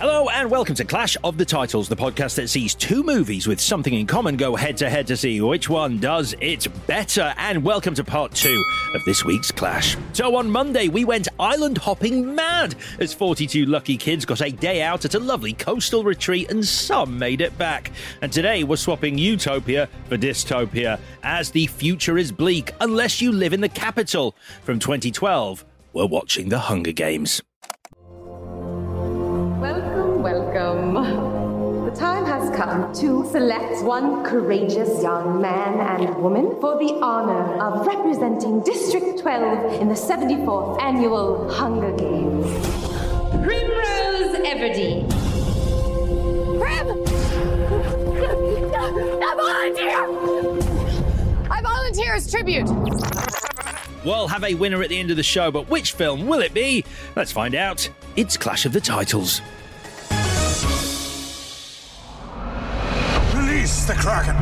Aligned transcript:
Hello 0.00 0.28
and 0.28 0.48
welcome 0.48 0.76
to 0.76 0.84
Clash 0.84 1.16
of 1.24 1.38
the 1.38 1.44
Titles, 1.44 1.88
the 1.88 1.96
podcast 1.96 2.36
that 2.36 2.46
sees 2.46 2.72
two 2.72 3.02
movies 3.02 3.48
with 3.48 3.60
something 3.60 3.92
in 3.92 4.06
common 4.06 4.36
go 4.36 4.54
head 4.54 4.76
to 4.76 4.88
head 4.88 5.08
to 5.08 5.16
see 5.16 5.40
which 5.40 5.68
one 5.68 5.98
does 5.98 6.36
it 6.40 6.68
better. 6.86 7.34
And 7.36 7.64
welcome 7.64 7.96
to 7.96 8.04
part 8.04 8.32
two 8.32 8.64
of 8.94 9.04
this 9.04 9.24
week's 9.24 9.50
Clash. 9.50 9.96
So 10.12 10.36
on 10.36 10.48
Monday, 10.48 10.86
we 10.86 11.04
went 11.04 11.26
island 11.40 11.78
hopping 11.78 12.32
mad 12.32 12.76
as 13.00 13.12
42 13.12 13.66
lucky 13.66 13.96
kids 13.96 14.24
got 14.24 14.40
a 14.40 14.52
day 14.52 14.82
out 14.82 15.04
at 15.04 15.16
a 15.16 15.18
lovely 15.18 15.52
coastal 15.52 16.04
retreat 16.04 16.48
and 16.48 16.64
some 16.64 17.18
made 17.18 17.40
it 17.40 17.58
back. 17.58 17.90
And 18.22 18.32
today, 18.32 18.62
we're 18.62 18.76
swapping 18.76 19.18
utopia 19.18 19.88
for 20.08 20.16
dystopia 20.16 21.00
as 21.24 21.50
the 21.50 21.66
future 21.66 22.18
is 22.18 22.30
bleak 22.30 22.70
unless 22.80 23.20
you 23.20 23.32
live 23.32 23.52
in 23.52 23.62
the 23.62 23.68
capital. 23.68 24.36
From 24.62 24.78
2012, 24.78 25.64
we're 25.92 26.06
watching 26.06 26.50
The 26.50 26.60
Hunger 26.60 26.92
Games. 26.92 27.42
Welcome. 30.94 31.84
The 31.84 31.90
time 31.96 32.24
has 32.26 32.54
come 32.56 32.92
to 32.94 33.26
select 33.30 33.82
one 33.82 34.24
courageous 34.24 35.02
young 35.02 35.40
man 35.40 35.80
and 35.80 36.16
woman 36.22 36.56
for 36.60 36.78
the 36.78 36.98
honor 37.02 37.60
of 37.62 37.86
representing 37.86 38.60
District 38.62 39.18
12 39.18 39.80
in 39.80 39.88
the 39.88 39.94
74th 39.94 40.80
Annual 40.82 41.50
Hunger 41.50 41.92
Games. 41.96 42.46
Primrose 43.44 44.36
Everdeen. 44.46 45.08
Prim! 46.60 46.88
I 49.20 49.34
volunteer! 49.36 51.50
I 51.50 51.60
volunteer 51.62 52.14
as 52.14 52.30
tribute. 52.30 52.68
We'll 54.04 54.28
have 54.28 54.44
a 54.44 54.54
winner 54.54 54.82
at 54.82 54.88
the 54.90 54.98
end 54.98 55.10
of 55.10 55.16
the 55.16 55.22
show, 55.22 55.50
but 55.50 55.68
which 55.68 55.92
film 55.92 56.26
will 56.26 56.40
it 56.40 56.54
be? 56.54 56.84
Let's 57.16 57.32
find 57.32 57.54
out. 57.54 57.88
It's 58.16 58.36
Clash 58.36 58.64
of 58.64 58.72
the 58.72 58.80
Titles. 58.80 59.40
The 63.88 63.94
Kraken! 63.94 64.36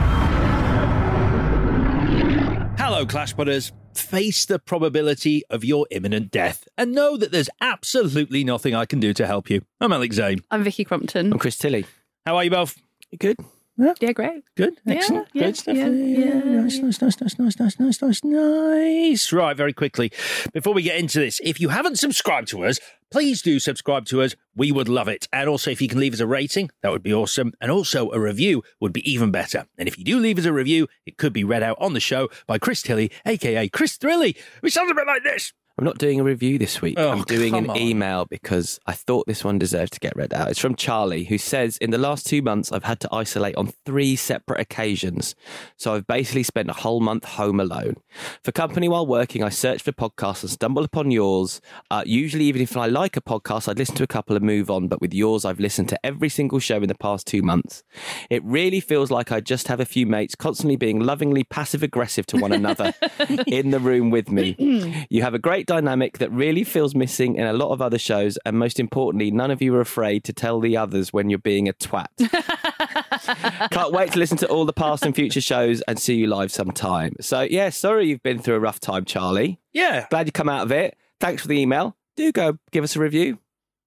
Hello, 2.77 3.07
Clash 3.07 3.33
Butters. 3.33 3.71
Face 3.95 4.45
the 4.45 4.59
probability 4.59 5.45
of 5.51 5.65
your 5.65 5.87
imminent 5.93 6.33
death 6.33 6.67
and 6.77 6.93
know 6.93 7.17
that 7.17 7.31
there's 7.31 7.49
absolutely 7.61 8.43
nothing 8.43 8.75
I 8.75 8.87
can 8.87 8.99
do 8.99 9.15
to 9.15 9.25
help 9.25 9.49
you. 9.49 9.63
I'm 9.81 9.93
Alex 9.93 10.17
Zane. 10.17 10.41
I'm 10.51 10.65
Vicky 10.65 10.85
Crompton. 10.85 11.33
I'm 11.33 11.39
Chris 11.39 11.57
Tilly. 11.57 11.87
How 12.27 12.37
are 12.37 12.43
you 12.43 12.51
both? 12.51 12.77
Good. 13.19 13.37
Yeah, 13.79 14.13
great. 14.13 14.43
Good. 14.57 14.75
Yeah, 14.85 14.95
Excellent. 14.95 15.29
yeah, 15.33 15.45
Good 15.45 15.57
stuff. 15.59 15.77
yeah, 15.77 15.87
yeah. 15.89 16.35
Nice, 16.41 16.79
nice, 16.79 17.01
nice, 17.01 17.21
nice, 17.21 17.39
nice, 17.39 17.61
nice, 17.61 17.79
nice, 17.79 18.03
nice, 18.03 18.25
nice. 18.25 19.33
Right, 19.33 19.57
very 19.57 19.73
quickly. 19.75 20.11
Before 20.53 20.75
we 20.75 20.83
get 20.83 20.97
into 20.99 21.21
this, 21.21 21.41
if 21.45 21.61
you 21.61 21.69
haven't 21.69 21.99
subscribed 21.99 22.49
to 22.49 22.65
us, 22.65 22.81
please 23.11 23.43
do 23.43 23.59
subscribe 23.59 24.07
to 24.07 24.23
us. 24.23 24.35
We 24.55 24.73
would 24.73 24.89
love 24.89 25.09
it. 25.09 25.29
And 25.33 25.49
also, 25.49 25.71
if 25.71 25.81
you 25.81 25.89
can 25.89 26.01
leave 26.01 26.15
us 26.15 26.21
a 26.21 26.27
rating, 26.27 26.71
that 26.83 26.91
would 26.91 27.03
be 27.03 27.13
awesome. 27.13 27.53
And 27.61 27.71
also, 27.71 28.11
a 28.11 28.21
review 28.21 28.63
would 28.81 28.93
be 28.93 29.11
even 29.11 29.31
better. 29.31 29.67
And 29.79 29.89
if 29.89 29.99
you 29.99 30.05
do 30.05 30.19
leave 30.19 30.39
us 30.39 30.45
a 30.45 30.53
review, 30.53 30.89
it 31.05 31.17
could 31.17 31.33
be 31.33 31.45
read 31.45 31.63
out 31.63 31.77
on 31.81 31.93
the 31.93 32.01
show 32.01 32.29
by 32.47 32.59
Chris 32.59 32.83
Tilly, 32.83 33.11
aka 33.25 33.69
Chris 33.69 33.97
Thrilly, 33.97 34.37
which 34.61 34.73
sounds 34.73 34.91
a 34.91 34.95
bit 34.95 35.07
like 35.07 35.23
this. 35.23 35.53
I'm 35.79 35.85
not 35.85 35.99
doing 35.99 36.19
a 36.21 36.25
review 36.25 36.57
this 36.59 36.81
week. 36.81 36.95
Oh, 36.99 37.11
I'm 37.11 37.23
doing 37.25 37.55
an 37.55 37.69
on. 37.69 37.77
email 37.77 38.25
because 38.25 38.81
I 38.87 38.93
thought 38.93 39.27
this 39.27 39.45
one 39.45 39.59
deserved 39.59 39.93
to 39.93 40.01
get 40.01 40.17
read 40.17 40.33
out. 40.33 40.49
It's 40.49 40.59
from 40.59 40.75
Charlie, 40.75 41.25
who 41.25 41.37
says, 41.37 41.77
In 41.77 41.91
the 41.91 41.99
last 41.99 42.27
two 42.27 42.41
months, 42.41 42.73
I've 42.73 42.85
had 42.85 42.99
to 43.01 43.09
isolate 43.13 43.57
on 43.57 43.75
three 43.85 44.17
separate 44.17 44.59
occasions. 44.59 45.35
So 45.77 45.93
I've 45.95 46.07
basically 46.07 46.45
spent 46.45 46.71
a 46.71 46.73
whole 46.73 47.01
month 47.01 47.27
home 47.27 47.61
alone. 47.61 47.97
For 48.43 48.53
company 48.53 48.89
while 48.89 49.07
working, 49.07 49.43
I 49.43 49.51
search 49.51 49.83
for 49.83 49.93
podcasts 49.93 50.43
and 50.43 50.51
stumble 50.51 50.83
upon 50.83 51.11
yours. 51.11 51.61
Uh, 51.91 52.03
usually, 52.07 52.45
even 52.45 52.63
if 52.63 52.75
I 52.75 52.87
like 52.87 53.19
a 53.19 53.21
podcast, 53.21 53.69
I'd 53.69 53.77
listen 53.79 53.97
to 53.97 54.03
a 54.03 54.07
couple 54.07 54.35
and 54.35 54.47
move 54.47 54.71
on. 54.71 54.89
But 54.89 55.03
with 55.03 55.13
yours, 55.13 55.45
I've 55.45 55.61
listened 55.61 55.91
to 55.91 56.07
every 56.07 56.31
single 56.31 56.59
show 56.59 56.77
in 56.77 56.89
the 56.89 56.95
past 56.95 57.27
two 57.27 57.43
months. 57.43 57.85
It 58.31 58.43
really 58.45 58.81
feels 58.81 59.11
like 59.11 59.31
I 59.31 59.41
just 59.43 59.69
have 59.69 59.81
a 59.81 59.85
few 59.85 60.07
mates 60.07 60.35
constantly 60.35 60.77
being 60.77 61.01
lovingly 61.01 61.45
passive 61.45 61.83
aggressive 61.83 62.25
to 62.29 62.39
one 62.39 62.53
another 62.53 62.95
in 63.47 63.73
the 63.73 63.79
room 63.79 64.09
with 64.09 64.31
me. 64.31 64.57
You 65.11 65.23
have 65.23 65.35
a 65.35 65.39
great 65.39 65.66
dynamic 65.67 66.19
that 66.19 66.31
really 66.33 66.65
feels 66.65 66.95
missing 66.95 67.37
in 67.37 67.47
a 67.47 67.53
lot 67.53 67.71
of 67.71 67.83
other 67.83 67.99
shows, 67.99 68.39
and 68.45 68.59
most 68.59 68.81
importantly, 68.81 69.31
none 69.31 69.51
of 69.51 69.61
you 69.61 69.75
are 69.75 69.81
afraid 69.81 70.25
to 70.25 70.33
tell 70.33 70.61
the 70.61 70.77
others 70.77 71.13
when 71.13 71.29
you're 71.29 71.39
being 71.39 71.69
a 71.69 71.73
twat. 71.73 72.07
Can't 73.71 73.93
wait 73.93 74.13
to 74.13 74.19
listen 74.19 74.39
to 74.39 74.49
all 74.49 74.65
the 74.65 74.73
past 74.73 75.05
and 75.05 75.15
future 75.15 75.41
shows 75.41 75.83
and 75.83 75.99
see 75.99 76.15
you 76.15 76.27
live 76.27 76.51
sometime. 76.51 77.15
So, 77.21 77.43
yeah, 77.43 77.71
sorry 77.71 78.07
you've 78.07 78.23
been 78.23 78.39
through 78.39 78.55
a 78.55 78.61
rough 78.61 78.81
time, 78.81 79.05
Charlie. 79.05 79.61
Yeah. 79.73 80.07
Glad 80.11 80.27
you 80.27 80.33
come 80.33 80.49
out 80.49 80.63
of 80.63 80.73
it. 80.73 80.97
Thanks 81.21 81.43
for 81.43 81.49
the 81.49 81.59
email. 81.59 81.97
Do 82.17 82.33
go 82.33 82.59
give 82.71 82.85
us 82.85 82.97
a 82.97 83.01
review. 83.01 83.39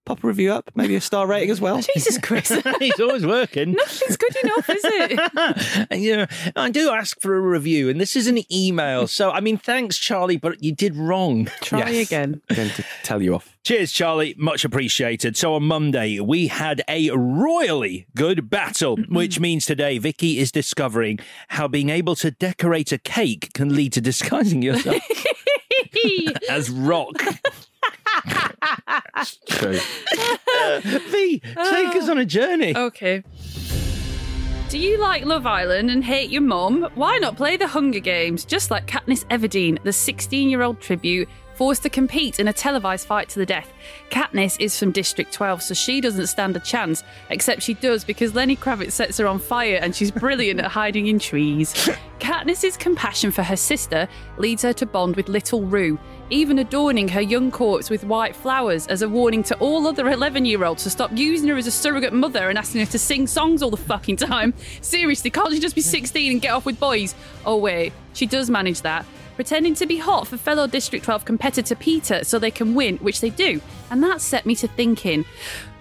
Pop 0.06 0.24
a 0.24 0.28
review 0.28 0.52
up, 0.52 0.72
maybe 0.74 0.96
a 0.96 1.02
star 1.02 1.28
rating 1.28 1.52
as 1.52 1.62
well. 1.62 1.82
Jesus, 1.94 2.18
Chris. 2.18 2.50
He's 2.80 3.00
always 3.00 3.26
working. 3.26 3.74
Nothing's 3.74 4.18
good 4.18 4.36
enough, 4.44 4.70
is 4.70 4.82
it? 4.84 5.86
And, 5.92 6.02
you 6.02 6.18
know, 6.18 6.26
I 6.56 6.70
do 6.72 6.90
ask 6.90 7.20
for 7.22 7.36
a 7.36 7.42
review, 7.42 7.90
and 7.90 8.02
this 8.02 8.16
is 8.16 8.26
an 8.28 8.40
email. 8.52 9.06
So, 9.08 9.30
I 9.32 9.40
mean, 9.40 9.58
thanks, 9.58 9.98
Charlie, 9.98 10.38
but 10.38 10.64
you 10.64 10.74
did 10.74 10.96
wrong. 10.96 11.48
Try 11.62 11.80
Yes. 11.92 12.08
again. 12.08 12.42
I'm 12.50 12.56
going 12.56 12.70
to 12.72 12.86
tell 13.04 13.22
you 13.22 13.36
off. 13.36 13.56
Cheers, 13.64 13.92
Charlie. 13.92 14.34
Much 14.38 14.66
appreciated. 14.66 15.38
So 15.38 15.54
on 15.54 15.64
Monday, 15.64 16.20
we 16.20 16.48
had 16.48 16.82
a 16.88 17.12
royally 17.12 18.08
good 18.16 18.50
battle, 18.50 18.98
which 19.10 19.40
means 19.40 19.66
today 19.66 19.98
Vicky 20.00 20.40
is 20.40 20.52
discovering 20.52 21.20
how 21.50 21.68
being 21.68 21.90
able 21.90 22.16
to 22.18 22.32
decorate 22.32 22.92
a 22.92 22.98
cake 22.98 23.52
can 23.54 23.76
lead 23.76 23.94
to 23.94 24.02
disguising 24.02 24.62
yourself 24.64 25.04
as 26.50 26.70
rock. 26.70 27.14
True. 29.48 29.80
V, 31.10 31.40
take 31.40 31.96
us 31.96 32.10
on 32.10 32.18
a 32.18 32.26
journey. 32.26 32.76
okay. 32.76 33.24
Do 34.70 34.78
you 34.78 35.00
like 35.00 35.26
Love 35.26 35.48
Island 35.48 35.90
and 35.90 36.04
hate 36.04 36.30
your 36.30 36.44
mum? 36.44 36.88
Why 36.94 37.18
not 37.18 37.36
play 37.36 37.58
the 37.58 37.66
Hunger 37.66 38.00
Games? 38.00 38.46
Just 38.46 38.70
like 38.70 38.86
Katniss 38.86 39.26
Everdeen, 39.26 39.82
the 39.84 39.92
16 39.92 40.48
year 40.48 40.62
old 40.62 40.80
tribute 40.80 41.28
forced 41.56 41.82
to 41.84 41.90
compete 41.90 42.40
in 42.40 42.48
a 42.48 42.54
televised 42.54 43.08
fight 43.08 43.28
to 43.30 43.40
the 43.40 43.46
death. 43.46 43.74
Katniss 44.12 44.58
is 44.62 44.78
from 44.80 44.92
District 44.92 45.34
12, 45.34 45.62
so 45.64 45.74
she 45.74 46.00
doesn't 46.00 46.28
stand 46.28 46.56
a 46.56 46.60
chance, 46.60 47.04
except 47.32 47.64
she 47.64 47.74
does 47.74 48.04
because 48.06 48.34
Lenny 48.36 48.56
Kravitz 48.56 48.92
sets 48.92 49.18
her 49.18 49.28
on 49.28 49.40
fire 49.40 49.78
and 49.82 49.94
she's 49.96 50.12
brilliant 50.12 50.60
at 50.60 50.72
hiding 50.72 51.08
in 51.08 51.18
trees. 51.20 51.74
Katniss's 52.20 52.78
compassion 52.78 53.32
for 53.32 53.42
her 53.44 53.58
sister 53.58 54.08
leads 54.38 54.62
her 54.62 54.72
to 54.74 54.86
bond 54.86 55.16
with 55.16 55.28
little 55.28 55.64
Rue, 55.64 55.98
even 56.30 56.60
adorning 56.60 57.08
her 57.08 57.22
young 57.22 57.52
corpse 57.52 57.90
with 57.90 58.04
white 58.04 58.36
flowers 58.36 58.88
as 58.88 59.02
a 59.02 59.10
warning 59.10 59.44
to 59.44 59.58
all 59.60 59.88
other 59.88 60.10
11 60.10 60.46
year 60.46 60.64
olds 60.64 60.84
to 60.84 60.90
stop 60.90 61.12
using 61.14 61.50
her 61.50 61.58
as 61.58 61.68
a 61.68 61.72
surrogate 61.72 62.14
mother 62.14 62.50
and 62.50 62.58
asking 62.58 62.82
her 62.82 62.92
to 62.92 63.00
sing 63.00 63.28
songs 63.28 63.64
all 63.64 63.72
the 63.72 63.78
fucking 63.78 64.16
time. 64.18 64.54
Seriously, 64.82 65.30
can't 65.30 65.52
she 65.52 65.60
just 65.60 65.76
be 65.76 65.82
16 65.82 66.32
and 66.32 66.42
get 66.42 66.54
off 66.54 66.66
with 66.66 66.80
boys? 66.80 67.16
Oh, 67.46 67.58
wait, 67.58 67.94
she 68.14 68.26
does 68.26 68.50
manage 68.50 68.82
that. 68.82 69.06
Pretending 69.36 69.74
to 69.76 69.86
be 69.86 69.98
hot 69.98 70.28
for 70.28 70.38
fellow 70.38 70.68
District 70.68 71.06
12 71.06 71.24
competitor 71.24 71.74
Peeta 71.74 72.26
so 72.26 72.38
they 72.38 72.52
can 72.52 72.76
win, 72.76 72.98
which 72.98 73.22
they 73.22 73.30
do. 73.30 73.62
And 73.90 74.04
that 74.04 74.20
set 74.20 74.46
me 74.46 74.54
to 74.56 74.68
thinking 74.68 75.24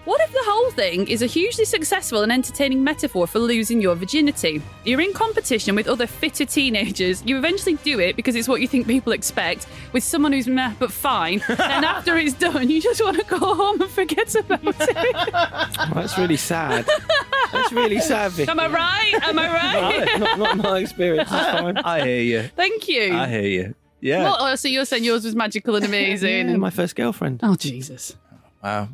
what 0.09 0.19
if 0.21 0.31
the 0.31 0.41
whole 0.43 0.71
thing 0.71 1.07
is 1.07 1.21
a 1.21 1.27
hugely 1.27 1.65
successful 1.65 2.23
and 2.23 2.31
entertaining 2.31 2.83
metaphor 2.83 3.27
for 3.27 3.37
losing 3.37 3.79
your 3.79 3.93
virginity? 3.93 4.59
You're 4.83 5.01
in 5.01 5.13
competition 5.13 5.75
with 5.75 5.87
other 5.87 6.07
fitter 6.07 6.45
teenagers. 6.45 7.23
You 7.23 7.37
eventually 7.37 7.75
do 7.75 7.99
it 7.99 8.15
because 8.15 8.33
it's 8.35 8.47
what 8.47 8.59
you 8.59 8.67
think 8.67 8.87
people 8.87 9.13
expect 9.13 9.67
with 9.93 10.03
someone 10.03 10.33
who's 10.33 10.47
meh 10.47 10.73
but 10.79 10.91
fine. 10.91 11.43
and 11.47 11.59
after 11.85 12.17
it's 12.17 12.33
done, 12.33 12.71
you 12.71 12.81
just 12.81 13.03
want 13.03 13.17
to 13.19 13.23
go 13.25 13.37
home 13.37 13.81
and 13.81 13.91
forget 13.91 14.33
about 14.33 14.61
it. 14.63 14.97
Oh, 15.35 15.91
that's 15.93 16.17
really 16.17 16.37
sad. 16.37 16.87
That's 17.51 17.71
really 17.71 17.99
sad, 17.99 18.31
Vicky. 18.31 18.49
Am 18.49 18.59
I 18.59 18.67
right? 18.67 19.13
Am 19.27 19.37
I 19.37 19.47
right? 19.53 20.19
not, 20.19 20.39
not 20.39 20.57
my 20.57 20.79
experience. 20.79 21.29
It's 21.31 21.51
fine. 21.51 21.77
I 21.77 22.03
hear 22.03 22.21
you. 22.21 22.49
Thank 22.55 22.87
you. 22.87 23.13
I 23.15 23.27
hear 23.27 23.41
you. 23.47 23.75
Yeah. 24.01 24.23
What, 24.29 24.37
oh, 24.41 24.55
so 24.55 24.69
you're 24.69 24.85
saying 24.85 25.03
yours 25.03 25.23
was 25.23 25.35
magical 25.35 25.75
and 25.75 25.85
amazing? 25.85 26.49
Yeah, 26.49 26.57
my 26.57 26.71
first 26.71 26.95
girlfriend. 26.95 27.41
oh, 27.43 27.55
Jesus. 27.55 28.15
Wow. 28.63 28.89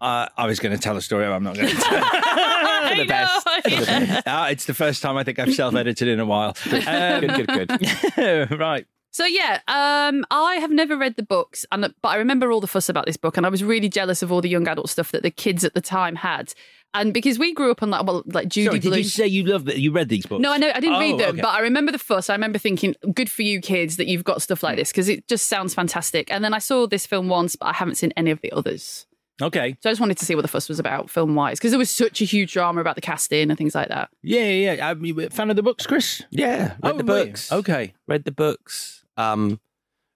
Uh, 0.00 0.28
I 0.36 0.46
was 0.46 0.60
going 0.60 0.74
to 0.76 0.80
tell 0.82 0.96
a 0.96 1.02
story. 1.02 1.24
I'm 1.26 1.42
not 1.42 1.56
going 1.56 1.68
to. 1.68 1.74
tell. 1.74 2.00
For 2.88 2.96
the 2.96 3.06
best. 3.06 3.46
Uh, 4.26 4.48
it's 4.50 4.64
the 4.66 4.74
first 4.74 5.02
time 5.02 5.16
I 5.16 5.24
think 5.24 5.38
I've 5.38 5.52
self-edited 5.54 6.06
in 6.08 6.20
a 6.20 6.26
while. 6.26 6.54
Um, 6.86 7.20
Good, 7.20 7.46
good, 7.48 7.68
good. 8.16 8.58
right. 8.58 8.86
So 9.10 9.24
yeah, 9.24 9.60
um, 9.66 10.24
I 10.30 10.56
have 10.56 10.70
never 10.70 10.96
read 10.96 11.16
the 11.16 11.22
books, 11.22 11.64
and 11.72 11.92
but 12.02 12.08
I 12.08 12.16
remember 12.16 12.52
all 12.52 12.60
the 12.60 12.66
fuss 12.66 12.88
about 12.88 13.06
this 13.06 13.16
book, 13.16 13.36
and 13.36 13.44
I 13.46 13.48
was 13.48 13.64
really 13.64 13.88
jealous 13.88 14.22
of 14.22 14.30
all 14.30 14.40
the 14.40 14.48
young 14.50 14.68
adult 14.68 14.90
stuff 14.90 15.10
that 15.12 15.22
the 15.22 15.30
kids 15.30 15.64
at 15.64 15.74
the 15.74 15.80
time 15.80 16.14
had. 16.16 16.52
And 16.94 17.12
because 17.12 17.38
we 17.38 17.52
grew 17.52 17.70
up 17.70 17.82
on 17.82 17.90
like 17.90 18.06
well, 18.06 18.22
like 18.26 18.48
Judy 18.48 18.66
Sorry, 18.66 18.78
did 18.78 18.88
Blume. 18.90 18.98
you 18.98 19.04
say 19.04 19.26
you 19.26 19.44
love 19.44 19.64
that? 19.64 19.78
You 19.78 19.92
read 19.92 20.08
these 20.08 20.26
books? 20.26 20.40
No, 20.42 20.52
I 20.52 20.58
know 20.58 20.70
I 20.74 20.78
didn't 20.80 20.96
Oh, 20.96 21.00
read 21.00 21.18
them, 21.18 21.30
okay. 21.30 21.40
but 21.40 21.48
I 21.48 21.60
remember 21.60 21.90
the 21.90 21.98
fuss. 21.98 22.30
I 22.30 22.34
remember 22.34 22.58
thinking, 22.58 22.94
"Good 23.12 23.30
for 23.30 23.42
you, 23.42 23.60
kids, 23.60 23.96
that 23.96 24.06
you've 24.06 24.24
got 24.24 24.40
stuff 24.42 24.62
like 24.62 24.76
this," 24.76 24.90
because 24.92 25.08
it 25.08 25.26
just 25.26 25.46
sounds 25.48 25.74
fantastic. 25.74 26.30
And 26.30 26.44
then 26.44 26.54
I 26.54 26.58
saw 26.58 26.86
this 26.86 27.04
film 27.06 27.28
once, 27.28 27.56
but 27.56 27.66
I 27.66 27.72
haven't 27.72 27.96
seen 27.96 28.12
any 28.16 28.30
of 28.30 28.40
the 28.42 28.52
others. 28.52 29.06
Okay. 29.40 29.76
So 29.80 29.88
I 29.88 29.92
just 29.92 30.00
wanted 30.00 30.18
to 30.18 30.24
see 30.24 30.34
what 30.34 30.42
the 30.42 30.48
fuss 30.48 30.68
was 30.68 30.78
about, 30.78 31.10
film 31.10 31.34
wise, 31.34 31.58
because 31.58 31.70
there 31.70 31.78
was 31.78 31.90
such 31.90 32.20
a 32.20 32.24
huge 32.24 32.52
drama 32.52 32.80
about 32.80 32.96
the 32.96 33.00
casting 33.00 33.50
and 33.50 33.56
things 33.58 33.74
like 33.74 33.88
that. 33.88 34.10
Yeah, 34.22 34.40
yeah. 34.44 34.72
yeah. 34.74 34.90
Um, 34.90 35.04
you 35.04 35.20
a 35.20 35.30
fan 35.30 35.50
of 35.50 35.56
the 35.56 35.62
books, 35.62 35.86
Chris? 35.86 36.22
Yeah, 36.30 36.74
read 36.82 36.94
Oh, 36.94 36.98
the 36.98 37.04
were 37.04 37.18
you? 37.20 37.26
books. 37.26 37.52
Okay. 37.52 37.94
Read 38.08 38.24
the 38.24 38.32
books. 38.32 39.04
Um, 39.16 39.60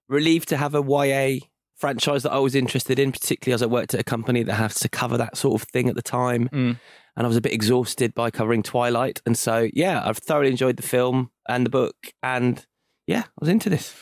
relieved 0.09 0.49
to 0.49 0.57
have 0.57 0.75
a 0.75 0.83
YA 0.83 1.47
franchise 1.77 2.23
that 2.25 2.33
I 2.33 2.39
was 2.39 2.55
interested 2.55 2.99
in, 2.99 3.13
particularly 3.13 3.55
as 3.55 3.63
I 3.63 3.67
worked 3.67 3.95
at 3.95 4.01
a 4.01 4.05
company 4.05 4.43
that 4.43 4.55
has 4.55 4.75
to 4.81 4.89
cover 4.89 5.17
that 5.19 5.37
sort 5.37 5.61
of 5.61 5.69
thing 5.69 5.89
at 5.89 5.95
the 5.95 6.03
time. 6.03 6.49
Mm. 6.49 6.79
And 7.17 7.27
I 7.27 7.29
was 7.29 7.37
a 7.37 7.41
bit 7.41 7.53
exhausted 7.53 8.15
by 8.15 8.31
covering 8.31 8.63
Twilight. 8.63 9.21
And 9.27 9.37
so, 9.37 9.69
yeah, 9.75 10.03
I've 10.05 10.19
thoroughly 10.19 10.51
enjoyed 10.51 10.77
the 10.77 10.83
film 10.83 11.31
and 11.49 11.67
the 11.67 11.71
book. 11.71 11.95
And 12.23 12.65
yeah, 13.07 13.21
I 13.27 13.39
was 13.39 13.49
into 13.49 13.69
this. 13.69 13.95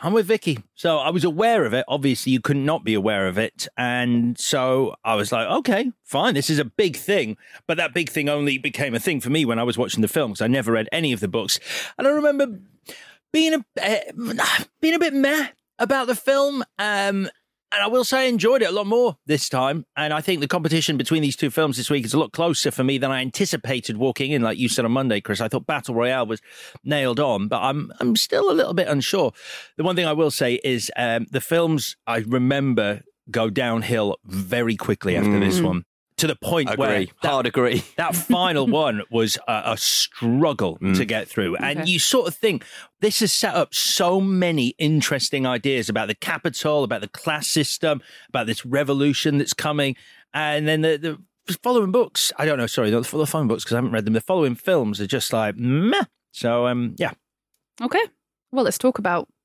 I'm 0.00 0.12
with 0.12 0.26
Vicky. 0.26 0.62
So 0.74 0.98
I 0.98 1.10
was 1.10 1.24
aware 1.24 1.64
of 1.64 1.74
it. 1.74 1.84
Obviously, 1.88 2.32
you 2.32 2.40
could 2.40 2.56
not 2.56 2.84
be 2.84 2.94
aware 2.94 3.26
of 3.26 3.36
it. 3.36 3.66
And 3.76 4.38
so 4.38 4.94
I 5.04 5.16
was 5.16 5.32
like, 5.32 5.48
okay, 5.48 5.90
fine. 6.04 6.34
This 6.34 6.50
is 6.50 6.58
a 6.58 6.64
big 6.64 6.96
thing. 6.96 7.36
But 7.66 7.78
that 7.78 7.94
big 7.94 8.08
thing 8.08 8.28
only 8.28 8.58
became 8.58 8.94
a 8.94 9.00
thing 9.00 9.20
for 9.20 9.30
me 9.30 9.44
when 9.44 9.58
I 9.58 9.64
was 9.64 9.76
watching 9.76 10.02
the 10.02 10.08
film 10.08 10.32
because 10.32 10.42
I 10.42 10.46
never 10.46 10.72
read 10.72 10.88
any 10.92 11.12
of 11.12 11.20
the 11.20 11.28
books. 11.28 11.58
And 11.98 12.06
I 12.06 12.10
remember 12.10 12.60
being 13.32 13.54
a, 13.54 13.64
uh, 13.82 14.64
being 14.80 14.94
a 14.94 15.00
bit 15.00 15.14
meh 15.14 15.48
about 15.78 16.06
the 16.06 16.14
film. 16.14 16.64
Um, 16.78 17.28
and 17.72 17.82
I 17.82 17.86
will 17.86 18.04
say 18.04 18.20
I 18.20 18.24
enjoyed 18.24 18.62
it 18.62 18.68
a 18.68 18.72
lot 18.72 18.86
more 18.86 19.16
this 19.26 19.48
time. 19.48 19.84
And 19.96 20.12
I 20.12 20.20
think 20.20 20.40
the 20.40 20.48
competition 20.48 20.96
between 20.96 21.22
these 21.22 21.36
two 21.36 21.50
films 21.50 21.76
this 21.76 21.90
week 21.90 22.04
is 22.04 22.14
a 22.14 22.18
lot 22.18 22.32
closer 22.32 22.70
for 22.70 22.82
me 22.82 22.98
than 22.98 23.10
I 23.10 23.20
anticipated 23.20 23.96
walking 23.96 24.32
in. 24.32 24.42
Like 24.42 24.58
you 24.58 24.68
said 24.68 24.84
on 24.84 24.92
Monday, 24.92 25.20
Chris, 25.20 25.40
I 25.40 25.48
thought 25.48 25.66
Battle 25.66 25.94
Royale 25.94 26.26
was 26.26 26.40
nailed 26.84 27.20
on, 27.20 27.48
but 27.48 27.60
I'm 27.60 27.92
I'm 28.00 28.16
still 28.16 28.50
a 28.50 28.54
little 28.54 28.74
bit 28.74 28.88
unsure. 28.88 29.32
The 29.76 29.84
one 29.84 29.96
thing 29.96 30.06
I 30.06 30.12
will 30.12 30.30
say 30.30 30.60
is 30.64 30.90
um, 30.96 31.26
the 31.30 31.40
films 31.40 31.96
I 32.06 32.18
remember 32.18 33.02
go 33.30 33.50
downhill 33.50 34.16
very 34.24 34.76
quickly 34.76 35.16
after 35.16 35.38
this 35.38 35.60
one. 35.60 35.84
To 36.18 36.26
the 36.26 36.36
point 36.36 36.76
where 36.76 36.90
Agree. 36.90 37.12
that- 37.22 37.28
Hard 37.30 37.46
agree. 37.46 37.82
that 37.96 38.14
final 38.14 38.66
one 38.66 39.02
was 39.10 39.38
a, 39.48 39.62
a 39.66 39.76
struggle 39.76 40.76
to 40.94 41.04
get 41.04 41.28
through. 41.28 41.56
And 41.56 41.80
Okay. 41.80 41.90
you 41.90 41.98
sort 41.98 42.28
of 42.28 42.34
think 42.34 42.64
this 43.00 43.20
has 43.20 43.32
set 43.32 43.54
up 43.54 43.72
so 43.74 44.20
many 44.20 44.74
interesting 44.78 45.46
ideas 45.46 45.88
about 45.88 46.08
the 46.08 46.14
capital, 46.14 46.82
about 46.84 47.00
the 47.00 47.08
class 47.08 47.46
system, 47.46 48.02
about 48.28 48.46
this 48.46 48.66
revolution 48.66 49.38
that's 49.38 49.54
coming. 49.54 49.96
And 50.34 50.66
then 50.68 50.80
the, 50.82 51.18
the 51.46 51.52
following 51.62 51.92
books, 51.92 52.32
I 52.36 52.44
don't 52.46 52.58
know, 52.58 52.66
sorry, 52.66 52.90
the, 52.90 53.00
the 53.00 53.26
following 53.26 53.48
books, 53.48 53.64
because 53.64 53.74
I 53.74 53.78
haven't 53.78 53.92
read 53.92 54.04
them, 54.04 54.14
the 54.14 54.20
following 54.20 54.54
films 54.54 55.00
are 55.00 55.06
just 55.06 55.32
like, 55.32 55.56
meh. 55.56 56.04
So, 56.32 56.66
um, 56.66 56.94
yeah. 56.98 57.12
Okay. 57.80 58.02
Well, 58.52 58.64
let's 58.64 58.78
talk 58.78 58.98
about 58.98 59.28
that. 59.28 59.37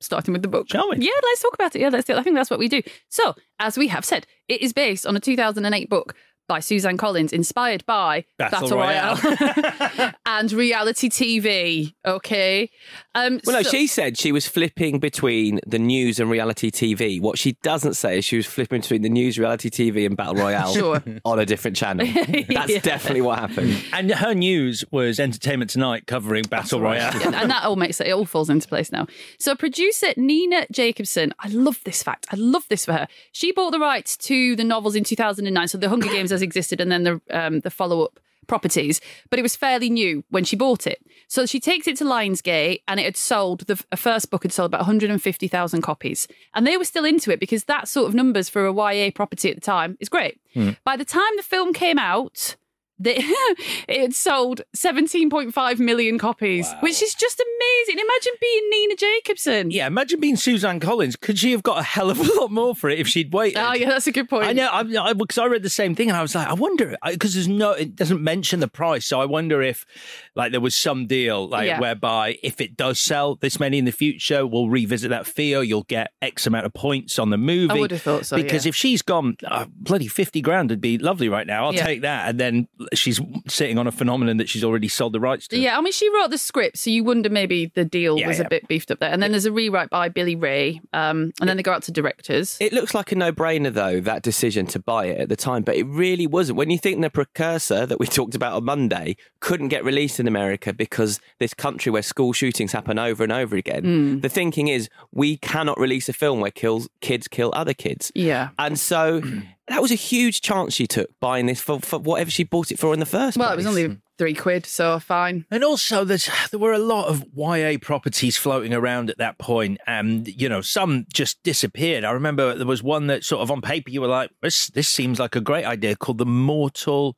Starting 0.00 0.32
with 0.32 0.42
the 0.42 0.48
book. 0.48 0.68
Shall 0.70 0.88
we? 0.88 0.96
Yeah, 0.98 1.10
let's 1.22 1.42
talk 1.42 1.54
about 1.54 1.74
it. 1.74 1.80
Yeah, 1.80 1.88
let's 1.88 2.06
do 2.06 2.12
it. 2.12 2.18
I 2.18 2.22
think 2.22 2.36
that's 2.36 2.50
what 2.50 2.60
we 2.60 2.68
do. 2.68 2.82
So, 3.08 3.34
as 3.58 3.76
we 3.76 3.88
have 3.88 4.04
said, 4.04 4.26
it 4.48 4.62
is 4.62 4.72
based 4.72 5.06
on 5.06 5.16
a 5.16 5.20
2008 5.20 5.90
book 5.90 6.14
by 6.48 6.60
Suzanne 6.60 6.96
Collins, 6.96 7.32
inspired 7.32 7.84
by 7.86 8.24
Battle 8.38 8.68
Battle, 8.70 8.78
Royale, 8.78 10.14
and 10.26 10.52
reality 10.52 11.08
TV. 11.08 11.94
Okay. 12.06 12.70
Um, 13.14 13.40
Well, 13.44 13.62
no, 13.62 13.68
she 13.68 13.86
said 13.86 14.16
she 14.18 14.32
was 14.32 14.46
flipping 14.46 14.98
between 14.98 15.60
the 15.66 15.78
news 15.78 16.18
and 16.18 16.30
reality 16.30 16.70
TV. 16.70 17.20
What 17.20 17.38
she 17.38 17.52
doesn't 17.62 17.94
say 17.94 18.18
is 18.18 18.24
she 18.24 18.36
was 18.36 18.46
flipping 18.46 18.80
between 18.80 19.02
the 19.02 19.08
news, 19.08 19.38
reality 19.38 19.70
TV, 19.70 20.06
and 20.06 20.16
Battle 20.16 20.34
Royale 20.36 20.72
Sure. 20.74 21.02
on 21.24 21.38
a 21.38 21.46
different 21.46 21.76
channel. 21.76 22.06
That's 22.48 22.70
Yeah. 22.70 22.80
definitely 22.80 23.20
what 23.22 23.38
happened. 23.38 23.76
And 23.92 24.10
her 24.10 24.34
news 24.34 24.84
was 24.90 25.20
Entertainment 25.20 25.70
Tonight 25.70 26.06
covering 26.06 26.44
Battle 26.44 26.80
Royale. 26.80 27.12
and, 27.24 27.34
and 27.34 27.50
that 27.50 27.64
all 27.64 27.76
makes 27.76 28.00
it, 28.00 28.06
it 28.08 28.12
all 28.12 28.24
falls 28.24 28.48
into 28.50 28.66
place 28.68 28.90
now. 28.92 29.06
So, 29.38 29.54
producer 29.54 30.08
Nina 30.16 30.66
Jacobson, 30.72 31.34
I 31.40 31.48
love 31.48 31.80
this 31.84 32.02
fact. 32.02 32.26
I 32.32 32.36
love 32.36 32.64
this 32.68 32.84
for 32.84 32.92
her. 32.92 33.08
She 33.32 33.52
bought 33.52 33.70
the 33.72 33.78
rights 33.78 34.16
to 34.18 34.56
the 34.56 34.64
novels 34.64 34.94
in 34.94 35.04
2009. 35.04 35.68
So, 35.68 35.78
The 35.78 35.88
Hunger 35.88 36.08
Games 36.08 36.32
existed, 36.42 36.80
and 36.80 36.90
then 36.90 37.04
the 37.04 37.20
um, 37.30 37.60
the 37.60 37.70
follow 37.70 38.02
up 38.02 38.20
properties, 38.46 39.00
but 39.28 39.38
it 39.38 39.42
was 39.42 39.54
fairly 39.54 39.90
new 39.90 40.24
when 40.30 40.42
she 40.42 40.56
bought 40.56 40.86
it. 40.86 41.00
So 41.28 41.44
she 41.44 41.60
takes 41.60 41.86
it 41.86 41.98
to 41.98 42.04
Lionsgate, 42.04 42.80
and 42.88 42.98
it 42.98 43.04
had 43.04 43.16
sold 43.16 43.66
the 43.66 43.76
first 43.96 44.30
book 44.30 44.42
had 44.42 44.52
sold 44.52 44.70
about 44.70 44.80
150,000 44.80 45.82
copies, 45.82 46.26
and 46.54 46.66
they 46.66 46.76
were 46.78 46.84
still 46.84 47.04
into 47.04 47.30
it 47.30 47.40
because 47.40 47.64
that 47.64 47.86
sort 47.88 48.08
of 48.08 48.14
numbers 48.14 48.48
for 48.48 48.66
a 48.66 48.72
YA 48.72 49.10
property 49.14 49.50
at 49.50 49.54
the 49.56 49.60
time 49.60 49.96
is 50.00 50.08
great. 50.08 50.40
By 50.84 50.96
the 50.96 51.04
time 51.04 51.30
the 51.36 51.42
film 51.42 51.72
came 51.72 51.98
out. 51.98 52.56
It 53.88 54.14
sold 54.14 54.62
17.5 54.76 55.78
million 55.78 56.18
copies, 56.18 56.72
which 56.80 57.02
is 57.02 57.14
just 57.14 57.40
amazing. 57.40 57.98
Imagine 58.04 58.32
being 58.40 58.70
Nina 58.70 58.96
Jacobson. 58.96 59.70
Yeah, 59.70 59.86
imagine 59.86 60.20
being 60.20 60.36
Suzanne 60.36 60.78
Collins. 60.80 61.16
Could 61.16 61.38
she 61.38 61.52
have 61.52 61.62
got 61.62 61.78
a 61.78 61.82
hell 61.82 62.10
of 62.10 62.18
a 62.20 62.40
lot 62.40 62.50
more 62.50 62.74
for 62.74 62.90
it 62.90 62.98
if 62.98 63.08
she'd 63.08 63.32
waited? 63.32 63.58
Oh, 63.58 63.72
yeah, 63.72 63.88
that's 63.88 64.06
a 64.06 64.12
good 64.12 64.28
point. 64.28 64.44
I 64.46 64.52
know, 64.52 64.68
because 64.84 64.96
I, 64.98 65.12
because 65.14 65.38
I 65.38 65.46
read 65.46 65.62
the 65.62 65.70
same 65.70 65.94
thing, 65.94 66.08
and 66.08 66.16
I 66.16 66.22
was 66.22 66.34
like, 66.34 66.48
I 66.48 66.52
wonder, 66.54 66.96
because 67.08 67.34
there's 67.34 67.48
no, 67.48 67.72
it 67.72 67.96
doesn't 67.96 68.22
mention 68.22 68.60
the 68.60 68.68
price, 68.68 69.06
so 69.06 69.20
I 69.20 69.24
wonder 69.24 69.62
if, 69.62 69.86
like, 70.34 70.52
there 70.52 70.60
was 70.60 70.74
some 70.74 71.06
deal, 71.06 71.48
like, 71.48 71.66
Yeah. 71.66 71.80
whereby 71.80 72.38
if 72.42 72.60
it 72.60 72.76
does 72.76 73.00
sell 73.00 73.36
this 73.36 73.58
many 73.58 73.78
in 73.78 73.84
the 73.84 73.92
future, 73.92 74.46
we'll 74.46 74.68
revisit 74.68 75.10
that 75.10 75.26
fee, 75.26 75.54
or 75.56 75.64
you'll 75.64 75.84
get 75.84 76.12
X 76.20 76.46
amount 76.46 76.66
of 76.66 76.74
points 76.74 77.18
on 77.18 77.30
the 77.30 77.38
movie. 77.38 77.72
I 77.72 77.80
would 77.80 77.90
have 77.92 78.02
thought 78.02 78.26
so, 78.26 78.36
Because 78.36 78.64
yeah. 78.66 78.70
if 78.70 78.76
she's 78.76 79.02
gone, 79.02 79.36
uh, 79.46 79.66
bloody 79.76 80.08
fifty 80.08 80.40
grand 80.40 80.70
would 80.70 80.80
be 80.80 80.98
lovely 80.98 81.28
right 81.28 81.46
now. 81.46 81.64
I'll 81.66 81.74
Yeah. 81.74 81.84
take 81.86 82.02
that, 82.02 82.28
and 82.28 82.38
then 82.38 82.68
she's 82.94 83.20
sitting 83.48 83.78
on 83.78 83.86
a 83.86 83.92
phenomenon 83.92 84.36
that 84.38 84.48
she's 84.48 84.64
already 84.64 84.88
sold 84.88 85.12
the 85.12 85.20
rights 85.20 85.48
to. 85.48 85.58
Yeah, 85.58 85.76
I 85.78 85.80
mean, 85.80 85.92
she 85.92 86.08
wrote 86.14 86.30
the 86.30 86.38
script, 86.38 86.78
so 86.78 86.90
you 86.90 87.04
wonder 87.04 87.28
maybe 87.30 87.66
the 87.74 87.84
deal 87.84 88.18
Yeah, 88.18 88.28
was 88.28 88.38
yeah. 88.38 88.46
a 88.46 88.48
bit 88.48 88.68
beefed 88.68 88.90
up 88.90 88.98
there. 89.00 89.10
And 89.10 89.22
then 89.22 89.30
there's 89.32 89.46
a 89.46 89.52
rewrite 89.52 89.90
by 89.90 90.08
Billy 90.08 90.36
Ray, 90.36 90.80
um, 90.92 91.32
and 91.40 91.48
then 91.48 91.56
they 91.56 91.62
go 91.62 91.72
out 91.72 91.82
to 91.84 91.92
directors. 91.92 92.56
It 92.60 92.72
looks 92.72 92.94
like 92.94 93.12
a 93.12 93.16
no-brainer, 93.16 93.72
though, 93.72 94.00
that 94.00 94.22
decision 94.22 94.66
to 94.66 94.78
buy 94.78 95.06
it 95.06 95.20
at 95.20 95.28
the 95.28 95.36
time, 95.36 95.62
but 95.62 95.76
it 95.76 95.84
really 95.84 96.26
wasn't. 96.26 96.56
When 96.58 96.70
you 96.70 96.78
think 96.78 97.00
the 97.00 97.10
precursor 97.10 97.86
that 97.86 97.98
we 97.98 98.06
talked 98.06 98.34
about 98.34 98.54
on 98.54 98.64
Monday 98.64 99.16
couldn't 99.40 99.68
get 99.68 99.84
released 99.84 100.20
in 100.20 100.26
America 100.26 100.72
because 100.72 101.20
this 101.38 101.54
country 101.54 101.90
where 101.92 102.02
school 102.02 102.32
shootings 102.32 102.72
happen 102.72 102.98
over 102.98 103.22
and 103.22 103.32
over 103.32 103.56
again, 103.56 104.20
the 104.20 104.28
thinking 104.28 104.68
is 104.68 104.88
we 105.12 105.36
cannot 105.36 105.78
release 105.78 106.08
a 106.08 106.12
film 106.12 106.40
where 106.40 106.50
kills 106.50 106.88
kids 107.00 107.28
kill 107.28 107.52
other 107.54 107.74
kids. 107.74 108.10
Yeah. 108.14 108.50
And 108.58 108.78
so 108.78 109.22
that 109.68 109.82
was 109.82 109.90
a 109.90 109.96
huge 109.96 110.40
chance 110.40 110.74
she 110.74 110.86
took 110.86 111.10
buying 111.20 111.46
this 111.46 111.60
for, 111.60 111.80
for 111.80 111.98
whatever 111.98 112.30
she 112.30 112.44
bought 112.44 112.70
it 112.72 112.78
for 112.78 112.92
in 112.94 113.00
the 113.00 113.06
first 113.06 113.36
Well, 113.36 113.48
place. 113.48 113.64
it 113.64 113.68
was 113.68 113.76
only 113.78 113.98
three 114.18 114.34
quid, 114.34 114.66
so 114.66 114.98
fine. 114.98 115.44
And 115.50 115.62
also, 115.62 116.04
there's 116.04 116.28
there 116.50 116.58
were 116.60 116.72
a 116.72 116.78
lot 116.78 117.06
of 117.08 117.24
YA 117.36 117.76
properties 117.80 118.36
floating 118.36 118.72
around 118.74 119.10
at 119.10 119.18
that 119.18 119.38
point, 119.38 119.78
and 119.86 120.26
you 120.28 120.48
know, 120.48 120.60
some 120.60 121.06
just 121.12 121.42
disappeared. 121.42 122.04
I 122.04 122.10
remember 122.12 122.54
there 122.54 122.66
was 122.66 122.82
one 122.82 123.06
that 123.08 123.24
sort 123.24 123.42
of 123.42 123.50
on 123.50 123.60
paper 123.60 123.90
you 123.90 124.00
were 124.00 124.08
like, 124.08 124.30
"This 124.42 124.68
this 124.68 124.88
seems 124.88 125.18
like 125.18 125.36
a 125.36 125.40
great 125.40 125.64
idea," 125.64 125.96
called 125.96 126.18
the 126.18 126.26
Mortal. 126.26 127.16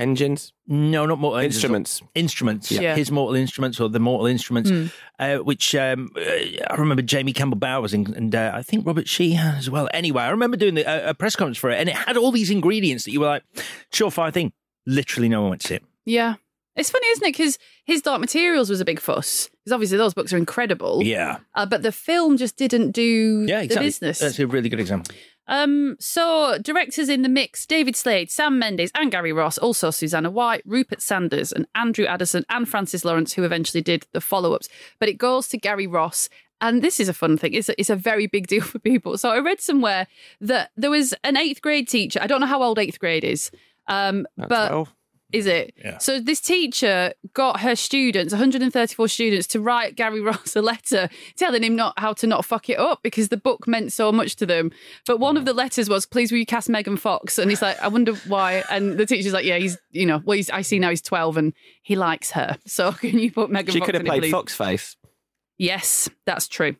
Engines, 0.00 0.52
No, 0.66 1.06
not 1.06 1.18
Mortal 1.18 1.38
Engines, 1.40 1.56
instruments. 1.56 2.02
Instruments, 2.14 2.72
Yeah. 2.72 2.94
his 2.96 3.10
Mortal 3.10 3.36
Instruments 3.36 3.78
or 3.80 3.88
the 3.88 4.00
Mortal 4.00 4.26
Instruments, 4.26 4.92
uh, 5.18 5.36
which 5.38 5.74
um, 5.74 6.10
uh, 6.16 6.20
I 6.20 6.74
remember 6.78 7.02
Jamie 7.02 7.32
Campbell 7.32 7.58
Bowers 7.58 7.92
and, 7.92 8.08
and 8.16 8.34
uh, 8.34 8.52
I 8.54 8.62
think 8.62 8.86
Robert 8.86 9.06
Sheehan 9.08 9.56
as 9.56 9.68
well. 9.70 9.88
Anyway, 9.92 10.22
I 10.22 10.30
remember 10.30 10.56
doing 10.56 10.74
the, 10.74 10.86
uh, 10.86 11.10
a 11.10 11.14
press 11.14 11.36
conference 11.36 11.58
for 11.58 11.70
it, 11.70 11.78
and 11.78 11.88
it 11.88 11.94
had 11.94 12.16
all 12.16 12.32
these 12.32 12.50
ingredients 12.50 13.04
that 13.04 13.12
you 13.12 13.20
were 13.20 13.26
like, 13.26 13.44
surefire 13.92 14.32
thing. 14.32 14.52
Literally, 14.86 15.28
no 15.28 15.42
one 15.42 15.50
went 15.50 15.62
to 15.62 15.68
see 15.68 15.74
it. 15.74 15.84
Yeah. 16.06 16.34
It's 16.76 16.88
funny, 16.88 17.06
isn't 17.08 17.24
it? 17.26 17.32
Because 17.36 17.58
his 17.84 18.00
Dark 18.00 18.20
Materials 18.20 18.70
was 18.70 18.80
a 18.80 18.84
big 18.84 19.00
fuss. 19.00 19.50
Because 19.64 19.72
obviously 19.72 19.98
those 19.98 20.14
books 20.14 20.32
are 20.32 20.36
incredible. 20.38 21.02
Yeah, 21.02 21.38
Uh, 21.54 21.66
but 21.66 21.82
the 21.82 21.92
film 21.92 22.36
just 22.38 22.56
didn't 22.56 22.92
do 22.92 23.44
yeah, 23.46 23.58
the 23.58 23.64
exactly. 23.64 23.86
business. 23.88 24.18
That's 24.20 24.38
a 24.38 24.46
really 24.46 24.68
good 24.68 24.80
example. 24.80 25.14
Um, 25.50 25.96
so 25.98 26.56
directors 26.62 27.10
in 27.10 27.22
the 27.22 27.28
mix: 27.28 27.66
David 27.66 27.96
Slade, 27.96 28.30
Sam 28.30 28.58
Mendes, 28.58 28.92
and 28.94 29.10
Gary 29.10 29.32
Ross. 29.32 29.58
Also 29.58 29.90
Susanna 29.90 30.30
White, 30.30 30.62
Rupert 30.64 31.02
Sanders, 31.02 31.52
and 31.52 31.66
Andrew 31.74 32.06
Adamson, 32.06 32.46
and 32.48 32.66
Francis 32.66 33.04
Lawrence, 33.04 33.34
who 33.34 33.42
eventually 33.44 33.82
did 33.82 34.06
the 34.12 34.20
follow-ups. 34.20 34.68
But 34.98 35.08
it 35.08 35.18
goes 35.18 35.48
to 35.48 35.58
Gary 35.58 35.86
Ross. 35.86 36.30
And 36.62 36.82
this 36.82 37.00
is 37.00 37.08
a 37.08 37.14
fun 37.14 37.36
thing. 37.38 37.54
It's 37.54 37.68
a, 37.68 37.80
it's 37.80 37.90
a 37.90 37.96
very 37.96 38.26
big 38.26 38.46
deal 38.46 38.62
for 38.62 38.78
people. 38.78 39.18
So 39.18 39.30
I 39.30 39.40
read 39.40 39.60
somewhere 39.60 40.06
that 40.40 40.70
there 40.76 40.90
was 40.90 41.14
an 41.24 41.36
eighth 41.36 41.62
grade 41.62 41.88
teacher. 41.88 42.20
I 42.22 42.26
don't 42.26 42.40
know 42.40 42.46
how 42.46 42.62
old 42.62 42.78
eighth 42.78 43.00
grade 43.00 43.24
is, 43.24 43.50
um, 43.88 44.26
but 44.36 44.68
12. 44.68 44.94
Is 45.32 45.46
it? 45.46 45.74
Yeah. 45.82 45.98
So 45.98 46.20
this 46.20 46.40
teacher 46.40 47.12
got 47.34 47.60
her 47.60 47.76
students, 47.76 48.32
134 48.32 49.08
students, 49.08 49.46
to 49.48 49.60
write 49.60 49.96
Gary 49.96 50.20
Ross 50.30 50.56
a 50.56 50.62
letter 50.62 51.08
telling 51.36 51.62
him 51.62 51.76
not 51.76 51.98
how 51.98 52.12
to 52.14 52.26
not 52.26 52.44
fuck 52.44 52.68
it 52.68 52.78
up 52.78 53.02
because 53.02 53.28
the 53.28 53.36
book 53.36 53.66
meant 53.66 53.92
so 53.92 54.12
much 54.12 54.36
to 54.36 54.46
them. 54.46 54.70
But 55.06 55.20
one 55.20 55.36
of 55.36 55.42
mm. 55.42 55.46
the 55.46 55.54
letters 55.54 55.88
was, 55.88 56.06
"Please 56.06 56.30
will 56.32 56.38
you 56.38 56.46
cast 56.46 56.68
Megan 56.68 56.96
Fox?" 56.96 57.38
And 57.38 57.50
he's 57.50 57.62
like, 57.62 57.80
"I 57.80 57.88
wonder 57.88 58.14
why." 58.26 58.64
And 58.70 58.98
the 58.98 59.06
teacher's 59.06 59.32
like, 59.32 59.44
"Yeah, 59.44 59.58
he's 59.58 59.78
you 59.92 60.06
know, 60.06 60.20
well, 60.24 60.36
he's, 60.36 60.50
I 60.50 60.62
see 60.62 60.78
now 60.78 60.90
he's 60.90 61.02
12 61.02 61.36
and 61.36 61.52
he 61.82 61.96
likes 61.96 62.30
her. 62.32 62.56
So 62.66 62.92
can 63.00 63.18
you 63.18 63.32
put 63.32 63.50
Megan 63.50 63.72
She 63.72 63.78
Fox 63.80 63.86
could 63.86 63.94
have 63.94 64.06
in 64.06 64.12
it, 64.12 64.20
played? 64.20 64.32
Foxface. 64.32 64.96
Yes, 65.60 66.08
that's 66.24 66.48
true. 66.48 66.74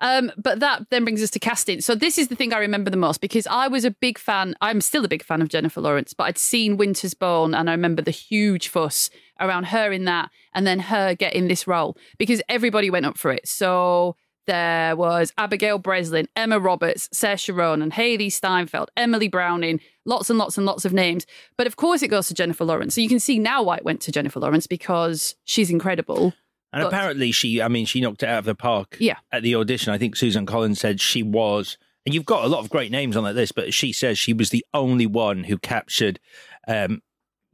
Um, 0.00 0.32
but 0.36 0.58
that 0.58 0.90
then 0.90 1.04
brings 1.04 1.22
us 1.22 1.30
to 1.30 1.38
casting. 1.38 1.80
So 1.80 1.94
this 1.94 2.18
is 2.18 2.26
the 2.26 2.34
thing 2.34 2.52
I 2.52 2.58
remember 2.58 2.90
the 2.90 2.96
most 2.96 3.20
because 3.20 3.46
I 3.46 3.68
was 3.68 3.84
a 3.84 3.92
big 3.92 4.18
fan. 4.18 4.56
I'm 4.60 4.80
still 4.80 5.04
a 5.04 5.08
big 5.08 5.22
fan 5.22 5.40
of 5.40 5.48
Jennifer 5.48 5.80
Lawrence, 5.80 6.12
but 6.14 6.24
I'd 6.24 6.38
seen 6.38 6.76
Winter's 6.76 7.14
Bone 7.14 7.54
and 7.54 7.70
I 7.70 7.72
remember 7.74 8.02
the 8.02 8.10
huge 8.10 8.66
fuss 8.66 9.08
around 9.38 9.66
her 9.66 9.92
in 9.92 10.04
that, 10.06 10.30
and 10.52 10.66
then 10.66 10.80
her 10.80 11.14
getting 11.14 11.46
this 11.46 11.68
role 11.68 11.96
because 12.18 12.42
everybody 12.48 12.90
went 12.90 13.06
up 13.06 13.18
for 13.18 13.30
it. 13.30 13.46
So 13.46 14.16
there 14.48 14.96
was 14.96 15.32
Abigail 15.38 15.78
Breslin, 15.78 16.26
Emma 16.34 16.58
Roberts, 16.58 17.08
Saoirse 17.10 17.54
Ronan, 17.54 17.92
Hailee 17.92 18.32
Steinfeld, 18.32 18.90
Emily 18.96 19.28
Browning, 19.28 19.78
lots 20.04 20.28
and 20.28 20.40
lots 20.40 20.58
and 20.58 20.66
lots 20.66 20.84
of 20.84 20.92
names. 20.92 21.24
But 21.56 21.68
of 21.68 21.76
course, 21.76 22.02
it 22.02 22.08
goes 22.08 22.26
to 22.28 22.34
Jennifer 22.34 22.64
Lawrence. 22.64 22.96
So 22.96 23.00
you 23.00 23.08
can 23.08 23.20
see 23.20 23.38
now 23.38 23.62
why 23.62 23.76
it 23.76 23.84
went 23.84 24.00
to 24.02 24.12
Jennifer 24.12 24.40
Lawrence 24.40 24.66
because 24.66 25.36
she's 25.44 25.70
incredible. 25.70 26.34
And 26.74 26.82
But- 26.82 26.88
apparently, 26.88 27.30
she, 27.32 27.62
I 27.62 27.68
mean, 27.68 27.86
she 27.86 28.00
knocked 28.00 28.22
it 28.22 28.28
out 28.28 28.40
of 28.40 28.44
the 28.44 28.54
park 28.54 28.96
Yeah. 29.00 29.16
at 29.32 29.42
the 29.42 29.54
audition. 29.54 29.92
I 29.92 29.98
think 29.98 30.16
Susan 30.16 30.44
Collins 30.44 30.80
said 30.80 31.00
she 31.00 31.22
was, 31.22 31.78
and 32.04 32.12
you've 32.14 32.26
got 32.26 32.44
a 32.44 32.48
lot 32.48 32.60
of 32.60 32.68
great 32.68 32.90
names 32.90 33.16
on 33.16 33.24
that 33.24 33.34
list, 33.34 33.54
but 33.54 33.72
she 33.72 33.92
says 33.92 34.18
she 34.18 34.32
was 34.34 34.50
the 34.50 34.64
only 34.74 35.06
one 35.06 35.44
who 35.44 35.56
captured 35.56 36.18
um, 36.68 37.00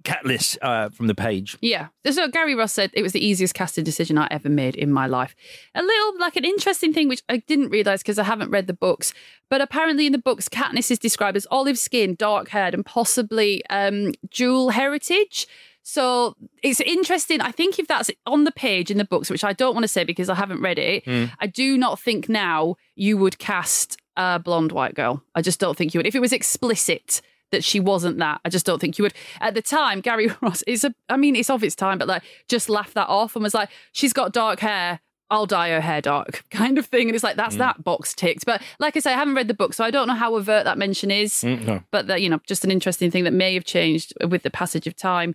Katniss 0.02 0.56
uh, 0.62 0.88
from 0.88 1.06
the 1.08 1.14
page. 1.14 1.58
Yeah. 1.60 1.88
So 2.10 2.26
Gary 2.28 2.54
Ross 2.54 2.72
said 2.72 2.90
it 2.94 3.02
was 3.02 3.12
the 3.12 3.24
easiest 3.24 3.52
casting 3.52 3.84
decision 3.84 4.16
I 4.16 4.26
ever 4.30 4.48
made 4.48 4.74
in 4.74 4.90
my 4.90 5.06
life. 5.06 5.36
A 5.74 5.82
little 5.82 6.18
like 6.18 6.36
an 6.36 6.44
interesting 6.46 6.94
thing, 6.94 7.06
which 7.06 7.22
I 7.28 7.36
didn't 7.36 7.68
realize 7.68 8.00
because 8.02 8.18
I 8.18 8.24
haven't 8.24 8.50
read 8.50 8.66
the 8.66 8.72
books, 8.72 9.12
but 9.50 9.60
apparently 9.60 10.06
in 10.06 10.12
the 10.12 10.18
books, 10.18 10.48
Katniss 10.48 10.90
is 10.90 10.98
described 10.98 11.36
as 11.36 11.46
olive 11.50 11.78
skin, 11.78 12.14
dark 12.14 12.48
haired, 12.48 12.72
and 12.72 12.86
possibly 12.86 13.62
um, 13.68 14.12
dual 14.30 14.70
heritage. 14.70 15.46
So 15.90 16.36
it's 16.62 16.80
interesting. 16.80 17.40
I 17.40 17.50
think 17.50 17.80
if 17.80 17.88
that's 17.88 18.12
on 18.24 18.44
the 18.44 18.52
page 18.52 18.92
in 18.92 18.98
the 18.98 19.04
books, 19.04 19.28
which 19.28 19.42
I 19.42 19.52
don't 19.52 19.74
want 19.74 19.82
to 19.82 19.88
say 19.88 20.04
because 20.04 20.28
I 20.28 20.36
haven't 20.36 20.62
read 20.62 20.78
it, 20.78 21.04
hmm. 21.04 21.24
I 21.40 21.48
do 21.48 21.76
not 21.76 21.98
think 21.98 22.28
now 22.28 22.76
you 22.94 23.16
would 23.16 23.40
cast 23.40 23.96
a 24.16 24.38
blonde 24.38 24.70
white 24.70 24.94
girl. 24.94 25.24
I 25.34 25.42
just 25.42 25.58
don't 25.58 25.76
think 25.76 25.92
you 25.92 25.98
would. 25.98 26.06
If 26.06 26.14
it 26.14 26.20
was 26.20 26.32
explicit 26.32 27.20
that 27.50 27.64
she 27.64 27.80
wasn't 27.80 28.18
that, 28.18 28.40
I 28.44 28.50
just 28.50 28.64
don't 28.64 28.78
think 28.78 28.98
you 28.98 29.02
would. 29.02 29.14
At 29.40 29.54
the 29.54 29.62
time, 29.62 30.00
Gary 30.00 30.30
Ross 30.40 30.62
is 30.62 30.84
a, 30.84 30.94
I 31.08 31.16
mean, 31.16 31.34
it's 31.34 31.50
of 31.50 31.64
its 31.64 31.74
time, 31.74 31.98
but 31.98 32.06
like 32.06 32.22
just 32.46 32.68
laughed 32.68 32.94
that 32.94 33.08
off 33.08 33.34
and 33.34 33.42
was 33.42 33.54
like, 33.54 33.70
she's 33.90 34.12
got 34.12 34.32
dark 34.32 34.60
hair. 34.60 35.00
I'll 35.30 35.46
dye 35.46 35.70
her 35.70 35.80
hair 35.80 36.00
dark, 36.00 36.44
kind 36.50 36.76
of 36.78 36.86
thing. 36.86 37.08
And 37.08 37.14
it's 37.14 37.22
like, 37.24 37.36
that's 37.36 37.56
that 37.56 37.84
box 37.84 38.14
ticked. 38.14 38.44
But 38.46 38.60
like 38.78 38.96
I 38.96 39.00
say, 39.00 39.12
I 39.12 39.16
haven't 39.16 39.34
read 39.34 39.48
the 39.48 39.54
book, 39.54 39.72
so 39.74 39.84
I 39.84 39.90
don't 39.90 40.08
know 40.08 40.14
how 40.14 40.34
overt 40.34 40.64
that 40.64 40.76
mention 40.78 41.10
is. 41.10 41.44
no. 41.44 41.82
But 41.90 42.08
that, 42.08 42.20
you 42.20 42.28
know, 42.28 42.40
just 42.46 42.64
an 42.64 42.70
interesting 42.70 43.10
thing 43.10 43.24
that 43.24 43.32
may 43.32 43.54
have 43.54 43.64
changed 43.64 44.12
with 44.28 44.42
the 44.42 44.50
passage 44.50 44.86
of 44.86 44.96
time. 44.96 45.34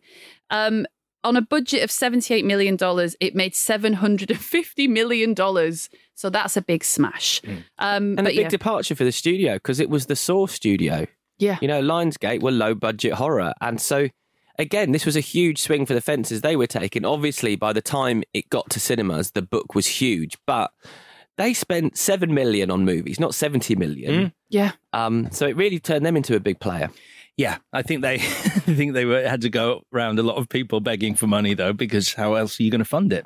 Um, 0.49 0.85
on 1.23 1.35
a 1.35 1.41
budget 1.41 1.81
of 1.81 1.89
$78 1.89 2.43
million, 2.43 2.77
it 3.19 3.33
made 3.33 3.53
$750 3.53 4.89
million. 4.89 5.35
So 6.13 6.29
that's 6.29 6.55
a 6.57 6.61
big 6.61 6.83
smash. 6.83 7.41
Um, 7.45 7.59
And 7.79 8.15
but 8.17 8.25
a 8.27 8.29
big 8.29 8.37
yeah. 8.37 8.49
departure 8.49 8.95
for 8.95 9.03
the 9.03 9.11
studio 9.11 9.53
because 9.55 9.79
it 9.79 9.89
was 9.89 10.05
the 10.05 10.15
Source 10.15 10.53
studio. 10.53 11.07
yeah. 11.37 11.57
You 11.61 11.67
know, 11.67 11.81
Lionsgate 11.81 12.41
were 12.41 12.51
low 12.51 12.75
budget 12.75 13.13
horror. 13.13 13.53
And 13.61 13.81
so, 13.81 14.09
again, 14.57 14.91
this 14.91 15.05
was 15.05 15.15
a 15.15 15.21
huge 15.21 15.59
swing 15.59 15.85
for 15.85 15.93
the 15.93 16.01
fences 16.01 16.41
they 16.41 16.55
were 16.55 16.67
taking. 16.67 17.05
Obviously, 17.05 17.55
by 17.55 17.73
the 17.73 17.81
time 17.81 18.23
it 18.33 18.49
got 18.49 18.69
to 18.71 18.79
cinemas, 18.79 19.31
the 19.31 19.41
book 19.41 19.75
was 19.75 19.87
huge, 19.87 20.37
but 20.45 20.71
they 21.37 21.53
spent 21.53 21.97
7 21.97 22.33
million 22.33 22.71
on 22.71 22.85
movies, 22.85 23.19
not 23.19 23.35
70 23.35 23.75
million. 23.75 24.33
Yeah. 24.49 24.71
Um, 24.93 25.29
so 25.31 25.47
it 25.47 25.55
really 25.55 25.79
turned 25.79 26.05
them 26.05 26.15
into 26.15 26.35
a 26.35 26.39
big 26.39 26.59
player. 26.59 26.89
Yeah, 27.37 27.57
I 27.73 27.81
think 27.81 28.01
they, 28.01 28.15
I 28.15 28.19
think 28.19 28.93
they 28.93 29.05
were, 29.05 29.27
had 29.27 29.41
to 29.41 29.49
go 29.49 29.81
around 29.93 30.19
a 30.19 30.23
lot 30.23 30.37
of 30.37 30.47
people 30.47 30.79
begging 30.79 31.15
for 31.15 31.27
money 31.27 31.53
though, 31.53 31.73
because 31.73 32.13
how 32.13 32.35
else 32.35 32.59
are 32.59 32.63
you 32.63 32.71
going 32.71 32.79
to 32.79 32.85
fund 32.85 33.11
it? 33.11 33.25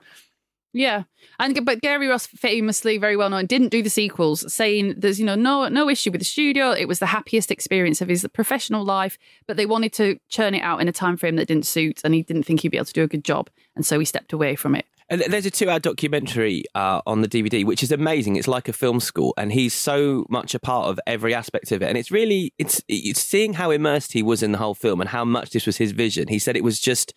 Yeah, 0.72 1.04
and 1.40 1.66
but 1.66 1.82
Gary 1.82 2.08
Ross 2.08 2.28
famously, 2.28 3.00
very 3.00 3.18
well 3.18 3.32
known, 3.32 3.48
didn't 3.48 3.70
do 3.70 3.82
the 3.82 3.90
sequels, 3.90 4.52
saying 4.54 4.96
there's 4.98 5.20
you 5.20 5.26
know 5.26 5.34
no 5.34 5.68
no 5.68 5.90
issue 5.90 6.12
with 6.12 6.22
the 6.22 6.26
studio. 6.26 6.72
It 6.72 6.88
was 6.88 7.00
the 7.00 7.08
happiest 7.08 7.50
experience 7.50 8.02
of 8.02 8.08
his 8.08 8.26
professional 8.34 8.86
life, 8.86 9.18
but 9.48 9.58
they 9.58 9.66
wanted 9.66 9.94
to 9.94 10.20
churn 10.30 10.54
it 10.54 10.62
out 10.62 10.80
in 10.80 10.88
a 10.88 10.92
time 10.92 11.18
frame 11.18 11.38
that 11.38 11.48
didn't 11.48 11.66
suit, 11.66 12.02
and 12.04 12.14
he 12.14 12.22
didn't 12.22 12.44
think 12.44 12.62
he'd 12.62 12.70
be 12.70 12.78
able 12.78 12.86
to 12.86 12.94
do 12.94 13.04
a 13.04 13.08
good 13.08 13.24
job, 13.26 13.50
and 13.76 13.84
so 13.84 13.98
he 13.98 14.06
stepped 14.06 14.32
away 14.32 14.56
from 14.56 14.76
it. 14.76 14.86
And 15.10 15.22
there's 15.22 15.46
a 15.46 15.52
two 15.52 15.70
hour 15.70 15.80
documentary 15.80 16.64
uh, 16.76 17.02
on 17.08 17.22
the 17.22 17.28
DVD, 17.28 17.66
which 17.66 17.82
is 17.82 17.92
amazing. 17.92 18.36
It's 18.36 18.48
like 18.48 18.68
a 18.68 18.74
film 18.74 19.00
school, 19.00 19.34
and 19.38 19.52
he's 19.52 19.74
so 19.74 20.26
much 20.30 20.54
a 20.54 20.60
part 20.60 20.88
of 20.88 21.00
every 21.08 21.34
aspect 21.34 21.72
of 21.72 21.82
it. 21.82 21.88
And 21.88 21.98
it's 21.98 22.12
really, 22.12 22.54
it's, 22.60 22.82
it's 22.88 23.20
seeing 23.20 23.54
how 23.54 23.72
immersed 23.72 24.14
he 24.14 24.22
was 24.22 24.44
in 24.44 24.52
the 24.52 24.60
whole 24.60 24.76
film 24.76 25.02
and 25.02 25.10
how 25.10 25.26
much 25.26 25.50
this 25.50 25.66
was 25.66 25.78
his 25.78 25.92
vision. 25.92 26.28
He 26.28 26.38
said 26.38 26.56
it 26.56 26.64
was 26.64 26.80
just 26.80 27.14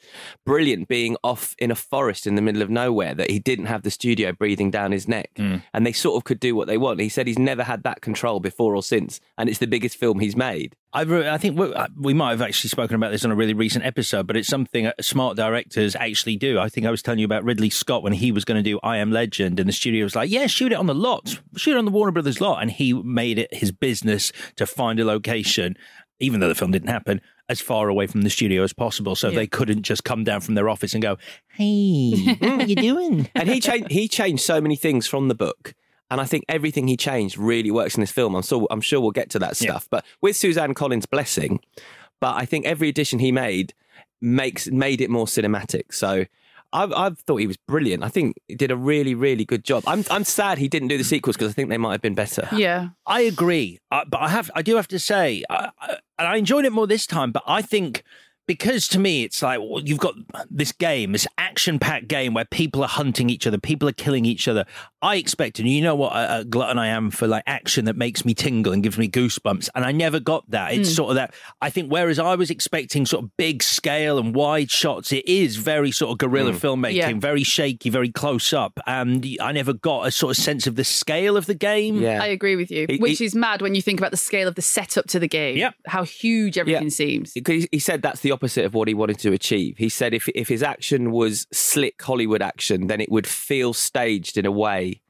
brilliant 0.47 0.89
being 0.89 1.17
off 1.23 1.55
in 1.59 1.71
a 1.71 1.75
forest 1.75 2.27
in 2.27 2.35
the 2.35 2.43
middle 2.43 2.63
of 2.63 2.71
nowhere, 2.71 3.15
that 3.15 3.31
he 3.31 3.39
didn't 3.39 3.67
have 3.67 3.83
the 3.83 3.91
studio 3.91 4.33
breathing 4.33 4.71
down 4.71 4.93
his 4.93 5.07
neck, 5.07 5.31
and 5.75 5.87
they 5.87 5.93
sort 5.93 6.17
of 6.17 6.25
could 6.25 6.41
do 6.41 6.57
what 6.57 6.69
they 6.69 6.79
want. 6.79 7.01
He 7.01 7.09
said 7.11 7.27
he's 7.27 7.39
never 7.39 7.63
had 7.65 7.83
that 7.83 8.01
control 8.01 8.41
before 8.41 8.75
or 8.75 8.83
since, 8.83 9.21
and 9.37 9.51
it's 9.51 9.59
the 9.59 9.67
biggest 9.67 9.97
film 9.97 10.21
he's 10.21 10.37
made. 10.37 10.77
I, 10.95 11.03
re- 11.03 11.29
I 11.29 11.39
think 11.39 11.59
we, 11.59 11.73
uh, 11.73 11.89
we 11.99 12.13
might 12.13 12.31
have 12.31 12.43
actually 12.43 12.69
spoken 12.69 12.97
about 12.97 13.13
this 13.13 13.25
on 13.25 13.31
a 13.31 13.35
really 13.35 13.55
recent 13.55 13.85
episode, 13.85 14.27
but 14.27 14.37
it's 14.37 14.49
something 14.49 14.87
uh, 14.87 14.93
smart 15.01 15.37
directors 15.37 15.97
actually 15.97 16.37
do. 16.37 16.59
I 16.59 16.69
think 16.69 16.87
I 16.87 16.91
was 16.91 17.03
telling 17.03 17.19
you 17.19 17.25
about 17.25 17.45
Ridley 17.45 17.71
Scott 17.71 18.03
when 18.03 18.13
he 18.13 18.31
was 18.31 18.45
going 18.45 18.63
to 18.63 18.63
do 18.63 18.79
I 18.83 18.99
Am 18.99 19.11
Legend, 19.11 19.59
and 19.59 19.69
the 19.69 19.73
studio 19.73 20.05
was 20.05 20.15
like, 20.15 20.31
"Yeah, 20.31 20.47
shoot 20.47 20.71
it 20.71 20.77
on 20.77 20.87
the 20.87 20.95
lot, 20.95 21.41
shoot 21.57 21.73
it 21.73 21.79
on 21.79 21.87
the 21.87 21.91
Warner 21.91 22.13
Brothers 22.13 22.41
lot," 22.41 22.61
and 22.61 22.71
he 22.71 22.93
made 22.93 23.39
it 23.39 23.55
his 23.55 23.73
business 23.73 24.33
to 24.57 24.67
find 24.67 25.01
a 25.01 25.05
location, 25.05 25.77
even 26.21 26.41
though 26.41 26.49
the 26.49 26.55
film 26.55 26.73
didn't 26.73 26.91
happen, 26.91 27.23
as 27.49 27.61
far 27.61 27.89
away 27.89 28.07
from 28.07 28.23
the 28.23 28.31
studio 28.31 28.63
as 28.63 28.75
possible, 28.75 29.17
so 29.17 29.31
they 29.31 29.47
couldn't 29.47 29.83
just 29.83 30.05
come 30.05 30.25
down 30.25 30.43
from 30.43 30.57
their 30.57 30.69
office 30.69 30.93
and 30.93 31.03
go, 31.03 31.17
"Hey, 31.55 32.35
what 32.39 32.63
are 32.63 32.67
you 32.67 32.77
doing?" 32.77 33.31
and 33.35 33.49
he 33.49 33.61
changed 33.61 33.91
he 33.91 34.09
changed 34.09 34.43
so 34.43 34.61
many 34.61 34.77
things 34.77 35.07
from 35.07 35.29
the 35.29 35.35
book 35.35 35.75
and 36.12 36.21
I 36.21 36.25
think 36.25 36.45
everything 36.47 36.88
he 36.88 36.97
changed 36.99 37.38
really 37.38 37.71
works 37.71 37.95
in 37.95 38.02
this 38.02 38.12
film. 38.12 38.35
I'm 38.35 38.42
so 38.42 38.66
I'm 38.71 38.83
sure 38.83 39.00
we'll 39.00 39.12
get 39.12 39.31
to 39.31 39.38
that 39.38 39.57
stuff. 39.57 39.88
But 39.90 40.04
with 40.21 40.37
Suzanne 40.37 40.75
Collins' 40.75 41.07
blessing, 41.07 41.61
but 42.21 42.37
I 42.37 42.45
think 42.45 42.66
every 42.66 42.90
addition 42.90 43.19
he 43.19 43.33
made 43.33 43.73
makes 44.21 44.71
made 44.71 45.00
it 45.00 45.09
more 45.09 45.25
cinematic. 45.25 45.95
So 45.95 46.26
I've, 46.71 46.92
I've 46.92 47.19
thought 47.21 47.37
he 47.37 47.47
was 47.47 47.57
brilliant. 47.57 48.04
I 48.04 48.09
think 48.09 48.37
he 48.47 48.54
did 48.54 48.71
a 48.71 48.76
really, 48.76 49.14
really 49.14 49.47
good 49.47 49.64
job. 49.64 49.85
I'm 49.87 50.04
I'm 50.11 50.25
sad 50.25 50.59
he 50.59 50.69
didn't 50.69 50.88
do 50.88 50.99
the 50.99 51.04
sequels 51.04 51.37
because 51.37 51.50
I 51.50 51.54
think 51.54 51.71
they 51.71 51.78
might 51.78 51.92
have 51.92 52.02
been 52.02 52.14
better. 52.14 52.47
Yeah, 52.52 52.90
I 53.07 53.23
agree, 53.23 53.81
uh, 53.90 54.04
but 54.07 54.21
I 54.21 54.28
have 54.28 54.50
I 54.54 54.61
do 54.61 54.76
have 54.76 54.88
to 54.88 54.99
say, 54.99 55.45
I, 55.49 55.71
I, 55.81 55.97
and 56.19 56.28
I 56.28 56.37
enjoyed 56.37 56.66
it 56.66 56.73
more 56.73 56.87
this 56.87 57.07
time. 57.07 57.33
But 57.33 57.45
I 57.47 57.62
think 57.62 58.04
because 58.47 58.89
to 58.89 58.99
me, 58.99 59.25
it's 59.25 59.43
like 59.43 59.61
well, 59.61 59.81
you've 59.83 59.99
got 59.99 60.15
this 60.51 60.73
game, 60.73 61.13
this 61.13 61.27
action-packed 61.39 62.09
game 62.09 62.35
where 62.35 62.45
people 62.45 62.83
are 62.83 62.89
hunting 62.89 63.31
each 63.31 63.47
other, 63.47 63.59
people 63.59 63.89
are 63.89 63.93
killing 63.93 64.25
each 64.25 64.49
other. 64.49 64.65
I 65.01 65.17
expected, 65.17 65.67
you 65.67 65.83
know 65.83 65.95
what 65.97 66.13
a, 66.15 66.41
a 66.41 66.45
glutton 66.45 66.79
I 66.79 66.89
am 66.89 67.11
for 67.11 67.27
like 67.27 67.43
action 67.47 67.87
that 67.87 67.97
makes 67.97 68.25
me 68.25 68.35
tingle 68.35 68.73
and 68.73 68.83
gives 68.83 68.99
me 68.99 69.09
goosebumps, 69.09 69.69
and 69.75 69.85
I 69.85 69.93
never 69.93 70.21
got 70.21 70.49
that. 70.51 70.73
It's 70.75 70.91
Hmm. 70.91 70.95
sort 70.95 71.11
of 71.11 71.15
that. 71.17 71.35
I 71.61 71.71
think 71.71 71.91
whereas 71.91 72.19
I 72.19 72.35
was 72.35 72.51
expecting 72.51 73.07
sort 73.07 73.25
of 73.25 73.37
big 73.37 73.63
scale 73.63 74.19
and 74.19 74.35
wide 74.35 74.71
shots, 74.71 75.13
it 75.13 75.27
is 75.27 75.57
very 75.57 75.91
sort 75.91 76.13
of 76.13 76.19
guerrilla 76.19 76.53
hmm. 76.53 76.59
filmmaking, 76.59 76.95
Yeah. 76.95 77.13
very 77.19 77.43
shaky, 77.45 77.91
very 77.91 78.11
close 78.11 78.53
up, 78.53 78.79
and 78.87 79.27
I 79.41 79.53
never 79.53 79.73
got 79.73 80.07
a 80.07 80.11
sort 80.11 80.37
of 80.37 80.43
sense 80.43 80.67
of 80.67 80.77
the 80.77 80.85
scale 80.85 81.37
of 81.37 81.47
the 81.47 81.55
game. 81.55 82.01
Yeah. 82.01 82.23
I 82.23 82.27
agree 82.27 82.57
with 82.57 82.71
you, 82.71 82.87
He- 82.89 82.99
which 82.99 83.19
he- 83.19 83.25
is 83.25 83.35
mad 83.35 83.63
when 83.63 83.75
you 83.75 83.83
think 83.83 83.99
about 84.01 84.11
the 84.11 84.17
scale 84.17 84.47
of 84.49 84.55
the 84.55 84.63
setup 84.63 85.07
to 85.09 85.19
the 85.19 85.29
game. 85.29 85.57
Yep. 85.57 85.75
How 85.87 86.05
huge 86.05 86.59
everything 86.59 86.91
seems. 86.91 87.33
Because 87.33 87.67
he 87.73 87.79
said 87.79 88.03
that's 88.03 88.21
the 88.21 88.32
opposite 88.33 88.65
of 88.65 88.75
what 88.75 88.89
he 88.89 88.95
wanted 88.95 89.19
to 89.21 89.33
achieve. 89.33 89.79
He 89.79 89.89
said 89.89 90.15
if 90.15 90.29
if 90.31 90.49
his 90.49 90.62
action 90.62 91.12
was 91.12 91.47
slick 91.53 92.01
Hollywood 92.03 92.43
action, 92.43 92.87
then 92.89 93.01
it 93.01 93.11
would 93.11 93.27
feel 93.27 93.73
staged 93.73 94.37
in 94.37 94.47
a 94.47 94.51
way 94.51 95.03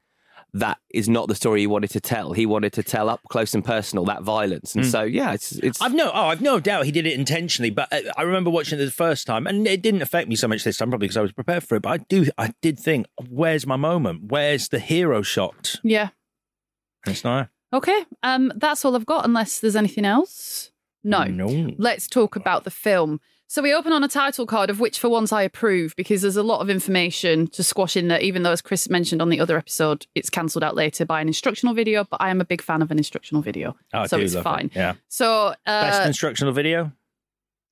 that 0.55 0.77
is 0.91 1.09
not 1.09 1.27
the 1.27 1.35
story 1.35 1.61
he 1.61 1.67
wanted 1.67 1.89
to 1.91 1.99
tell. 1.99 2.33
He 2.33 2.45
wanted 2.45 2.73
to 2.73 2.83
tell 2.83 3.09
up 3.09 3.21
close 3.29 3.55
and 3.55 3.65
personal 3.65 4.05
that 4.05 4.21
violence, 4.21 4.75
and 4.75 4.85
so 4.85 5.01
yeah, 5.01 5.33
it's 5.33 5.53
it's. 5.53 5.81
I've 5.81 5.95
no, 5.95 6.11
oh, 6.13 6.27
I've 6.27 6.41
no 6.41 6.59
doubt 6.59 6.85
he 6.85 6.91
did 6.91 7.07
it 7.07 7.13
intentionally. 7.13 7.71
But 7.71 7.91
uh, 7.91 8.01
I 8.17 8.21
remember 8.21 8.51
watching 8.51 8.79
it 8.79 8.85
the 8.85 8.91
first 8.91 9.25
time, 9.25 9.47
and 9.47 9.65
it 9.65 9.81
didn't 9.81 10.03
affect 10.03 10.29
me 10.29 10.35
so 10.35 10.47
much 10.47 10.63
this 10.63 10.77
time, 10.77 10.89
probably 10.89 11.07
because 11.07 11.17
I 11.17 11.21
was 11.21 11.31
prepared 11.31 11.63
for 11.63 11.75
it. 11.75 11.81
But 11.81 11.89
I 11.89 11.97
do, 11.97 12.27
I 12.37 12.53
did 12.61 12.79
think, 12.79 13.07
where's 13.29 13.65
my 13.65 13.77
moment? 13.77 14.25
Where's 14.31 14.69
the 14.69 14.79
hero 14.79 15.23
shot? 15.23 15.77
Yeah. 15.83 16.09
And 17.05 17.13
It's 17.13 17.23
not. 17.23 17.49
Okay. 17.73 18.05
Um, 18.21 18.53
that's 18.55 18.85
all 18.85 18.95
I've 18.95 19.07
got. 19.07 19.25
Unless 19.25 19.59
there's 19.59 19.75
anything 19.75 20.05
else. 20.05 20.71
No. 21.03 21.23
No. 21.25 21.73
Let's 21.77 22.07
talk 22.07 22.35
about 22.35 22.63
the 22.63 22.71
film. 22.71 23.19
So 23.47 23.61
we 23.61 23.73
open 23.73 23.91
on 23.93 24.03
a 24.03 24.07
title 24.07 24.47
card 24.47 24.69
of 24.71 24.79
which, 24.79 24.97
for 24.99 25.09
once, 25.09 25.31
I 25.31 25.43
approve 25.43 25.95
because 25.95 26.23
there's 26.23 26.37
a 26.37 26.41
lot 26.43 26.61
of 26.61 26.69
information 26.71 27.45
to 27.49 27.61
squash 27.63 27.95
in 27.95 28.07
there. 28.07 28.19
Even 28.19 28.41
though, 28.41 28.51
as 28.51 28.61
Chris 28.61 28.89
mentioned 28.89 29.21
on 29.21 29.29
the 29.29 29.39
other 29.39 29.57
episode, 29.57 30.07
it's 30.15 30.29
cancelled 30.29 30.63
out 30.63 30.75
later 30.75 31.05
by 31.05 31.21
an 31.21 31.27
instructional 31.27 31.75
video. 31.75 32.03
But 32.09 32.17
I 32.21 32.29
am 32.31 32.41
a 32.41 32.45
big 32.45 32.61
fan 32.63 32.81
of 32.81 32.89
an 32.89 32.97
instructional 32.97 33.43
video, 33.43 33.75
Oh, 33.93 33.99
I 33.99 34.05
so 34.07 34.17
do 34.17 34.23
it's 34.23 34.33
love 34.33 34.41
it. 34.41 34.43
fine. 34.43 34.71
Yeah. 34.73 34.93
So 35.09 35.53
Best 35.67 36.01
uh, 36.01 36.07
instructional 36.07 36.53
video. 36.53 36.91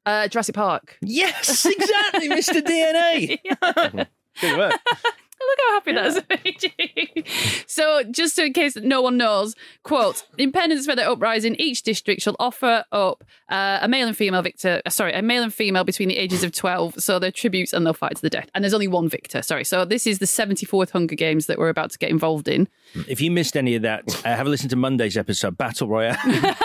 uh, 0.06 0.28
Jurassic 0.28 0.54
Park. 0.54 0.98
Yes, 1.02 1.66
exactly, 1.66 2.30
Mr. 2.30 2.62
DNA. 2.62 4.08
Good 4.42 4.58
work. 4.58 4.74
Look 5.48 5.60
how 5.60 5.74
happy 5.74 5.94
that 5.94 7.24
is. 7.26 7.64
so, 7.68 8.04
just 8.10 8.38
in 8.40 8.54
case 8.54 8.76
no 8.76 9.02
one 9.02 9.18
knows, 9.18 9.56
quote: 9.84 10.24
Independence 10.38 10.86
for 10.86 10.96
the 10.96 11.10
uprising. 11.10 11.56
Each 11.60 11.82
district 11.84 12.22
shall 12.22 12.36
offer 12.40 12.86
up 12.92 13.24
uh, 13.50 13.80
a 13.82 13.88
male 13.88 14.08
and 14.08 14.16
female 14.16 14.42
victor. 14.42 14.82
uh, 14.86 14.90
Sorry, 14.90 15.14
a 15.14 15.22
male 15.22 15.44
and 15.44 15.54
female 15.54 15.84
between 15.84 16.10
the 16.10 16.18
ages 16.18 16.44
of 16.44 16.52
twelve. 16.52 16.96
So 17.02 17.20
they're 17.20 17.32
tributes 17.32 17.74
and 17.74 17.86
they'll 17.86 17.94
fight 17.94 18.16
to 18.16 18.22
the 18.22 18.30
death. 18.30 18.50
And 18.54 18.64
there's 18.64 18.74
only 18.74 18.88
one 18.88 19.10
victor. 19.10 19.42
Sorry. 19.42 19.64
So 19.66 19.86
this 19.86 20.06
is 20.08 20.20
the 20.20 20.26
74th 20.26 20.92
Hunger 20.92 21.16
Games 21.16 21.48
that 21.48 21.58
we're 21.58 21.70
about 21.70 21.92
to 21.92 21.98
get 21.98 22.10
involved 22.10 22.48
in. 22.48 22.68
If 23.08 23.20
you 23.22 23.32
missed 23.32 23.56
any 23.58 23.76
of 23.76 23.82
that, 23.84 24.04
uh, 24.26 24.36
have 24.36 24.48
a 24.48 24.50
listen 24.50 24.70
to 24.70 24.76
Monday's 24.76 25.18
episode, 25.18 25.58
Battle 25.58 25.88
Royale. 25.88 26.18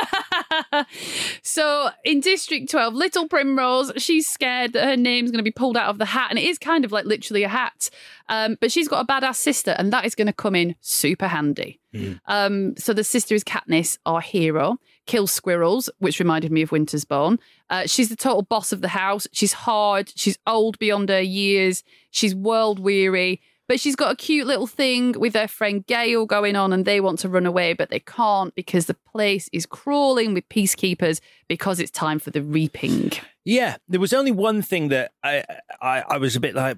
So 1.42 1.90
in 2.04 2.20
District 2.20 2.68
12, 2.70 2.94
Little 2.94 3.28
Primrose, 3.28 3.92
she's 3.96 4.28
scared 4.28 4.72
that 4.72 4.84
her 4.84 4.96
name's 4.96 5.30
going 5.30 5.38
to 5.38 5.44
be 5.44 5.50
pulled 5.50 5.76
out 5.76 5.88
of 5.88 5.98
the 5.98 6.04
hat. 6.06 6.28
And 6.30 6.38
it 6.38 6.44
is 6.44 6.58
kind 6.58 6.84
of 6.84 6.92
like 6.92 7.04
literally 7.04 7.44
a 7.44 7.48
hat. 7.48 7.88
Um, 8.28 8.56
but 8.60 8.72
she's 8.72 8.88
got 8.88 9.04
a 9.04 9.06
badass 9.06 9.36
sister, 9.36 9.74
and 9.78 9.92
that 9.92 10.04
is 10.04 10.14
going 10.14 10.26
to 10.26 10.32
come 10.32 10.54
in 10.54 10.74
super 10.80 11.28
handy. 11.28 11.80
Um, 12.26 12.76
so 12.76 12.92
the 12.92 13.04
sister 13.04 13.34
is 13.34 13.42
Katniss, 13.42 13.96
our 14.04 14.20
hero, 14.20 14.78
kills 15.06 15.30
squirrels, 15.30 15.88
which 15.98 16.18
reminded 16.18 16.52
me 16.52 16.60
of 16.62 16.72
Winter's 16.72 17.06
Bone. 17.06 17.38
Uh, 17.70 17.86
she's 17.86 18.10
the 18.10 18.16
total 18.16 18.42
boss 18.42 18.70
of 18.72 18.82
the 18.82 18.88
house. 18.88 19.26
She's 19.32 19.54
hard. 19.54 20.12
She's 20.14 20.36
old 20.46 20.78
beyond 20.78 21.08
her 21.08 21.22
years. 21.22 21.84
She's 22.10 22.34
world 22.34 22.78
weary. 22.78 23.40
But 23.68 23.80
she's 23.80 23.96
got 23.96 24.12
a 24.12 24.16
cute 24.16 24.46
little 24.46 24.66
thing 24.68 25.18
with 25.18 25.34
her 25.34 25.48
friend 25.48 25.84
Gale 25.86 26.24
going 26.26 26.54
on, 26.54 26.72
and 26.72 26.84
they 26.84 27.00
want 27.00 27.18
to 27.20 27.28
run 27.28 27.46
away, 27.46 27.72
but 27.72 27.90
they 27.90 27.98
can't 28.00 28.54
because 28.54 28.86
the 28.86 28.94
place 28.94 29.48
is 29.52 29.66
crawling 29.66 30.34
with 30.34 30.48
peacekeepers 30.48 31.20
because 31.48 31.80
it's 31.80 31.90
time 31.90 32.18
for 32.20 32.30
the 32.30 32.42
reaping. 32.42 33.10
yeah, 33.44 33.76
there 33.88 34.00
was 34.00 34.12
only 34.12 34.30
one 34.32 34.62
thing 34.62 34.88
that 34.88 35.12
I, 35.24 35.42
I, 35.82 36.04
I 36.08 36.18
was 36.18 36.36
a 36.36 36.40
bit 36.40 36.54
like, 36.54 36.76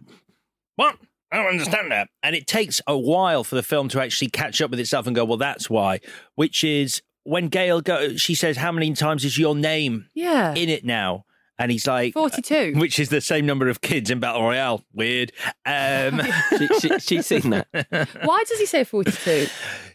what? 0.76 0.96
I 1.30 1.36
don't 1.36 1.46
understand 1.48 1.92
that. 1.92 2.08
And 2.22 2.34
it 2.34 2.46
takes 2.46 2.80
a 2.86 2.96
while 2.96 3.44
for 3.44 3.54
the 3.54 3.62
film 3.62 3.88
to 3.90 4.00
actually 4.00 4.30
catch 4.30 4.62
up 4.62 4.70
with 4.70 4.80
itself 4.80 5.06
and 5.06 5.14
go, 5.14 5.26
well, 5.26 5.36
that's 5.36 5.68
why. 5.68 6.00
Which 6.36 6.64
is 6.64 7.02
when 7.24 7.48
Gale 7.48 7.82
go, 7.82 8.16
she 8.16 8.34
says, 8.34 8.56
"How 8.56 8.72
many 8.72 8.94
times 8.94 9.26
is 9.26 9.36
your 9.36 9.54
name 9.54 10.06
Yeah. 10.14 10.54
in 10.54 10.70
it 10.70 10.86
now?" 10.86 11.26
And 11.58 11.72
he's 11.72 11.86
like, 11.86 12.12
42. 12.14 12.74
which 12.76 12.98
is 13.00 13.08
the 13.08 13.20
same 13.20 13.44
number 13.44 13.68
of 13.68 13.80
kids 13.80 14.10
in 14.10 14.20
Battle 14.20 14.42
Royale. 14.42 14.84
Weird. 14.92 15.32
Um, 15.66 16.22
she, 16.58 16.68
she, 16.80 16.98
she's 17.00 17.26
seen 17.26 17.50
that. 17.50 17.66
Why 18.22 18.44
does 18.48 18.58
he 18.60 18.66
say 18.66 18.84
42? 18.84 19.48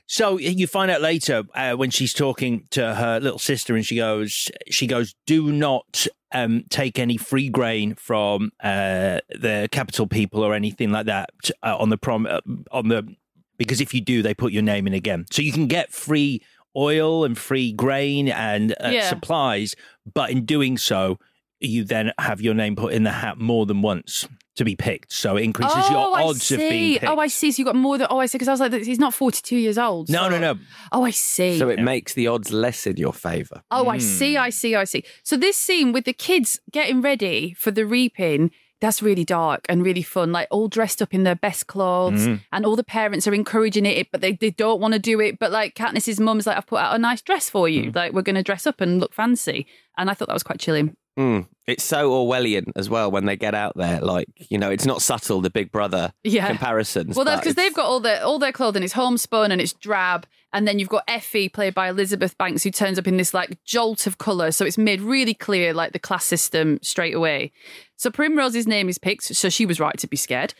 So 0.05 0.37
you 0.37 0.67
find 0.67 0.91
out 0.91 1.01
later 1.01 1.43
uh, 1.55 1.73
when 1.75 1.89
she's 1.89 2.13
talking 2.13 2.67
to 2.71 2.95
her 2.95 3.19
little 3.21 3.39
sister, 3.39 3.75
and 3.75 3.85
she 3.85 3.95
goes, 3.95 4.51
"She 4.69 4.85
goes, 4.85 5.15
do 5.25 5.51
not 5.51 6.05
um, 6.33 6.65
take 6.69 6.99
any 6.99 7.15
free 7.15 7.47
grain 7.47 7.95
from 7.95 8.51
uh, 8.61 9.19
the 9.29 9.69
capital 9.71 10.05
people 10.05 10.43
or 10.43 10.53
anything 10.53 10.91
like 10.91 11.05
that 11.05 11.29
uh, 11.63 11.77
on 11.77 11.89
the 11.89 11.97
prom 11.97 12.27
uh, 12.29 12.41
on 12.71 12.89
the 12.89 13.15
because 13.57 13.79
if 13.79 13.93
you 13.93 14.01
do, 14.01 14.21
they 14.21 14.33
put 14.33 14.51
your 14.51 14.61
name 14.63 14.87
in 14.87 14.93
again. 14.93 15.25
So 15.31 15.41
you 15.41 15.53
can 15.53 15.67
get 15.67 15.93
free 15.93 16.41
oil 16.75 17.23
and 17.23 17.37
free 17.37 17.71
grain 17.71 18.27
and 18.27 18.73
uh, 18.83 18.89
Yeah. 18.89 19.07
supplies, 19.07 19.73
but 20.13 20.31
in 20.31 20.43
doing 20.43 20.77
so, 20.77 21.17
you 21.65 21.83
then 21.83 22.11
have 22.17 22.41
your 22.41 22.53
name 22.53 22.75
put 22.75 22.93
in 22.93 23.03
the 23.03 23.11
hat 23.11 23.37
more 23.39 23.65
than 23.65 23.81
once 23.81 24.27
to 24.55 24.63
be 24.63 24.75
picked. 24.75 25.11
So 25.11 25.35
it 25.35 25.43
increases 25.43 25.89
your 25.89 25.97
Oh, 25.97 26.13
I 26.13 26.23
odds 26.23 26.51
of 26.51 26.59
being 26.59 26.71
see. 26.71 26.99
picked. 26.99 27.11
Oh, 27.11 27.17
I 27.19 27.27
see. 27.27 27.51
So 27.51 27.59
you 27.61 27.65
got 27.65 27.75
more 27.75 27.97
than. 27.97 28.07
Oh, 28.09 28.19
I 28.19 28.27
see. 28.27 28.37
Because 28.37 28.47
I 28.47 28.51
was 28.51 28.59
like, 28.59 28.73
he's 28.73 28.99
not 28.99 29.13
42 29.13 29.55
years 29.55 29.77
old. 29.77 30.09
no, 30.09 30.23
so- 30.23 30.29
no, 30.29 30.39
no. 30.39 30.59
Oh, 30.91 31.03
I 31.03 31.11
see. 31.11 31.57
So 31.57 31.69
it 31.69 31.79
makes 31.79 32.13
the 32.13 32.27
odds 32.27 32.51
less 32.51 32.85
in 32.85 32.97
your 32.97 33.13
favour. 33.13 33.63
Oh, 33.71 33.87
I 33.87 33.97
see, 33.97 34.35
hmm. 34.35 34.41
I 34.41 34.49
see, 34.49 34.75
I 34.75 34.83
see. 34.83 35.03
So 35.23 35.37
this 35.37 35.57
scene 35.57 35.91
with 35.91 36.05
the 36.05 36.13
kids 36.13 36.59
getting 36.71 37.01
ready 37.01 37.53
for 37.57 37.71
the 37.71 37.85
reaping, 37.85 38.51
that's 38.79 39.01
really 39.01 39.23
dark 39.23 39.65
and 39.69 39.83
really 39.83 40.03
fun. 40.03 40.31
Like 40.33 40.49
all 40.51 40.67
dressed 40.67 41.01
up 41.01 41.13
in 41.13 41.23
their 41.23 41.35
best 41.35 41.67
clothes, 41.67 42.27
mm-hmm. 42.27 42.35
and 42.51 42.65
all 42.65 42.75
the 42.75 42.83
parents 42.83 43.25
are 43.27 43.33
encouraging 43.33 43.85
it, 43.85 44.07
but 44.11 44.19
they, 44.21 44.33
they 44.33 44.51
don't 44.51 44.81
want 44.81 44.93
to 44.93 44.99
do 44.99 45.19
it. 45.21 45.39
But 45.39 45.51
like 45.51 45.73
Katniss's 45.73 46.19
mum's 46.19 46.45
like, 46.45 46.57
I've 46.57 46.67
put 46.67 46.79
out 46.81 46.93
a 46.93 46.99
nice 46.99 47.21
dress 47.21 47.49
for 47.49 47.67
you. 47.69 47.91
Mm. 47.91 47.95
Like 47.95 48.11
we're 48.13 48.21
going 48.21 48.35
to 48.35 48.43
dress 48.43 48.67
up 48.67 48.81
and 48.81 48.99
look 48.99 49.13
fancy. 49.13 49.65
And 49.97 50.09
I 50.09 50.13
thought 50.13 50.27
that 50.27 50.33
was 50.33 50.43
quite 50.43 50.59
chilling. 50.59 50.95
Mm. 51.17 51.47
It's 51.67 51.83
so 51.83 52.11
Orwellian 52.11 52.71
as 52.75 52.89
well 52.89 53.09
when 53.11 53.25
they 53.25 53.35
get 53.37 53.53
out 53.55 53.77
there. 53.77 54.01
Like, 54.01 54.27
you 54.49 54.57
know, 54.57 54.69
it's 54.69 54.85
not 54.85 55.01
subtle, 55.01 55.39
the 55.41 55.49
Big 55.49 55.71
Brother 55.71 56.11
Yeah. 56.23 56.47
comparisons. 56.47 57.15
Well, 57.15 57.23
that's 57.25 57.39
because 57.39 57.55
they've 57.55 57.73
got 57.73 57.85
all 57.85 57.99
their 57.99 58.23
all 58.23 58.39
their 58.39 58.51
clothing. 58.51 58.83
It's 58.83 58.93
homespun 58.93 59.51
and 59.51 59.61
it's 59.61 59.73
drab, 59.73 60.25
and 60.51 60.67
then 60.67 60.79
you've 60.79 60.89
got 60.89 61.03
Effie 61.07 61.47
played 61.49 61.73
by 61.73 61.87
Elizabeth 61.89 62.37
Banks, 62.37 62.63
who 62.63 62.71
turns 62.71 62.99
up 62.99 63.07
in 63.07 63.17
this 63.17 63.33
like 63.33 63.63
jolt 63.63 64.07
of 64.07 64.17
colour. 64.17 64.51
So 64.51 64.65
it's 64.65 64.77
made 64.77 64.99
really 65.01 65.33
clear, 65.33 65.73
like 65.73 65.93
the 65.93 65.99
class 65.99 66.25
system 66.25 66.79
straight 66.81 67.13
away. 67.13 67.51
So 67.95 68.09
Primrose's 68.09 68.67
name 68.67 68.89
is 68.89 68.97
picked, 68.97 69.23
so 69.23 69.47
she 69.49 69.65
was 69.65 69.79
right 69.79 69.97
to 69.99 70.07
be 70.07 70.17
scared. 70.17 70.53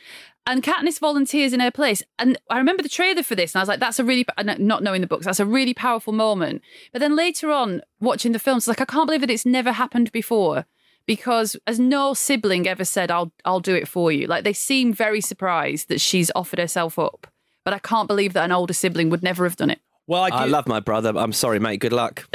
And 0.45 0.61
Katniss 0.61 0.99
volunteers 0.99 1.53
in 1.53 1.61
her 1.61 1.71
place. 1.71 2.03
And 2.19 2.37
I 2.49 2.57
remember 2.57 2.83
the 2.83 2.89
trailer 2.89 3.23
for 3.23 3.35
this, 3.35 3.53
and 3.53 3.59
I 3.59 3.61
was 3.61 3.69
like, 3.69 3.79
that's 3.79 3.99
a 3.99 4.03
really, 4.03 4.25
not 4.43 4.83
knowing 4.83 5.01
the 5.01 5.07
books, 5.07 5.25
that's 5.25 5.39
a 5.39 5.45
really 5.45 5.73
powerful 5.73 6.11
moment. 6.11 6.61
But 6.91 6.99
then 6.99 7.15
later 7.15 7.49
on, 7.49 7.81
watching 8.01 8.33
the 8.33 8.39
films, 8.39 8.67
like, 8.67 8.81
I 8.81 8.85
can't 8.85 9.07
believe 9.07 9.21
that 9.21 9.29
it's 9.29 9.45
never 9.45 9.71
happened 9.71 10.11
before 10.11 10.65
because 11.05 11.55
as 11.67 11.79
no 11.79 12.13
sibling 12.13 12.67
ever 12.67 12.85
said 12.85 13.11
I'll 13.11 13.31
I'll 13.45 13.59
do 13.59 13.75
it 13.75 13.87
for 13.87 14.11
you. 14.11 14.27
Like 14.27 14.43
they 14.43 14.53
seem 14.53 14.93
very 14.93 15.21
surprised 15.21 15.89
that 15.89 16.01
she's 16.01 16.31
offered 16.35 16.59
herself 16.59 16.97
up. 16.97 17.27
But 17.65 17.73
I 17.73 17.79
can't 17.79 18.07
believe 18.07 18.33
that 18.33 18.43
an 18.45 18.51
older 18.51 18.73
sibling 18.73 19.09
would 19.09 19.23
never 19.23 19.45
have 19.45 19.55
done 19.55 19.69
it. 19.69 19.79
Well, 20.05 20.23
I, 20.23 20.29
do, 20.29 20.35
I 20.35 20.45
love 20.45 20.67
my 20.67 20.81
brother. 20.81 21.13
but 21.13 21.21
I'm 21.21 21.31
sorry, 21.31 21.59
mate. 21.59 21.77
Good 21.77 21.93
luck. 21.93 22.27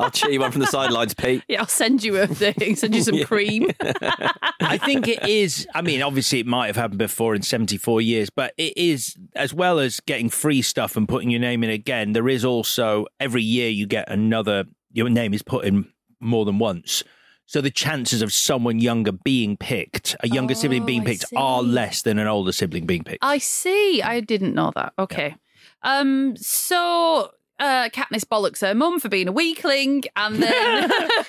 I'll 0.00 0.10
cheer 0.10 0.30
you 0.30 0.42
on 0.42 0.52
from 0.52 0.60
the 0.60 0.66
sidelines, 0.66 1.14
Pete. 1.14 1.42
Yeah, 1.48 1.60
I'll 1.60 1.66
send 1.66 2.02
you 2.02 2.16
a 2.16 2.26
thing, 2.26 2.76
send 2.76 2.94
you 2.94 3.02
some 3.02 3.22
cream. 3.24 3.70
I 4.60 4.78
think 4.78 5.08
it 5.08 5.26
is. 5.28 5.66
I 5.74 5.82
mean, 5.82 6.02
obviously, 6.02 6.40
it 6.40 6.46
might 6.46 6.68
have 6.68 6.76
happened 6.76 6.98
before 6.98 7.34
in 7.34 7.42
74 7.42 8.00
years, 8.00 8.30
but 8.30 8.54
it 8.56 8.76
is, 8.76 9.16
as 9.34 9.52
well 9.52 9.78
as 9.78 10.00
getting 10.00 10.28
free 10.28 10.62
stuff 10.62 10.96
and 10.96 11.08
putting 11.08 11.30
your 11.30 11.40
name 11.40 11.62
in 11.64 11.70
again, 11.70 12.12
there 12.12 12.28
is 12.28 12.44
also 12.44 13.06
every 13.18 13.42
year 13.42 13.68
you 13.68 13.86
get 13.86 14.08
another, 14.10 14.64
your 14.92 15.08
name 15.08 15.34
is 15.34 15.42
put 15.42 15.64
in 15.64 15.88
more 16.20 16.44
than 16.44 16.58
once. 16.58 17.02
So 17.46 17.60
the 17.60 17.70
chances 17.70 18.22
of 18.22 18.32
someone 18.32 18.78
younger 18.78 19.10
being 19.10 19.56
picked, 19.56 20.14
a 20.20 20.28
younger 20.28 20.54
sibling 20.54 20.82
Oh, 20.82 20.86
being 20.86 21.04
picked, 21.04 21.24
are 21.36 21.62
less 21.62 22.02
than 22.02 22.18
an 22.20 22.28
older 22.28 22.52
sibling 22.52 22.86
being 22.86 23.02
picked. 23.02 23.24
I 23.24 23.38
see. 23.38 24.00
I 24.02 24.20
didn't 24.20 24.54
know 24.54 24.70
that. 24.76 24.92
Okay. 25.00 25.34
Um 25.82 26.36
so 26.36 27.32
uh 27.60 27.88
Katniss 27.90 28.24
bollocks 28.24 28.60
her 28.62 28.74
mum 28.74 28.98
for 28.98 29.08
being 29.08 29.28
a 29.28 29.32
weakling 29.32 30.02
and 30.16 30.42
then 30.42 30.90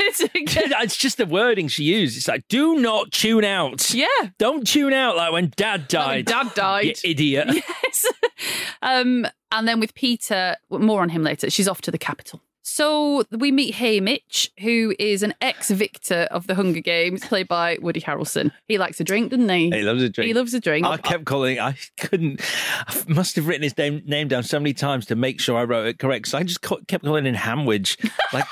it's 0.84 0.98
just 0.98 1.18
the 1.18 1.26
wording 1.26 1.68
she 1.68 1.84
used. 1.84 2.18
It's 2.18 2.28
like, 2.28 2.48
do 2.48 2.80
not 2.80 3.12
tune 3.12 3.44
out. 3.44 3.94
Yeah. 3.94 4.08
Don't 4.38 4.66
tune 4.66 4.94
out 4.94 5.16
like 5.16 5.32
when 5.32 5.52
dad 5.56 5.92
Like 5.94 6.08
when 6.08 6.16
died. 6.16 6.26
Dad 6.26 6.54
died. 6.54 6.86
You 6.86 6.94
idiot. 7.12 7.48
Yes. 7.84 8.06
um, 8.82 9.28
and 9.52 9.68
then 9.68 9.80
with 9.80 9.94
Peeta, 9.94 10.56
more 10.70 11.02
on 11.02 11.10
him 11.10 11.24
later. 11.24 11.50
She's 11.50 11.68
off 11.68 11.82
to 11.82 11.92
the 11.92 11.98
capital. 11.98 12.42
So 12.74 13.26
we 13.32 13.52
meet 13.52 13.76
Haymitch, 13.76 14.50
who 14.62 14.96
is 14.98 15.24
an 15.24 15.34
ex-victor 15.42 16.30
of 16.32 16.48
the 16.48 16.56
Hunger 16.56 16.80
Games, 16.80 17.20
played 17.26 17.50
by 17.50 17.78
Woody 17.82 18.00
Harrelson. 18.00 18.52
He 18.70 18.78
likes 18.78 18.98
a 19.02 19.04
drink, 19.04 19.32
doesn't 19.32 19.50
he? 19.50 19.70
He 19.72 19.82
loves 19.82 20.02
a 20.02 20.08
drink. 20.08 20.28
He 20.30 20.34
loves 20.34 20.54
a 20.54 20.62
drink. 20.62 20.86
I 20.86 20.96
kept 20.96 21.26
calling. 21.26 21.60
I 21.60 21.76
couldn't. 22.00 22.40
I 22.88 23.04
must 23.10 23.36
have 23.36 23.46
written 23.46 23.64
his 23.64 23.78
name, 23.78 24.02
name 24.06 24.30
down 24.30 24.44
so 24.44 24.58
many 24.58 24.74
times 24.74 25.06
to 25.08 25.18
make 25.18 25.42
sure 25.42 25.58
I 25.58 25.66
wrote 25.66 25.86
it 25.88 26.00
correct. 26.00 26.30
So 26.30 26.38
I 26.38 26.44
just 26.44 26.62
kept 26.62 27.04
calling 27.04 27.26
him 27.26 27.36
Hamwich. 27.36 27.98
Like 28.32 28.46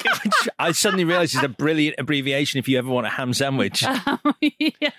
I 0.59 0.73
suddenly 0.73 1.05
realised 1.05 1.35
it's 1.35 1.43
a 1.45 1.47
brilliant 1.49 1.95
abbreviation 1.97 2.57
if 2.59 2.67
you 2.67 2.77
ever 2.77 2.89
want 2.89 3.07
a 3.07 3.11
ham 3.11 3.33
sandwich. 3.33 3.85
Oh, 4.21 4.33
yeah. 4.41 4.89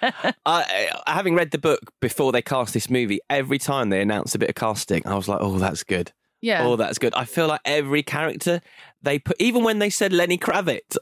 I, 0.47 0.91
I- 1.07 1.13
having 1.13 1.35
read 1.35 1.51
the 1.51 1.59
book 1.59 1.81
before 2.01 2.33
they 2.33 2.43
cast 2.43 2.73
this 2.73 2.89
movie, 2.89 3.21
every 3.29 3.59
time 3.59 3.91
they 3.91 4.01
announced 4.01 4.35
a 4.35 4.39
bit 4.39 4.49
of 4.49 4.55
casting, 4.55 5.07
I 5.07 5.15
was 5.15 5.29
like, 5.29 5.39
"Oh, 5.41 5.59
that's 5.59 5.83
good. 5.83 6.13
Yeah. 6.41 6.65
Oh, 6.67 6.77
that's 6.77 6.99
good." 6.99 7.13
I 7.15 7.25
feel 7.25 7.49
like 7.49 7.61
every 7.65 8.03
character 8.03 8.61
they 9.03 9.19
put, 9.19 9.37
even 9.39 9.65
when 9.65 9.79
they 9.79 9.91
said 9.91 10.13
Lenny 10.13 10.39
Kravitz, 10.39 10.97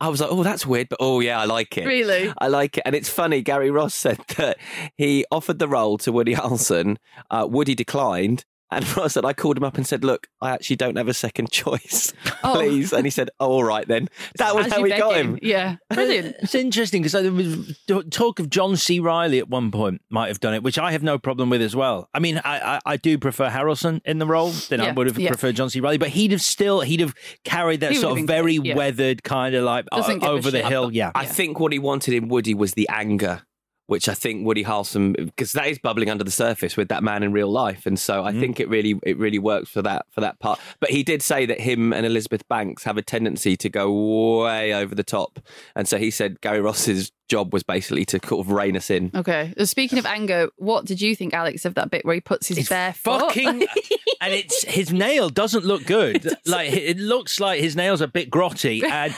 I 0.00 0.08
was 0.08 0.20
like, 0.20 0.30
"Oh, 0.30 0.42
that's 0.42 0.66
weird," 0.66 0.88
but 0.88 0.98
oh 1.00 1.20
yeah, 1.20 1.40
I 1.40 1.44
like 1.44 1.76
it. 1.78 1.86
Really? 1.86 2.32
I 2.38 2.48
like 2.48 2.78
it, 2.78 2.82
and 2.84 2.94
it's 2.94 3.08
funny. 3.08 3.42
Gary 3.42 3.70
Ross 3.70 3.94
said 3.94 4.18
that 4.36 4.58
he 4.96 5.24
offered 5.30 5.58
the 5.58 5.68
role 5.68 5.98
to 5.98 6.12
Woody 6.12 6.34
Harrelson. 6.34 6.96
Uh, 7.30 7.46
Woody 7.48 7.74
declined. 7.74 8.44
And 8.70 8.84
Ross 8.96 9.12
said, 9.14 9.24
I 9.24 9.32
called 9.34 9.56
him 9.56 9.62
up 9.64 9.76
and 9.76 9.86
said, 9.86 10.02
Look, 10.04 10.26
I 10.40 10.50
actually 10.50 10.76
don't 10.76 10.96
have 10.96 11.06
a 11.08 11.14
second 11.14 11.50
choice, 11.52 12.12
Oh. 12.42 12.54
please. 12.54 12.92
And 12.92 13.04
he 13.06 13.10
said, 13.10 13.30
Oh, 13.38 13.46
all 13.52 13.64
right 13.64 13.86
then. 13.86 14.08
That 14.38 14.54
was 14.54 14.66
As 14.66 14.72
how 14.72 14.82
we 14.82 14.90
beg 14.90 14.98
got 15.00 15.16
him. 15.16 15.34
him. 15.34 15.38
Yeah. 15.42 15.76
Brilliant. 15.90 16.36
It's 16.42 16.54
interesting 16.54 17.02
because 17.02 17.12
there 17.12 17.30
was 17.32 17.78
talk 18.10 18.38
of 18.40 18.50
John 18.50 18.76
C. 18.76 18.98
Reilly 19.00 19.38
at 19.38 19.48
one 19.48 19.70
point 19.70 20.00
might 20.10 20.28
have 20.28 20.40
done 20.40 20.54
it, 20.54 20.62
which 20.62 20.78
I 20.78 20.92
have 20.92 21.02
no 21.02 21.18
problem 21.18 21.50
with 21.50 21.62
as 21.62 21.76
well. 21.76 22.08
I 22.14 22.18
mean, 22.18 22.40
I, 22.44 22.76
I, 22.76 22.80
I 22.86 22.96
do 22.96 23.18
prefer 23.18 23.48
Harrelson 23.48 24.00
in 24.04 24.18
the 24.18 24.26
role 24.26 24.50
than 24.50 24.80
I 24.80 24.92
would 24.92 25.06
have 25.06 25.18
yeah. 25.18 25.28
preferred 25.28 25.56
John 25.56 25.70
C. 25.70 25.80
Reilly, 25.80 25.98
but 25.98 26.08
he'd 26.08 26.32
have 26.32 26.42
still 26.42 26.80
he'd 26.80 27.00
have 27.00 27.14
carried 27.44 27.80
that 27.80 27.92
He 27.92 27.98
sort 27.98 28.18
of 28.18 28.26
very 28.26 28.56
great, 28.58 28.66
yeah. 28.68 28.74
weathered 28.76 29.22
kind 29.22 29.54
of 29.54 29.64
like 29.64 29.86
o- 29.92 29.98
Doesn't 29.98 30.16
uh, 30.22 30.26
give 30.26 30.28
a 30.28 30.32
over 30.32 30.50
the 30.50 30.58
shit. 30.58 30.66
hill. 30.68 30.92
Yeah, 30.92 31.12
I 31.14 31.24
think 31.26 31.60
what 31.60 31.72
he 31.72 31.78
wanted 31.78 32.14
in 32.14 32.28
Woody 32.28 32.54
was 32.54 32.74
the 32.74 32.88
anger, 32.88 33.42
which 33.86 34.08
I 34.08 34.14
think 34.14 34.46
Woody 34.46 34.64
Harrelson, 34.64 35.14
because 35.14 35.52
that 35.52 35.66
is 35.66 35.78
bubbling 35.78 36.08
under 36.10 36.24
the 36.24 36.30
surface 36.30 36.76
with 36.76 36.88
that 36.88 37.02
man 37.02 37.22
in 37.22 37.32
real 37.32 37.50
life, 37.50 37.86
and 37.86 37.98
so 37.98 38.24
I 38.24 38.32
Mm. 38.32 38.40
think 38.40 38.60
it 38.60 38.68
really 38.68 38.98
it 39.02 39.18
really 39.18 39.38
works 39.38 39.68
for 39.70 39.82
that 39.82 40.06
for 40.10 40.20
that 40.22 40.38
part. 40.40 40.58
But 40.80 40.90
he 40.90 41.02
did 41.02 41.22
say 41.22 41.46
that 41.46 41.60
him 41.60 41.92
and 41.92 42.06
Elizabeth 42.06 42.46
Banks 42.48 42.84
have 42.84 42.96
a 42.96 43.02
tendency 43.02 43.56
to 43.56 43.68
go 43.68 44.40
way 44.42 44.72
over 44.74 44.94
the 44.94 45.02
top, 45.04 45.38
and 45.76 45.86
so 45.88 45.98
he 45.98 46.10
said 46.10 46.40
Gary 46.40 46.60
Ross's 46.60 47.12
job 47.28 47.52
was 47.54 47.62
basically 47.62 48.04
to 48.04 48.20
sort 48.26 48.46
of 48.46 48.52
rein 48.52 48.76
us 48.76 48.90
in. 48.90 49.10
Okay. 49.14 49.52
Uh, 49.58 49.64
Speaking 49.64 49.98
of 49.98 50.04
anger, 50.04 50.48
what 50.56 50.84
did 50.84 51.00
you 51.00 51.16
think, 51.16 51.32
Alex, 51.32 51.64
of 51.64 51.74
that 51.74 51.90
bit 51.90 52.04
where 52.04 52.14
he 52.14 52.20
puts 52.20 52.48
his 52.48 52.58
It's 52.58 52.68
bare 52.68 52.92
foot? 52.92 53.20
fucking 53.20 53.66
and 54.20 54.32
it's 54.34 54.62
his 54.64 54.92
nail 54.92 55.30
doesn't 55.30 55.64
look 55.64 55.86
good. 55.86 56.36
like 56.46 56.70
it 56.72 56.98
looks 56.98 57.40
like 57.40 57.60
his 57.60 57.74
nails 57.76 58.02
are 58.02 58.06
a 58.06 58.08
bit 58.08 58.30
grotty 58.30 58.82
and. 58.84 59.14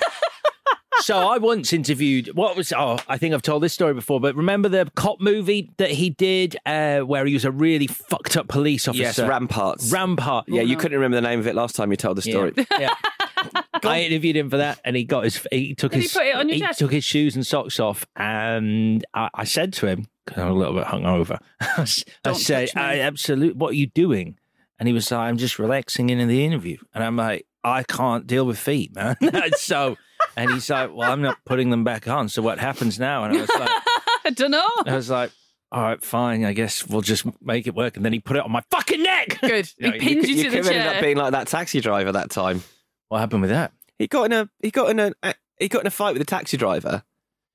So 1.00 1.16
I 1.18 1.38
once 1.38 1.72
interviewed 1.72 2.28
what 2.34 2.56
was 2.56 2.72
oh 2.72 2.98
I 3.08 3.18
think 3.18 3.34
I've 3.34 3.42
told 3.42 3.62
this 3.62 3.72
story 3.72 3.94
before 3.94 4.20
but 4.20 4.34
remember 4.34 4.68
the 4.68 4.90
cop 4.96 5.20
movie 5.20 5.70
that 5.76 5.90
he 5.90 6.10
did 6.10 6.56
uh, 6.66 7.00
where 7.00 7.24
he 7.26 7.34
was 7.34 7.44
a 7.44 7.50
really 7.50 7.86
fucked 7.86 8.36
up 8.36 8.48
police 8.48 8.88
officer 8.88 9.02
Yes, 9.02 9.18
Ramparts. 9.18 9.90
Rampart 9.92 10.46
yeah, 10.48 10.62
you 10.62 10.76
couldn't 10.76 10.98
remember 10.98 11.16
the 11.16 11.20
name 11.28 11.38
of 11.40 11.46
it 11.46 11.54
last 11.54 11.76
time 11.76 11.90
you 11.90 11.96
told 11.96 12.16
the 12.16 12.22
story. 12.22 12.52
yeah. 12.56 12.64
yeah. 12.80 12.94
I 13.84 14.00
interviewed 14.00 14.36
him 14.36 14.48
for 14.50 14.56
that, 14.56 14.80
and 14.84 14.96
he 14.96 15.04
got 15.04 15.24
his. 15.24 15.46
He 15.52 15.74
took 15.74 15.92
Did 15.92 15.98
he 15.98 16.02
his. 16.04 16.12
put 16.14 16.26
it 16.26 16.34
on 16.34 16.48
your 16.48 16.54
he 16.54 16.60
desk? 16.60 16.78
took 16.78 16.90
his 16.90 17.04
shoes 17.04 17.36
and 17.36 17.46
socks 17.46 17.78
off, 17.78 18.04
and 18.16 19.04
I, 19.14 19.28
I 19.34 19.44
said 19.44 19.72
to 19.74 19.86
him, 19.86 20.08
because 20.24 20.42
I'm 20.42 20.50
a 20.50 20.54
little 20.54 20.74
bit 20.74 20.84
hungover. 20.86 21.38
I 21.60 21.82
s- 21.82 22.02
I 22.08 22.30
Don't 22.30 22.34
said, 22.36 22.68
touch 22.68 22.74
me. 22.76 22.82
"I 22.82 22.98
absolute. 23.00 23.54
What 23.56 23.70
are 23.72 23.76
you 23.76 23.86
doing?" 23.88 24.38
And 24.80 24.88
he 24.88 24.92
was 24.94 25.10
like, 25.10 25.20
"I'm 25.20 25.36
just 25.36 25.58
relaxing 25.58 26.10
in 26.10 26.26
the 26.26 26.44
interview," 26.44 26.78
and 26.94 27.04
I'm 27.04 27.16
like, 27.16 27.46
"I 27.62 27.82
can't 27.84 28.26
deal 28.26 28.46
with 28.46 28.58
feet, 28.58 28.94
man." 28.94 29.16
so, 29.58 29.96
and 30.36 30.50
he's 30.50 30.68
like, 30.70 30.94
"Well, 30.94 31.10
I'm 31.10 31.22
not 31.22 31.38
putting 31.44 31.70
them 31.70 31.84
back 31.84 32.06
on. 32.08 32.28
So 32.28 32.42
what 32.42 32.58
happens 32.58 32.98
now?" 32.98 33.24
And 33.24 33.36
I 33.36 33.40
was 33.40 33.50
like, 33.50 33.68
I 34.24 34.30
don't 34.30 34.50
know. 34.50 34.68
"I 34.86 34.94
was 34.94 35.10
like." 35.10 35.30
All 35.72 35.82
right, 35.82 36.00
fine. 36.00 36.44
I 36.44 36.52
guess 36.52 36.86
we'll 36.86 37.00
just 37.00 37.26
make 37.42 37.66
it 37.66 37.74
work. 37.74 37.96
And 37.96 38.04
then 38.04 38.12
he 38.12 38.20
put 38.20 38.36
it 38.36 38.44
on 38.44 38.52
my 38.52 38.62
fucking 38.70 39.02
neck. 39.02 39.38
Good. 39.40 39.68
You 39.78 39.90
know, 39.90 39.98
he 39.98 40.14
you 40.14 40.22
You, 40.22 40.34
you, 40.34 40.44
could 40.44 40.50
to 40.52 40.56
have 40.58 40.64
the 40.66 40.74
ended 40.74 40.96
up 40.96 41.02
being 41.02 41.16
like 41.16 41.32
that 41.32 41.48
taxi 41.48 41.80
driver 41.80 42.12
that 42.12 42.30
time. 42.30 42.62
What 43.08 43.18
happened 43.18 43.40
with 43.42 43.50
that? 43.50 43.72
He 43.98 44.06
got 44.06 44.26
in 44.26 44.32
a 44.32 44.48
he 44.62 44.70
got 44.70 44.90
in 44.90 45.00
a 45.00 45.12
he 45.58 45.68
got 45.68 45.80
in 45.80 45.88
a 45.88 45.90
fight 45.90 46.12
with 46.12 46.22
a 46.22 46.26
taxi 46.26 46.56
driver. 46.56 47.02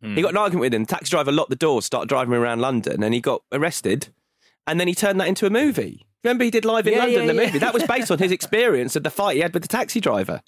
Hmm. 0.03 0.15
He 0.15 0.21
got 0.21 0.31
an 0.31 0.37
argument 0.37 0.61
with 0.61 0.73
him. 0.73 0.83
The 0.83 0.93
taxi 0.93 1.09
driver 1.09 1.31
locked 1.31 1.51
the 1.51 1.55
door, 1.55 1.81
started 1.81 2.09
driving 2.09 2.33
him 2.33 2.41
around 2.41 2.59
London, 2.59 3.01
and 3.01 3.13
he 3.13 3.21
got 3.21 3.43
arrested. 3.51 4.09
And 4.67 4.77
then 4.79 4.89
he 4.89 4.93
turned 4.93 5.19
that 5.21 5.27
into 5.29 5.45
a 5.45 5.49
movie. 5.49 6.05
Remember, 6.23 6.43
he 6.43 6.51
did 6.51 6.65
Live 6.65 6.85
in 6.87 6.93
Yeah, 6.93 6.99
London, 6.99 7.21
yeah, 7.21 7.27
the 7.27 7.33
yeah. 7.33 7.45
movie. 7.45 7.59
That 7.59 7.73
was 7.73 7.83
based 7.83 8.11
on 8.11 8.19
his 8.19 8.31
experience 8.31 8.95
of 8.95 9.03
the 9.03 9.09
fight 9.09 9.35
he 9.35 9.41
had 9.41 9.53
with 9.53 9.63
the 9.63 9.69
taxi 9.69 9.99
driver. 9.99 10.41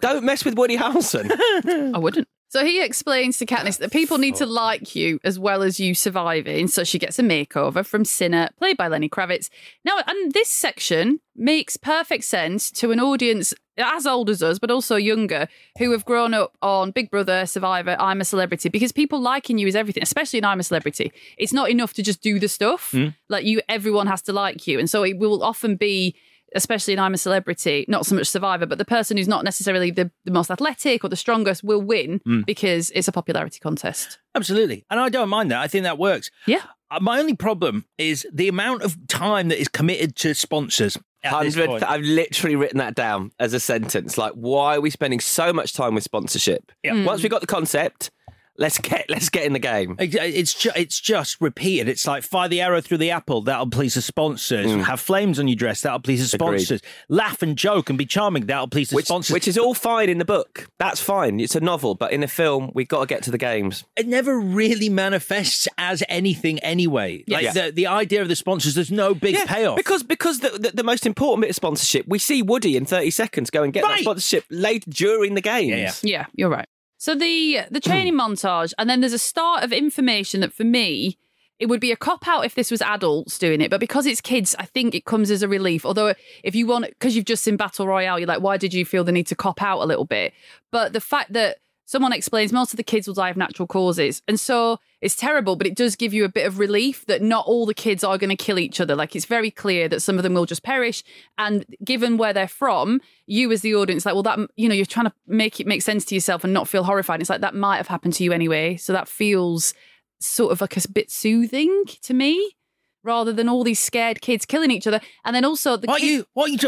Don't 0.00 0.24
mess 0.24 0.44
with 0.44 0.56
Woody 0.56 0.76
Harrelson. 0.76 1.30
I 1.94 1.98
wouldn't. 1.98 2.28
So 2.54 2.64
he 2.64 2.84
explains 2.84 3.38
to 3.38 3.46
Katniss 3.46 3.78
that 3.78 3.90
people 3.90 4.16
need 4.16 4.36
to 4.36 4.46
like 4.46 4.94
you 4.94 5.18
as 5.24 5.40
well 5.40 5.60
as 5.64 5.80
you 5.80 5.92
surviving. 5.92 6.68
So 6.68 6.84
she 6.84 7.00
gets 7.00 7.18
a 7.18 7.22
makeover 7.22 7.84
from 7.84 8.04
Cinna, 8.04 8.50
played 8.58 8.76
by 8.76 8.86
Lenny 8.86 9.08
Kravitz. 9.08 9.50
Now, 9.84 9.98
and 10.06 10.32
this 10.32 10.50
section 10.50 11.18
makes 11.34 11.76
perfect 11.76 12.22
sense 12.22 12.70
to 12.70 12.92
an 12.92 13.00
audience 13.00 13.54
as 13.76 14.06
old 14.06 14.30
as 14.30 14.40
us, 14.40 14.60
but 14.60 14.70
also 14.70 14.94
younger, 14.94 15.48
who 15.78 15.90
have 15.90 16.04
grown 16.04 16.32
up 16.32 16.56
on 16.62 16.92
Big 16.92 17.10
Brother, 17.10 17.44
Survivor, 17.44 17.96
I'm 17.98 18.20
a 18.20 18.24
Celebrity, 18.24 18.68
because 18.68 18.92
people 18.92 19.20
liking 19.20 19.58
you 19.58 19.66
is 19.66 19.74
everything, 19.74 20.04
especially 20.04 20.38
in 20.38 20.44
I'm 20.44 20.60
a 20.60 20.62
Celebrity. 20.62 21.12
It's 21.36 21.52
not 21.52 21.70
enough 21.70 21.92
to 21.94 22.04
just 22.04 22.22
do 22.22 22.38
the 22.38 22.46
stuff. 22.46 22.92
Mm. 22.92 23.16
Like 23.28 23.44
you, 23.44 23.62
everyone 23.68 24.06
has 24.06 24.22
to 24.22 24.32
like 24.32 24.68
you. 24.68 24.78
And 24.78 24.88
so 24.88 25.02
it 25.02 25.18
will 25.18 25.42
often 25.42 25.74
be 25.74 26.14
especially 26.54 26.92
in 26.94 26.98
I'm 26.98 27.14
a 27.14 27.18
Celebrity, 27.18 27.84
not 27.88 28.06
so 28.06 28.14
much 28.14 28.26
Survivor, 28.28 28.66
but 28.66 28.78
the 28.78 28.84
person 28.84 29.16
who's 29.16 29.28
not 29.28 29.44
necessarily 29.44 29.90
the, 29.90 30.10
the 30.24 30.30
most 30.32 30.50
athletic 30.50 31.04
or 31.04 31.08
the 31.08 31.16
strongest 31.16 31.62
will 31.64 31.80
win 31.82 32.20
because 32.46 32.90
it's 32.94 33.08
a 33.08 33.12
popularity 33.12 33.58
contest. 33.60 34.18
Absolutely. 34.34 34.84
And 34.90 35.00
I 35.00 35.08
don't 35.08 35.28
mind 35.28 35.50
that. 35.50 35.60
I 35.60 35.68
think 35.68 35.84
that 35.84 35.98
works. 35.98 36.30
Yeah. 36.46 36.62
Uh, 36.90 37.00
My 37.00 37.18
only 37.18 37.34
problem 37.34 37.84
is 37.98 38.26
the 38.32 38.48
amount 38.48 38.82
of 38.82 38.96
time 39.08 39.48
that 39.48 39.60
is 39.60 39.68
committed 39.68 40.16
to 40.16 40.34
sponsors. 40.34 40.98
Hundred. 41.24 41.66
point. 41.68 41.82
I've 41.82 42.02
literally 42.02 42.54
written 42.54 42.76
that 42.78 42.94
down 42.94 43.30
as 43.40 43.54
a 43.54 43.60
sentence. 43.60 44.18
Like, 44.18 44.32
why 44.34 44.76
are 44.76 44.80
we 44.82 44.90
spending 44.90 45.20
so 45.20 45.54
much 45.54 45.72
time 45.72 45.94
with 45.94 46.04
sponsorship? 46.04 46.70
Yeah. 46.82 47.02
Once 47.04 47.22
we 47.22 47.30
got 47.30 47.40
the 47.40 47.46
concept, 47.46 48.10
let's 48.56 48.78
get 48.78 49.06
let's 49.08 49.28
get 49.28 49.44
in 49.44 49.52
the 49.52 49.58
game. 49.58 49.96
It's 49.98 50.54
just, 50.54 50.76
it's 50.76 51.00
just 51.00 51.40
repeated. 51.40 51.88
It's 51.88 52.06
like 52.06 52.22
fire 52.22 52.48
the 52.48 52.60
arrow 52.60 52.80
through 52.80 52.98
the 52.98 53.10
apple. 53.10 53.42
That'll 53.42 53.68
please 53.70 53.94
the 53.94 54.02
sponsors. 54.02 54.70
Have 54.86 55.00
flames 55.00 55.38
on 55.38 55.48
your 55.48 55.56
dress. 55.56 55.80
That'll 55.82 56.00
please 56.00 56.30
the 56.30 56.38
Mm. 56.38 56.46
Agreed. 56.46 56.58
sponsors. 56.60 56.80
Laugh 57.08 57.42
and 57.42 57.56
joke 57.56 57.88
and 57.88 57.98
be 57.98 58.06
charming. 58.06 58.46
That'll 58.46 58.68
please 58.68 58.90
the 58.90 58.96
Which, 58.96 59.06
sponsors. 59.06 59.32
which 59.32 59.48
is 59.48 59.56
all 59.58 59.74
fine 59.74 60.08
in 60.08 60.18
the 60.18 60.24
book. 60.24 60.68
That's 60.78 61.00
fine. 61.00 61.40
It's 61.40 61.54
a 61.54 61.60
novel, 61.60 61.94
but 61.94 62.12
in 62.12 62.22
a 62.22 62.28
film, 62.28 62.70
we've 62.74 62.88
got 62.88 63.00
to 63.00 63.06
get 63.06 63.22
to 63.24 63.30
the 63.30 63.38
games. 63.38 63.84
it 63.96 64.06
never 64.06 64.38
really 64.38 64.88
manifests 64.88 65.68
as 65.78 66.02
anything 66.08 66.58
anyway. 66.60 67.24
Like 67.28 67.44
Yeah. 67.44 67.52
the, 67.52 67.72
the 67.72 67.86
idea 67.86 68.22
of 68.22 68.28
the 68.28 68.36
sponsors, 68.36 68.74
there's 68.74 68.90
no 68.92 69.14
big 69.14 69.36
payoff. 69.46 69.76
Because 69.76 70.02
because 70.02 70.40
the, 70.40 70.50
the, 70.50 70.70
the 70.74 70.84
most 70.84 71.06
important 71.06 71.42
bit 71.42 71.50
of 71.50 71.56
sponsorship, 71.56 72.06
we 72.08 72.18
see 72.18 72.42
Woody 72.42 72.76
in 72.76 72.84
30 72.84 73.10
seconds 73.10 73.50
go 73.50 73.62
and 73.62 73.72
get 73.72 73.84
Right. 73.84 73.96
that 73.98 74.02
sponsorship 74.02 74.44
late 74.50 74.84
during 74.88 75.34
the 75.34 75.40
games. 75.40 75.68
Yeah, 75.68 75.76
yeah. 75.76 76.18
Yeah, 76.20 76.26
you're 76.34 76.48
right. 76.50 76.68
So 77.04 77.14
the 77.14 77.60
the 77.70 77.80
training 77.80 78.14
montage, 78.22 78.72
and 78.78 78.88
then 78.88 79.00
there's 79.00 79.12
a 79.12 79.18
start 79.18 79.62
of 79.62 79.74
information 79.74 80.40
that 80.40 80.54
for 80.54 80.64
me, 80.64 81.18
it 81.58 81.66
would 81.66 81.78
be 81.78 81.92
a 81.92 81.96
cop 81.96 82.26
out 82.26 82.46
if 82.46 82.54
this 82.54 82.70
was 82.70 82.80
adults 82.80 83.38
doing 83.38 83.60
it, 83.60 83.70
but 83.70 83.78
because 83.78 84.06
it's 84.06 84.22
kids, 84.22 84.56
I 84.58 84.64
think 84.64 84.94
it 84.94 85.04
comes 85.04 85.30
as 85.30 85.42
a 85.42 85.46
relief. 85.46 85.84
Although 85.84 86.14
if 86.42 86.54
you 86.54 86.66
want, 86.66 86.86
because 86.86 87.14
you've 87.14 87.26
just 87.26 87.44
seen 87.44 87.58
Battle 87.58 87.86
Royale, 87.86 88.18
you're 88.18 88.26
like, 88.26 88.40
why 88.40 88.56
did 88.56 88.72
you 88.72 88.86
feel 88.86 89.04
the 89.04 89.12
need 89.12 89.26
to 89.26 89.34
cop 89.34 89.60
out 89.60 89.82
a 89.82 89.84
little 89.84 90.06
bit? 90.06 90.32
But 90.70 90.94
the 90.94 91.00
fact 91.00 91.34
that 91.34 91.58
someone 91.86 92.12
explains 92.12 92.52
most 92.52 92.72
of 92.72 92.76
the 92.76 92.82
kids 92.82 93.06
will 93.06 93.14
die 93.14 93.30
of 93.30 93.36
natural 93.36 93.66
causes, 93.66 94.22
and 94.26 94.38
so 94.38 94.78
it's 95.00 95.16
terrible, 95.16 95.56
but 95.56 95.66
it 95.66 95.76
does 95.76 95.96
give 95.96 96.14
you 96.14 96.24
a 96.24 96.28
bit 96.28 96.46
of 96.46 96.58
relief 96.58 97.04
that 97.06 97.20
not 97.20 97.46
all 97.46 97.66
the 97.66 97.74
kids 97.74 98.02
are 98.02 98.16
going 98.16 98.30
to 98.30 98.36
kill 98.36 98.58
each 98.58 98.80
other. 98.80 98.96
Like 98.96 99.14
it's 99.14 99.26
very 99.26 99.50
clear 99.50 99.88
that 99.88 100.00
some 100.00 100.16
of 100.16 100.22
them 100.22 100.34
will 100.34 100.46
just 100.46 100.62
perish, 100.62 101.02
and 101.38 101.64
given 101.84 102.16
where 102.16 102.32
they're 102.32 102.48
from, 102.48 103.00
you 103.26 103.50
as 103.52 103.60
the 103.60 103.74
audience, 103.74 104.06
like, 104.06 104.14
well, 104.14 104.22
that 104.22 104.38
you 104.56 104.68
know, 104.68 104.74
you're 104.74 104.86
trying 104.86 105.06
to 105.06 105.12
make 105.26 105.60
it 105.60 105.66
make 105.66 105.82
sense 105.82 106.04
to 106.06 106.14
yourself 106.14 106.44
and 106.44 106.52
not 106.52 106.68
feel 106.68 106.84
horrified. 106.84 107.20
It's 107.20 107.30
like 107.30 107.42
that 107.42 107.54
might 107.54 107.76
have 107.76 107.88
happened 107.88 108.14
to 108.14 108.24
you 108.24 108.32
anyway, 108.32 108.76
so 108.76 108.92
that 108.92 109.08
feels 109.08 109.74
sort 110.20 110.52
of 110.52 110.60
like 110.60 110.76
a 110.76 110.88
bit 110.88 111.10
soothing 111.10 111.84
to 112.02 112.14
me, 112.14 112.56
rather 113.02 113.32
than 113.32 113.48
all 113.48 113.62
these 113.62 113.78
scared 113.78 114.20
kids 114.22 114.46
killing 114.46 114.70
each 114.70 114.86
other. 114.86 115.00
And 115.24 115.36
then 115.36 115.44
also 115.44 115.76
the 115.76 115.86
what 115.86 116.00
kids, 116.00 116.10
you 116.10 116.26
what 116.32 116.50
you 116.50 116.58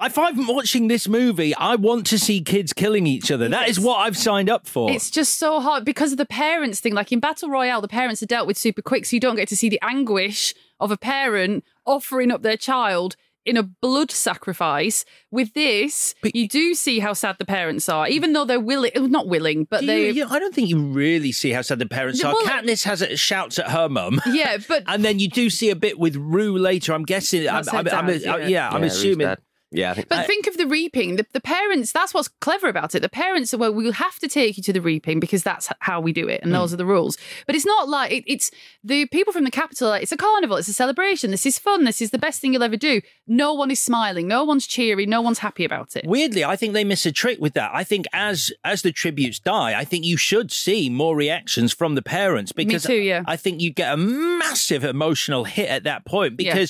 if 0.00 0.18
I'm 0.18 0.46
watching 0.46 0.88
this 0.88 1.08
movie, 1.08 1.54
I 1.54 1.74
want 1.76 2.06
to 2.06 2.18
see 2.18 2.40
kids 2.42 2.72
killing 2.72 3.06
each 3.06 3.30
other. 3.30 3.48
That 3.48 3.68
is 3.68 3.80
what 3.80 3.96
I've 3.96 4.16
signed 4.16 4.50
up 4.50 4.66
for. 4.66 4.90
It's 4.90 5.10
just 5.10 5.38
so 5.38 5.60
hard 5.60 5.84
because 5.84 6.12
of 6.12 6.18
the 6.18 6.26
parents 6.26 6.80
thing. 6.80 6.94
Like 6.94 7.12
in 7.12 7.20
Battle 7.20 7.48
Royale, 7.48 7.80
the 7.80 7.88
parents 7.88 8.22
are 8.22 8.26
dealt 8.26 8.46
with 8.46 8.58
super 8.58 8.82
quick, 8.82 9.06
so 9.06 9.16
you 9.16 9.20
don't 9.20 9.36
get 9.36 9.48
to 9.48 9.56
see 9.56 9.68
the 9.68 9.78
anguish 9.82 10.54
of 10.80 10.90
a 10.90 10.96
parent 10.96 11.64
offering 11.86 12.30
up 12.30 12.42
their 12.42 12.56
child 12.56 13.16
in 13.46 13.56
a 13.56 13.62
blood 13.62 14.10
sacrifice. 14.10 15.04
With 15.30 15.54
this, 15.54 16.14
but, 16.22 16.34
you 16.34 16.48
do 16.48 16.74
see 16.74 16.98
how 16.98 17.12
sad 17.12 17.36
the 17.38 17.44
parents 17.44 17.88
are, 17.88 18.08
even 18.08 18.32
though 18.32 18.44
they're 18.44 18.58
willing, 18.60 18.90
not 19.10 19.28
willing, 19.28 19.64
but 19.70 19.86
they. 19.86 20.08
you- 20.08 20.12
you- 20.14 20.26
I 20.28 20.38
don't 20.38 20.54
think 20.54 20.68
you 20.68 20.78
really 20.78 21.30
see 21.32 21.50
how 21.52 21.62
sad 21.62 21.78
the 21.78 21.86
parents 21.86 22.20
Yeah, 22.22 22.28
are. 22.30 22.34
well- 22.34 22.44
Katniss 22.46 22.84
has 22.84 23.02
it 23.02 23.18
shouts 23.18 23.58
at 23.58 23.70
her 23.70 23.88
mum. 23.88 24.20
Yeah, 24.26 24.56
but 24.68 24.82
and 24.88 25.04
then 25.04 25.18
you 25.20 25.28
do 25.28 25.48
see 25.48 25.70
a 25.70 25.76
bit 25.76 25.98
with 25.98 26.16
Rue 26.16 26.58
later. 26.58 26.92
I'm 26.92 27.04
guessing. 27.04 27.48
I'm, 27.48 27.64
I'm, 27.72 27.88
I'm- 27.88 28.06
dad, 28.06 28.22
yeah. 28.22 28.36
yeah, 28.46 28.68
I'm 28.68 28.74
Yeah, 28.74 28.78
Rue's 28.80 28.96
assuming. 28.96 29.36
Yeah, 29.72 29.90
I 29.90 29.94
think 29.94 30.08
But 30.08 30.26
think 30.26 30.46
of 30.46 30.56
the 30.56 30.66
reaping. 30.66 31.16
The, 31.16 31.26
the 31.32 31.40
parents, 31.40 31.90
that's 31.90 32.14
what's 32.14 32.28
clever 32.28 32.68
about 32.68 32.94
it. 32.94 33.00
The 33.00 33.08
parents 33.08 33.52
are, 33.52 33.58
well, 33.58 33.72
we'll 33.72 33.92
have 33.92 34.18
to 34.20 34.28
take 34.28 34.56
you 34.56 34.62
to 34.62 34.72
the 34.72 34.80
reaping 34.80 35.18
because 35.18 35.42
that's 35.42 35.68
how 35.80 36.00
we 36.00 36.12
do 36.12 36.28
it 36.28 36.40
and 36.42 36.50
hmm. 36.50 36.58
those 36.58 36.72
are 36.72 36.76
the 36.76 36.86
rules. 36.86 37.18
But 37.46 37.56
it's 37.56 37.66
not 37.66 37.88
like, 37.88 38.12
it, 38.12 38.24
it's 38.26 38.50
the 38.84 39.06
people 39.06 39.32
from 39.32 39.44
the 39.44 39.50
capital, 39.50 39.92
it's 39.92 40.12
a 40.12 40.16
carnival, 40.16 40.56
it's 40.56 40.68
a 40.68 40.72
celebration. 40.72 41.32
This 41.32 41.46
is 41.46 41.58
fun. 41.58 41.84
This 41.84 42.00
is 42.00 42.10
the 42.10 42.18
best 42.18 42.40
thing 42.40 42.52
you'll 42.52 42.62
ever 42.62 42.76
do. 42.76 43.00
No 43.26 43.54
one 43.54 43.70
is 43.70 43.80
smiling. 43.80 44.28
No 44.28 44.44
one's 44.44 44.66
cheery. 44.66 45.04
No 45.04 45.20
one's 45.20 45.40
happy 45.40 45.64
about 45.64 45.96
it. 45.96 46.06
Weirdly, 46.06 46.44
I 46.44 46.54
think 46.54 46.72
they 46.72 46.84
miss 46.84 47.04
a 47.04 47.12
trick 47.12 47.40
with 47.40 47.54
that. 47.54 47.70
I 47.74 47.82
think 47.82 48.06
as 48.12 48.52
as 48.64 48.82
the 48.82 48.92
tributes 48.92 49.40
die, 49.40 49.78
I 49.78 49.84
think 49.84 50.04
you 50.04 50.16
should 50.16 50.52
see 50.52 50.88
more 50.88 51.16
reactions 51.16 51.72
from 51.72 51.96
the 51.96 52.02
parents 52.02 52.52
because 52.52 52.84
too, 52.84 52.94
yeah. 52.94 53.22
I 53.26 53.36
think 53.36 53.60
you 53.60 53.72
get 53.72 53.92
a 53.92 53.96
massive 53.96 54.84
emotional 54.84 55.44
hit 55.44 55.68
at 55.68 55.84
that 55.84 56.04
point 56.04 56.40
Yeah. 56.40 56.66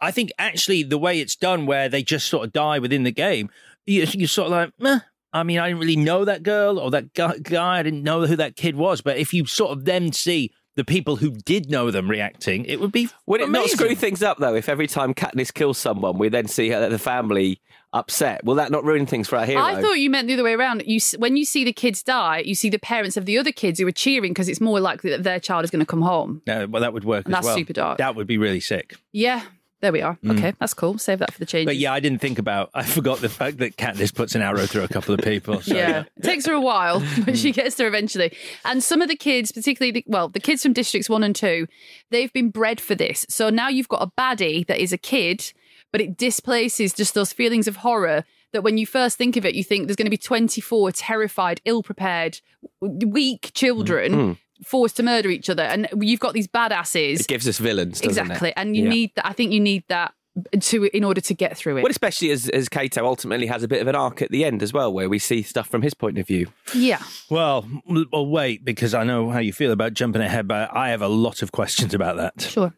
Because 0.00 0.08
I 0.08 0.10
think 0.10 0.30
actually 0.38 0.82
the 0.82 0.98
way 0.98 1.20
it's 1.20 1.36
done, 1.36 1.66
where 1.66 1.88
they 1.88 2.02
just 2.02 2.28
sort 2.28 2.46
of 2.46 2.52
die 2.52 2.78
within 2.78 3.02
the 3.04 3.12
game, 3.12 3.50
you, 3.86 4.06
you're 4.12 4.28
sort 4.28 4.46
of 4.46 4.52
like, 4.52 4.72
Meh. 4.78 5.00
I 5.32 5.42
mean, 5.42 5.58
I 5.58 5.68
didn't 5.68 5.80
really 5.80 5.96
know 5.96 6.24
that 6.24 6.42
girl 6.42 6.78
or 6.78 6.90
that 6.90 7.12
guy, 7.12 7.36
guy. 7.42 7.80
I 7.80 7.82
didn't 7.82 8.02
know 8.02 8.26
who 8.26 8.36
that 8.36 8.56
kid 8.56 8.76
was. 8.76 9.02
But 9.02 9.18
if 9.18 9.34
you 9.34 9.44
sort 9.44 9.72
of 9.72 9.84
then 9.84 10.12
see 10.12 10.52
the 10.74 10.84
people 10.84 11.16
who 11.16 11.32
did 11.32 11.70
know 11.70 11.90
them 11.90 12.08
reacting, 12.08 12.64
it 12.64 12.80
would 12.80 12.92
be 12.92 13.10
Would 13.26 13.42
it 13.42 13.50
not 13.50 13.68
screw 13.68 13.94
things 13.94 14.22
up 14.22 14.38
though 14.38 14.54
if 14.54 14.68
every 14.70 14.86
time 14.86 15.12
Katniss 15.12 15.52
kills 15.52 15.76
someone, 15.76 16.16
we 16.18 16.28
then 16.30 16.46
see 16.48 16.70
her, 16.70 16.88
the 16.88 16.98
family 16.98 17.60
upset? 17.92 18.44
Will 18.44 18.54
that 18.54 18.70
not 18.70 18.84
ruin 18.84 19.04
things 19.04 19.28
for 19.28 19.36
our 19.36 19.44
hero? 19.44 19.60
I 19.60 19.82
thought 19.82 19.94
you 19.98 20.08
meant 20.08 20.28
the 20.28 20.34
other 20.34 20.44
way 20.44 20.54
around. 20.54 20.82
You 20.86 20.98
when 21.18 21.36
you 21.36 21.44
see 21.44 21.62
the 21.64 21.72
kids 21.72 22.02
die, 22.02 22.38
you 22.38 22.54
see 22.54 22.70
the 22.70 22.78
parents 22.78 23.16
of 23.16 23.26
the 23.26 23.36
other 23.36 23.52
kids 23.52 23.80
who 23.80 23.86
are 23.86 23.92
cheering 23.92 24.32
because 24.32 24.48
it's 24.48 24.60
more 24.60 24.80
likely 24.80 25.10
that 25.10 25.24
their 25.24 25.40
child 25.40 25.64
is 25.64 25.70
going 25.70 25.80
to 25.80 25.86
come 25.86 26.02
home. 26.02 26.40
No, 26.46 26.66
well, 26.66 26.80
that 26.80 26.92
would 26.94 27.04
work 27.04 27.26
And 27.26 27.34
as 27.34 27.38
that's 27.38 27.46
well. 27.48 27.56
super 27.56 27.72
dark. 27.74 27.98
That 27.98 28.14
would 28.16 28.26
be 28.26 28.38
really 28.38 28.60
sick. 28.60 28.96
Yeah, 29.12 29.42
there 29.80 29.92
we 29.92 30.02
are. 30.02 30.18
Mm. 30.24 30.38
Okay, 30.38 30.54
that's 30.58 30.74
cool. 30.74 30.98
Save 30.98 31.20
that 31.20 31.32
for 31.32 31.38
the 31.38 31.46
change. 31.46 31.64
Mm. 31.64 31.70
But 31.70 31.76
yeah, 31.76 31.92
I 31.92 32.00
didn't 32.00 32.20
think 32.20 32.38
about. 32.38 32.70
I 32.74 32.82
forgot 32.82 33.20
the 33.20 33.28
fact 33.28 33.58
that 33.58 33.76
Katniss 33.76 34.14
puts 34.14 34.34
an 34.34 34.42
arrow 34.42 34.66
through 34.66 34.84
a 34.84 34.88
couple 34.88 35.14
of 35.14 35.20
people. 35.20 35.60
So, 35.60 35.74
yeah, 35.74 36.04
it 36.16 36.22
takes 36.22 36.46
her 36.46 36.52
a 36.52 36.60
while, 36.60 37.00
but 37.24 37.38
she 37.38 37.52
mm. 37.52 37.54
gets 37.54 37.76
there 37.76 37.86
eventually. 37.86 38.36
And 38.64 38.82
some 38.82 39.02
of 39.02 39.08
the 39.08 39.16
kids, 39.16 39.52
particularly, 39.52 39.92
the, 39.92 40.04
well, 40.06 40.28
the 40.28 40.40
kids 40.40 40.62
from 40.62 40.72
districts 40.72 41.08
one 41.08 41.22
and 41.22 41.34
two, 41.34 41.66
they've 42.10 42.32
been 42.32 42.50
bred 42.50 42.80
for 42.80 42.94
this. 42.94 43.24
So 43.28 43.50
now 43.50 43.68
you've 43.68 43.88
got 43.88 44.02
a 44.02 44.10
baddie 44.20 44.66
that 44.66 44.78
is 44.78 44.92
a 44.92 44.98
kid, 44.98 45.52
but 45.92 46.00
it 46.00 46.16
displaces 46.16 46.92
just 46.92 47.14
those 47.14 47.32
feelings 47.32 47.68
of 47.68 47.76
horror 47.76 48.24
that 48.52 48.62
when 48.62 48.78
you 48.78 48.86
first 48.86 49.18
think 49.18 49.36
of 49.36 49.44
it, 49.44 49.54
you 49.54 49.62
think 49.62 49.86
there's 49.86 49.96
going 49.96 50.06
to 50.06 50.10
be 50.10 50.16
24 50.16 50.90
terrified, 50.92 51.60
ill 51.64 51.82
prepared, 51.82 52.40
weak 52.80 53.42
mm. 53.42 53.54
children 53.54 54.38
forced 54.64 54.96
to 54.96 55.02
murder 55.02 55.28
each 55.30 55.48
other. 55.50 55.62
And 55.62 55.88
you've 56.00 56.20
got 56.20 56.34
these 56.34 56.48
badasses. 56.48 57.20
it 57.20 57.26
gives 57.28 57.46
us 57.48 57.58
villains, 57.58 58.00
doesn't 58.00 58.26
Exactly. 58.26 58.48
it? 58.50 58.54
And 58.56 58.76
you 58.76 58.84
Yeah. 58.84 58.88
need 58.90 59.10
that. 59.16 59.26
I 59.26 59.32
think 59.32 59.52
you 59.52 59.60
need 59.60 59.84
that 59.88 60.14
to 60.60 60.84
in 60.96 61.02
order 61.02 61.20
to 61.20 61.34
get 61.34 61.56
through 61.56 61.78
it. 61.78 61.82
Well, 61.82 61.90
especially 61.90 62.30
as 62.30 62.48
as 62.50 62.68
Cato 62.68 63.04
ultimately 63.04 63.46
has 63.48 63.64
a 63.64 63.68
bit 63.68 63.82
of 63.82 63.88
an 63.88 63.96
arc 63.96 64.22
at 64.22 64.30
the 64.30 64.44
end 64.44 64.62
as 64.62 64.72
well, 64.72 64.92
where 64.92 65.08
we 65.08 65.18
see 65.18 65.42
stuff 65.42 65.66
from 65.68 65.82
his 65.82 65.94
point 65.94 66.16
of 66.18 66.26
view. 66.28 66.46
yeah. 66.74 67.02
Well, 67.28 67.68
m- 67.88 68.06
well, 68.12 68.26
wait, 68.26 68.64
because 68.64 68.94
I 68.94 69.02
know 69.04 69.30
how 69.30 69.40
you 69.40 69.52
feel 69.52 69.72
about 69.72 69.94
jumping 69.94 70.22
ahead, 70.22 70.46
but 70.46 70.70
I 70.72 70.90
have 70.90 71.02
a 71.02 71.08
lot 71.08 71.42
of 71.42 71.50
questions 71.50 71.92
about 71.92 72.16
that. 72.18 72.40
Sure. 72.42 72.72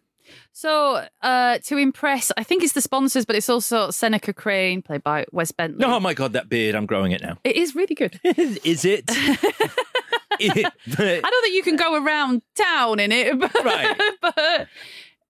So, 0.53 1.05
uh, 1.23 1.59
to 1.65 1.77
impress, 1.77 2.31
I 2.37 2.45
think 2.45 2.63
it's 2.63 2.73
the 2.73 2.81
sponsors, 2.81 3.25
but 3.25 3.37
it's 3.37 3.49
also 3.49 3.91
Seneca 3.91 4.33
Crane, 4.33 4.81
played 4.81 5.03
by 5.03 5.27
Wes 5.33 5.53
Bentley. 5.53 5.85
Oh 5.85 6.01
my 6.01 6.15
god, 6.15 6.33
that 6.35 6.49
beard! 6.49 6.75
I'm 6.75 6.87
growing 6.87 7.13
it 7.13 7.21
now. 7.21 7.39
It 7.45 7.57
is 7.57 7.75
really 7.75 7.95
good. 7.95 8.19
Is 8.25 8.85
it? 8.85 9.11
It- 10.47 11.25
I 11.25 11.31
don't 11.31 11.43
think 11.43 11.55
you 11.55 11.63
can 11.63 11.77
go 11.77 12.03
around 12.03 12.43
town 12.57 12.99
in 13.01 13.13
it, 13.13 13.39
but, 13.41 13.55
Right. 13.65 13.97
but 14.21 14.35
I, 14.39 14.67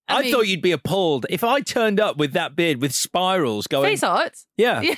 I, 0.09 0.23
mean, 0.23 0.33
thought 0.33 0.47
you'd 0.49 0.63
be 0.63 0.73
appalled 0.73 1.27
if 1.31 1.45
I 1.45 1.61
turned 1.61 2.01
up 2.01 2.17
with 2.17 2.33
that 2.33 2.57
beard 2.57 2.81
with 2.81 2.93
spirals 2.93 3.67
going. 3.67 3.89
face 3.91 4.03
art. 4.03 4.37
Yeah, 4.57 4.81
Yeah, 4.83 4.95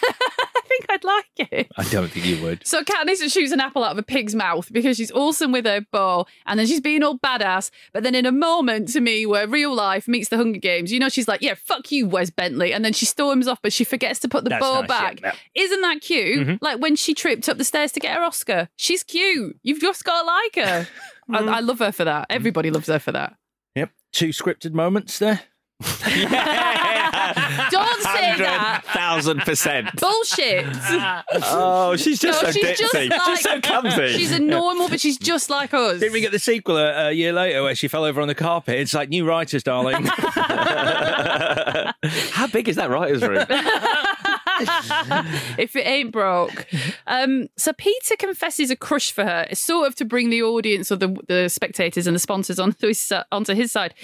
think 0.87 0.91
I'd 0.91 1.05
like 1.05 1.51
it. 1.51 1.73
I 1.77 1.85
don't 1.85 2.09
think 2.09 2.27
you 2.27 2.43
would. 2.43 2.67
So 2.67 2.83
Katniss 2.83 3.33
shoots 3.33 3.53
an 3.53 3.61
apple 3.61 3.85
out 3.85 3.93
of 3.93 3.99
a 3.99 4.03
pig's 4.03 4.35
mouth 4.35 4.73
because 4.73 4.97
she's 4.97 5.13
awesome 5.13 5.53
with 5.53 5.67
her 5.67 5.81
bow, 5.91 6.27
and 6.47 6.59
then 6.59 6.67
she's 6.67 6.81
being 6.81 7.03
all 7.03 7.19
badass. 7.19 7.71
But 7.93 8.03
then 8.03 8.15
in 8.15 8.27
a 8.27 8.33
moment 8.33 8.89
to 8.93 9.01
me 9.01 9.27
where 9.27 9.47
real 9.47 9.75
life 9.75 10.09
meets 10.09 10.29
the 10.29 10.37
Hunger 10.37 10.59
Games, 10.59 10.93
you 10.93 10.99
know, 10.99 11.09
she's 11.09 11.29
like, 11.29 11.43
"Yeah, 11.43 11.55
fuck 11.55 11.91
you, 11.93 12.09
Wes 12.09 12.31
Bentley," 12.31 12.73
and 12.73 12.85
then 12.85 12.93
she 12.93 13.07
storms 13.07 13.49
off, 13.49 13.61
but 13.63 13.73
she 13.73 13.85
forgets 13.85 14.21
to 14.21 14.29
put 14.29 14.45
the 14.45 14.51
That's 14.51 14.65
bow 14.65 14.81
nice, 14.81 14.89
back. 14.89 15.21
yeah, 15.21 15.35
Isn't 15.55 15.81
that 15.81 16.01
cute? 16.01 16.47
Mm-hmm. 16.47 16.65
Like 16.65 16.81
when 16.81 16.97
she 16.97 17.15
tripped 17.15 17.49
up 17.49 17.59
the 17.59 17.65
stairs 17.65 17.93
to 17.93 18.01
get 18.01 18.17
her 18.17 18.23
Oscar. 18.23 18.69
She's 18.77 19.03
cute. 19.03 19.59
You've 19.63 19.81
just 19.81 20.05
got 20.05 20.23
to 20.23 20.27
like 20.27 20.67
her. 20.67 20.89
I, 21.31 21.43
mm. 21.43 21.49
I 21.49 21.61
love 21.61 21.79
her 21.79 21.93
for 21.93 22.05
that. 22.05 22.27
Everybody 22.31 22.71
loves 22.71 22.89
her 22.89 22.99
for 22.99 23.13
that. 23.13 23.37
Yep, 23.75 23.91
two 24.13 24.29
scripted 24.29 24.73
moments 24.73 25.19
there. 25.19 25.41
Don't 25.83 25.99
say 28.03 28.37
that. 28.39 28.83
Thousand 29.13 29.41
percent. 29.41 29.89
Bullshit. 30.01 30.65
Oh, 31.45 31.97
she's 31.97 32.19
just 32.19 32.43
No, 32.43 32.49
so 32.49 32.53
she's 32.53 32.65
ditzy. 32.65 32.77
just 32.79 32.95
like 32.95 33.11
just 33.11 33.43
so 33.43 33.61
comfy. 33.61 34.13
She's 34.15 34.33
a 34.33 34.39
normal, 34.39 34.89
but 34.89 35.01
she's 35.01 35.19
just 35.19 35.51
like 35.51 35.75
us. 35.75 36.01
Didn't 36.01 36.13
we 36.15 36.21
get 36.21 36.33
the 36.33 36.39
sequel 36.39 36.77
a, 36.79 37.09
a 37.09 37.13
year 37.13 37.33
later 37.33 37.63
where 37.63 37.75
she 37.75 37.89
fell 37.89 38.05
over 38.05 38.21
on 38.23 38.29
the 38.29 38.35
carpet? 38.35 38.77
It's 38.77 38.95
like 38.95 39.09
new 39.11 39.25
writers, 39.27 39.63
darling. 39.63 40.05
How 42.33 42.47
big 42.53 42.69
is 42.69 42.77
that 42.77 42.89
writer's 42.91 43.23
room? 43.23 43.45
if 45.59 45.77
it 45.77 45.87
ain't 45.87 46.13
broke. 46.13 46.67
Um, 47.07 47.49
so 47.57 47.73
Peeta 47.73 48.19
confesses 48.19 48.71
a 48.71 48.77
crush 48.77 49.13
for 49.13 49.25
her, 49.25 49.47
sort 49.53 49.89
of 49.89 49.95
to 49.97 50.05
bring 50.05 50.31
the 50.31 50.43
audience 50.43 50.91
or 50.93 50.97
the, 50.97 51.17
the 51.29 51.49
spectators 51.49 52.07
and 52.07 52.15
the 52.15 52.21
sponsors 52.21 52.59
onto 52.59 52.87
his, 52.89 53.13
onto 53.31 53.55
his 53.55 53.73
side. 53.73 53.95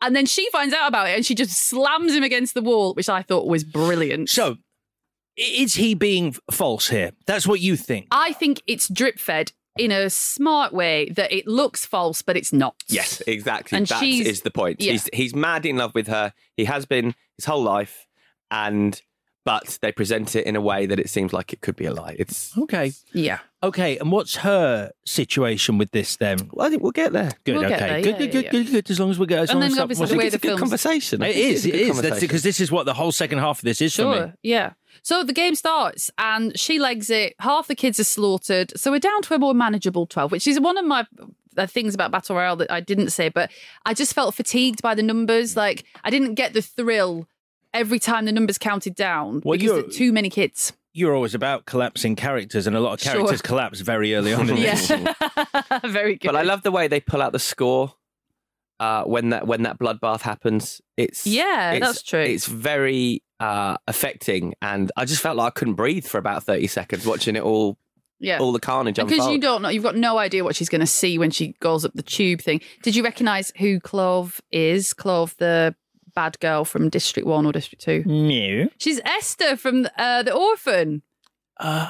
And 0.00 0.14
then 0.16 0.26
she 0.26 0.48
finds 0.50 0.74
out 0.74 0.88
about 0.88 1.08
it 1.08 1.16
and 1.16 1.24
she 1.26 1.34
just 1.34 1.52
slams 1.58 2.14
him 2.14 2.22
against 2.22 2.54
the 2.54 2.62
wall, 2.62 2.94
which 2.94 3.08
I 3.08 3.22
thought 3.22 3.46
was 3.46 3.64
brilliant. 3.64 4.28
so, 4.30 4.56
is 5.38 5.74
he 5.74 5.94
being 5.94 6.34
false 6.50 6.88
here? 6.88 7.12
That's 7.26 7.46
what 7.46 7.60
you 7.60 7.76
think. 7.76 8.06
I 8.10 8.32
think 8.32 8.62
it's 8.66 8.88
drip 8.88 9.18
fed 9.18 9.52
in 9.78 9.90
a 9.92 10.08
smart 10.08 10.72
way 10.72 11.10
that 11.10 11.30
it 11.30 11.46
looks 11.46 11.84
false, 11.84 12.22
but 12.22 12.38
it's 12.38 12.54
not. 12.54 12.76
yes, 12.88 13.20
exactly. 13.26 13.76
And 13.76 13.86
That 13.86 14.00
she's- 14.00 14.26
is 14.26 14.40
the 14.40 14.50
point. 14.50 14.80
yeah. 14.80 14.92
He's 14.92 15.10
he's 15.12 15.34
mad 15.34 15.66
in 15.66 15.76
love 15.76 15.92
with 15.94 16.06
her. 16.06 16.32
He 16.56 16.64
has 16.64 16.86
been 16.86 17.14
his 17.36 17.44
whole 17.44 17.62
life, 17.62 18.06
and 18.50 18.98
but 19.46 19.78
they 19.80 19.92
present 19.92 20.36
it 20.36 20.44
in 20.44 20.56
a 20.56 20.60
way 20.60 20.84
that 20.86 20.98
it 21.00 21.08
seems 21.08 21.32
like 21.32 21.52
it 21.54 21.60
could 21.62 21.76
be 21.76 21.86
a 21.86 21.92
lie. 21.94 22.16
It's 22.18 22.52
Okay. 22.58 22.92
Yeah. 23.14 23.38
Okay, 23.62 23.96
and 23.98 24.12
what's 24.12 24.36
her 24.36 24.90
situation 25.06 25.78
with 25.78 25.90
this 25.92 26.16
then? 26.16 26.50
well, 26.52 26.66
I 26.66 26.70
think 26.70 26.82
we'll 26.82 26.92
get 26.92 27.12
there. 27.12 27.30
Good, 27.44 27.54
We'll 27.56 27.64
okay. 27.64 27.78
get 27.78 27.78
there, 27.88 28.02
good, 28.02 28.06
yeah, 28.10 28.18
good, 28.18 28.26
yeah, 28.44 28.50
good, 28.50 28.66
good, 28.66 28.70
good. 28.72 28.90
As 28.90 29.00
long 29.00 29.10
as 29.10 29.18
we 29.18 29.26
get 29.26 29.38
as 29.38 29.50
And 29.50 29.60
long 29.60 29.68
then 29.70 29.78
as 29.78 29.82
obviously 29.82 30.02
well, 30.04 30.10
the 30.10 30.18
way 30.18 30.26
it's 30.26 30.34
a 30.34 30.38
the 30.38 30.42
good 30.42 30.48
films- 30.50 30.60
conversation. 30.60 31.22
I 31.22 31.28
It 31.28 31.34
think 31.34 31.46
is, 31.46 31.64
it's 31.64 31.64
a 31.64 31.68
it 31.68 31.72
good 31.86 31.90
is. 31.96 32.02
That's 32.02 32.20
because 32.20 32.42
this 32.42 32.60
is 32.60 32.70
what 32.70 32.84
the 32.86 32.94
whole 32.94 33.12
second 33.12 33.38
half 33.38 33.58
of 33.60 33.64
this 33.64 33.80
is 33.80 33.94
for 33.94 34.02
Sure. 34.02 34.26
me. 34.26 34.32
Yeah. 34.42 34.72
So 35.02 35.24
the 35.24 35.32
game 35.32 35.54
starts 35.54 36.10
and 36.18 36.58
she 36.58 36.78
legs 36.78 37.08
it. 37.10 37.34
Half 37.38 37.68
the 37.68 37.74
kids 37.74 37.98
are 38.00 38.04
slaughtered. 38.04 38.72
So 38.78 38.90
we're 38.90 38.98
down 38.98 39.22
to 39.22 39.34
a 39.34 39.38
more 39.38 39.54
manageable 39.54 40.06
12, 40.06 40.32
which 40.32 40.46
is 40.48 40.58
one 40.60 40.76
of 40.76 40.84
my 40.84 41.06
uh, 41.56 41.66
things 41.66 41.94
about 41.94 42.10
Battle 42.10 42.36
Royale 42.36 42.56
that 42.56 42.70
I 42.70 42.80
didn't 42.80 43.10
say, 43.10 43.28
but 43.30 43.50
I 43.86 43.94
just 43.94 44.12
felt 44.14 44.34
fatigued 44.34 44.82
by 44.82 44.94
the 44.94 45.02
numbers. 45.02 45.56
Like 45.56 45.84
I 46.04 46.10
didn't 46.10 46.34
get 46.34 46.52
the 46.52 46.60
thrill 46.62 47.26
every 47.76 47.98
time 47.98 48.24
the 48.24 48.32
numbers 48.32 48.58
counted 48.58 48.94
down 48.94 49.42
Well, 49.44 49.52
because 49.58 49.62
you're- 49.64 49.82
there 49.82 49.90
too 49.90 50.12
many 50.12 50.30
kids. 50.30 50.72
You're 50.92 51.14
always 51.14 51.34
about 51.34 51.66
collapsing 51.66 52.16
characters, 52.16 52.66
and 52.66 52.74
a 52.74 52.80
lot 52.80 52.94
of 52.94 53.00
Sure. 53.02 53.12
characters 53.12 53.42
collapse 53.42 53.80
very 53.80 54.14
early 54.14 54.32
on 54.32 54.48
in 54.48 54.56
this. 54.56 54.88
Yeah. 54.90 55.12
Very 55.84 56.16
good. 56.16 56.28
But 56.28 56.36
I 56.36 56.42
love 56.42 56.62
the 56.62 56.70
way 56.70 56.88
they 56.88 57.00
pull 57.00 57.20
out 57.20 57.32
the 57.32 57.38
score 57.38 57.92
uh, 58.80 59.04
when 59.04 59.28
that 59.30 59.46
when 59.46 59.62
that 59.64 59.78
bloodbath 59.78 60.22
happens. 60.22 60.80
It's 60.96 61.26
Yeah, 61.26 61.72
it's- 61.74 61.80
that's 61.88 62.02
true. 62.02 62.20
It's 62.20 62.46
very 62.46 63.22
uh, 63.40 63.76
affecting, 63.86 64.54
and 64.62 64.90
I 64.96 65.04
just 65.04 65.20
felt 65.20 65.36
like 65.36 65.48
I 65.48 65.50
couldn't 65.50 65.74
breathe 65.74 66.06
for 66.06 66.16
about 66.16 66.44
thirty 66.44 66.66
seconds 66.66 67.04
watching 67.06 67.36
it 67.36 67.42
all 67.42 67.76
yeah. 68.18 68.38
all 68.38 68.52
the 68.52 68.58
carnage 68.60 68.96
Because 68.96 69.12
unfold. 69.12 69.32
you 69.32 69.38
don't 69.40 69.60
know, 69.60 69.68
you've 69.68 69.82
got 69.82 69.96
no 69.96 70.16
idea 70.16 70.44
what 70.44 70.56
she's 70.56 70.70
going 70.70 70.80
to 70.80 70.86
see 70.86 71.18
when 71.18 71.30
she 71.30 71.54
goes 71.60 71.84
up 71.84 71.92
the 71.94 72.02
tube 72.02 72.40
thing. 72.40 72.62
Did 72.82 72.96
you 72.96 73.02
recognise 73.04 73.52
who 73.58 73.80
Clove 73.80 74.40
is? 74.50 74.94
Clove, 74.94 75.34
the 75.38 75.74
bad 76.16 76.40
girl 76.40 76.64
from 76.64 76.88
District 76.88 77.28
One 77.28 77.46
or 77.46 77.52
District 77.52 77.84
Two. 77.84 78.02
No. 78.06 78.68
She's 78.78 79.00
Esther 79.04 79.56
from 79.56 79.86
uh, 79.96 80.24
the 80.24 80.34
Orphan. 80.34 81.02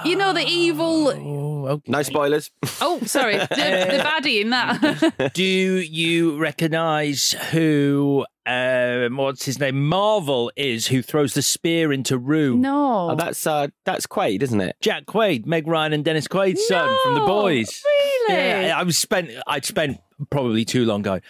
you 0.05 0.15
know 0.17 0.33
the 0.33 0.45
evil. 0.47 1.09
Oh, 1.09 1.67
okay. 1.69 1.91
no 1.91 2.03
spoilers. 2.03 2.51
Oh, 2.81 3.01
sorry, 3.05 3.37
the, 3.39 3.47
the 3.49 4.03
baddie 4.05 4.41
in 4.43 4.51
that. 4.51 5.33
Do 5.35 5.43
you 5.43 6.37
recognise 6.39 7.33
who, 7.51 8.25
um, 8.47 9.17
what's 9.17 9.45
his 9.45 9.59
name, 9.59 9.89
Marvel 9.89 10.53
is, 10.57 10.87
who 10.87 11.03
throws 11.03 11.35
the 11.35 11.43
spear 11.43 11.93
into 11.93 12.17
Rue? 12.17 12.57
no, 12.57 13.11
Oh, 13.11 13.15
that's 13.17 13.45
uh, 13.47 13.67
that's 13.85 14.07
Quaid, 14.07 14.43
isn't 14.43 14.61
it? 14.61 14.77
Jack 14.81 15.07
Quaid, 15.07 15.47
Meg 15.47 15.67
Ryan, 15.67 15.93
and 15.95 16.05
Dennis 16.05 16.29
Quaid's 16.29 16.65
son 16.69 16.97
from 17.03 17.15
The 17.15 17.21
Boys. 17.27 17.83
really? 18.29 18.35
Yeah, 18.67 18.75
I 18.79 18.83
was 18.85 18.97
spent. 18.99 19.31
I'd 19.49 19.65
spent 19.65 19.99
probably 20.31 20.65
too 20.65 20.85
long 20.85 21.03
going. 21.03 21.23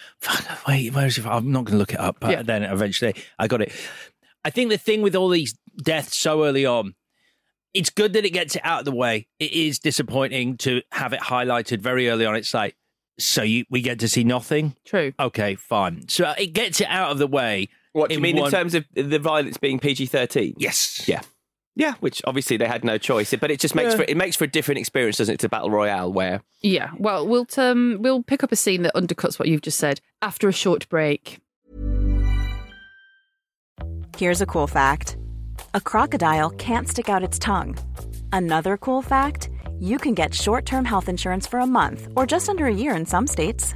Wait, 0.67 0.93
where's 0.93 1.17
your? 1.17 1.27
I'm 1.27 1.51
not 1.51 1.65
going 1.65 1.73
to 1.73 1.77
look 1.77 1.93
it 1.93 1.99
up. 1.99 2.17
But 2.19 2.31
Yeah. 2.31 2.41
then 2.43 2.63
eventually, 2.63 3.15
I 3.39 3.47
got 3.47 3.61
it. 3.61 3.71
I 4.45 4.49
think 4.49 4.69
the 4.69 4.77
thing 4.77 5.01
with 5.01 5.15
all 5.15 5.29
these 5.29 5.55
deaths 5.81 6.15
so 6.17 6.43
early 6.45 6.65
on, 6.65 6.95
it's 7.73 7.89
good 7.89 8.13
that 8.13 8.25
it 8.25 8.31
gets 8.31 8.55
it 8.55 8.61
out 8.63 8.79
of 8.79 8.85
the 8.85 8.91
way. 8.91 9.27
It 9.39 9.51
is 9.51 9.79
disappointing 9.79 10.57
to 10.57 10.81
have 10.91 11.13
it 11.13 11.19
highlighted 11.19 11.79
very 11.79 12.09
early 12.09 12.25
on. 12.25 12.35
It's 12.35 12.53
like, 12.53 12.75
so 13.19 13.41
you 13.43 13.65
we 13.69 13.81
get 13.81 13.99
to 13.99 14.07
see 14.07 14.23
nothing. 14.23 14.75
True. 14.85 15.11
Okay, 15.19 15.55
fine. 15.55 16.07
So 16.07 16.33
it 16.37 16.53
gets 16.53 16.81
it 16.81 16.87
out 16.87 17.11
of 17.11 17.17
the 17.17 17.27
way. 17.27 17.69
What 17.93 18.09
do 18.09 18.15
you 18.15 18.21
mean 18.21 18.35
one- 18.37 18.45
in 18.45 18.51
terms 18.51 18.75
of 18.75 18.85
the 18.93 19.17
violence 19.19 19.57
being 19.57 19.79
PG 19.79 20.05
thirteen? 20.05 20.53
Yes. 20.57 21.07
Yeah. 21.07 21.21
Yeah, 21.77 21.93
which 21.99 22.23
obviously 22.25 22.57
they 22.57 22.65
had 22.65 22.83
no 22.83 22.97
choice, 22.97 23.35
but 23.39 23.51
it 23.51 23.59
just 23.59 23.75
makes 23.75 23.93
for 23.93 24.01
it 24.01 24.17
makes 24.17 24.35
for 24.35 24.45
a 24.45 24.47
different 24.47 24.79
experience, 24.79 25.17
doesn't 25.17 25.35
it, 25.35 25.39
to 25.41 25.49
battle 25.49 25.69
royale 25.69 26.11
where 26.11 26.41
Yeah. 26.63 26.89
Well, 26.97 27.27
we'll 27.27 27.45
um, 27.57 27.97
we'll 28.01 28.23
pick 28.23 28.43
up 28.43 28.51
a 28.51 28.55
scene 28.55 28.81
that 28.81 28.95
undercuts 28.95 29.37
what 29.37 29.47
you've 29.47 29.61
just 29.61 29.77
said 29.77 30.01
after 30.23 30.49
a 30.49 30.51
short 30.51 30.89
break. 30.89 31.39
Here's 34.17 34.41
a 34.41 34.47
cool 34.47 34.65
fact 34.65 35.17
a 35.75 35.79
crocodile 35.79 36.49
can't 36.49 36.89
stick 36.89 37.09
out 37.09 37.21
its 37.21 37.37
tongue. 37.37 37.77
Another 38.33 38.75
cool 38.77 39.03
fact 39.03 39.49
you 39.79 39.99
can 39.99 40.15
get 40.15 40.33
short 40.33 40.65
term 40.65 40.83
health 40.83 41.07
insurance 41.07 41.45
for 41.45 41.59
a 41.59 41.67
month 41.67 42.07
or 42.15 42.25
just 42.25 42.49
under 42.49 42.65
a 42.65 42.73
year 42.73 42.95
in 42.95 43.05
some 43.05 43.27
states. 43.27 43.75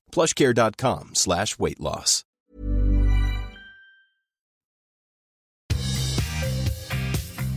plushcare.com 0.11 1.11
slash 1.13 1.57
weight 1.57 1.79
loss. 1.79 2.25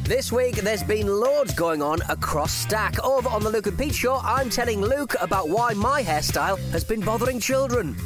This 0.04 0.30
week, 0.30 0.56
there's 0.56 0.82
been 0.82 1.06
loads 1.06 1.54
going 1.54 1.80
on 1.80 2.02
across 2.10 2.52
Stak. 2.52 3.02
Over 3.02 3.30
on 3.30 3.42
the 3.42 3.48
Luke 3.48 3.68
and 3.68 3.78
Pete 3.78 3.94
show, 3.94 4.20
I'm 4.22 4.50
telling 4.50 4.82
Luke 4.82 5.14
about 5.18 5.48
why 5.48 5.72
my 5.72 6.02
hairstyle 6.02 6.58
has 6.72 6.84
been 6.84 7.00
bothering 7.00 7.40
children. 7.40 7.96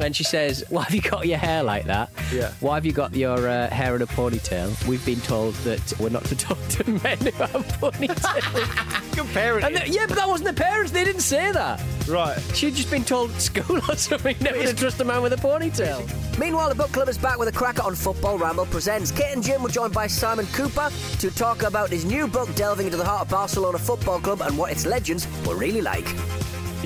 And 0.00 0.14
she 0.14 0.24
says, 0.24 0.62
Why 0.68 0.82
have 0.84 0.94
you 0.94 1.00
got 1.00 1.26
your 1.26 1.38
hair 1.38 1.62
like 1.62 1.84
that? 1.86 2.10
Yeah. 2.32 2.52
Why 2.60 2.74
have 2.74 2.84
you 2.84 2.92
got 2.92 3.14
your 3.14 3.48
uh, 3.48 3.68
hair 3.70 3.96
in 3.96 4.02
a 4.02 4.06
ponytail? 4.06 4.86
We've 4.86 5.04
been 5.06 5.20
told 5.20 5.54
that 5.56 5.80
we're 5.98 6.10
not 6.10 6.24
to 6.26 6.36
talk 6.36 6.58
to 6.68 6.84
men 7.02 7.18
who 7.18 7.30
have 7.30 7.66
ponytails. 7.80 9.12
Good 9.16 9.26
parent. 9.32 9.64
And 9.64 9.76
they- 9.76 9.86
yeah, 9.88 10.04
but 10.06 10.16
that 10.16 10.28
wasn't 10.28 10.54
the 10.54 10.62
parents. 10.62 10.92
They 10.92 11.04
didn't 11.04 11.22
say 11.22 11.50
that. 11.52 11.82
Right. 12.08 12.38
She'd 12.54 12.74
just 12.74 12.90
been 12.90 13.04
told 13.04 13.30
at 13.32 13.40
school 13.40 13.78
or 13.88 13.96
something 13.96 14.36
never 14.40 14.62
to 14.62 14.74
trust 14.74 15.00
a 15.00 15.04
man 15.04 15.22
with 15.22 15.32
a 15.32 15.36
ponytail. 15.36 16.06
Meanwhile, 16.38 16.68
the 16.68 16.74
book 16.74 16.92
club 16.92 17.08
is 17.08 17.16
back 17.16 17.38
with 17.38 17.48
a 17.48 17.52
cracker 17.52 17.82
on 17.82 17.94
Football 17.94 18.36
Ramble 18.38 18.66
Presents. 18.66 19.10
Kit 19.10 19.32
and 19.34 19.42
Jim 19.42 19.62
were 19.62 19.70
joined 19.70 19.94
by 19.94 20.06
Simon 20.06 20.44
Kuper 20.46 20.90
to 21.20 21.30
talk 21.30 21.62
about 21.62 21.88
his 21.88 22.04
new 22.04 22.26
book 22.28 22.54
delving 22.54 22.86
into 22.86 22.98
the 22.98 23.04
heart 23.04 23.22
of 23.22 23.30
Barcelona 23.30 23.78
Football 23.78 24.20
Club 24.20 24.42
and 24.42 24.56
what 24.58 24.70
its 24.70 24.84
legends 24.84 25.26
were 25.46 25.56
really 25.56 25.80
like. 25.80 26.04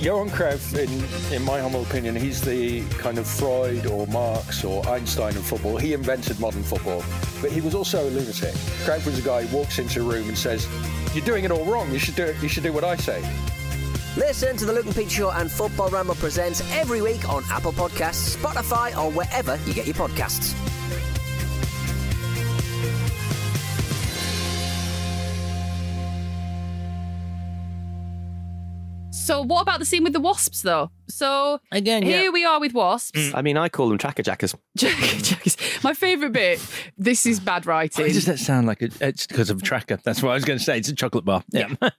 Johan 0.00 0.30
Cruyff, 0.30 0.78
in, 0.78 1.34
in 1.34 1.42
my 1.42 1.60
humble 1.60 1.82
opinion, 1.82 2.16
he's 2.16 2.40
the 2.40 2.82
kind 2.88 3.18
of 3.18 3.26
Freud 3.26 3.84
or 3.84 4.06
Marx 4.06 4.64
or 4.64 4.86
Einstein 4.88 5.36
of 5.36 5.44
football. 5.44 5.76
He 5.76 5.92
invented 5.92 6.40
modern 6.40 6.62
football, 6.62 7.04
but 7.42 7.52
he 7.52 7.60
was 7.60 7.74
also 7.74 8.08
a 8.08 8.08
lunatic. 8.08 8.54
Cruyff 8.86 9.04
was 9.04 9.18
a 9.18 9.22
guy 9.22 9.44
who 9.44 9.58
walks 9.58 9.78
into 9.78 10.00
a 10.00 10.04
room 10.04 10.26
and 10.26 10.38
says, 10.38 10.66
"You're 11.14 11.24
doing 11.26 11.44
it 11.44 11.50
all 11.50 11.66
wrong. 11.66 11.92
You 11.92 11.98
should 11.98 12.16
do 12.16 12.24
it. 12.24 12.36
You 12.40 12.48
should 12.48 12.62
do 12.62 12.72
what 12.72 12.82
I 12.82 12.96
say." 12.96 13.22
Listen 14.16 14.56
to 14.56 14.64
the 14.64 14.72
Luke 14.72 14.86
and 14.86 14.96
Pete 14.96 15.10
Show 15.10 15.30
and 15.32 15.52
Football 15.52 15.90
Ramble 15.90 16.14
Presents 16.14 16.62
every 16.72 17.02
week 17.02 17.28
on 17.28 17.44
Apple 17.50 17.72
Podcasts, 17.72 18.36
Spotify, 18.36 18.96
or 18.96 19.10
wherever 19.10 19.58
you 19.66 19.74
get 19.74 19.84
your 19.86 19.96
podcasts. 19.96 20.54
So, 29.31 29.43
what 29.43 29.62
about 29.62 29.79
the 29.79 29.85
scene 29.85 30.03
with 30.03 30.12
the 30.12 30.21
wasps, 30.21 30.62
though? 30.62 30.90
So, 31.09 31.61
Again, 31.71 32.03
here 32.03 32.23
yeah. 32.25 32.31
we 32.31 32.45
are 32.45 32.59
with 32.59 32.73
wasps. 32.75 33.33
I 33.33 33.43
mean, 33.43 33.57
I 33.57 33.69
call 33.69 33.88
them 33.88 33.97
tracker 33.99 34.23
jackers. 34.25 34.55
My 35.85 35.95
favourite 35.95 36.33
bit. 36.33 36.61
This 36.99 37.27
is 37.27 37.38
bad 37.38 37.64
writing. 37.64 38.05
Why 38.07 38.12
does 38.12 38.27
that 38.27 38.38
sound 38.40 38.66
like 38.66 38.83
a, 38.83 38.90
it's 39.01 39.27
because 39.29 39.51
of 39.51 39.59
a 39.61 39.62
tracker? 39.62 39.99
That's 40.05 40.21
what 40.23 40.31
I 40.31 40.35
was 40.35 40.45
going 40.45 40.59
to 40.59 40.64
say. 40.64 40.79
It's 40.79 40.88
a 40.88 40.95
chocolate 40.95 41.25
bar. 41.25 41.45
Yeah. 41.51 41.69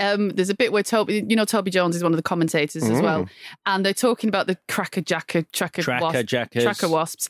Um, 0.00 0.28
there's 0.28 0.48
a 0.48 0.54
bit 0.54 0.70
where 0.70 0.84
Toby, 0.84 1.24
you 1.28 1.34
know, 1.34 1.44
Toby 1.44 1.72
Jones 1.72 1.96
is 1.96 2.04
one 2.04 2.12
of 2.12 2.16
the 2.16 2.22
commentators 2.22 2.84
as 2.84 3.00
well, 3.02 3.24
Mm. 3.24 3.28
and 3.66 3.84
they're 3.84 3.92
talking 3.92 4.28
about 4.28 4.46
the 4.46 4.56
cracker 4.68 5.00
jacker 5.00 5.42
tracker 5.52 5.82
Tracker 5.82 6.04
wasp- 6.04 6.26
jackers. 6.26 6.62
tracker 6.62 6.88
wasps, 6.88 7.28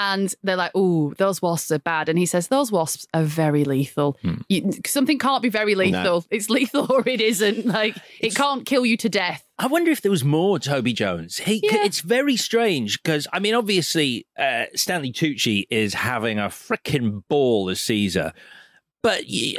and 0.00 0.34
they're 0.42 0.56
like, 0.56 0.72
"Oh, 0.74 1.12
those 1.18 1.42
wasps 1.42 1.70
are 1.70 1.78
bad," 1.78 2.08
and 2.08 2.18
he 2.18 2.24
says, 2.26 2.48
"Those 2.48 2.72
wasps 2.72 3.06
are 3.12 3.22
very 3.22 3.64
lethal. 3.64 4.16
Hmm. 4.22 4.36
You, 4.48 4.72
something 4.86 5.18
can't 5.18 5.42
be 5.42 5.50
very 5.50 5.74
lethal. 5.74 6.24
It's 6.30 6.48
lethal 6.48 6.90
or 6.90 7.06
it 7.06 7.20
isn't. 7.20 7.66
Like 7.80 7.96
it 8.20 8.34
can't 8.34 8.66
kill 8.66 8.84
you 8.86 8.96
to 8.98 9.08
death." 9.08 9.44
I 9.58 9.66
wonder 9.66 9.90
if 9.90 10.00
there 10.00 10.10
was 10.10 10.24
more 10.24 10.58
Toby 10.58 10.92
Jones. 10.94 11.36
He, 11.36 11.60
it's 11.62 12.00
very 12.00 12.36
strange 12.36 13.02
because 13.02 13.28
I 13.32 13.38
mean, 13.40 13.54
obviously, 13.54 14.26
uh, 14.38 14.64
Stanley 14.74 15.12
Tucci 15.12 15.66
is 15.70 15.92
having 15.94 16.38
a 16.38 16.46
freaking 16.46 17.22
ball 17.28 17.68
as 17.68 17.80
Caesar, 17.82 18.32
but 19.02 19.26
you, 19.28 19.56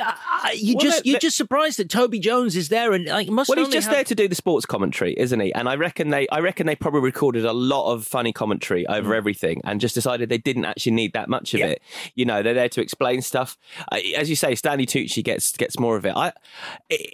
you 0.56 0.76
Well, 0.76 0.84
just 0.84 1.04
they- 1.04 1.10
you're 1.10 1.16
they- 1.16 1.20
just 1.20 1.38
surprised 1.38 1.78
that 1.80 1.90
Toby 1.90 2.20
Jones 2.20 2.56
is 2.56 2.70
there 2.70 2.94
and 2.94 3.06
like 3.06 3.28
must. 3.30 3.50
Well, 3.50 3.58
he's 3.58 3.70
just 3.70 3.88
have- 3.88 3.96
there 3.96 4.04
to 4.04 4.16
do 4.16 4.28
the 4.28 4.36
sports 4.36 4.66
commentary, 4.66 5.14
isn't 5.18 5.40
he? 5.40 5.54
And 5.54 5.68
I 5.68 5.76
reckon 5.76 6.10
they, 6.10 6.28
I 6.30 6.40
reckon 6.40 6.68
they 6.68 6.76
probably 6.76 7.02
recorded 7.02 7.46
a 7.46 7.54
lot 7.54 7.92
of 7.92 8.06
funny 8.06 8.32
commentary 8.34 8.86
Mm. 8.86 8.96
over 8.98 9.16
everything, 9.16 9.62
and 9.64 9.82
just 9.82 9.96
decided 9.96 10.30
they 10.30 10.38
didn't 10.38 10.66
actually 10.66 10.92
need 10.94 11.14
that 11.14 11.30
much 11.30 11.54
of 11.54 11.62
it. 11.62 11.82
You 12.16 12.26
know, 12.26 12.44
they're 12.44 12.54
there 12.54 12.70
to 12.70 12.82
explain 12.82 13.22
stuff. 13.22 13.58
Uh, 13.92 13.98
As 14.16 14.30
you 14.30 14.36
say, 14.36 14.54
Stanley 14.56 14.86
Tucci 14.86 15.24
gets 15.24 15.52
gets 15.58 15.80
more 15.80 15.96
of 15.98 16.06
it. 16.06 16.14
I, 16.16 16.34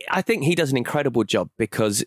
I 0.09 0.21
think 0.21 0.43
he 0.43 0.55
does 0.55 0.71
an 0.71 0.77
incredible 0.77 1.23
job 1.23 1.49
because 1.57 2.03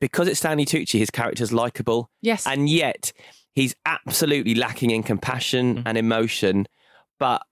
because 0.00 0.26
it's 0.26 0.40
Stanley 0.40 0.66
Tucci, 0.66 0.98
his 0.98 1.10
character's 1.10 1.52
likable. 1.52 2.10
Yes, 2.20 2.46
and 2.46 2.68
yet 2.68 3.12
he's 3.54 3.76
absolutely 3.86 4.56
lacking 4.56 4.90
in 4.90 5.04
compassion 5.04 5.76
Mm. 5.76 5.82
and 5.86 5.96
emotion. 5.98 6.66
But 7.20 7.42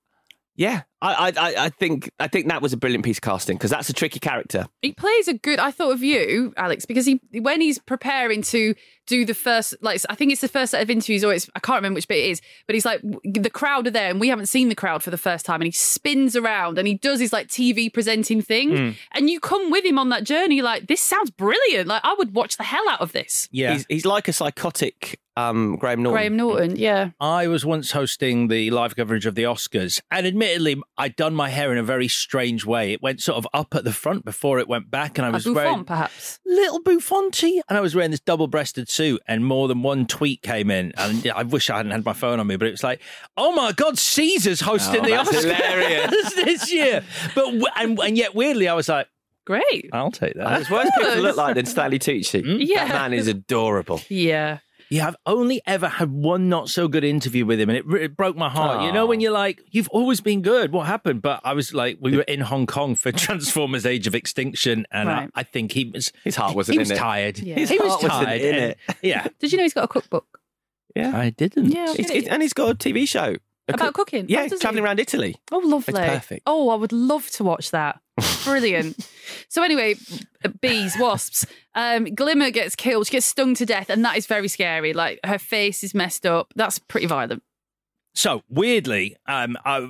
yeah, 0.56 0.82
I, 1.02 1.12
I, 1.14 1.32
I- 1.36 1.64
I 1.64 1.68
think 1.68 2.10
I 2.20 2.28
think 2.28 2.48
that 2.48 2.62
was 2.62 2.72
a 2.72 2.76
brilliant 2.76 3.04
piece 3.04 3.18
of 3.18 3.22
casting 3.22 3.56
because 3.58 3.70
that's 3.70 3.88
a 3.88 3.92
tricky 3.92 4.20
character. 4.20 4.66
He 4.80 4.92
plays 4.92 5.28
a 5.28 5.34
good. 5.34 5.58
I 5.58 5.70
thought 5.70 5.92
of 5.92 6.02
you, 6.02 6.54
Alex, 6.56 6.86
because 6.86 7.04
he 7.06 7.20
when 7.40 7.60
he's 7.60 7.78
preparing 7.78 8.42
to 8.42 8.74
do 9.08 9.24
the 9.26 9.34
first, 9.34 9.74
like 9.80 10.00
I 10.08 10.14
think 10.14 10.30
it's 10.30 10.40
the 10.40 10.48
first 10.48 10.70
set 10.70 10.80
of 10.82 10.88
interviews, 10.88 11.24
or 11.24 11.34
it's 11.34 11.50
I 11.56 11.60
can't 11.60 11.76
remember 11.76 11.96
which 11.96 12.06
bit 12.08 12.18
it 12.24 12.30
is, 12.30 12.40
but 12.66 12.74
he's 12.74 12.84
like 12.84 13.00
the 13.24 13.50
crowd 13.50 13.86
are 13.88 13.90
there, 13.90 14.10
and 14.10 14.20
we 14.20 14.28
haven't 14.28 14.46
seen 14.46 14.68
the 14.68 14.74
crowd 14.76 15.02
for 15.02 15.10
the 15.10 15.18
first 15.18 15.44
time, 15.44 15.60
and 15.60 15.66
he 15.66 15.72
spins 15.72 16.36
around 16.36 16.78
and 16.78 16.86
he 16.86 16.94
does 16.94 17.18
his 17.20 17.32
like 17.32 17.48
TV 17.48 17.92
presenting 17.92 18.40
thing, 18.40 18.70
Mm. 18.70 18.94
and 19.12 19.28
you 19.28 19.40
come 19.40 19.70
with 19.72 19.84
him 19.84 19.98
on 19.98 20.08
that 20.10 20.22
journey. 20.24 20.62
Like 20.62 20.86
this 20.86 21.00
sounds 21.00 21.30
brilliant. 21.30 21.88
Like 21.88 22.02
I 22.04 22.14
would 22.16 22.32
watch 22.34 22.56
the 22.56 22.62
hell 22.62 22.88
out 22.88 23.00
of 23.00 23.10
this. 23.12 23.48
Yeah. 23.50 23.72
he's, 23.72 23.86
he's 23.88 24.06
like 24.06 24.28
a 24.28 24.32
psychotic 24.32 25.18
um, 25.36 25.76
Graham 25.76 26.02
Norton. 26.02 26.14
Graham 26.20 26.36
Norton, 26.36 26.76
yeah. 26.76 27.10
I 27.18 27.48
was 27.48 27.64
once 27.64 27.90
hosting 27.92 28.48
the 28.48 28.70
live 28.70 28.94
coverage 28.94 29.24
of 29.26 29.34
the 29.34 29.44
Oscars, 29.44 30.00
and 30.10 30.26
admittedly, 30.26 30.80
I'd 30.98 31.16
done 31.16 31.34
my 31.34 31.48
hair 31.48 31.72
in 31.72 31.78
a 31.78 31.82
very 31.82 32.06
strange 32.08 32.66
way. 32.66 32.92
It 32.92 33.02
went 33.02 33.20
sort 33.22 33.38
of 33.38 33.46
up 33.54 33.74
at 33.74 33.84
the 33.84 33.92
front 33.92 34.24
before 34.24 34.58
it 34.58 34.68
went 34.68 34.90
back, 34.90 35.16
and 35.18 35.26
I 35.26 35.30
was 35.30 35.44
bouffant, 35.44 35.54
wearing 35.56 35.84
perhaps. 35.84 36.38
little 36.44 36.82
bouffanty, 36.82 37.60
and 37.68 37.78
I 37.78 37.80
was 37.80 37.94
wearing 37.94 38.10
this 38.10 38.20
double-breasted 38.20 38.88
suit, 38.90 39.20
and 39.26 39.44
more 39.44 39.68
than 39.68 39.82
one 39.82 40.06
tweet 40.06 40.42
came 40.42 40.70
in, 40.70 40.92
and 40.98 41.26
I 41.34 41.44
wish 41.44 41.70
I 41.70 41.78
hadn't 41.78 41.92
had 41.92 42.04
my 42.04 42.12
phone 42.12 42.40
on 42.40 42.46
me, 42.46 42.56
but 42.56 42.68
it 42.68 42.72
was 42.72 42.84
like, 42.84 43.00
"Oh 43.36 43.52
my 43.52 43.72
God, 43.72 43.98
Caesar's 43.98 44.60
hosting 44.60 45.00
Oh, 45.00 45.04
the 45.04 45.10
that's 45.10 45.30
Oscars 45.30 45.42
hilarious. 45.42 46.34
this 46.34 46.72
year," 46.72 47.02
but 47.34 47.44
w- 47.46 47.64
and, 47.76 47.98
and 47.98 48.16
yet 48.18 48.34
weirdly, 48.34 48.68
I 48.68 48.74
was 48.74 48.88
like, 48.88 49.08
"Great, 49.46 49.88
I'll 49.92 50.10
take 50.10 50.34
that." 50.34 50.48
There's 50.48 50.70
worse 50.70 50.90
people 50.98 51.22
look 51.22 51.36
like 51.36 51.54
than 51.54 51.66
Stanley 51.66 51.98
Tucci. 51.98 52.42
Yeah. 52.68 52.84
That 52.86 52.94
man 52.94 53.12
is 53.14 53.28
adorable. 53.28 54.00
Yeah. 54.08 54.58
Yeah, 54.92 55.06
I've 55.08 55.16
only 55.24 55.62
ever 55.66 55.88
had 55.88 56.10
one 56.10 56.50
not 56.50 56.68
so 56.68 56.86
good 56.86 57.02
interview 57.02 57.46
with 57.46 57.58
him, 57.58 57.70
and 57.70 57.78
it, 57.78 57.84
it 57.94 58.16
broke 58.16 58.36
my 58.36 58.50
heart. 58.50 58.84
You 58.84 58.92
know, 58.92 59.06
when 59.06 59.20
you're 59.20 59.32
like, 59.32 59.62
you've 59.70 59.88
always 59.88 60.20
been 60.20 60.42
good. 60.42 60.70
What 60.70 60.86
happened? 60.86 61.22
But 61.22 61.40
I 61.44 61.54
was 61.54 61.72
like, 61.72 61.96
we 62.00 62.14
were 62.14 62.22
in 62.24 62.40
Hong 62.40 62.66
Kong 62.66 62.94
for 62.94 63.10
Transformers: 63.26 63.86
Age 63.86 64.06
of 64.06 64.14
Extinction, 64.14 64.84
and 64.90 65.08
Right. 65.08 65.30
I, 65.34 65.40
I 65.40 65.42
think 65.44 65.72
he 65.72 65.86
was 65.86 66.12
his 66.24 66.36
heart 66.36 66.54
wasn't 66.54 66.74
he 66.74 66.78
was 66.80 66.90
in 66.90 66.96
it. 66.96 67.00
tired. 67.00 67.38
Yeah. 67.38 67.54
His 67.54 67.70
he 67.70 67.78
was 67.78 67.88
heart 67.92 68.02
wasn't 68.02 68.24
tired. 68.24 68.40
in 68.42 68.54
and- 68.54 68.64
it. 68.72 68.78
Yeah, 69.02 69.26
Did 69.38 69.50
you 69.52 69.56
know 69.58 69.64
he's 69.64 69.72
got 69.74 69.84
a 69.84 69.88
cookbook 69.88 70.40
Yeah, 70.94 71.16
I 71.16 71.30
didn't. 71.30 71.70
Yeah, 71.70 71.84
It's- 71.92 72.10
it's- 72.10 72.26
and 72.30 72.42
he's 72.42 72.52
got 72.52 72.70
a 72.70 72.74
TV 72.74 73.08
show 73.08 73.36
About 73.74 73.94
cooking? 73.94 74.26
Yeah, 74.28 74.48
Oh, 74.50 74.58
traveling 74.58 74.84
around 74.84 75.00
Italy. 75.00 75.36
Oh, 75.50 75.58
lovely. 75.58 76.00
It's 76.00 76.10
perfect. 76.12 76.42
Oh, 76.46 76.70
I 76.70 76.74
would 76.74 76.92
love 76.92 77.28
to 77.30 77.44
watch 77.44 77.70
that. 77.70 78.00
Brilliant. 78.44 79.08
so 79.48 79.62
anyway, 79.62 79.94
bees, 80.60 80.96
wasps. 80.98 81.46
Um, 81.74 82.04
Glimmer 82.04 82.50
gets 82.50 82.76
killed. 82.76 83.06
She 83.06 83.12
gets 83.12 83.26
stung 83.26 83.54
to 83.54 83.66
death, 83.66 83.88
and 83.90 84.04
that 84.04 84.16
is 84.16 84.26
very 84.26 84.48
scary. 84.48 84.92
Like 84.92 85.20
her 85.24 85.38
face 85.38 85.82
is 85.82 85.94
messed 85.94 86.26
up. 86.26 86.52
That's 86.56 86.78
pretty 86.78 87.06
violent. 87.06 87.42
So 88.14 88.42
weirdly, 88.48 89.16
um, 89.26 89.56
I, 89.64 89.80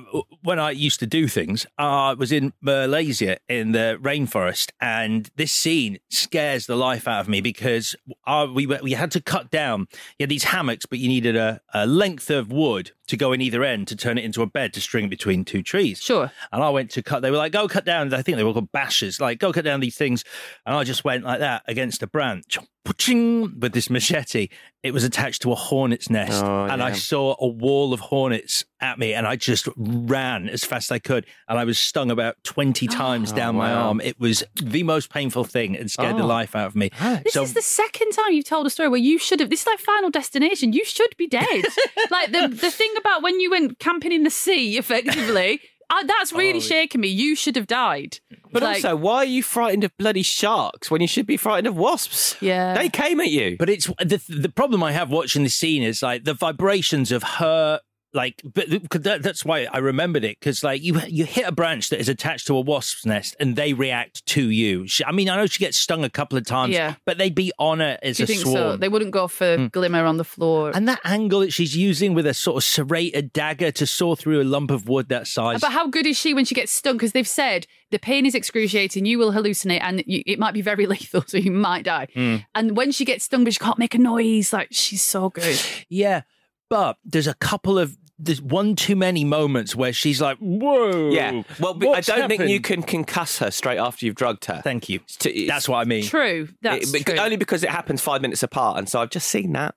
when 0.43 0.57
I 0.57 0.71
used 0.71 0.99
to 1.01 1.07
do 1.07 1.27
things, 1.27 1.65
I 1.77 2.13
was 2.13 2.31
in 2.31 2.53
Malaysia 2.61 3.37
in 3.49 3.73
the 3.73 3.97
rainforest, 4.01 4.71
and 4.79 5.29
this 5.35 5.51
scene 5.51 5.99
scares 6.09 6.65
the 6.65 6.75
life 6.75 7.07
out 7.07 7.21
of 7.21 7.27
me 7.27 7.41
because 7.41 7.95
uh, 8.25 8.47
we 8.51 8.65
we 8.65 8.93
had 8.93 9.11
to 9.11 9.21
cut 9.21 9.51
down. 9.51 9.87
You 10.17 10.23
had 10.23 10.29
these 10.29 10.45
hammocks, 10.45 10.85
but 10.85 10.99
you 10.99 11.09
needed 11.09 11.35
a, 11.35 11.59
a 11.73 11.85
length 11.85 12.29
of 12.29 12.51
wood 12.51 12.91
to 13.07 13.17
go 13.17 13.33
in 13.33 13.41
either 13.41 13.63
end 13.63 13.87
to 13.89 13.95
turn 13.95 14.17
it 14.17 14.23
into 14.23 14.41
a 14.41 14.47
bed 14.47 14.73
to 14.73 14.81
string 14.81 15.09
between 15.09 15.43
two 15.43 15.61
trees. 15.61 16.01
Sure. 16.01 16.31
And 16.51 16.63
I 16.63 16.69
went 16.69 16.91
to 16.91 17.03
cut. 17.03 17.21
They 17.21 17.31
were 17.31 17.37
like, 17.37 17.51
"Go 17.51 17.67
cut 17.67 17.83
down." 17.85 18.13
I 18.13 18.21
think 18.21 18.37
they 18.37 18.43
were 18.43 18.53
called 18.53 18.71
bashes. 18.71 19.19
Like, 19.19 19.39
go 19.39 19.51
cut 19.51 19.65
down 19.65 19.81
these 19.81 19.97
things. 19.97 20.23
And 20.65 20.75
I 20.75 20.83
just 20.85 21.03
went 21.03 21.25
like 21.25 21.39
that 21.39 21.63
against 21.67 22.01
a 22.01 22.07
branch. 22.07 22.57
Pooching, 22.85 23.59
With 23.59 23.71
this 23.71 23.89
machete, 23.89 24.49
it 24.83 24.93
was 24.93 25.05
attached 25.05 25.41
to 25.43 25.51
a 25.53 25.55
hornet's 25.55 26.09
nest, 26.09 26.43
Oh, 26.43 26.65
and 26.65 26.83
I 26.83 26.91
saw 26.91 27.35
a 27.39 27.47
wall 27.47 27.93
of 27.93 28.01
hornets 28.01 28.65
at 28.81 28.99
me, 28.99 29.13
and 29.13 29.25
I 29.25 29.37
just 29.37 29.69
ran 29.77 30.49
as 30.49 30.65
fast 30.65 30.87
as 30.87 30.95
I 30.95 30.99
could, 30.99 31.25
and 31.47 31.57
I 31.57 31.63
was 31.63 31.79
stung 31.79 32.11
about 32.11 32.35
twenty 32.43 32.87
times 33.01 33.31
down 33.31 33.55
my 33.55 33.71
arm. 33.71 34.01
It 34.01 34.19
was 34.19 34.43
the 34.61 34.83
most 34.83 35.09
painful 35.09 35.45
thing, 35.45 35.77
and 35.77 35.89
scared 35.89 36.17
the 36.17 36.23
Oh. 36.23 36.27
life 36.27 36.55
out 36.57 36.67
of 36.67 36.75
me. 36.75 36.89
This 37.23 37.33
so 37.33 37.43
is 37.43 37.53
the 37.53 37.61
second 37.61 38.11
time 38.11 38.33
you've 38.33 38.43
told 38.45 38.67
a 38.67 38.69
story 38.69 38.89
where 38.89 38.99
you 38.99 39.17
should 39.17 39.39
have. 39.39 39.49
This 39.49 39.61
is 39.61 39.67
like 39.67 39.79
Final 39.79 40.09
Destination. 40.09 40.73
You 40.73 40.83
should 40.83 41.15
be 41.17 41.27
dead. 41.27 41.63
like 42.11 42.33
the 42.33 42.49
the 42.49 42.69
thing 42.71 42.93
about 42.97 43.23
when 43.23 43.39
you 43.39 43.49
went 43.51 43.79
camping 43.79 44.11
in 44.11 44.23
the 44.23 44.29
sea, 44.29 44.77
effectively. 44.77 45.61
Uh, 45.93 46.03
that's 46.03 46.33
really 46.33 46.59
shaking 46.59 47.01
me. 47.01 47.07
You 47.07 47.35
should 47.35 47.55
have 47.55 47.67
died. 47.67 48.19
But 48.51 48.63
Like- 48.63 48.83
also, 48.83 48.95
why 48.95 49.17
are 49.17 49.25
you 49.25 49.43
frightened 49.43 49.83
of 49.83 49.95
bloody 49.97 50.23
sharks 50.23 50.89
when 50.89 51.01
you 51.01 51.07
should 51.07 51.25
be 51.27 51.37
frightened 51.37 51.67
of 51.67 51.75
wasps? 51.75 52.35
Yeah. 52.41 52.73
They 52.73 52.89
came 52.89 53.19
at 53.19 53.29
you. 53.29 53.55
But 53.59 53.69
it's 53.69 53.87
the 53.99 54.21
the 54.29 54.49
problem 54.49 54.81
I 54.83 54.91
have 54.91 55.09
watching 55.09 55.43
the 55.43 55.49
scene 55.49 55.83
is 55.83 56.01
like 56.01 56.23
the 56.23 56.33
vibrations 56.33 57.11
of 57.11 57.23
her. 57.23 57.79
Like, 58.15 58.41
but 58.43 58.67
that, 58.91 59.23
that's 59.23 59.43
why 59.43 59.65
I 59.71 59.79
remembered 59.79 60.23
it 60.23 60.39
because 60.39 60.63
like 60.63 60.83
you 60.83 60.99
you 61.07 61.25
hit 61.25 61.47
a 61.47 61.51
branch 61.51 61.89
that 61.89 61.99
is 61.99 62.07
attached 62.09 62.45
to 62.47 62.55
a 62.55 62.61
wasp's 62.61 63.05
nest 63.07 63.35
and 63.39 63.55
they 63.55 63.73
react 63.73 64.23
to 64.27 64.49
you. 64.51 64.87
She, 64.87 65.03
I 65.03 65.11
mean, 65.11 65.29
I 65.29 65.35
know 65.35 65.47
she 65.47 65.57
gets 65.59 65.77
stung 65.77 66.03
a 66.03 66.09
couple 66.11 66.37
of 66.37 66.45
times, 66.45 66.73
Yeah. 66.75 66.93
but 67.05 67.17
they'd 67.17 67.33
be 67.33 67.51
on 67.57 67.79
her 67.79 67.97
as 68.03 68.17
Do 68.17 68.21
you 68.21 68.25
a 68.25 68.27
think 68.27 68.41
swarm. 68.41 68.55
so? 68.55 68.77
They 68.77 68.87
wouldn't 68.89 69.11
go 69.11 69.27
for 69.27 69.67
glimmer 69.69 70.05
on 70.05 70.17
the 70.17 70.23
floor. 70.23 70.71
and 70.75 70.87
that 70.87 70.99
angle 71.03 71.39
that 71.39 71.53
she's 71.53 71.75
using 71.75 72.13
with 72.13 72.27
a 72.27 72.35
sort 72.35 72.57
of 72.57 72.63
serrated 72.63 73.33
dagger 73.33 73.71
to 73.71 73.87
saw 73.87 74.15
through 74.15 74.41
a 74.41 74.45
lump 74.45 74.69
of 74.69 74.87
wood 74.87 75.09
that 75.09 75.25
size. 75.25 75.59
But 75.61 75.71
how 75.71 75.87
good 75.87 76.05
is 76.05 76.15
she 76.15 76.35
when 76.35 76.45
she 76.45 76.53
gets 76.53 76.71
stung? 76.71 76.97
Because 76.97 77.13
they've 77.13 77.27
said 77.27 77.65
the 77.89 77.97
pain 77.97 78.27
is 78.27 78.35
excruciating, 78.35 79.05
you 79.07 79.17
will 79.17 79.31
hallucinate, 79.31 79.81
and 79.81 80.03
you, 80.05 80.21
it 80.27 80.37
might 80.37 80.53
be 80.53 80.61
very 80.61 80.85
lethal, 80.93 81.23
so 81.25 81.37
you 81.37 81.49
might 81.51 81.85
die. 81.85 82.07
Mm. 82.15 82.45
And 82.53 82.77
when 82.77 82.91
she 82.91 83.05
gets 83.05 83.25
stung, 83.25 83.43
but 83.43 83.53
she 83.53 83.59
can't 83.59 83.79
make 83.79 83.95
a 83.95 83.97
noise, 83.99 84.53
like 84.53 84.67
she's 84.71 85.01
so 85.01 85.29
good. 85.29 85.59
Yeah, 85.89 86.21
but 86.69 86.97
there's 87.03 87.27
a 87.27 87.33
couple 87.35 87.79
of 87.79 87.97
there's 88.19 88.41
one 88.41 88.75
too 88.75 88.95
many 88.95 89.23
moments 89.25 89.75
where 89.75 89.91
she's 89.93 90.21
like, 90.21 90.37
"Whoa, 90.39 91.09
yeah. 91.11 91.43
Well, 91.59 91.77
what's 91.79 92.09
I 92.09 92.19
don't 92.19 92.29
think 92.29 92.49
you 92.49 92.61
can 92.61 92.83
concuss 92.83 93.39
her 93.39 93.51
straight 93.51 93.77
after 93.79 94.05
you've 94.05 94.15
drugged 94.15 94.45
her. 94.45 94.61
Thank 94.63 94.87
you. 94.89 94.99
It's 95.03 95.17
t- 95.17 95.29
it's- 95.29 95.47
That's 95.49 95.67
what 95.69 95.77
I 95.79 95.83
mean. 95.85 96.03
True, 96.05 96.47
that's 96.61 96.93
it- 96.93 97.05
true. 97.05 97.17
Only 97.17 97.37
because 97.37 97.63
it 97.63 97.69
happens 97.69 98.01
five 98.01 98.21
minutes 98.21 98.43
apart, 98.43 98.77
and 98.77 98.87
so 98.87 99.01
I've 99.01 99.09
just 99.09 99.27
seen 99.27 99.53
that. 99.53 99.75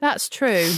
That's 0.00 0.28
true. 0.28 0.70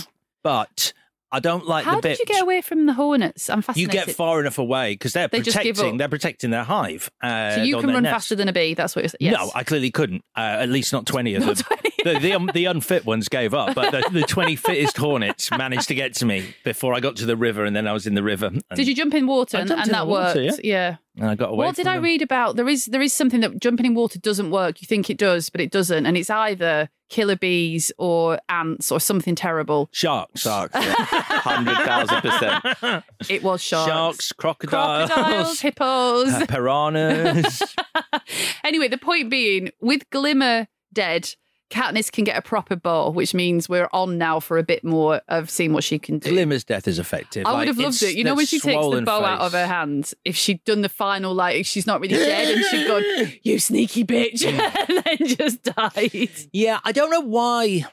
But 0.42 0.92
I 1.32 1.40
don't 1.40 1.66
like 1.66 1.84
How 1.86 1.96
the 1.96 2.02
did 2.02 2.08
bit. 2.10 2.18
you 2.20 2.24
get 2.26 2.42
away 2.42 2.60
from 2.60 2.84
the 2.86 2.92
hornets? 2.92 3.48
I'm 3.48 3.62
fascinated. 3.62 3.94
You 3.94 4.00
get 4.06 4.14
far 4.14 4.38
enough 4.40 4.58
away 4.58 4.92
because 4.92 5.14
they're 5.14 5.28
They 5.28 5.40
protecting. 5.40 5.96
They're 5.96 6.08
protecting 6.08 6.50
their 6.50 6.62
hive. 6.64 7.10
Uh, 7.22 7.54
so 7.56 7.62
you 7.62 7.80
can 7.80 7.90
run 7.90 8.02
nest. 8.02 8.12
faster 8.12 8.34
than 8.36 8.48
a 8.48 8.52
bee. 8.52 8.74
That's 8.74 8.94
what 8.94 9.02
you're 9.02 9.08
saying. 9.08 9.16
Yes. 9.20 9.40
No, 9.40 9.50
I 9.54 9.64
clearly 9.64 9.90
couldn't. 9.90 10.22
Uh, 10.36 10.40
at 10.60 10.68
least 10.68 10.92
not 10.92 11.06
twenty 11.06 11.34
of 11.34 11.44
them. 11.44 11.56
The, 12.04 12.18
the, 12.18 12.32
un- 12.32 12.50
the 12.52 12.64
unfit 12.64 13.06
ones 13.06 13.28
gave 13.28 13.54
up, 13.54 13.76
but 13.76 13.92
the, 13.92 14.08
the 14.10 14.22
twenty 14.22 14.56
fittest 14.56 14.96
hornets 14.96 15.50
managed 15.52 15.86
to 15.88 15.94
get 15.94 16.14
to 16.16 16.26
me 16.26 16.54
before 16.64 16.94
I 16.94 17.00
got 17.00 17.14
to 17.16 17.26
the 17.26 17.36
river, 17.36 17.64
and 17.64 17.74
then 17.76 17.86
I 17.86 17.92
was 17.92 18.06
in 18.08 18.14
the 18.14 18.24
river. 18.24 18.50
Did 18.74 18.88
you 18.88 18.94
jump 18.94 19.14
in 19.14 19.26
water 19.28 19.56
and, 19.58 19.70
and 19.70 19.90
that 19.92 20.06
water, 20.08 20.44
worked? 20.46 20.64
yeah. 20.64 20.96
And 21.16 21.26
I 21.30 21.34
got 21.34 21.50
away. 21.50 21.66
What 21.66 21.76
did 21.76 21.84
from 21.84 21.92
I 21.92 21.96
them. 21.96 22.04
read 22.04 22.22
about? 22.22 22.56
There 22.56 22.68
is 22.68 22.86
there 22.86 23.02
is 23.02 23.12
something 23.12 23.40
that 23.40 23.60
jumping 23.60 23.86
in 23.86 23.94
water 23.94 24.18
doesn't 24.18 24.50
work. 24.50 24.80
You 24.82 24.86
think 24.86 25.10
it 25.10 25.18
does, 25.18 25.50
but 25.50 25.60
it 25.60 25.70
doesn't, 25.70 26.06
and 26.06 26.16
it's 26.16 26.30
either 26.30 26.88
killer 27.10 27.36
bees 27.36 27.92
or 27.98 28.38
ants 28.48 28.90
or 28.90 28.98
something 28.98 29.34
terrible. 29.34 29.90
Sharks. 29.92 30.40
Sharks. 30.40 30.74
Hundred 30.74 31.76
thousand 31.76 32.22
percent. 32.22 33.04
It 33.28 33.42
was 33.42 33.62
sharks, 33.62 33.90
Sharks, 33.90 34.32
crocodiles, 34.32 35.10
crocodiles, 35.10 35.60
hippos. 35.60 36.28
uh, 36.28 36.46
piranhas. 36.46 37.62
anyway, 38.64 38.88
the 38.88 38.98
point 38.98 39.30
being, 39.30 39.70
with 39.80 40.08
Glimmer 40.10 40.68
dead, 40.92 41.34
Katniss 41.72 42.12
can 42.12 42.24
get 42.24 42.36
a 42.36 42.42
proper 42.42 42.76
bow, 42.76 43.10
which 43.10 43.32
means 43.32 43.66
we're 43.66 43.88
on 43.92 44.18
now 44.18 44.40
for 44.40 44.58
a 44.58 44.62
bit 44.62 44.84
more 44.84 45.22
of 45.28 45.48
seeing 45.48 45.72
what 45.72 45.84
she 45.84 45.98
can 45.98 46.18
do. 46.18 46.30
Glimmer's 46.30 46.64
death 46.64 46.86
is 46.86 46.98
effective. 46.98 47.46
I 47.46 47.52
Like, 47.52 47.58
would 47.60 47.68
have 47.68 47.78
loved 47.78 48.02
it. 48.02 48.14
You 48.14 48.24
know 48.24 48.34
when 48.34 48.44
she 48.44 48.60
takes 48.60 48.86
the 48.86 49.02
bow 49.02 49.24
out 49.24 49.40
of 49.40 49.52
her 49.52 49.66
hand, 49.66 50.12
if 50.24 50.36
she'd 50.36 50.62
done 50.64 50.82
the 50.82 50.90
final, 50.90 51.32
like 51.34 51.64
she's 51.64 51.86
not 51.86 52.00
really 52.00 52.16
dead, 52.16 52.54
and 52.54 52.64
she'd 52.66 52.86
gone, 52.86 53.32
"You 53.42 53.58
sneaky 53.58 54.04
bitch," 54.04 54.42
mm. 54.42 54.58
and 54.88 55.02
then 55.04 55.28
just 55.36 55.62
died. 55.62 56.30
Yeah, 56.52 56.78
I 56.84 56.92
don't 56.92 57.10
know 57.10 57.20
why. 57.20 57.86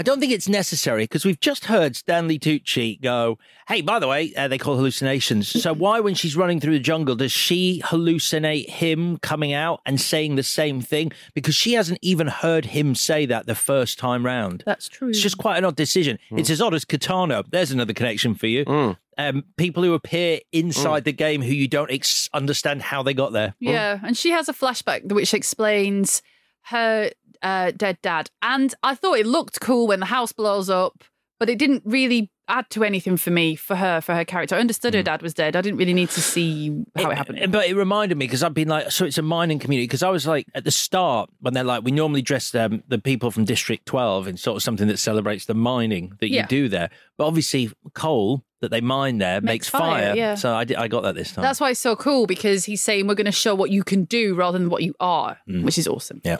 I 0.00 0.02
don't 0.02 0.18
think 0.18 0.32
it's 0.32 0.48
necessary 0.48 1.04
because 1.04 1.26
we've 1.26 1.40
just 1.40 1.66
heard 1.66 1.94
Stanley 1.94 2.38
Tucci 2.38 2.98
go, 3.02 3.38
"Hey, 3.68 3.82
by 3.82 3.98
the 3.98 4.08
way, 4.08 4.32
uh, 4.34 4.48
they 4.48 4.56
call 4.56 4.76
hallucinations." 4.76 5.46
So 5.62 5.74
why, 5.74 6.00
when 6.00 6.14
she's 6.14 6.34
running 6.34 6.58
through 6.58 6.72
the 6.72 6.78
jungle, 6.80 7.14
does 7.16 7.32
she 7.32 7.82
hallucinate 7.84 8.70
him 8.70 9.18
coming 9.18 9.52
out 9.52 9.82
and 9.84 10.00
saying 10.00 10.36
the 10.36 10.42
same 10.42 10.80
thing? 10.80 11.12
Because 11.34 11.54
she 11.54 11.74
hasn't 11.74 11.98
even 12.00 12.28
heard 12.28 12.64
him 12.64 12.94
say 12.94 13.26
that 13.26 13.44
the 13.44 13.54
first 13.54 13.98
time 13.98 14.24
round. 14.24 14.62
That's 14.64 14.88
true. 14.88 15.10
It's 15.10 15.20
just 15.20 15.36
quite 15.36 15.58
an 15.58 15.66
odd 15.66 15.76
decision. 15.76 16.18
It's 16.30 16.48
as 16.48 16.62
odd 16.62 16.72
as 16.72 16.86
Kitano. 16.86 17.44
There's 17.50 17.70
another 17.70 17.92
connection 17.92 18.34
for 18.34 18.46
you. 18.46 18.96
Um, 19.18 19.44
people 19.58 19.82
who 19.82 19.92
appear 19.92 20.40
inside 20.50 21.04
the 21.04 21.12
game 21.12 21.42
who 21.42 21.52
you 21.52 21.68
don't 21.68 21.90
ex- 21.90 22.30
understand 22.32 22.80
how 22.80 23.02
they 23.02 23.12
got 23.12 23.34
there. 23.34 23.54
Yeah, 23.60 24.00
and 24.02 24.16
she 24.16 24.30
has 24.30 24.48
a 24.48 24.54
flashback 24.54 25.12
which 25.12 25.34
explains 25.34 26.22
her 26.62 27.10
uh, 27.42 27.72
dead 27.76 27.98
dad. 28.02 28.30
And 28.42 28.74
I 28.82 28.94
thought 28.94 29.18
it 29.18 29.26
looked 29.26 29.60
cool 29.60 29.86
when 29.88 30.00
the 30.00 30.06
house 30.06 30.32
blows 30.32 30.68
up, 30.70 31.04
but 31.38 31.48
it 31.50 31.58
didn't 31.58 31.82
really. 31.84 32.30
add 32.50 32.68
to 32.68 32.82
anything 32.82 33.16
for 33.16 33.30
me 33.30 33.54
for 33.54 33.76
her 33.76 34.00
for 34.00 34.12
her 34.12 34.24
character. 34.24 34.56
I 34.56 34.58
understood 34.58 34.92
her 34.94 35.04
dad 35.04 35.22
was 35.22 35.32
dead. 35.34 35.54
I 35.54 35.60
didn't 35.60 35.78
really 35.78 35.94
need 35.94 36.10
to 36.10 36.20
see 36.20 36.82
how 36.96 37.10
it, 37.10 37.16
happened. 37.16 37.52
But 37.52 37.68
it 37.68 37.76
reminded 37.76 38.18
me 38.18 38.26
because 38.26 38.42
I've 38.42 38.54
been 38.54 38.66
like, 38.66 38.90
so 38.90 39.04
it's 39.04 39.18
a 39.18 39.22
mining 39.22 39.60
community. 39.60 39.86
Because 39.86 40.02
I 40.02 40.08
was 40.10 40.26
like, 40.26 40.46
at 40.52 40.64
the 40.64 40.72
start, 40.72 41.30
when 41.38 41.54
they're 41.54 41.62
like, 41.62 41.84
we 41.84 41.92
normally 41.92 42.22
dress 42.22 42.52
um, 42.56 42.82
the 42.88 42.98
people 42.98 43.30
from 43.30 43.44
District 43.44 43.86
12 43.86 44.26
in 44.26 44.36
sort 44.36 44.56
of 44.56 44.64
something 44.64 44.88
that 44.88 44.98
celebrates 44.98 45.44
the 45.46 45.54
mining 45.54 46.12
that 46.18 46.28
Yeah. 46.28 46.40
you 46.42 46.48
do 46.48 46.68
there. 46.68 46.90
But 47.16 47.26
obviously, 47.28 47.70
coal 47.94 48.42
that 48.62 48.72
they 48.72 48.80
mine 48.80 49.18
there 49.18 49.40
makes, 49.40 49.66
Makes 49.66 49.68
fire, 49.68 50.14
yeah. 50.16 50.34
So 50.34 50.52
I, 50.52 50.64
did, 50.64 50.76
I 50.76 50.88
got 50.88 51.04
that 51.04 51.14
this 51.14 51.30
time. 51.32 51.42
That's 51.44 51.60
why 51.60 51.70
it's 51.70 51.78
so 51.80 51.94
cool 51.94 52.26
because 52.26 52.64
he's 52.64 52.82
saying 52.82 53.06
we're 53.06 53.14
going 53.14 53.26
to 53.26 53.32
show 53.32 53.54
what 53.54 53.70
you 53.70 53.84
can 53.84 54.06
do 54.06 54.34
rather 54.34 54.58
than 54.58 54.70
what 54.70 54.82
you 54.82 54.94
are, 54.98 55.38
Mm. 55.48 55.62
which 55.62 55.78
is 55.78 55.86
awesome. 55.86 56.20
Yeah. 56.24 56.38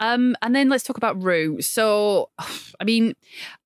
Um, 0.00 0.36
and 0.42 0.54
then 0.54 0.68
let's 0.68 0.84
talk 0.84 0.96
about 0.96 1.22
Rue. 1.22 1.60
So, 1.60 2.30
I 2.38 2.84
mean, 2.84 3.14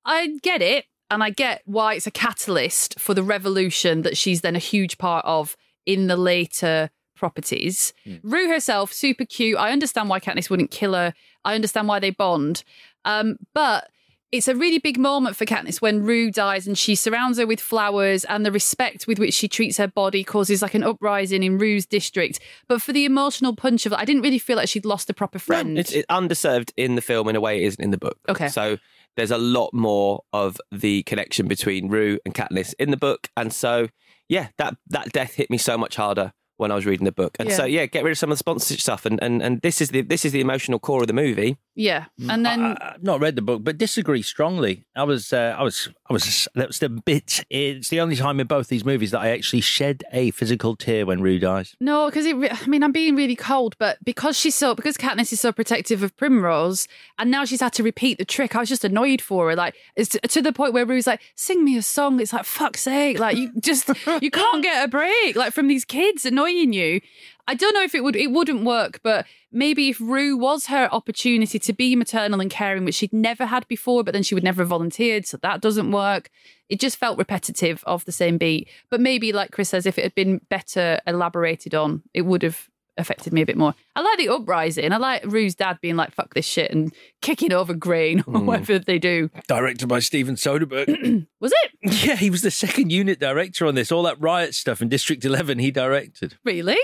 I 0.05 0.37
get 0.43 0.62
it, 0.62 0.85
and 1.11 1.22
I 1.22 1.31
get 1.31 1.62
why 1.64 1.95
it's 1.95 2.07
a 2.07 2.11
catalyst 2.11 2.99
for 2.99 3.14
the 3.14 3.22
revolution 3.22 4.03
that 4.03 4.16
she's 4.16 4.41
then 4.41 4.57
a 4.57 4.61
huge 4.61 4.99
part 4.99 5.24
of 5.24 5.57
in 5.85 6.09
the 6.09 6.16
later 6.16 6.91
properties. 7.14 7.95
Rue 8.22 8.49
herself, 8.49 8.93
super 8.93 9.24
cute. 9.24 9.57
I 9.57 9.70
understand 9.70 10.09
why 10.09 10.20
Katniss 10.20 10.51
wouldn't 10.51 10.70
kill 10.70 10.95
her. 10.95 11.14
I 11.45 11.55
understand 11.55 11.89
why 11.89 12.01
they 12.01 12.11
bond. 12.11 12.64
Um, 13.05 13.37
but 13.55 13.89
it's 14.33 14.49
a 14.49 14.55
really 14.55 14.79
big 14.79 14.99
moment 14.99 15.37
for 15.37 15.45
Katniss 15.45 15.81
when 15.81 16.03
Rue 16.03 16.31
dies 16.31 16.66
and 16.66 16.77
she 16.77 16.95
surrounds 16.95 17.39
her 17.39 17.47
with 17.47 17.61
flowers 17.61 18.24
and 18.24 18.45
the 18.45 18.51
respect 18.51 19.07
with 19.07 19.18
which 19.18 19.35
she 19.35 19.49
treats 19.49 19.77
her 19.79 19.87
body 19.89 20.24
causes 20.24 20.62
like 20.62 20.74
an 20.74 20.83
uprising 20.83 21.43
in 21.43 21.59
Rue's 21.59 21.87
district. 21.87 22.41
But 22.68 22.83
for 22.83 22.93
the 22.93 23.05
emotional 23.05 23.55
punch 23.55 23.87
of 23.87 23.93
it, 23.93 23.99
I 23.99 24.05
didn't 24.05 24.22
really 24.22 24.39
feel 24.41 24.57
like 24.57 24.68
she'd 24.68 24.85
lost 24.85 25.09
a 25.11 25.14
proper 25.14 25.39
friend. 25.39 25.79
It's, 25.79 25.93
it's 25.93 26.07
underserved 26.09 26.72
in 26.77 26.97
the 26.97 27.03
film 27.03 27.29
in 27.29 27.37
a 27.37 27.41
way 27.41 27.62
it 27.62 27.66
isn't 27.66 27.83
in 27.83 27.91
the 27.93 27.99
book. 27.99 28.18
Okay. 28.29 28.49
So 28.49 28.79
there's 29.16 29.31
a 29.31 29.39
lot 29.39 29.72
more 29.72 30.22
of 30.33 30.59
the 30.72 31.03
connection 31.05 31.47
between 31.49 31.89
Rue 31.89 32.18
and 32.27 32.35
Katniss 32.35 32.74
in 32.79 32.91
the 32.91 32.97
book, 32.99 33.31
and 33.37 33.53
so 33.53 33.89
yeah, 34.29 34.49
that 34.59 34.77
that 34.89 35.12
death 35.12 35.35
hit 35.35 35.49
me 35.51 35.57
so 35.57 35.79
much 35.79 35.97
harder 35.97 36.33
when 36.59 36.70
I 36.72 36.74
was 36.74 36.85
reading 36.85 37.05
the 37.05 37.12
book. 37.12 37.37
And 37.39 37.51
so 37.53 37.64
Yeah. 37.64 37.81
yeah, 37.83 37.87
get 37.87 38.03
rid 38.05 38.11
of 38.11 38.18
some 38.18 38.31
of 38.31 38.35
the 38.35 38.39
sponsorship 38.41 38.81
stuff, 38.81 39.07
and, 39.07 39.22
and 39.22 39.43
and 39.43 39.62
this 39.62 39.81
is 39.81 39.91
the 39.91 40.03
this 40.03 40.24
is 40.27 40.33
the 40.33 40.41
emotional 40.41 40.79
core 40.79 41.01
of 41.01 41.07
the 41.07 41.12
movie. 41.14 41.57
Yeah. 41.77 42.07
And 42.29 42.45
then 42.45 42.62
I, 42.62 42.93
have 42.93 43.03
not 43.03 43.20
read 43.20 43.37
the 43.37 43.43
book, 43.43 43.62
but 43.62 43.77
disagree 43.77 44.22
strongly. 44.22 44.87
I 44.97 45.05
was, 45.05 45.31
uh, 45.31 45.55
I 45.59 45.62
was, 45.62 45.91
I 46.09 46.12
was. 46.14 46.49
That 46.55 46.68
was 46.68 46.79
the 46.79 46.89
bit. 46.89 47.45
It's 47.51 47.91
the 47.91 48.01
only 48.01 48.16
time 48.16 48.41
in 48.41 48.47
both 48.47 48.68
these 48.68 48.85
movies 48.85 49.11
that 49.11 49.20
I 49.20 49.29
actually 49.29 49.61
shed 49.61 50.03
a 50.11 50.31
physical 50.31 50.74
tear 50.74 51.05
when 51.05 51.20
Rue 51.20 51.39
dies. 51.39 51.77
No, 51.79 52.07
because 52.07 52.24
it. 52.24 52.35
I 52.35 52.66
mean, 52.66 52.83
I'm 52.83 52.93
being 52.93 53.14
really 53.14 53.37
cold, 53.37 53.77
but 53.79 54.03
because 54.03 54.39
she's 54.39 54.55
so 54.55 54.74
because 54.74 54.97
Katniss 54.97 55.33
is 55.35 55.41
so 55.41 55.53
protective 55.53 56.03
of 56.03 56.16
Primrose, 56.16 56.89
and 57.18 57.31
now 57.31 57.45
she's 57.45 57.61
had 57.61 57.74
to 57.74 57.83
repeat 57.83 58.16
the 58.16 58.24
trick. 58.24 58.57
I 58.57 58.61
was 58.61 58.70
just 58.70 58.85
annoyed 58.85 59.20
for 59.20 59.51
her. 59.51 59.57
Like 59.57 59.74
it's 59.97 60.09
to, 60.11 60.20
to 60.20 60.41
the 60.41 60.55
point 60.55 60.72
where 60.72 60.87
Rue's 60.87 61.07
like, 61.07 61.20
"Sing 61.35 61.62
me 61.62 61.77
a 61.77 61.83
song." 61.83 62.18
It's 62.20 62.33
like, 62.33 62.47
"Fuck's 62.47 62.81
sake!" 62.81 63.18
Like 63.18 63.37
you 63.37 63.53
just 63.61 63.91
you 64.22 64.31
can't 64.31 64.62
get 64.62 64.83
a 64.83 64.89
break. 64.89 65.37
Like 65.37 65.53
from 65.53 65.68
these 65.68 65.85
kids 65.85 66.24
annoying 66.24 66.72
you. 66.72 67.03
I 67.49 67.55
don't 67.55 67.74
know 67.74 67.83
if 67.83 67.95
it 67.95 68.03
would 68.03 68.16
it 68.16 68.33
wouldn't 68.33 68.64
work, 68.64 69.01
but 69.03 69.27
maybe 69.57 69.89
if 69.89 70.01
Rue 70.01 70.37
was 70.37 70.67
her 70.67 70.89
opportunity 70.93 71.59
to 71.59 71.73
be 71.73 71.97
maternal 71.97 72.41
and 72.41 72.51
caring, 72.51 72.85
which 72.85 72.95
she'd 72.97 73.13
never 73.13 73.47
had 73.47 73.67
before, 73.69 74.05
but 74.05 74.13
then 74.13 74.23
she 74.23 74.35
would 74.35 74.45
never 74.45 74.63
have 74.63 74.69
volunteered, 74.69 75.27
so 75.27 75.37
that 75.39 75.61
doesn't 75.61 75.91
work. 75.91 76.31
It 76.69 76.79
just 76.81 76.97
felt 76.97 77.19
repetitive 77.19 77.83
of 77.87 78.05
the 78.05 78.13
same 78.13 78.39
beat. 78.39 78.69
But 78.91 79.01
maybe, 79.01 79.33
like 79.33 79.51
Chris 79.53 79.69
says, 79.71 79.87
if 79.87 79.99
it 79.99 80.03
had 80.05 80.15
been 80.15 80.41
better 80.51 81.01
elaborated 81.07 81.75
on, 81.75 82.03
it 82.13 82.23
would 82.23 82.43
have 82.43 82.69
affected 82.99 83.31
me 83.33 83.43
a 83.43 83.47
bit 83.47 83.59
more. 83.59 83.75
I 83.95 84.01
like 84.01 84.17
the 84.19 84.31
uprising. 84.31 84.91
I 84.91 84.97
like 84.97 85.23
Rue's 85.27 85.55
dad 85.55 85.79
being 85.83 85.97
like, 85.97 86.13
fuck 86.15 86.33
this 86.33 86.47
shit 86.47 86.71
and 86.71 86.95
kicking 87.21 87.53
over 87.53 87.75
grain 87.75 88.21
or 88.21 88.35
Mm. 88.41 88.45
whatever 88.47 88.79
they 88.79 88.99
do. 88.99 89.29
Directed 89.49 89.87
by 89.87 89.99
Steven 89.99 90.35
Soderbergh. 90.35 91.27
Was 91.41 91.53
it? 91.65 91.73
Yeah, 92.07 92.17
he 92.17 92.31
was 92.31 92.41
the 92.43 92.51
second 92.51 92.91
unit 92.91 93.21
director 93.21 93.67
on 93.67 93.75
this. 93.75 93.93
All 93.93 94.03
that 94.05 94.19
riot 94.21 94.55
stuff 94.55 94.81
in 94.81 94.89
District 94.89 95.25
11, 95.25 95.59
he 95.59 95.71
directed. 95.71 96.37
Really? 96.43 96.79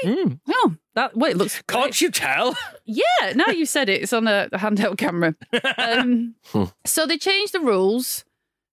Oh, 0.49 0.77
that 0.95 1.17
well, 1.17 1.31
it 1.31 1.37
looks. 1.37 1.63
Can't 1.63 1.99
you 2.01 2.11
tell? 2.11 2.57
Yeah, 2.85 3.33
now 3.35 3.47
you 3.49 3.65
said 3.67 3.89
it. 3.89 4.03
It's 4.03 4.13
on 4.13 4.27
a, 4.27 4.49
a 4.53 4.59
handheld 4.59 4.99
camera. 4.99 5.35
Um, 5.79 6.35
so 6.85 7.07
they 7.07 7.19
changed 7.19 7.53
the 7.55 7.61
rules. 7.61 8.25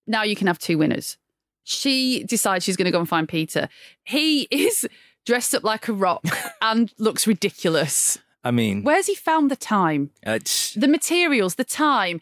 Now 0.08 0.24
you 0.24 0.36
can 0.36 0.48
have 0.48 0.60
two 0.60 0.78
winners. 0.78 1.18
She 1.64 2.24
decides 2.24 2.66
she's 2.66 2.76
going 2.76 2.86
to 2.86 2.92
go 2.92 3.00
and 3.00 3.08
find 3.08 3.28
Peeta. 3.28 3.70
He 4.04 4.48
is 4.50 4.88
dressed 5.26 5.54
up 5.54 5.64
like 5.64 5.88
a 5.88 5.94
rock 5.94 6.26
and 6.62 6.92
looks 6.98 7.28
ridiculous. 7.28 8.18
I 8.44 8.52
mean, 8.52 8.84
Where's 8.84 9.08
he 9.08 9.16
found 9.16 9.52
the 9.52 9.56
time? 9.56 10.10
it's 10.24 10.74
The 10.74 10.88
materials, 10.88 11.56
the 11.56 11.64
time. 11.66 12.22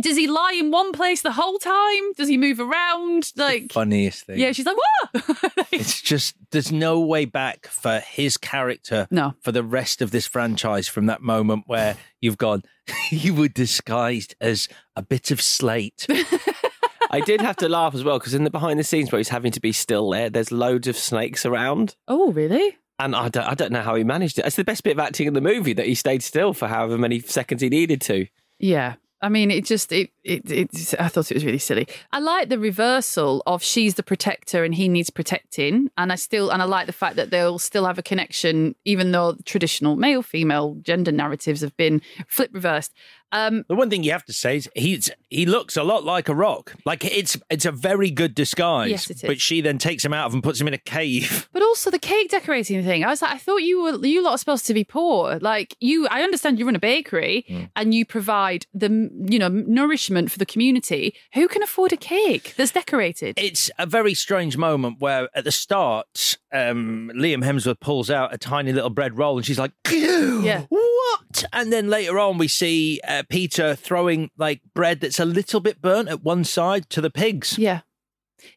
Does 0.00 0.16
he 0.16 0.26
lie 0.26 0.54
in 0.58 0.70
one 0.70 0.92
place 0.92 1.20
the 1.22 1.32
whole 1.32 1.58
time? 1.58 2.12
Does 2.16 2.28
he 2.28 2.38
move 2.38 2.58
around? 2.60 3.30
Like, 3.36 3.72
funniest 3.72 4.24
thing. 4.26 4.38
yeah, 4.38 4.52
she's 4.52 4.64
like, 4.66 4.76
what? 4.76 5.66
It's 5.72 6.00
just 6.02 6.34
there's 6.50 6.70
no 6.72 7.00
way 7.00 7.24
back 7.24 7.66
for 7.66 7.98
his 8.00 8.36
character 8.36 9.06
No. 9.10 9.34
for 9.40 9.52
the 9.52 9.62
rest 9.62 10.02
of 10.02 10.10
this 10.10 10.26
franchise 10.26 10.86
from 10.88 11.06
that 11.06 11.22
moment 11.22 11.64
where 11.66 11.96
you've 12.20 12.36
gone 12.38 12.62
you 13.10 13.34
were 13.34 13.48
disguised 13.48 14.34
as 14.40 14.68
a 14.96 15.02
bit 15.02 15.30
of 15.30 15.40
slate. 15.40 16.06
I 17.10 17.20
did 17.20 17.40
have 17.42 17.56
to 17.56 17.68
laugh 17.68 17.94
as 17.94 18.04
well 18.04 18.18
because 18.18 18.32
in 18.34 18.44
the 18.44 18.50
behind 18.50 18.78
the 18.78 18.84
scenes 18.84 19.12
where 19.12 19.18
he's 19.18 19.28
having 19.28 19.52
to 19.52 19.60
be 19.60 19.72
still 19.72 20.08
there, 20.10 20.30
there's 20.30 20.50
loads 20.52 20.88
of 20.88 20.96
snakes 20.96 21.44
around. 21.44 21.96
oh, 22.08 22.32
really? 22.32 22.78
And 22.98 23.16
I 23.16 23.28
don't, 23.28 23.44
I 23.44 23.54
don't 23.54 23.72
know 23.72 23.82
how 23.82 23.96
he 23.96 24.04
managed 24.04 24.38
it. 24.38 24.46
It's 24.46 24.56
the 24.56 24.64
best 24.64 24.84
bit 24.84 24.92
of 24.92 24.98
acting 25.00 25.26
in 25.26 25.34
the 25.34 25.40
movie 25.40 25.72
that 25.72 25.86
he 25.86 25.94
stayed 25.94 26.22
still 26.22 26.52
for 26.54 26.68
however 26.68 26.96
many 26.96 27.18
seconds 27.20 27.60
he 27.60 27.68
needed 27.68 28.00
to. 28.02 28.26
Yeah. 28.60 28.94
I 29.22 29.28
mean, 29.28 29.52
it 29.52 29.64
just 29.64 29.92
it 29.92 30.10
it 30.24 30.50
it's, 30.50 30.94
I 30.94 31.06
thought 31.06 31.30
it 31.30 31.34
was 31.34 31.44
really 31.44 31.58
silly. 31.58 31.86
I 32.10 32.18
like 32.18 32.48
the 32.48 32.58
reversal 32.58 33.40
of 33.46 33.62
she's 33.62 33.94
the 33.94 34.02
protector 34.02 34.64
and 34.64 34.74
he 34.74 34.88
needs 34.88 35.10
protecting, 35.10 35.90
and 35.96 36.10
I 36.10 36.16
still 36.16 36.50
and 36.50 36.60
I 36.60 36.64
like 36.64 36.86
the 36.86 36.92
fact 36.92 37.14
that 37.16 37.30
they'll 37.30 37.60
still 37.60 37.86
have 37.86 37.98
a 37.98 38.02
connection, 38.02 38.74
even 38.84 39.12
though 39.12 39.36
traditional 39.44 39.94
male 39.94 40.22
female 40.22 40.76
gender 40.82 41.12
narratives 41.12 41.60
have 41.60 41.76
been 41.76 42.02
flip 42.26 42.50
reversed. 42.52 42.92
Um, 43.32 43.64
The 43.68 43.74
one 43.74 43.90
thing 43.90 44.02
you 44.04 44.12
have 44.12 44.24
to 44.26 44.32
say 44.32 44.56
is 44.56 44.68
he's 44.74 45.10
he 45.30 45.46
looks 45.46 45.76
a 45.76 45.82
lot 45.82 46.04
like 46.04 46.28
a 46.28 46.34
rock. 46.34 46.74
Like 46.84 47.04
it's 47.04 47.36
it's 47.50 47.64
a 47.64 47.72
very 47.72 48.10
good 48.10 48.34
disguise. 48.34 48.90
Yes, 48.90 49.10
it 49.10 49.16
is. 49.16 49.22
But 49.22 49.40
she 49.40 49.60
then 49.62 49.78
takes 49.78 50.04
him 50.04 50.12
out 50.12 50.26
of 50.26 50.34
and 50.34 50.42
puts 50.42 50.60
him 50.60 50.68
in 50.68 50.74
a 50.74 50.78
cave. 50.78 51.48
But 51.52 51.62
also 51.62 51.90
the 51.90 51.98
cake 51.98 52.30
decorating 52.30 52.82
thing. 52.84 53.04
I 53.04 53.08
was 53.08 53.22
like, 53.22 53.32
I 53.34 53.38
thought 53.38 53.62
you 53.62 53.82
were 53.82 54.06
you 54.06 54.22
lot 54.22 54.32
are 54.34 54.38
supposed 54.38 54.66
to 54.66 54.74
be 54.74 54.84
poor. 54.84 55.38
Like 55.40 55.76
you, 55.80 56.06
I 56.08 56.22
understand 56.22 56.58
you 56.58 56.66
run 56.66 56.76
a 56.76 56.78
bakery 56.78 57.44
Mm. 57.48 57.70
and 57.76 57.94
you 57.94 58.04
provide 58.06 58.66
the 58.74 58.88
you 59.32 59.38
know 59.38 59.48
nourishment 59.48 60.30
for 60.30 60.38
the 60.38 60.46
community. 60.46 61.14
Who 61.34 61.48
can 61.48 61.62
afford 61.62 61.92
a 61.92 61.96
cake 61.96 62.54
that's 62.56 62.72
decorated? 62.72 63.34
It's 63.38 63.70
a 63.78 63.86
very 63.86 64.14
strange 64.14 64.56
moment 64.56 64.96
where 65.00 65.28
at 65.34 65.44
the 65.44 65.52
start, 65.52 66.36
um, 66.52 67.10
Liam 67.14 67.42
Hemsworth 67.44 67.80
pulls 67.80 68.10
out 68.10 68.32
a 68.34 68.38
tiny 68.38 68.72
little 68.72 68.90
bread 68.90 69.16
roll 69.18 69.36
and 69.38 69.46
she's 69.46 69.58
like, 69.58 69.72
Yeah. 69.90 70.66
What? 70.68 71.44
And 71.52 71.72
then 71.72 71.88
later 71.88 72.18
on, 72.18 72.38
we 72.38 72.48
see 72.48 73.00
uh, 73.06 73.21
Peeta 73.28 73.78
throwing 73.78 74.30
like 74.36 74.60
bread 74.74 75.00
that's 75.00 75.20
a 75.20 75.24
little 75.24 75.60
bit 75.60 75.80
burnt 75.80 76.08
at 76.08 76.22
one 76.22 76.44
side 76.44 76.88
to 76.90 77.00
the 77.00 77.10
pigs. 77.10 77.58
Yeah. 77.58 77.80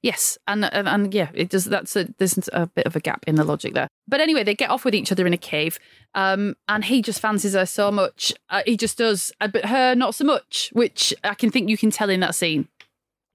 Yes, 0.02 0.38
and, 0.48 0.66
and 0.74 0.88
and 0.88 1.14
yeah, 1.14 1.30
it 1.34 1.50
does. 1.50 1.66
That's 1.66 1.96
a 1.96 2.08
there's 2.18 2.50
a 2.54 2.66
bit 2.66 2.88
of 2.88 2.96
a 2.96 3.00
gap 3.00 3.24
in 3.28 3.36
the 3.36 3.44
logic 3.44 3.76
there. 3.76 3.88
But 4.08 4.20
anyway, 4.20 4.44
they 4.44 4.56
get 4.56 4.70
off 4.70 4.86
with 4.86 4.96
each 4.96 5.12
other 5.12 5.28
in 5.28 5.34
a 5.34 5.38
cave, 5.38 5.80
um, 6.14 6.56
and 6.68 6.86
he 6.86 7.02
just 7.02 7.20
fancies 7.20 7.54
her 7.54 7.66
so 7.66 7.92
much. 7.92 8.34
Uh, 8.50 8.64
he 8.66 8.78
just 8.78 8.98
does, 8.98 9.32
uh, 9.42 9.48
but 9.48 9.66
her 9.66 9.94
not 9.96 10.16
so 10.16 10.26
much, 10.26 10.70
which 10.74 11.14
I 11.24 11.36
can 11.36 11.52
think 11.52 11.70
you 11.70 11.78
can 11.78 11.92
tell 11.92 12.10
in 12.10 12.20
that 12.22 12.36
scene. 12.36 12.68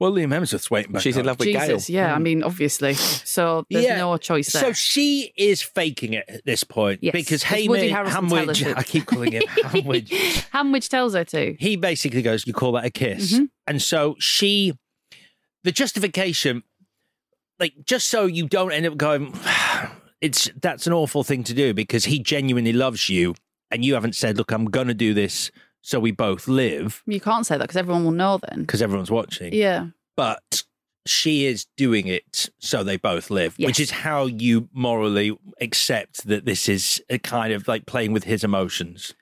Well, 0.01 0.13
Liam 0.13 0.29
Hemsworth's 0.29 0.71
waiting 0.71 0.93
back. 0.93 1.03
She's 1.03 1.17
in 1.17 1.21
on. 1.21 1.27
love 1.27 1.39
with 1.39 1.49
Jesus, 1.49 1.87
Gale. 1.87 1.95
yeah. 1.97 2.15
I 2.15 2.19
mean, 2.19 2.43
obviously, 2.43 2.95
so 2.95 3.67
there's 3.71 3.85
Yeah. 3.85 3.99
no 3.99 4.17
choice 4.17 4.51
there. 4.53 4.63
So 4.63 4.73
she 4.73 5.33
is 5.37 5.61
faking 5.63 6.15
it 6.15 6.25
at 6.27 6.45
this 6.47 6.65
point 6.65 7.01
Yes, 7.03 7.13
because 7.13 7.43
because 7.45 7.69
Woody 7.69 7.91
Haymitch, 7.91 8.07
Harrelson 8.07 8.47
Hamwich. 8.47 8.77
I 8.77 8.83
keep 8.83 9.05
calling 9.07 9.33
him 9.33 9.43
Hamwich. 9.49 10.09
Hamwich 10.55 10.89
tells 10.89 11.13
her 11.15 11.25
to. 11.27 11.55
he 11.61 11.77
basically 11.77 12.23
goes, 12.23 12.47
"You 12.47 12.55
call 12.55 12.73
that 12.73 12.87
a 12.87 12.91
kiss?" 12.91 13.35
Mhm. 13.35 13.51
And 13.67 13.83
so 13.83 14.17
she, 14.19 14.73
the 15.65 15.71
justification, 15.73 16.63
like 17.59 17.75
just 17.85 18.09
so 18.09 18.25
you 18.25 18.49
don't 18.49 18.73
end 18.73 18.87
up 18.87 18.97
going, 18.97 19.39
it's 20.23 20.51
that's 20.61 20.87
an 20.87 20.93
awful 20.95 21.23
thing 21.25 21.45
to 21.45 21.53
do 21.55 21.75
because 21.75 22.07
he 22.07 22.19
genuinely 22.19 22.73
loves 22.73 23.09
you, 23.11 23.35
and 23.71 23.85
you 23.85 23.93
haven't 23.95 24.15
said, 24.15 24.39
"Look, 24.39 24.51
I'm 24.51 24.65
gonna 24.67 24.95
do 24.95 25.13
this 25.15 25.51
so 25.83 25.99
we 26.01 26.11
both 26.11 26.49
live," 26.49 27.03
You 27.07 27.21
can't 27.21 27.47
say 27.47 27.57
that 27.57 27.65
because 27.65 27.77
everyone 27.77 28.05
will 28.05 28.13
know 28.13 28.39
then. 28.49 28.61
because 28.63 28.83
everyone's 28.83 29.11
watching. 29.11 29.53
Yeah. 29.55 29.87
But 30.17 30.65
she 31.07 31.47
is 31.47 31.67
doing 31.77 32.07
it 32.07 32.51
so 32.59 32.85
they 32.85 32.97
both 32.99 33.31
live, 33.31 33.55
which 33.59 33.79
Yes. 33.79 33.81
is 33.81 33.91
how 33.91 34.27
you 34.27 34.69
morally 34.73 35.37
accept 35.61 36.27
that 36.27 36.45
this 36.45 36.69
is 36.69 37.03
a 37.09 37.19
kind 37.19 37.53
of 37.53 37.67
like 37.67 37.87
playing 37.87 38.13
with 38.13 38.25
his 38.25 38.45
emotions 38.45 39.15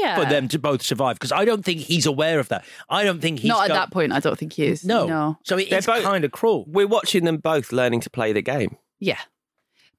Yeah. 0.00 0.16
for 0.16 0.24
them 0.28 0.48
to 0.48 0.58
both 0.58 0.82
survive. 0.82 1.16
Because 1.16 1.30
I 1.32 1.44
don't 1.44 1.64
think 1.64 1.80
he's 1.82 2.06
aware 2.06 2.40
of 2.40 2.48
that. 2.48 2.64
I 2.90 3.04
don't 3.04 3.20
think 3.20 3.38
he's 3.38 3.48
Not 3.48 3.64
at 3.64 3.68
got- 3.68 3.74
that 3.74 3.90
point. 3.92 4.12
I 4.12 4.18
don't 4.18 4.36
think 4.36 4.54
he 4.54 4.66
is. 4.66 4.84
No, 4.84 5.06
No. 5.06 5.38
So 5.44 5.56
it 5.58 5.70
They're 5.70 5.78
is 5.78 5.86
both- 5.86 6.02
kind 6.02 6.24
of 6.24 6.32
cruel. 6.32 6.64
We're 6.66 6.88
watching 6.88 7.24
them 7.24 7.36
both 7.36 7.70
learning 7.72 8.00
to 8.00 8.10
play 8.10 8.32
the 8.32 8.42
game. 8.42 8.76
Yeah. 8.98 9.20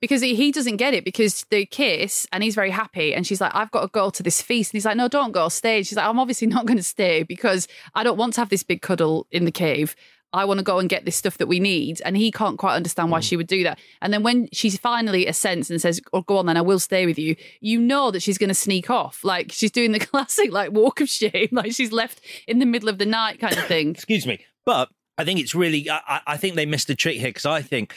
Because 0.04 0.22
he, 0.22 0.36
he 0.36 0.52
doesn't 0.52 0.76
get 0.76 0.94
it 0.94 1.06
because 1.06 1.46
they 1.50 1.66
kiss 1.66 2.28
and 2.34 2.44
he's 2.44 2.56
very 2.56 2.72
happy. 2.72 3.16
And 3.16 3.26
she's 3.26 3.40
like, 3.40 3.56
I've 3.56 3.72
got 3.72 3.84
to 3.84 3.88
go 3.88 4.10
to 4.10 4.22
this 4.22 4.42
feast. 4.42 4.74
And 4.74 4.76
he's 4.76 4.84
like, 4.84 4.98
No, 4.98 5.08
don't 5.08 5.32
go, 5.32 5.48
stay. 5.48 5.78
And 5.78 5.88
she's 5.88 5.96
like, 5.96 6.06
I'm 6.06 6.20
obviously 6.20 6.46
not 6.48 6.66
going 6.66 6.76
to 6.76 6.84
stay 6.84 7.24
because 7.24 7.70
I 7.96 8.04
don't 8.04 8.18
want 8.18 8.34
to 8.34 8.42
have 8.42 8.50
this 8.50 8.64
big 8.64 8.82
cuddle 8.82 9.28
in 9.32 9.46
the 9.46 9.52
cave. 9.52 9.96
I 10.34 10.44
want 10.44 10.58
to 10.58 10.64
go 10.66 10.80
and 10.80 10.90
get 10.90 11.06
this 11.06 11.16
stuff 11.16 11.38
that 11.38 11.48
we 11.48 11.62
need. 11.62 12.02
And 12.04 12.18
he 12.18 12.34
can't 12.34 12.58
quite 12.58 12.76
understand 12.76 13.12
why 13.12 13.22
mm. 13.22 13.24
she 13.24 13.38
would 13.38 13.48
do 13.48 13.64
that. 13.64 13.80
And 14.02 14.12
then 14.12 14.24
when 14.24 14.50
she's 14.52 14.78
finally 14.78 15.26
assents 15.26 15.70
and 15.70 15.82
says, 15.82 16.02
Oh, 16.12 16.22
go 16.24 16.36
on 16.36 16.48
then, 16.48 16.58
I 16.58 16.62
will 16.62 16.80
stay 16.80 17.06
with 17.06 17.18
you, 17.18 17.38
you 17.62 17.80
know 17.80 18.12
that 18.12 18.22
she's 18.22 18.38
going 18.38 18.50
to 18.50 18.54
sneak 18.54 18.90
off. 18.90 19.24
Like 19.24 19.54
she's 19.54 19.72
doing 19.72 19.94
the 19.94 20.00
classic, 20.06 20.52
like, 20.52 20.74
walk 20.74 21.00
of 21.00 21.08
shame. 21.08 21.48
Like 21.54 21.72
she's 21.72 21.94
left 21.94 22.20
in 22.46 22.60
the 22.60 22.66
middle 22.66 22.90
of 22.90 22.98
the 22.98 23.06
night 23.06 23.40
kind 23.40 23.58
of 23.58 23.64
thing. 23.68 23.92
Excuse 23.92 24.28
me. 24.28 24.44
But 24.66 24.90
I 25.18 25.24
think 25.24 25.40
it's 25.40 25.56
really, 25.56 25.90
I, 25.90 26.02
I- 26.06 26.22
I 26.28 26.38
think 26.38 26.56
they 26.56 26.66
missed 26.66 26.90
a 26.90 26.96
trick 26.96 27.16
here 27.16 27.30
because 27.30 27.46
I 27.46 27.62
think. 27.62 27.96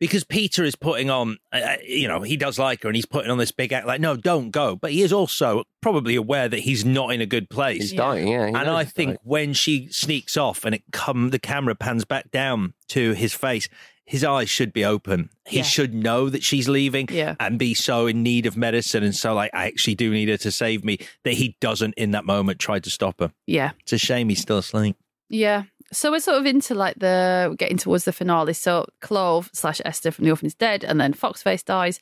Because 0.00 0.24
Peeta 0.24 0.64
is 0.66 0.74
putting 0.74 1.08
on, 1.08 1.38
uh, 1.52 1.76
you 1.86 2.08
know, 2.08 2.22
he 2.22 2.36
does 2.36 2.58
like 2.58 2.82
her 2.82 2.88
and 2.88 2.96
he's 2.96 3.06
putting 3.06 3.30
on 3.30 3.38
this 3.38 3.52
big 3.52 3.72
act 3.72 3.86
like, 3.86 4.00
no, 4.00 4.16
don't 4.16 4.50
go. 4.50 4.74
But 4.76 4.90
he 4.92 5.02
is 5.02 5.12
also 5.12 5.64
probably 5.80 6.16
aware 6.16 6.48
that 6.48 6.60
he's 6.60 6.84
not 6.84 7.12
in 7.12 7.20
a 7.20 7.26
good 7.26 7.48
place. 7.48 7.80
He's 7.82 7.92
dying, 7.92 8.28
yeah, 8.28 8.48
he 8.48 8.54
and 8.54 8.68
I 8.68 8.84
think 8.84 9.10
dying. 9.10 9.18
when 9.22 9.52
she 9.52 9.88
sneaks 9.90 10.36
off 10.36 10.64
and 10.64 10.74
it 10.74 10.82
come, 10.92 11.30
the 11.30 11.38
camera 11.38 11.74
pans 11.74 12.04
back 12.04 12.30
down 12.32 12.74
to 12.88 13.12
his 13.12 13.32
face, 13.34 13.68
his 14.04 14.24
eyes 14.24 14.50
should 14.50 14.72
be 14.72 14.84
open. 14.84 15.30
He 15.46 15.58
Yeah. 15.58 15.62
should 15.62 15.94
know 15.94 16.28
that 16.28 16.42
she's 16.42 16.68
leaving 16.68 17.06
Yeah. 17.10 17.36
and 17.40 17.58
be 17.58 17.72
so 17.72 18.06
in 18.06 18.22
need 18.22 18.44
of 18.46 18.56
medicine 18.56 19.02
and 19.04 19.14
so 19.14 19.32
like, 19.32 19.50
I 19.54 19.66
actually 19.66 19.94
do 19.94 20.10
need 20.10 20.28
her 20.28 20.36
to 20.38 20.50
save 20.50 20.84
me 20.84 20.98
that 21.22 21.34
he 21.34 21.56
doesn't 21.60 21.94
in 21.96 22.10
that 22.10 22.24
moment 22.26 22.58
try 22.58 22.80
to 22.80 22.90
stop 22.90 23.20
her. 23.20 23.32
Yeah. 23.46 23.70
It's 23.80 23.92
a 23.94 23.98
shame 23.98 24.28
he's 24.28 24.40
still 24.42 24.58
asleep. 24.58 24.96
Yeah. 25.30 25.62
So 25.94 26.10
we're 26.10 26.20
sort 26.20 26.38
of 26.38 26.46
into 26.46 26.74
like 26.74 26.96
the 26.98 27.54
getting 27.58 27.78
towards 27.78 28.04
the 28.04 28.12
finale. 28.12 28.52
So 28.52 28.86
Clove 29.00 29.48
slash 29.52 29.80
Esther 29.84 30.10
from 30.10 30.24
The 30.24 30.30
Orphan 30.32 30.46
is 30.46 30.54
dead, 30.54 30.84
and 30.84 31.00
then 31.00 31.14
Foxface 31.14 31.64
dies. 31.64 32.00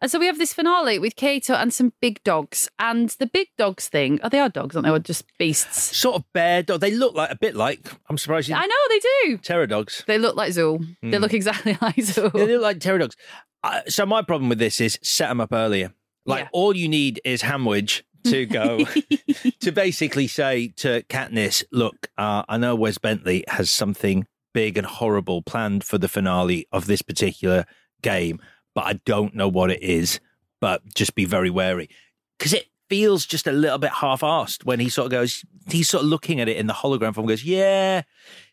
And 0.00 0.08
so 0.08 0.20
we 0.20 0.26
have 0.26 0.38
this 0.38 0.54
finale 0.54 1.00
with 1.00 1.16
Cato 1.16 1.54
and 1.54 1.74
some 1.74 1.92
big 2.00 2.22
dogs. 2.22 2.68
And 2.78 3.08
the 3.18 3.26
big 3.26 3.48
dogs 3.58 3.88
thing, 3.88 4.20
oh, 4.22 4.28
they 4.28 4.38
are 4.38 4.48
dogs, 4.48 4.76
aren't 4.76 4.86
they? 4.86 4.92
Or 4.92 5.00
just 5.00 5.24
beasts? 5.38 5.96
Sort 5.96 6.14
of 6.14 6.24
bear 6.32 6.62
dog. 6.62 6.78
They 6.80 6.92
look 6.92 7.16
like 7.16 7.32
a 7.32 7.36
bit 7.36 7.56
like, 7.56 7.80
I'm 8.08 8.16
surprised 8.16 8.48
you 8.48 8.54
I 8.54 8.64
know 8.64 8.76
they 8.90 9.00
do. 9.26 9.38
terror 9.38 9.66
dogs. 9.66 10.04
They 10.06 10.18
look 10.18 10.36
like 10.36 10.52
Zuul. 10.52 10.86
They 11.02 11.16
Hmm. 11.16 11.22
look 11.22 11.34
exactly 11.34 11.76
like 11.82 11.96
Zuul. 11.96 12.32
Yeah, 12.32 12.44
they 12.46 12.52
look 12.52 12.62
like 12.62 12.78
terror 12.78 12.98
dogs. 12.98 13.16
Uh, 13.64 13.80
so 13.88 14.06
my 14.06 14.22
problem 14.22 14.48
with 14.48 14.60
this 14.60 14.80
is 14.80 15.00
set 15.02 15.30
them 15.30 15.40
up 15.40 15.52
earlier. 15.52 15.92
Like 16.26 16.46
all 16.52 16.76
you 16.76 16.88
need 16.88 17.20
is 17.24 17.42
Hamwich 17.42 18.02
to 18.24 18.46
go 18.46 18.84
to 19.60 19.72
basically 19.72 20.26
say 20.26 20.68
to 20.76 21.02
Katniss, 21.04 21.64
"Look, 21.72 22.08
uh, 22.18 22.44
I 22.48 22.58
know 22.58 22.74
Wes 22.74 22.98
Bentley 22.98 23.44
has 23.48 23.70
something 23.70 24.26
big 24.54 24.76
and 24.78 24.86
horrible 24.86 25.42
planned 25.42 25.84
for 25.84 25.98
the 25.98 26.08
finale 26.08 26.66
of 26.72 26.86
this 26.86 27.02
particular 27.02 27.64
game, 28.02 28.40
but 28.74 28.84
I 28.84 28.94
don't 29.04 29.34
know 29.34 29.48
what 29.48 29.70
it 29.70 29.82
is. 29.82 30.20
But 30.60 30.82
just 30.94 31.14
be 31.14 31.24
very 31.24 31.50
wary 31.50 31.88
because 32.38 32.52
it." 32.52 32.66
Feels 32.88 33.26
just 33.26 33.46
a 33.46 33.52
little 33.52 33.78
bit 33.78 33.90
half-assed 33.90 34.64
when 34.64 34.80
he 34.80 34.88
sort 34.88 35.06
of 35.06 35.10
goes. 35.10 35.44
He's 35.68 35.88
sort 35.88 36.04
of 36.04 36.08
looking 36.08 36.40
at 36.40 36.48
it 36.48 36.56
in 36.56 36.66
the 36.66 36.72
hologram 36.72 37.14
form. 37.14 37.24
and 37.24 37.28
Goes, 37.28 37.44
yeah, 37.44 38.02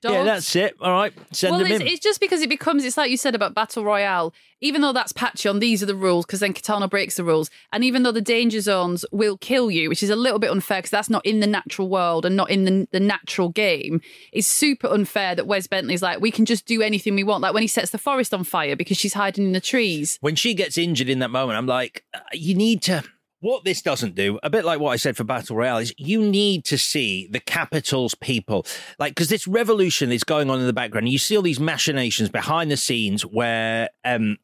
yeah, 0.04 0.24
that's 0.24 0.56
it. 0.56 0.76
All 0.82 0.92
right, 0.92 1.14
send 1.32 1.52
well, 1.52 1.64
them 1.64 1.72
it's, 1.72 1.82
in. 1.82 1.88
it's 1.88 2.00
just 2.02 2.20
because 2.20 2.42
it 2.42 2.50
becomes, 2.50 2.84
it's 2.84 2.98
like 2.98 3.10
you 3.10 3.18
said 3.18 3.36
about 3.36 3.54
Battle 3.54 3.86
Royale, 3.86 4.34
even 4.62 4.82
though 4.82 4.94
that's 4.94 5.12
patchy 5.12 5.48
on 5.50 5.60
these 5.60 5.82
are 5.82 5.86
the 5.86 5.96
rules, 5.96 6.26
because 6.26 6.40
then 6.40 6.54
Kitano 6.54 6.90
breaks 6.90 7.16
the 7.16 7.24
rules. 7.24 7.50
And 7.72 7.84
even 7.84 8.04
though 8.04 8.12
the 8.12 8.22
danger 8.22 8.62
zones 8.62 9.06
will 9.12 9.38
kill 9.38 9.72
you, 9.72 9.90
which 9.90 10.04
is 10.04 10.10
a 10.10 10.16
little 10.16 10.40
bit 10.40 10.52
unfair 10.52 10.80
because 10.80 10.92
that's 10.92 11.10
not 11.10 11.26
in 11.26 11.40
the 11.40 11.48
natural 11.48 11.90
world 11.90 12.26
and 12.26 12.36
not 12.36 12.50
in 12.50 12.66
the, 12.66 12.88
the 12.92 13.00
natural 13.00 13.50
game, 13.50 14.02
it's 14.32 14.48
super 14.48 14.88
unfair 14.88 15.36
that 15.36 15.48
Wes 15.48 15.68
Bentley's 15.68 16.02
like, 16.02 16.20
we 16.20 16.32
can 16.32 16.46
just 16.46 16.66
do 16.66 16.82
anything 16.82 17.16
we 17.16 17.24
want. 17.24 17.42
Like 17.42 17.54
when 17.54 17.64
he 17.64 17.68
sets 17.68 17.92
the 17.92 17.98
forest 17.98 18.34
on 18.34 18.44
fire 18.44 18.76
because 18.76 18.98
she's 18.98 19.14
hiding 19.14 19.46
in 19.46 19.52
the 19.54 19.62
trees. 19.62 20.18
when 20.22 20.36
she 20.36 20.54
gets 20.54 20.78
injured 20.78 21.10
in 21.10 21.20
that 21.20 21.32
moment, 21.32 21.58
I'm 21.58 21.68
like, 21.68 22.04
uh, 22.14 22.20
you 22.34 22.56
need 22.56 22.82
to. 22.84 23.04
What 23.46 23.64
this 23.64 23.84
doesn't 23.84 24.16
do, 24.16 24.40
a 24.42 24.50
bit 24.50 24.66
like 24.66 24.80
what 24.80 24.90
I 24.90 24.96
said 24.96 25.16
for 25.16 25.24
Battle 25.24 25.56
Royale, 25.56 25.78
is 25.78 25.94
you 26.00 26.20
need 26.20 26.66
to 26.66 26.80
see 26.80 27.28
the 27.30 27.40
capital's 27.40 28.16
people. 28.16 28.66
Like, 28.98 29.12
because 29.12 29.30
this 29.30 29.48
revolution 29.48 30.12
is 30.12 30.24
going 30.24 30.50
on 30.50 30.60
in 30.60 30.66
the 30.66 30.74
background. 30.74 31.10
You 31.10 31.20
see 31.20 31.38
all 31.38 31.44
these 31.44 31.60
machinations 31.60 32.30
behind 32.30 32.72
the 32.72 32.76
scenes 32.76 33.24
where 33.24 33.90
um, 34.04 34.40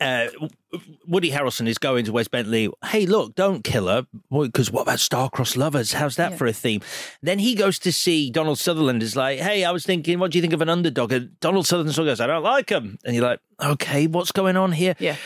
uh, 0.00 0.28
Woody 1.06 1.30
Harrelson 1.30 1.68
is 1.68 1.76
going 1.76 2.06
to 2.06 2.12
Wes 2.12 2.26
Bentley. 2.26 2.70
Hey, 2.82 3.04
look, 3.04 3.34
don't 3.34 3.62
kill 3.62 3.88
her. 3.88 4.06
Because 4.30 4.70
what 4.70 4.80
about 4.80 5.00
star-crossed 5.00 5.58
lovers? 5.58 5.92
How's 5.92 6.16
that 6.16 6.38
for 6.38 6.46
a 6.46 6.54
theme? 6.54 6.80
Then 7.20 7.38
he 7.38 7.54
goes 7.54 7.78
to 7.80 7.92
see 7.92 8.30
Donald 8.30 8.58
Sutherland. 8.58 9.02
Is 9.02 9.14
like, 9.14 9.40
hey, 9.40 9.62
I 9.62 9.72
was 9.72 9.84
thinking, 9.84 10.18
what 10.18 10.30
do 10.30 10.38
you 10.38 10.42
think 10.42 10.54
of 10.54 10.62
an 10.62 10.70
underdog? 10.70 11.12
And 11.12 11.38
Donald 11.40 11.66
Sutherland 11.66 11.94
sort 11.94 12.08
of 12.08 12.12
goes, 12.12 12.20
I 12.22 12.28
don't 12.28 12.42
like 12.42 12.70
him. 12.70 12.98
And 13.04 13.14
you're 13.14 13.26
like, 13.26 13.40
okay, 13.62 14.06
what's 14.06 14.32
going 14.32 14.56
on 14.56 14.72
here? 14.72 14.96
Yeah. 14.98 15.16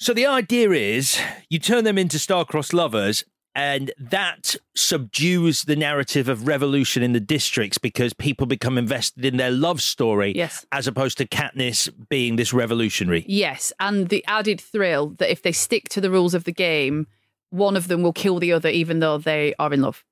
So 0.00 0.14
the 0.14 0.26
idea 0.26 0.70
is 0.70 1.20
you 1.50 1.58
turn 1.58 1.84
them 1.84 1.98
into 1.98 2.18
star-crossed 2.18 2.72
lovers. 2.74 3.24
And 3.56 3.90
that 3.98 4.54
subdues 4.76 5.64
the 5.64 5.74
narrative 5.74 6.28
of 6.28 6.46
revolution 6.46 7.02
in 7.02 7.12
the 7.12 7.18
districts 7.20 7.78
because 7.78 8.12
people 8.14 8.46
become 8.46 8.78
invested 8.78 9.24
in 9.24 9.38
their 9.38 9.50
love 9.50 9.82
story, 9.82 10.32
Yes. 10.36 10.64
as 10.70 10.86
opposed 10.86 11.18
to 11.18 11.26
Katniss 11.26 11.90
being 12.08 12.36
this 12.36 12.52
revolutionary. 12.52 13.24
Yes. 13.26 13.72
And 13.80 14.08
the 14.08 14.24
added 14.28 14.60
thrill 14.60 15.16
that 15.18 15.32
if 15.32 15.42
they 15.42 15.50
stick 15.50 15.88
to 15.88 16.00
the 16.00 16.12
rules 16.12 16.32
of 16.32 16.44
the 16.44 16.52
game, 16.52 17.08
one 17.50 17.76
of 17.76 17.88
them 17.88 18.02
will 18.02 18.12
kill 18.12 18.38
the 18.38 18.52
other, 18.52 18.68
even 18.68 19.00
though 19.00 19.18
they 19.18 19.52
are 19.58 19.72
in 19.72 19.82
love. 19.82 20.04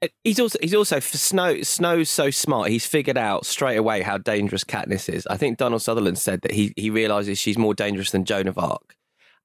Uh, 0.00 0.08
he's 0.24 0.40
also 0.40 0.58
he's 0.62 0.74
also 0.74 0.98
for 0.98 1.18
Snow 1.18 1.60
Snow's 1.60 2.08
so 2.08 2.30
smart. 2.30 2.70
He's 2.70 2.86
figured 2.86 3.18
out 3.18 3.44
straight 3.44 3.76
away 3.76 4.00
how 4.00 4.16
dangerous 4.16 4.64
Katniss 4.64 5.10
is. 5.12 5.26
I 5.26 5.36
think 5.36 5.58
Donald 5.58 5.82
Sutherland 5.82 6.18
said 6.18 6.40
that 6.40 6.52
he 6.52 6.72
he 6.76 6.88
realizes 6.88 7.38
she's 7.38 7.58
more 7.58 7.74
dangerous 7.74 8.10
than 8.12 8.24
Joan 8.24 8.48
of 8.48 8.56
Arc, 8.58 8.96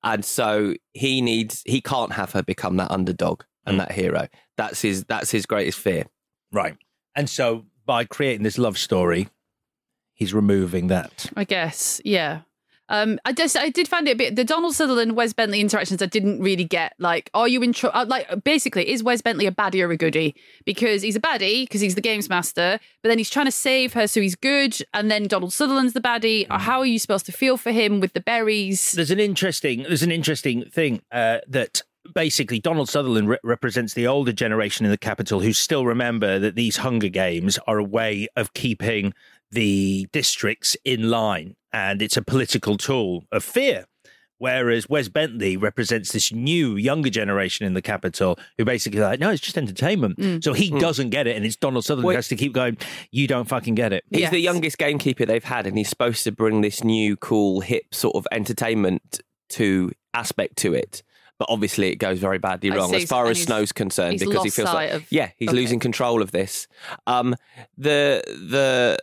and 0.04 0.24
so 0.24 0.76
he 0.94 1.22
needs 1.22 1.64
he 1.66 1.82
can't 1.82 2.14
have 2.14 2.32
her 2.34 2.44
become 2.44 2.78
that 2.78 2.92
underdog 2.92 3.44
and 3.66 3.76
mm. 3.76 3.80
that 3.80 3.92
hero. 3.92 4.28
That's 4.56 4.82
his 4.82 5.04
that's 5.06 5.32
his 5.32 5.46
greatest 5.46 5.80
fear. 5.80 6.06
Right. 6.52 6.78
And 7.16 7.30
so 7.30 7.66
by 7.86 8.06
creating 8.06 8.44
this 8.44 8.58
love 8.58 8.78
story, 8.78 9.30
he's 10.14 10.34
removing 10.34 10.88
that. 10.88 11.30
I 11.36 11.44
guess, 11.44 12.02
yeah. 12.06 12.42
Um, 12.90 13.20
I 13.26 13.34
just 13.34 13.58
I 13.58 13.70
did 13.70 13.88
find 13.88 14.08
it 14.08 14.12
a 14.12 14.16
bit 14.16 14.36
the 14.36 14.44
Donald 14.44 14.76
Sutherland 14.76 15.16
Wes 15.16 15.34
Bentley 15.34 15.60
interactions 15.60 16.02
I 16.02 16.06
didn't 16.06 16.42
really 16.42 16.64
get. 16.64 16.94
Like, 17.00 17.30
are 17.34 17.48
you 17.48 17.62
in 17.62 17.74
trouble? 17.74 18.06
Like, 18.06 18.44
basically, 18.44 18.90
is 18.90 19.04
Wes 19.04 19.22
Bentley 19.22 19.46
a 19.46 19.52
baddie 19.52 19.86
or 19.86 19.92
a 19.92 19.98
goodie? 19.98 20.36
Because 20.66 21.02
he's 21.02 21.16
a 21.16 21.22
baddie 21.22 21.64
because 21.64 21.82
he's 21.82 21.96
the 21.96 22.02
games 22.02 22.30
master, 22.30 22.80
but 23.02 23.10
then 23.10 23.18
he's 23.18 23.30
trying 23.30 23.46
to 23.46 23.52
save 23.52 23.94
her, 23.94 24.08
so 24.08 24.22
he's 24.22 24.36
good. 24.36 24.78
And 24.94 25.12
then 25.12 25.28
Donald 25.28 25.54
Sutherland's 25.54 25.94
the 25.94 26.02
baddie. 26.02 26.48
Or 26.50 26.60
how 26.60 26.80
are 26.80 26.86
you 26.86 27.00
supposed 27.00 27.26
to 27.28 27.32
feel 27.32 27.58
for 27.58 27.72
him 27.72 28.00
with 28.00 28.14
the 28.14 28.22
berries? 28.22 28.92
There's 28.94 29.12
an 29.12 29.20
interesting 29.20 29.84
there's 29.84 30.04
an 30.04 30.12
interesting 30.12 30.66
thing 30.66 31.02
uh, 31.12 31.40
that 31.48 31.82
basically 32.14 32.60
Donald 32.60 32.90
Sutherland 32.90 33.30
re- 33.30 33.38
represents 33.44 33.94
the 33.94 34.08
older 34.08 34.32
generation 34.32 34.86
in 34.86 34.92
the 34.92 34.98
capital 34.98 35.40
who 35.42 35.54
still 35.54 35.86
remember 35.86 36.40
that 36.40 36.56
these 36.56 36.78
Hunger 36.78 37.10
Games 37.10 37.60
are 37.68 37.78
a 37.78 37.84
way 37.84 38.28
of 38.36 38.54
keeping 38.54 39.14
the 39.52 40.08
districts 40.12 40.76
in 40.84 41.10
line, 41.10 41.56
and 41.72 42.02
it's 42.02 42.18
a 42.18 42.22
political 42.22 42.78
tool 42.78 43.24
of 43.32 43.44
fear. 43.44 43.86
Whereas 44.40 44.88
Wes 44.88 45.08
Bentley 45.10 45.58
represents 45.58 46.12
this 46.12 46.32
new, 46.32 46.76
younger 46.76 47.10
generation 47.10 47.66
in 47.66 47.74
the 47.74 47.82
capital 47.82 48.38
who 48.60 48.66
basically 48.66 49.00
like, 49.00 49.20
no, 49.20 49.32
it's 49.32 49.42
just 49.42 49.58
entertainment. 49.58 50.20
Mm. 50.20 50.44
So 50.44 50.54
he 50.54 50.70
Mm. 50.70 50.80
doesn't 50.80 51.10
get 51.10 51.26
it, 51.26 51.36
and 51.36 51.44
it's 51.44 51.56
Donald 51.56 51.86
Sutherland 51.86 52.12
who 52.14 52.16
has 52.16 52.28
to 52.28 52.36
keep 52.36 52.54
going. 52.54 52.78
You 53.12 53.26
don't 53.26 53.48
fucking 53.48 53.74
get 53.74 53.94
it. 53.94 54.04
He's 54.12 54.30
the 54.30 54.40
youngest 54.40 54.78
gamekeeper 54.78 55.26
they've 55.26 55.44
had, 55.44 55.66
and 55.66 55.76
he's 55.76 55.90
supposed 55.90 56.24
to 56.26 56.32
bring 56.32 56.62
this 56.62 56.84
new, 56.84 57.18
cool, 57.18 57.62
hip 57.62 57.96
sort 57.96 58.16
of 58.16 58.28
entertainment 58.32 59.22
to 59.50 59.92
aspect 60.14 60.58
to 60.58 60.74
it. 60.76 61.02
But 61.40 61.48
obviously, 61.50 61.90
it 61.92 61.96
goes 61.96 62.20
very 62.20 62.38
badly 62.40 62.70
wrong 62.72 62.94
as 62.94 63.06
far 63.06 63.28
as 63.28 63.38
he's- 63.38 63.46
Snow's 63.48 63.72
concerned 63.72 64.20
because 64.20 64.44
he 64.44 64.50
feels 64.52 64.72
like 64.74 64.92
of- 64.92 65.12
yeah, 65.12 65.32
he's 65.38 65.50
Okay. 65.50 65.56
losing 65.56 65.80
control 65.80 66.22
of 66.22 66.32
this. 66.32 66.68
Um, 67.08 67.36
the 67.78 68.24
the 68.28 68.98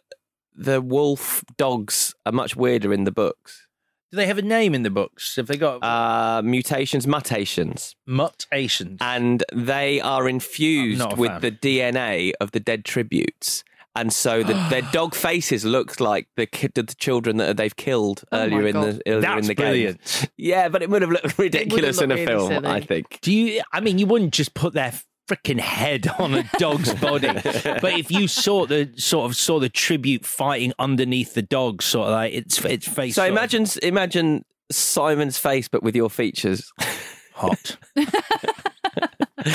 the 0.55 0.81
wolf 0.81 1.45
dogs 1.57 2.15
are 2.25 2.33
much 2.33 2.57
weirder 2.57 2.93
in 2.93 3.05
the 3.05 3.13
books. 3.13 3.67
Do 4.11 4.17
they 4.17 4.27
have 4.27 4.39
a 4.39 4.43
name 4.43 4.75
in 4.75 4.85
the 4.85 4.91
books? 4.91 5.35
Have 5.37 5.49
they 5.49 5.57
got 5.57 5.83
uh, 5.83 6.41
mutations, 6.43 7.07
mutations, 7.07 7.97
mutations, 8.07 8.99
and 9.01 9.43
they 9.53 10.01
are 10.01 10.29
infused 10.29 11.17
with 11.17 11.31
fan. 11.33 11.41
the 11.41 11.51
DNA 11.51 12.33
of 12.41 12.53
the 12.53 12.61
dead 12.61 12.85
tributes. 12.85 13.65
And 13.97 14.13
so 14.13 14.43
the, 14.43 14.55
their 14.71 14.83
dog 14.93 15.15
faces 15.17 15.65
look 15.65 15.99
like 16.01 16.29
the, 16.37 16.47
ki- 16.47 16.69
the 16.75 16.83
children 16.85 17.39
that 17.39 17.57
they've 17.57 17.75
killed 17.75 18.23
Oh 18.31 18.39
earlier 18.43 18.67
in 18.67 18.81
the 18.81 19.01
earlier 19.07 19.21
That's 19.21 19.41
in 19.41 19.47
the 19.49 19.55
brilliant. 19.55 20.01
game. 20.21 20.29
Yeah, 20.37 20.69
but 20.69 20.83
it 20.83 20.91
would 20.91 21.03
have 21.03 21.11
looked 21.11 21.37
ridiculous 21.39 22.01
in 22.01 22.11
a 22.13 22.15
really 22.15 22.27
film. 22.27 22.49
silly. 22.53 22.69
I 22.69 22.81
think. 22.81 23.19
Do 23.21 23.33
you? 23.33 23.63
I 23.73 23.81
mean, 23.81 23.99
you 23.99 24.07
wouldn't 24.07 24.33
just 24.33 24.55
put 24.55 24.75
their 24.75 24.93
freaking 25.29 25.61
head 25.61 26.07
on 26.19 26.35
a 26.35 26.45
dog's 26.59 26.93
body, 26.95 27.29
but 27.33 27.99
if 27.99 28.11
you 28.11 28.29
saw 28.29 28.67
the 28.67 28.91
sort 28.97 29.31
of 29.31 29.37
saw 29.37 29.59
the 29.59 29.69
tribute 29.69 30.25
fighting 30.25 30.73
underneath 30.79 31.35
the 31.35 31.43
dog, 31.43 31.83
sort 31.83 32.09
of 32.09 32.13
like 32.13 32.35
its 32.35 32.65
its 32.65 32.87
face. 32.87 33.15
So 33.15 33.23
sort 33.23 33.31
of- 33.31 33.37
imagine 33.37 33.67
imagine 33.83 34.45
Simon's 34.71 35.39
face, 35.39 35.69
but 35.69 35.83
with 35.83 35.97
your 35.97 36.11
features. 36.11 36.73
Hot. 37.35 37.77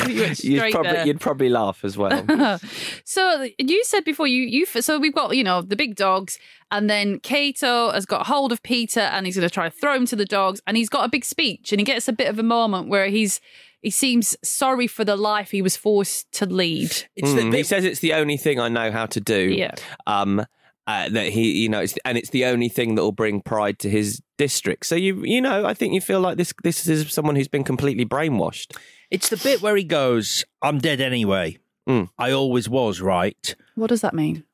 you 0.07 0.25
you'd, 0.37 0.71
probably 0.71 1.03
you'd 1.05 1.19
probably 1.19 1.49
laugh 1.49 1.83
as 1.83 1.97
well. 1.97 2.59
so 3.05 3.47
you 3.57 3.83
said 3.85 4.03
before 4.03 4.27
you 4.27 4.43
you 4.43 4.65
so 4.65 4.99
we've 4.99 5.13
got 5.13 5.35
you 5.35 5.43
know 5.43 5.61
the 5.61 5.75
big 5.75 5.95
dogs 5.95 6.37
and 6.71 6.89
then 6.89 7.19
Cato 7.19 7.91
has 7.91 8.05
got 8.05 8.27
hold 8.27 8.51
of 8.51 8.61
Peeta 8.61 9.09
and 9.11 9.25
he's 9.25 9.35
going 9.35 9.47
to 9.47 9.53
try 9.53 9.69
to 9.69 9.75
throw 9.75 9.95
him 9.95 10.05
to 10.07 10.15
the 10.15 10.25
dogs 10.25 10.61
and 10.67 10.77
he's 10.77 10.89
got 10.89 11.05
a 11.05 11.09
big 11.09 11.25
speech 11.25 11.71
and 11.71 11.79
he 11.79 11.83
gets 11.85 12.07
a 12.07 12.13
bit 12.13 12.27
of 12.27 12.37
a 12.37 12.43
moment 12.43 12.89
where 12.89 13.07
he's 13.07 13.39
he 13.81 13.89
seems 13.89 14.35
sorry 14.43 14.87
for 14.87 15.05
the 15.05 15.15
life 15.15 15.51
he 15.51 15.61
was 15.61 15.77
forced 15.77 16.31
to 16.33 16.45
lead. 16.45 16.91
Mm, 17.21 17.55
he 17.55 17.63
says 17.63 17.85
it's 17.85 17.99
the 17.99 18.13
only 18.13 18.37
thing 18.37 18.59
I 18.59 18.69
know 18.69 18.91
how 18.91 19.05
to 19.07 19.21
do. 19.21 19.49
Yeah. 19.49 19.75
Um, 20.07 20.45
uh, 20.87 21.07
that 21.07 21.27
he, 21.27 21.51
you 21.61 21.69
know, 21.69 21.81
it's, 21.81 21.95
and 22.03 22.17
it's 22.17 22.31
the 22.31 22.45
only 22.45 22.67
thing 22.67 22.95
that 22.95 23.03
will 23.03 23.11
bring 23.11 23.41
pride 23.41 23.77
to 23.77 23.89
his 23.89 24.23
district. 24.39 24.87
So 24.87 24.95
you, 24.95 25.23
you 25.23 25.39
know, 25.39 25.65
I 25.65 25.75
think 25.75 25.93
you 25.93 26.01
feel 26.01 26.19
like 26.19 26.37
this. 26.37 26.51
This 26.63 26.87
is 26.87 27.13
someone 27.13 27.35
who's 27.35 27.47
been 27.47 27.63
completely 27.63 28.05
brainwashed. 28.05 28.75
It's 29.11 29.29
the 29.29 29.37
bit 29.37 29.61
where 29.61 29.75
he 29.75 29.83
goes, 29.83 30.45
"I'm 30.63 30.79
dead 30.79 30.99
anyway. 30.99 31.59
Mm. 31.87 32.09
I 32.17 32.31
always 32.31 32.67
was 32.67 33.01
right." 33.01 33.55
What 33.75 33.87
does 33.87 34.01
that 34.01 34.15
mean? 34.15 34.45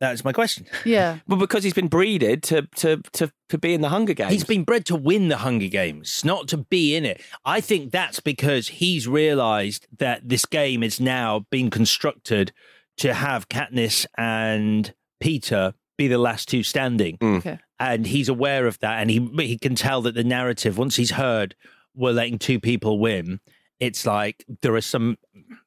That's 0.00 0.24
my 0.24 0.32
question. 0.32 0.66
Yeah. 0.84 1.18
Well, 1.28 1.38
because 1.38 1.64
he's 1.64 1.74
been 1.74 1.88
breeded 1.88 2.42
to 2.44 2.62
to 2.76 2.98
to, 3.12 3.32
to 3.48 3.58
be 3.58 3.74
in 3.74 3.80
the 3.80 3.88
Hunger 3.88 4.14
Games. 4.14 4.32
He's 4.32 4.44
been 4.44 4.64
bred 4.64 4.84
to 4.86 4.96
win 4.96 5.28
the 5.28 5.38
Hunger 5.38 5.68
Games, 5.68 6.24
not 6.24 6.48
to 6.48 6.58
be 6.58 6.94
in 6.94 7.04
it. 7.04 7.20
I 7.44 7.60
think 7.60 7.90
that's 7.90 8.20
because 8.20 8.68
he's 8.68 9.08
realised 9.08 9.86
that 9.98 10.28
this 10.28 10.44
game 10.44 10.82
is 10.82 11.00
now 11.00 11.46
being 11.50 11.70
constructed 11.70 12.52
to 12.98 13.14
have 13.14 13.48
Katniss 13.48 14.06
and 14.16 14.94
Peeta 15.22 15.74
be 15.98 16.08
the 16.08 16.18
last 16.18 16.48
two 16.48 16.62
standing. 16.62 17.18
Mm. 17.18 17.38
Okay. 17.38 17.58
And 17.78 18.06
he's 18.06 18.28
aware 18.28 18.66
of 18.66 18.78
that, 18.80 19.00
and 19.00 19.10
he 19.10 19.28
he 19.38 19.58
can 19.58 19.74
tell 19.74 20.02
that 20.02 20.14
the 20.14 20.24
narrative 20.24 20.78
once 20.78 20.96
he's 20.96 21.12
heard 21.12 21.54
we're 21.94 22.12
letting 22.12 22.38
two 22.38 22.60
people 22.60 22.98
win. 22.98 23.40
It's 23.80 24.06
like 24.06 24.44
there 24.62 24.74
are 24.74 24.80
some 24.80 25.16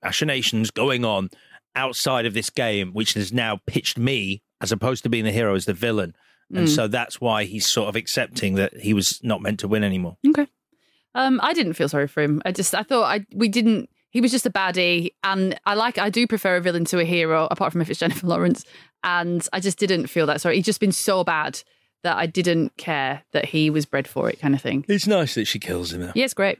machinations 0.03 0.71
going 0.71 1.03
on 1.03 1.29
outside 1.75 2.25
of 2.25 2.33
this 2.33 2.49
game, 2.49 2.91
which 2.93 3.13
has 3.13 3.31
now 3.31 3.59
pitched 3.67 3.97
me 3.97 4.41
as 4.61 4.71
opposed 4.71 5.03
to 5.03 5.09
being 5.09 5.23
the 5.25 5.31
hero 5.31 5.55
as 5.55 5.65
the 5.65 5.73
villain. 5.73 6.15
And 6.53 6.67
Mm. 6.67 6.75
so 6.75 6.87
that's 6.87 7.21
why 7.21 7.43
he's 7.45 7.67
sort 7.67 7.89
of 7.89 7.95
accepting 7.95 8.55
that 8.55 8.75
he 8.81 8.93
was 8.93 9.19
not 9.23 9.41
meant 9.41 9.59
to 9.59 9.67
win 9.67 9.83
anymore. 9.83 10.17
Okay. 10.27 10.47
Um, 11.15 11.39
I 11.43 11.53
didn't 11.53 11.73
feel 11.73 11.89
sorry 11.89 12.07
for 12.07 12.21
him. 12.21 12.41
I 12.45 12.51
just 12.51 12.73
I 12.75 12.83
thought 12.83 13.03
I 13.03 13.25
we 13.33 13.47
didn't. 13.49 13.89
He 14.11 14.21
was 14.21 14.31
just 14.31 14.45
a 14.47 14.49
baddie, 14.51 15.11
and 15.23 15.59
I 15.67 15.75
like 15.75 15.97
I 15.99 16.09
do 16.09 16.25
prefer 16.25 16.55
a 16.55 16.61
villain 16.61 16.85
to 16.85 16.99
a 16.99 17.05
hero, 17.05 17.47
apart 17.51 17.71
from 17.71 17.81
if 17.81 17.89
it's 17.89 17.99
Jennifer 18.03 18.25
Lawrence. 18.27 18.65
And 19.03 19.47
I 19.53 19.59
just 19.59 19.77
didn't 19.79 20.07
feel 20.07 20.25
that 20.25 20.41
sorry. 20.41 20.55
He's 20.57 20.65
just 20.65 20.79
been 20.79 20.91
so 20.91 21.23
bad 21.23 21.61
that 22.03 22.17
I 22.17 22.25
didn't 22.25 22.75
care 22.77 23.23
that 23.33 23.45
he 23.45 23.69
was 23.69 23.85
bred 23.85 24.07
for 24.07 24.29
it, 24.29 24.39
kind 24.39 24.55
of 24.55 24.61
thing. 24.61 24.85
It's 24.87 25.05
nice 25.07 25.35
that 25.35 25.45
she 25.45 25.59
kills 25.59 25.93
him. 25.93 26.01
Though. 26.01 26.11
Yeah, 26.15 26.25
it's 26.25 26.33
great. 26.33 26.59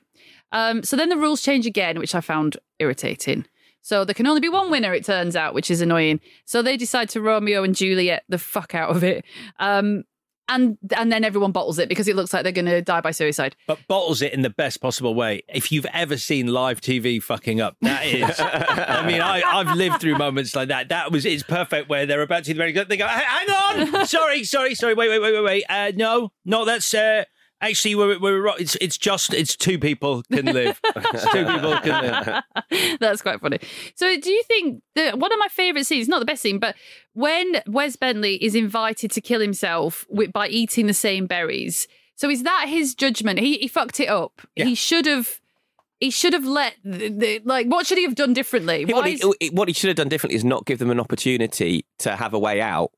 Um, 0.51 0.83
so 0.83 0.95
then 0.97 1.09
the 1.09 1.17
rules 1.17 1.41
change 1.41 1.65
again, 1.65 1.97
which 1.99 2.13
I 2.13 2.21
found 2.21 2.57
irritating. 2.79 3.45
So 3.81 4.05
there 4.05 4.13
can 4.13 4.27
only 4.27 4.41
be 4.41 4.49
one 4.49 4.69
winner, 4.69 4.93
it 4.93 5.05
turns 5.05 5.35
out, 5.35 5.53
which 5.53 5.71
is 5.71 5.81
annoying. 5.81 6.19
So 6.45 6.61
they 6.61 6.77
decide 6.77 7.09
to 7.09 7.21
Romeo 7.21 7.63
and 7.63 7.75
Juliet 7.75 8.23
the 8.29 8.37
fuck 8.37 8.75
out 8.75 8.89
of 8.95 9.03
it. 9.03 9.25
Um, 9.59 10.03
and 10.49 10.77
and 10.97 11.11
then 11.11 11.23
everyone 11.23 11.51
bottles 11.51 11.79
it 11.79 11.87
because 11.87 12.07
it 12.07 12.15
looks 12.15 12.33
like 12.33 12.43
they're 12.43 12.51
going 12.51 12.65
to 12.65 12.81
die 12.81 13.01
by 13.01 13.11
suicide. 13.11 13.55
But 13.67 13.79
bottles 13.87 14.21
it 14.21 14.33
in 14.33 14.41
the 14.41 14.49
best 14.49 14.81
possible 14.81 15.13
way. 15.13 15.43
If 15.47 15.71
you've 15.71 15.85
ever 15.93 16.17
seen 16.17 16.47
live 16.47 16.81
TV 16.81 17.21
fucking 17.21 17.61
up, 17.61 17.77
that 17.81 18.05
is. 18.05 18.35
I 18.39 19.05
mean, 19.05 19.21
I, 19.21 19.41
I've 19.41 19.77
lived 19.77 20.01
through 20.01 20.17
moments 20.17 20.55
like 20.55 20.69
that. 20.69 20.89
That 20.89 21.11
was 21.11 21.25
it's 21.25 21.43
perfect 21.43 21.87
where 21.87 22.05
they're 22.05 22.21
about 22.21 22.45
to 22.45 22.55
ready. 22.55 22.71
They 22.71 22.97
go, 22.97 23.07
hang 23.07 23.49
on, 23.49 24.05
sorry, 24.07 24.43
sorry, 24.43 24.75
sorry. 24.75 24.95
Wait, 24.95 25.09
wait, 25.09 25.19
wait, 25.19 25.33
wait, 25.33 25.43
wait. 25.43 25.63
Uh, 25.69 25.91
no, 25.95 26.31
no, 26.45 26.65
that's 26.65 26.93
uh, 26.93 27.25
actually 27.61 27.95
we're 27.95 28.19
we're 28.19 28.41
right. 28.41 28.59
It's 28.59 28.75
it's 28.75 28.97
just 28.97 29.33
it's 29.33 29.55
two 29.55 29.77
people 29.79 30.23
can 30.31 30.45
live. 30.53 30.79
Two 30.83 31.45
people 31.45 31.77
can 31.81 32.03
live. 32.71 32.97
That's 32.99 33.21
quite 33.21 33.39
funny. 33.41 33.59
So, 33.95 34.19
do 34.19 34.29
you 34.31 34.43
think 34.43 34.81
that 34.95 35.19
one 35.19 35.31
of 35.31 35.39
my 35.39 35.47
favourite 35.49 35.85
scenes, 35.85 36.07
not 36.07 36.19
the 36.19 36.25
best 36.25 36.41
scene, 36.41 36.59
but 36.59 36.75
when 37.13 37.61
Wes 37.67 37.95
Bentley 37.95 38.35
is 38.43 38.55
invited 38.55 39.11
to 39.11 39.21
kill 39.21 39.41
himself 39.41 40.05
with, 40.09 40.31
by 40.31 40.47
eating 40.47 40.87
the 40.87 40.93
same 40.93 41.27
berries? 41.27 41.87
So, 42.15 42.29
is 42.29 42.43
that 42.43 42.65
his 42.67 42.95
judgment? 42.95 43.39
He, 43.39 43.57
he 43.57 43.67
fucked 43.67 43.99
it 43.99 44.07
up. 44.09 44.41
He 44.55 44.75
should 44.75 45.05
have. 45.05 45.39
He 46.01 46.11
should 46.11 46.31
have 46.31 46.45
let 46.45 46.75
the, 46.85 47.09
the, 47.09 47.41
like. 47.43 47.67
What 47.67 47.85
should 47.85 47.97
he 47.97 48.05
have 48.05 48.15
done 48.15 48.31
differently? 48.33 48.85
He- 48.85 48.93
what, 48.93 49.05
he, 49.05 49.13
is- 49.15 49.21
oh, 49.23 49.33
what 49.51 49.67
he 49.67 49.73
should 49.73 49.89
have 49.89 49.97
done 49.97 50.07
differently 50.07 50.35
is 50.37 50.45
not 50.45 50.65
give 50.65 50.79
them 50.79 50.89
an 50.91 50.99
opportunity 50.99 51.85
to 51.99 52.15
have 52.15 52.33
a 52.33 52.39
way 52.39 52.61
out, 52.61 52.91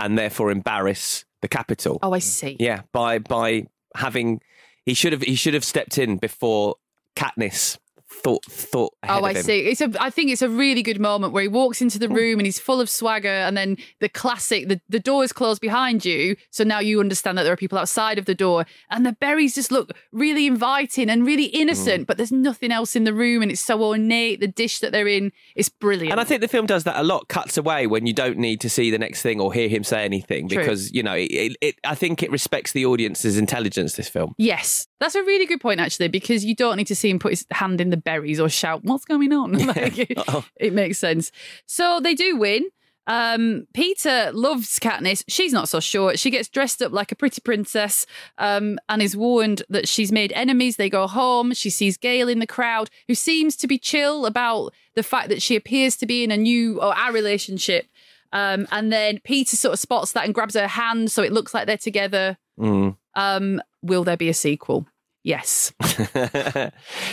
and 0.00 0.18
therefore 0.18 0.50
embarrass 0.50 1.24
the 1.40 1.46
capital. 1.46 2.00
oh, 2.02 2.12
I 2.12 2.18
see. 2.18 2.56
Yeah, 2.58 2.82
by 2.92 3.20
by 3.20 3.66
having 3.98 4.40
he 4.84 4.94
should 4.94 5.12
have 5.12 5.22
he 5.22 5.34
should 5.34 5.54
have 5.54 5.64
stepped 5.64 5.98
in 5.98 6.16
before 6.16 6.76
Katniss 7.16 7.78
thought 8.18 8.44
thought 8.44 8.94
ahead 9.02 9.22
Oh, 9.22 9.24
I 9.24 9.34
see. 9.34 9.60
It's 9.60 9.80
a. 9.80 9.92
I 10.00 10.10
think 10.10 10.30
it's 10.30 10.42
a 10.42 10.48
really 10.48 10.82
good 10.82 11.00
moment 11.00 11.32
where 11.32 11.42
he 11.42 11.48
walks 11.48 11.80
into 11.80 11.98
the 11.98 12.08
room 12.08 12.38
and 12.38 12.46
he's 12.46 12.58
full 12.58 12.80
of 12.80 12.90
swagger, 12.90 13.28
and 13.28 13.56
then 13.56 13.76
the 14.00 14.08
classic: 14.08 14.68
the 14.68 14.80
the 14.88 15.00
door 15.00 15.24
is 15.24 15.32
closed 15.32 15.60
behind 15.60 16.04
you, 16.04 16.36
so 16.50 16.64
now 16.64 16.80
you 16.80 17.00
understand 17.00 17.38
that 17.38 17.44
there 17.44 17.52
are 17.52 17.56
people 17.56 17.78
outside 17.78 18.18
of 18.18 18.24
the 18.24 18.34
door, 18.34 18.66
and 18.90 19.06
the 19.06 19.12
berries 19.12 19.54
just 19.54 19.70
look 19.70 19.92
really 20.12 20.46
inviting 20.46 21.08
and 21.08 21.26
really 21.26 21.46
innocent, 21.46 22.04
mm. 22.04 22.06
but 22.06 22.16
there's 22.16 22.32
nothing 22.32 22.72
else 22.72 22.96
in 22.96 23.04
the 23.04 23.14
room, 23.14 23.42
and 23.42 23.50
it's 23.50 23.60
so 23.60 23.82
ornate. 23.82 24.40
The 24.40 24.48
dish 24.48 24.80
that 24.80 24.92
they're 24.92 25.08
in 25.08 25.32
is 25.54 25.68
brilliant. 25.68 26.12
And 26.12 26.20
I 26.20 26.24
think 26.24 26.40
the 26.40 26.48
film 26.48 26.66
does 26.66 26.84
that 26.84 26.96
a 26.96 27.02
lot. 27.02 27.28
Cuts 27.28 27.56
away 27.56 27.86
when 27.86 28.06
you 28.06 28.12
don't 28.12 28.38
need 28.38 28.60
to 28.60 28.70
see 28.70 28.90
the 28.90 28.98
next 28.98 29.22
thing 29.22 29.40
or 29.40 29.52
hear 29.52 29.68
him 29.68 29.84
say 29.84 30.04
anything 30.04 30.48
True. 30.48 30.58
because 30.58 30.92
you 30.92 31.02
know 31.02 31.14
it, 31.14 31.30
it, 31.30 31.56
it. 31.60 31.74
I 31.84 31.94
think 31.94 32.22
it 32.22 32.30
respects 32.30 32.72
the 32.72 32.84
audience's 32.84 33.38
intelligence. 33.38 33.94
This 33.94 34.08
film. 34.08 34.34
Yes, 34.38 34.86
that's 35.00 35.14
a 35.14 35.22
really 35.22 35.46
good 35.46 35.60
point, 35.60 35.80
actually, 35.80 36.08
because 36.08 36.44
you 36.44 36.54
don't 36.54 36.76
need 36.76 36.86
to 36.86 36.96
see 36.96 37.10
him 37.10 37.18
put 37.18 37.32
his 37.32 37.46
hand 37.52 37.80
in 37.80 37.90
the 37.90 37.96
berries 38.08 38.40
or 38.40 38.48
shout, 38.48 38.84
What's 38.84 39.04
going 39.04 39.32
on? 39.34 39.52
Like, 39.68 39.98
it, 39.98 40.18
it 40.56 40.72
makes 40.72 40.98
sense. 40.98 41.30
So 41.66 42.00
they 42.00 42.14
do 42.14 42.36
win. 42.36 42.70
Um, 43.06 43.66
Peeta 43.74 44.32
loves 44.32 44.78
Katniss. 44.78 45.24
She's 45.28 45.52
not 45.52 45.68
so 45.68 45.78
sure. 45.80 46.16
She 46.16 46.30
gets 46.30 46.48
dressed 46.48 46.80
up 46.80 46.92
like 46.92 47.12
a 47.12 47.16
pretty 47.16 47.42
princess 47.42 48.06
um, 48.38 48.78
and 48.88 49.02
is 49.02 49.14
warned 49.14 49.62
that 49.68 49.88
she's 49.88 50.10
made 50.10 50.32
enemies. 50.32 50.76
They 50.76 50.88
go 50.88 51.06
home. 51.06 51.52
She 51.52 51.70
sees 51.70 51.98
Gale 51.98 52.28
in 52.28 52.38
the 52.38 52.46
crowd, 52.46 52.88
who 53.08 53.14
seems 53.14 53.56
to 53.56 53.66
be 53.66 53.78
chill 53.78 54.24
about 54.24 54.72
the 54.94 55.02
fact 55.02 55.28
that 55.28 55.42
she 55.42 55.54
appears 55.56 55.96
to 55.96 56.06
be 56.06 56.24
in 56.24 56.30
a 56.30 56.36
new 56.36 56.80
or 56.80 56.96
our 56.96 57.12
relationship. 57.12 57.86
Um, 58.32 58.66
and 58.70 58.90
then 58.90 59.18
Peeta 59.18 59.56
sort 59.56 59.74
of 59.74 59.78
spots 59.78 60.12
that 60.12 60.24
and 60.24 60.34
grabs 60.34 60.54
her 60.54 60.68
hand, 60.68 61.10
so 61.10 61.22
it 61.22 61.32
looks 61.32 61.52
like 61.52 61.66
they're 61.66 61.76
together. 61.76 62.38
Mm. 62.58 62.96
Um, 63.14 63.62
will 63.82 64.04
there 64.04 64.18
be 64.18 64.28
a 64.28 64.34
sequel? 64.34 64.86
Yes. 65.28 65.72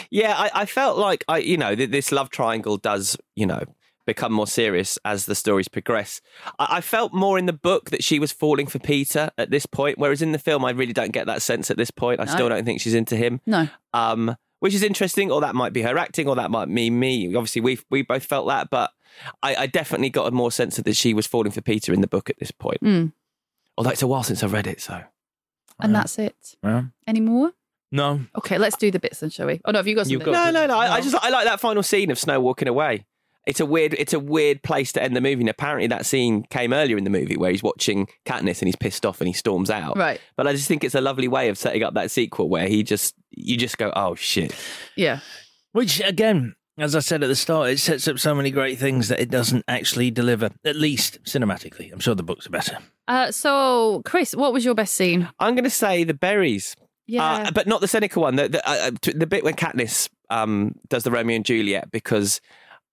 yeah, 0.09 0.35
I, 0.37 0.49
I 0.53 0.65
felt 0.65 0.97
like 0.97 1.23
I, 1.27 1.39
you 1.39 1.57
know, 1.57 1.75
th- 1.75 1.89
this 1.91 2.11
love 2.11 2.29
triangle 2.29 2.77
does, 2.77 3.17
you 3.35 3.45
know, 3.45 3.61
become 4.05 4.31
more 4.31 4.47
serious 4.47 4.97
as 5.03 5.25
the 5.25 5.35
stories 5.35 5.67
progress. 5.67 6.21
I, 6.59 6.77
I 6.77 6.81
felt 6.81 7.13
more 7.13 7.37
in 7.37 7.45
the 7.45 7.53
book 7.53 7.89
that 7.89 8.03
she 8.03 8.19
was 8.19 8.31
falling 8.31 8.67
for 8.67 8.79
Peeta 8.79 9.31
at 9.37 9.49
this 9.49 9.65
point, 9.65 9.97
whereas 9.97 10.21
in 10.21 10.31
the 10.31 10.39
film, 10.39 10.63
I 10.63 10.71
really 10.71 10.93
don't 10.93 11.11
get 11.11 11.25
that 11.27 11.41
sense 11.41 11.69
at 11.71 11.77
this 11.77 11.91
point. 11.91 12.19
I 12.21 12.25
No. 12.25 12.31
still 12.31 12.49
don't 12.49 12.65
think 12.65 12.81
she's 12.81 12.93
into 12.93 13.15
him. 13.15 13.41
No. 13.45 13.67
Um, 13.93 14.35
which 14.59 14.73
is 14.73 14.83
interesting, 14.83 15.31
or 15.31 15.41
that 15.41 15.53
might 15.53 15.73
be 15.73 15.81
her 15.83 15.97
acting, 15.97 16.27
or 16.27 16.35
that 16.37 16.49
might 16.49 16.73
be 16.73 16.89
me. 16.89 17.35
Obviously, 17.35 17.61
we 17.61 17.77
we 17.91 18.01
both 18.01 18.25
felt 18.25 18.47
that, 18.47 18.69
but 18.71 18.91
I, 19.43 19.55
I 19.55 19.67
definitely 19.67 20.09
got 20.09 20.27
a 20.27 20.31
more 20.31 20.51
sense 20.51 20.77
that 20.77 20.95
she 20.95 21.13
was 21.13 21.27
falling 21.27 21.51
for 21.51 21.61
Peeta 21.61 21.93
in 21.93 22.01
the 22.01 22.07
book 22.07 22.29
at 22.29 22.39
this 22.39 22.51
point. 22.51 22.81
Mm. 22.81 23.11
Although 23.77 23.89
it's 23.91 24.01
a 24.01 24.07
while 24.07 24.23
since 24.23 24.41
I 24.41 24.47
read 24.47 24.65
it, 24.67 24.81
so 24.81 25.03
And 25.81 25.93
that's 25.93 26.17
it. 26.17 26.55
Well, 26.63 26.89
Any 27.05 27.19
more? 27.19 27.51
No. 27.95 28.21
Okay, 28.37 28.57
let's 28.57 28.77
do 28.77 28.91
the 28.91 28.99
bits 28.99 29.19
then, 29.19 29.29
shall 29.29 29.47
we? 29.47 29.61
Oh 29.65 29.71
no, 29.71 29.79
have 29.79 29.87
you 29.87 29.95
got 29.95 30.07
something? 30.07 30.31
no, 30.31 30.51
no, 30.51 30.67
no. 30.67 30.77
I, 30.77 30.95
I 30.95 31.01
just 31.01 31.15
I 31.15 31.29
like 31.29 31.45
that 31.45 31.59
final 31.59 31.83
scene 31.83 32.11
of 32.11 32.19
Snow 32.19 32.39
walking 32.39 32.67
away. 32.67 33.05
It's 33.45 33.59
a 33.59 33.65
weird, 33.65 33.93
it's 33.99 34.13
a 34.13 34.19
weird 34.19 34.63
place 34.63 34.91
to 34.93 35.03
end 35.03 35.15
the 35.15 35.21
movie. 35.21 35.41
And 35.41 35.49
apparently, 35.49 35.87
that 35.87 36.05
scene 36.05 36.43
came 36.49 36.73
earlier 36.73 36.97
in 36.97 37.03
the 37.03 37.11
movie 37.11 37.37
where 37.37 37.51
he's 37.51 37.61
watching 37.61 38.07
Katniss 38.25 38.59
and 38.59 38.67
he's 38.67 38.75
pissed 38.75 39.05
off 39.05 39.21
and 39.21 39.27
he 39.27 39.33
storms 39.33 39.69
out. 39.69 39.95
Right. 39.97 40.19
But 40.35 40.47
I 40.47 40.53
just 40.53 40.67
think 40.67 40.83
it's 40.83 40.95
a 40.95 41.01
lovely 41.01 41.27
way 41.27 41.49
of 41.49 41.57
setting 41.57 41.83
up 41.83 41.93
that 41.93 42.09
sequel 42.09 42.49
where 42.49 42.67
he 42.67 42.81
just, 42.81 43.13
you 43.29 43.55
just 43.55 43.77
go, 43.77 43.93
oh 43.95 44.15
shit. 44.15 44.55
Yeah. 44.95 45.19
Which 45.73 46.01
again, 46.01 46.55
as 46.77 46.95
I 46.95 46.99
said 46.99 47.23
at 47.23 47.27
the 47.27 47.35
start, 47.35 47.69
it 47.69 47.79
sets 47.79 48.07
up 48.07 48.17
so 48.17 48.33
many 48.33 48.49
great 48.49 48.79
things 48.79 49.09
that 49.09 49.19
it 49.19 49.29
doesn't 49.29 49.63
actually 49.67 50.09
deliver. 50.09 50.49
At 50.65 50.75
least 50.75 51.23
cinematically, 51.23 51.93
I'm 51.93 51.99
sure 51.99 52.15
the 52.15 52.23
books 52.23 52.47
are 52.47 52.51
better. 52.51 52.79
Uh, 53.07 53.31
so, 53.31 54.01
Chris, 54.05 54.35
what 54.35 54.53
was 54.53 54.65
your 54.65 54.73
best 54.73 54.95
scene? 54.95 55.29
I'm 55.39 55.53
going 55.53 55.63
to 55.65 55.69
say 55.69 56.03
the 56.03 56.13
berries. 56.15 56.75
Yeah. 57.07 57.47
Uh, 57.47 57.51
but 57.51 57.67
not 57.67 57.81
the 57.81 57.87
Seneca 57.87 58.19
one. 58.19 58.35
The 58.35 58.49
the, 58.49 58.69
uh, 58.69 58.91
the 59.13 59.27
bit 59.27 59.43
when 59.43 59.55
Katniss 59.55 60.09
um, 60.29 60.75
does 60.89 61.03
the 61.03 61.11
Romeo 61.11 61.35
and 61.35 61.45
Juliet 61.45 61.91
because 61.91 62.41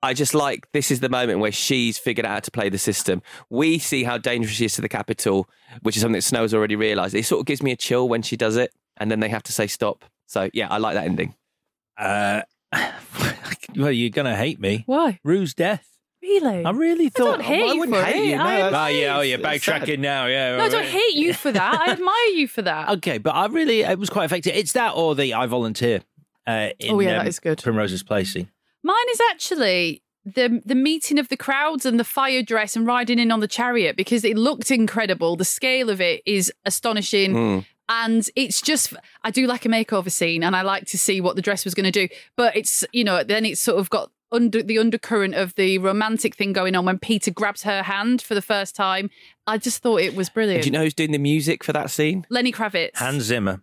I 0.02 0.14
just 0.14 0.34
like 0.34 0.70
this 0.72 0.90
is 0.90 1.00
the 1.00 1.08
moment 1.08 1.38
where 1.38 1.52
she's 1.52 1.98
figured 1.98 2.26
out 2.26 2.32
how 2.32 2.40
to 2.40 2.50
play 2.50 2.68
the 2.68 2.78
system. 2.78 3.22
We 3.50 3.78
see 3.78 4.04
how 4.04 4.18
dangerous 4.18 4.56
she 4.56 4.64
is 4.64 4.74
to 4.74 4.82
the 4.82 4.88
capital, 4.88 5.48
which 5.82 5.96
is 5.96 6.02
something 6.02 6.18
that 6.18 6.22
Snow's 6.22 6.52
already 6.52 6.76
realised. 6.76 7.14
It 7.14 7.24
sort 7.24 7.40
of 7.40 7.46
gives 7.46 7.62
me 7.62 7.70
a 7.70 7.76
chill 7.76 8.08
when 8.08 8.22
she 8.22 8.36
does 8.36 8.56
it, 8.56 8.72
and 8.96 9.10
then 9.10 9.20
they 9.20 9.28
have 9.28 9.44
to 9.44 9.52
say 9.52 9.66
stop. 9.66 10.04
So 10.26 10.50
yeah, 10.52 10.68
I 10.68 10.78
like 10.78 10.94
that 10.94 11.04
ending. 11.04 11.34
Uh, 11.96 12.42
well, 13.76 13.92
you're 13.92 14.10
gonna 14.10 14.36
hate 14.36 14.58
me. 14.58 14.82
Why? 14.86 15.20
Rue's 15.22 15.54
death. 15.54 15.91
Really? 16.22 16.64
I 16.64 16.70
really 16.70 17.08
thought. 17.08 17.24
don't 17.38 17.42
hate 17.42 17.70
I 17.70 17.74
wouldn't 17.74 17.96
for 17.96 18.04
hate 18.04 18.22
it. 18.24 18.30
you. 18.30 18.36
No, 18.36 18.44
I 18.44 18.60
oh 18.62 18.86
yeah, 18.88 19.16
oh 19.18 19.20
yeah, 19.22 19.36
It's 19.40 19.64
sad. 19.64 19.82
backtracking 19.82 19.98
now. 19.98 20.26
Yeah. 20.26 20.56
No, 20.56 20.64
I 20.64 20.68
don't 20.68 20.86
hate 20.86 21.14
you 21.14 21.34
for 21.34 21.50
that. 21.50 21.80
I 21.80 21.92
admire 21.92 22.26
you 22.34 22.46
for 22.46 22.62
that. 22.62 22.88
Okay, 22.90 23.18
but 23.18 23.34
I 23.34 23.46
really 23.46 23.80
it 23.80 23.98
was 23.98 24.08
quite 24.08 24.24
effective. 24.26 24.54
It's 24.54 24.72
that 24.72 24.92
or 24.94 25.14
the 25.14 25.34
I 25.34 25.46
volunteer. 25.46 26.02
Uh, 26.46 26.70
in, 26.78 26.94
Oh, 26.94 27.00
yeah, 27.00 27.12
that 27.12 27.20
um, 27.22 27.26
is 27.26 27.38
good. 27.40 27.58
Primrose's 27.58 28.02
Place 28.02 28.32
scene. 28.32 28.48
Mine 28.82 28.96
is 29.12 29.20
actually 29.30 30.02
the 30.24 30.62
the 30.64 30.76
meeting 30.76 31.18
of 31.18 31.28
the 31.28 31.36
crowds 31.36 31.84
and 31.84 31.98
the 31.98 32.04
fire 32.04 32.42
dress 32.42 32.76
and 32.76 32.86
riding 32.86 33.18
in 33.18 33.32
on 33.32 33.40
the 33.40 33.48
chariot 33.48 33.96
because 33.96 34.24
it 34.24 34.36
looked 34.36 34.70
incredible. 34.70 35.34
The 35.36 35.44
scale 35.44 35.90
of 35.90 36.00
it 36.00 36.22
is 36.24 36.52
astonishing. 36.64 37.32
Mm. 37.34 37.66
And 37.88 38.26
it's 38.36 38.62
just, 38.62 38.94
I 39.22 39.30
do 39.30 39.46
like 39.46 39.66
a 39.66 39.68
makeover 39.68 40.10
scene 40.10 40.42
and 40.44 40.56
I 40.56 40.62
like 40.62 40.86
to 40.86 40.98
see 40.98 41.20
what 41.20 41.36
the 41.36 41.42
dress 41.42 41.64
was 41.64 41.74
going 41.74 41.84
to 41.84 41.90
do. 41.90 42.08
But 42.36 42.56
it's, 42.56 42.84
you 42.92 43.04
know, 43.04 43.22
then 43.22 43.44
it's 43.44 43.60
sort 43.60 43.78
of 43.78 43.90
got 43.90 44.10
under 44.33 44.62
the 44.62 44.78
undercurrent 44.78 45.35
of 45.35 45.55
the 45.55 45.78
romantic 45.78 46.35
thing 46.35 46.53
going 46.53 46.74
on 46.74 46.85
when 46.85 46.99
Peeta 46.99 47.33
grabs 47.33 47.62
her 47.62 47.83
hand 47.83 48.22
for 48.22 48.35
the 48.35 48.43
first 48.43 48.74
time. 48.74 49.11
I 49.47 49.59
just 49.59 49.83
thought 49.83 50.01
it 50.01 50.14
was 50.14 50.30
brilliant. 50.30 50.62
Do 50.62 50.68
you 50.68 50.72
know 50.72 50.83
who's 50.83 50.95
doing 50.95 51.12
the 51.12 51.18
music 51.18 51.62
for 51.62 51.72
that 51.72 51.91
scene? 51.91 52.26
Lenny 52.30 52.53
Kravitz. 52.53 52.97
Hans 52.97 53.24
Zimmer. 53.24 53.62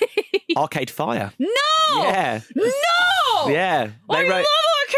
Arcade 0.56 0.90
Fire. 0.90 1.32
No! 1.38 1.48
Yeah. 1.96 2.40
No! 2.54 3.48
Yeah. 3.48 3.90
I 4.08 4.28
love 4.28 4.46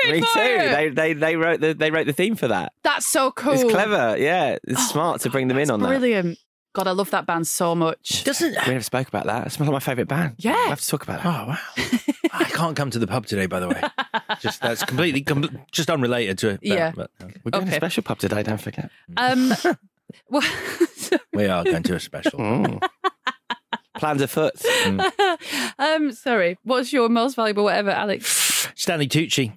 Arcade 0.05 0.21
Me 0.21 0.21
Fire! 0.21 0.59
too. 0.59 0.75
They, 0.75 0.89
they 0.91 1.12
they 1.14 1.37
wrote 1.37 1.61
the 1.61 1.75
they 1.75 1.91
wrote 1.91 2.07
the 2.07 2.12
theme 2.12 2.37
for 2.37 2.49
that. 2.49 2.73
That's 2.83 3.09
so 3.09 3.31
cool. 3.31 3.55
It's 3.55 3.64
clever. 3.64 4.17
Yeah, 4.19 4.59
it's 4.64 4.81
oh, 4.81 4.89
smart 4.89 5.21
to 5.23 5.31
bring 5.31 5.49
them 5.49 5.59
in 5.59 5.71
on 5.71 5.81
that. 5.81 5.89
Brilliant. 5.89 6.39
God, 6.77 6.87
I 6.89 6.91
love 6.91 7.11
that 7.12 7.24
band 7.24 7.47
so 7.47 7.74
much. 7.74 8.22
Doesn't 8.24 8.51
We 8.66 8.72
never 8.72 8.83
spoke 8.83 9.09
about 9.09 9.24
that. 9.24 9.47
It's 9.47 9.59
one 9.59 9.66
of 9.66 9.72
my 9.72 9.79
favourite 9.81 10.09
band. 10.09 10.35
Yeah. 10.37 10.53
We'll 10.53 10.68
have 10.68 10.81
to 10.83 10.87
talk 10.89 11.05
about 11.05 11.22
that. 11.22 11.27
Oh 11.27 11.49
wow! 11.49 11.59
I 12.35 12.45
can't 12.45 12.77
come 12.77 12.91
to 12.91 12.99
the 12.99 13.07
pub 13.07 13.24
today, 13.24 13.47
by 13.47 13.61
the 13.61 13.68
way. 13.68 13.81
Just 14.41 14.61
that's 14.61 14.85
completely, 14.85 15.22
com- 15.22 15.59
just 15.72 15.89
unrelated 15.89 16.37
to 16.39 16.49
it. 16.51 16.61
but- 16.61 16.68
Yeah. 16.68 16.93
but, 16.95 17.11
uh, 17.22 17.29
We're 17.45 17.51
going 17.53 17.64
to 17.64 17.70
Okay. 17.70 17.77
a 17.77 17.81
special 17.81 18.03
pub 18.03 18.18
today. 18.18 18.43
Don't 18.43 18.61
forget. 18.61 18.91
Um, 19.16 19.55
well, 20.29 20.43
we 21.33 21.47
are 21.47 21.64
going 21.64 21.83
to 21.85 21.95
a 21.95 22.01
special. 22.01 22.39
Mm. 22.39 22.83
Plans 23.97 24.20
afoot. 24.20 24.53
um, 25.79 26.12
sorry. 26.12 26.59
What's 26.62 26.93
your 26.93 27.09
most 27.09 27.37
valuable 27.37 27.64
whatever, 27.64 27.89
Alex? 27.91 28.68
Stanley 28.74 29.09
Tucci. 29.09 29.57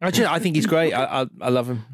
I, 0.00 0.10
just, 0.10 0.30
I 0.30 0.38
think 0.38 0.56
he's 0.56 0.64
great. 0.64 0.94
I, 0.94 1.22
I, 1.22 1.26
I 1.42 1.48
love 1.50 1.68
him. 1.68 1.84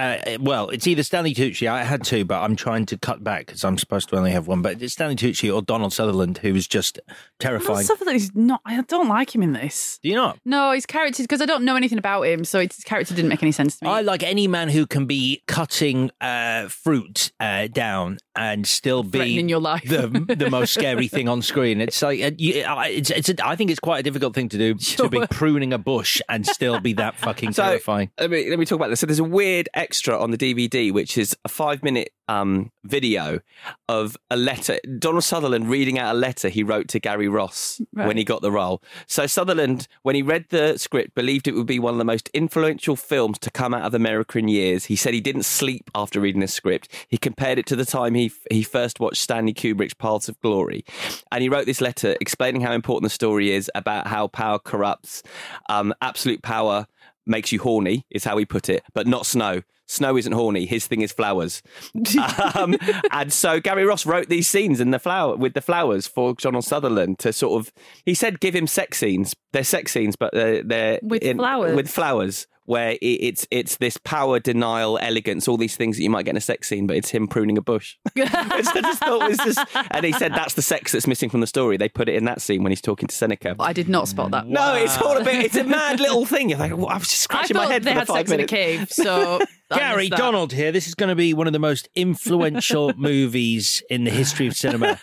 Uh, 0.00 0.38
well, 0.40 0.70
it's 0.70 0.86
either 0.86 1.02
Stanley 1.02 1.34
Tucci. 1.34 1.68
I 1.68 1.84
had 1.84 2.02
two, 2.04 2.24
but 2.24 2.40
I'm 2.40 2.56
trying 2.56 2.86
to 2.86 2.96
cut 2.98 3.22
back 3.22 3.46
because 3.46 3.64
I'm 3.64 3.76
supposed 3.76 4.08
to 4.08 4.16
only 4.16 4.30
have 4.30 4.46
one. 4.46 4.62
But 4.62 4.80
it's 4.80 4.94
Stanley 4.94 5.14
Tucci 5.16 5.54
or 5.54 5.60
Donald 5.60 5.92
Sutherland, 5.92 6.38
who 6.38 6.54
is 6.54 6.66
just 6.66 6.98
terrifying. 7.38 7.84
Sutherland 7.84 8.16
is 8.16 8.34
not. 8.34 8.62
I 8.64 8.80
don't 8.82 9.08
like 9.08 9.34
him 9.34 9.42
in 9.42 9.52
this. 9.52 9.98
Do 10.02 10.08
you 10.08 10.14
not? 10.14 10.38
No, 10.46 10.72
his 10.72 10.86
character 10.86 11.22
because 11.22 11.42
I 11.42 11.46
don't 11.46 11.64
know 11.64 11.76
anything 11.76 11.98
about 11.98 12.22
him, 12.22 12.44
so 12.44 12.60
his 12.60 12.78
character 12.84 13.14
didn't 13.14 13.28
make 13.28 13.42
any 13.42 13.52
sense 13.52 13.76
to 13.78 13.84
me. 13.84 13.90
I 13.90 14.00
like 14.00 14.22
any 14.22 14.48
man 14.48 14.70
who 14.70 14.86
can 14.86 15.04
be 15.04 15.42
cutting 15.46 16.10
uh, 16.20 16.68
fruit 16.68 17.32
uh, 17.38 17.66
down 17.66 18.16
and 18.34 18.66
still 18.66 19.02
be 19.02 19.18
Threatening 19.18 19.48
your 19.50 19.60
life. 19.60 19.82
the 19.86 20.06
the 20.38 20.48
most 20.48 20.72
scary 20.80 21.08
thing 21.08 21.28
on 21.28 21.42
screen. 21.42 21.80
It's 21.82 22.00
like 22.00 22.20
uh, 22.22 22.30
I- 22.72 22.88
it's 22.88 23.10
it's. 23.10 23.28
A, 23.28 23.46
I 23.46 23.54
think 23.56 23.70
it's 23.70 23.80
quite 23.80 23.98
a 23.98 24.02
difficult 24.02 24.34
thing 24.34 24.48
to 24.48 24.56
do 24.56 24.74
to 24.74 25.10
be 25.10 25.20
pruning 25.30 25.74
a 25.74 25.78
bush 25.78 26.22
and 26.28 26.46
still 26.46 26.80
be 26.80 26.94
that 26.94 27.16
fucking 27.16 27.52
So 27.60 27.64
terrifying. 27.64 28.10
let 28.18 28.30
me 28.30 28.48
let 28.48 28.58
me 28.58 28.64
talk 28.64 28.76
about 28.76 28.88
this. 28.88 29.00
So 29.00 29.06
there's 29.06 29.18
a 29.18 29.24
weird 29.24 29.68
extra 29.90 30.16
on 30.16 30.30
the 30.30 30.38
DVD, 30.38 30.92
which 30.92 31.18
is 31.18 31.36
a 31.44 31.48
five 31.48 31.82
minute 31.82 32.10
um, 32.28 32.70
video 32.84 33.40
of 33.88 34.16
a 34.30 34.36
letter. 34.36 34.78
Donald 35.00 35.24
Sutherland 35.24 35.68
reading 35.68 35.98
out 35.98 36.14
a 36.14 36.18
letter 36.18 36.48
he 36.48 36.62
wrote 36.62 36.86
to 36.90 37.00
Gary 37.00 37.26
Ross 37.26 37.80
Right. 37.92 38.06
when 38.06 38.16
he 38.16 38.22
got 38.22 38.40
the 38.40 38.52
role. 38.52 38.80
So 39.08 39.26
Sutherland, 39.26 39.88
when 40.02 40.14
he 40.14 40.22
read 40.22 40.44
the 40.50 40.78
script, 40.78 41.16
believed 41.16 41.48
it 41.48 41.56
would 41.56 41.66
be 41.66 41.80
one 41.80 41.92
of 41.92 41.98
the 41.98 42.04
most 42.04 42.30
influential 42.32 42.94
films 42.94 43.40
to 43.40 43.50
come 43.50 43.74
out 43.74 43.82
of 43.82 43.92
America 43.92 44.38
in 44.38 44.46
years. 44.46 44.84
He 44.84 44.94
said 44.94 45.12
he 45.12 45.20
didn't 45.20 45.42
sleep 45.42 45.90
after 45.92 46.20
reading 46.20 46.40
the 46.40 46.46
script. 46.46 46.88
He 47.08 47.18
compared 47.18 47.58
it 47.58 47.66
to 47.66 47.74
the 47.74 47.84
time 47.84 48.14
he 48.14 48.30
he 48.48 48.62
first 48.62 49.00
watched 49.00 49.20
Stanley 49.20 49.52
Kubrick's 49.52 49.94
Paths 49.94 50.28
of 50.28 50.38
Glory, 50.40 50.84
and 51.32 51.42
he 51.42 51.48
wrote 51.48 51.66
this 51.66 51.80
letter 51.80 52.16
explaining 52.20 52.60
how 52.60 52.72
important 52.72 53.02
the 53.10 53.10
story 53.14 53.50
is 53.50 53.68
about 53.74 54.06
how 54.06 54.28
power 54.28 54.60
corrupts, 54.60 55.24
um, 55.68 55.92
absolute 56.00 56.42
power 56.42 56.86
makes 57.30 57.52
you 57.52 57.60
horny, 57.60 58.04
is 58.10 58.24
how 58.24 58.36
he 58.36 58.44
put 58.44 58.68
it, 58.68 58.82
but 58.92 59.06
not 59.06 59.24
snow. 59.24 59.62
Snow 59.86 60.16
isn't 60.16 60.32
horny. 60.32 60.66
His 60.66 60.86
thing 60.86 61.00
is 61.00 61.10
flowers. 61.10 61.62
um, 62.54 62.76
and 63.10 63.32
so 63.32 63.58
Gary 63.58 63.84
Ross 63.84 64.06
wrote 64.06 64.28
these 64.28 64.46
scenes 64.46 64.80
in 64.80 64.90
the 64.92 65.00
flower 65.00 65.34
with 65.36 65.54
the 65.54 65.60
flowers 65.60 66.06
for 66.06 66.34
Donald 66.34 66.64
Sutherland 66.64 67.18
to 67.20 67.32
sort 67.32 67.60
of. 67.60 67.72
He 68.04 68.14
said, 68.14 68.38
give 68.38 68.54
him 68.54 68.68
sex 68.68 68.98
scenes. 68.98 69.34
They're 69.52 69.64
sex 69.64 69.90
scenes, 69.90 70.14
but 70.14 70.32
they're, 70.32 70.62
they're 70.62 71.00
With 71.02 71.24
flowers? 71.36 71.74
With 71.74 71.90
flowers, 71.90 72.46
where 72.70 72.96
it's 73.02 73.48
it's 73.50 73.78
this 73.78 73.96
power 73.96 74.38
denial, 74.38 74.96
elegance, 75.02 75.48
all 75.48 75.56
these 75.56 75.74
things 75.74 75.96
that 75.96 76.04
you 76.04 76.08
might 76.08 76.24
get 76.24 76.30
in 76.30 76.36
a 76.36 76.40
sex 76.40 76.68
scene, 76.68 76.86
but 76.86 76.96
it's 76.96 77.10
him 77.10 77.26
pruning 77.26 77.58
a 77.58 77.60
bush. 77.60 77.96
I 78.16 78.62
just 78.62 79.00
thought 79.00 79.28
was 79.28 79.38
just. 79.38 79.58
And 79.90 80.06
he 80.06 80.12
said 80.12 80.32
that's 80.34 80.54
the 80.54 80.62
sex 80.62 80.92
that's 80.92 81.08
missing 81.08 81.30
from 81.30 81.40
the 81.40 81.48
story. 81.48 81.76
They 81.76 81.88
put 81.88 82.08
it 82.08 82.14
in 82.14 82.26
that 82.26 82.40
scene 82.40 82.62
when 82.62 82.70
he's 82.70 82.80
talking 82.80 83.08
to 83.08 83.14
Seneca. 83.14 83.56
I 83.58 83.72
did 83.72 83.88
not 83.88 84.06
spot 84.06 84.30
that. 84.30 84.46
No, 84.46 84.76
it's 84.76 84.96
all 84.98 85.16
a 85.16 85.24
bit. 85.24 85.44
It's 85.46 85.56
a 85.56 85.64
mad 85.64 85.98
little 85.98 86.24
thing. 86.24 86.48
You're 86.48 86.60
like, 86.60 86.76
well, 86.76 86.86
I 86.86 86.96
was 86.98 87.08
just 87.08 87.22
scratching 87.22 87.56
my 87.56 87.66
head 87.66 87.82
they 87.82 87.90
for 87.90 87.94
the 87.94 87.98
had 87.98 88.06
five 88.06 88.16
sex 88.18 88.30
minutes. 88.30 88.52
in 88.52 88.58
a 88.58 88.62
cave, 88.62 88.90
so 88.92 89.40
Gary. 89.74 90.08
Donald 90.08 90.52
here. 90.52 90.70
This 90.70 90.86
is 90.86 90.94
going 90.94 91.08
to 91.10 91.16
be 91.16 91.34
one 91.34 91.48
of 91.48 91.52
the 91.52 91.58
most 91.58 91.88
influential 91.96 92.92
movies 92.96 93.82
in 93.90 94.04
the 94.04 94.12
history 94.12 94.46
of 94.46 94.56
cinema. 94.56 95.00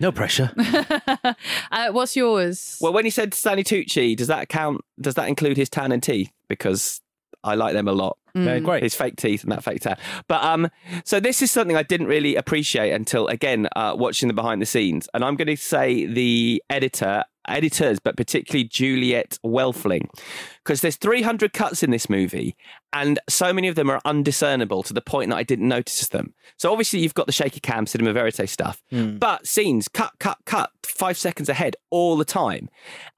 No 0.00 0.12
pressure. 0.12 0.50
Uh, 1.72 1.90
what's 1.92 2.16
yours? 2.16 2.76
Well, 2.80 2.92
when 2.92 3.04
he 3.04 3.10
said 3.10 3.32
Stanley 3.34 3.62
Tucci, 3.64 4.16
does 4.16 4.26
that 4.26 4.48
count? 4.48 4.80
Does 5.00 5.14
that 5.14 5.28
include 5.28 5.56
his 5.56 5.68
tan 5.68 5.92
and 5.92 6.02
teeth? 6.02 6.30
Because 6.48 7.00
I 7.44 7.54
like 7.54 7.74
them 7.74 7.86
a 7.88 7.92
lot. 7.92 8.18
They're 8.34 8.60
great. 8.60 8.82
His 8.82 8.94
fake 8.94 9.16
teeth 9.16 9.42
and 9.42 9.52
that 9.52 9.64
fake 9.64 9.80
tan. 9.80 9.96
But 10.28 10.42
um, 10.44 10.68
so 11.04 11.18
this 11.20 11.42
is 11.42 11.50
something 11.50 11.76
I 11.76 11.82
didn't 11.82 12.06
really 12.06 12.36
appreciate 12.36 12.92
until 12.92 13.26
again 13.28 13.68
uh, 13.76 13.94
watching 13.96 14.28
the 14.28 14.34
behind 14.34 14.60
the 14.62 14.66
scenes, 14.66 15.08
and 15.14 15.24
I'm 15.24 15.36
going 15.36 15.48
to 15.48 15.56
say 15.56 16.06
the 16.06 16.62
editor, 16.70 17.24
editors, 17.50 17.98
but 17.98 18.16
particularly 18.16 18.64
Juliette 18.64 19.38
Welfling, 19.44 20.08
because 20.64 20.80
there's 20.80 20.96
300 20.96 21.52
cuts 21.52 21.82
in 21.82 21.90
this 21.90 22.08
movie, 22.08 22.56
and 22.92 23.18
so 23.28 23.52
many 23.52 23.68
of 23.68 23.74
them 23.74 23.90
are 23.90 24.00
undiscernible 24.04 24.82
to 24.84 24.92
the 24.92 25.00
point 25.00 25.30
that 25.30 25.36
I 25.36 25.42
didn't 25.42 25.68
notice 25.68 26.08
them. 26.08 26.34
So 26.56 26.70
obviously 26.70 27.00
you've 27.00 27.14
got 27.14 27.26
the 27.26 27.32
shaky 27.32 27.60
cam, 27.60 27.86
cinema 27.86 28.12
verite 28.12 28.48
stuff, 28.48 28.82
hmm. 28.90 29.18
but 29.18 29.46
scenes 29.46 29.88
cut, 29.88 30.12
cut, 30.18 30.38
cut, 30.44 30.70
five 30.84 31.16
seconds 31.16 31.48
ahead 31.48 31.76
all 31.90 32.16
the 32.16 32.24
time, 32.24 32.68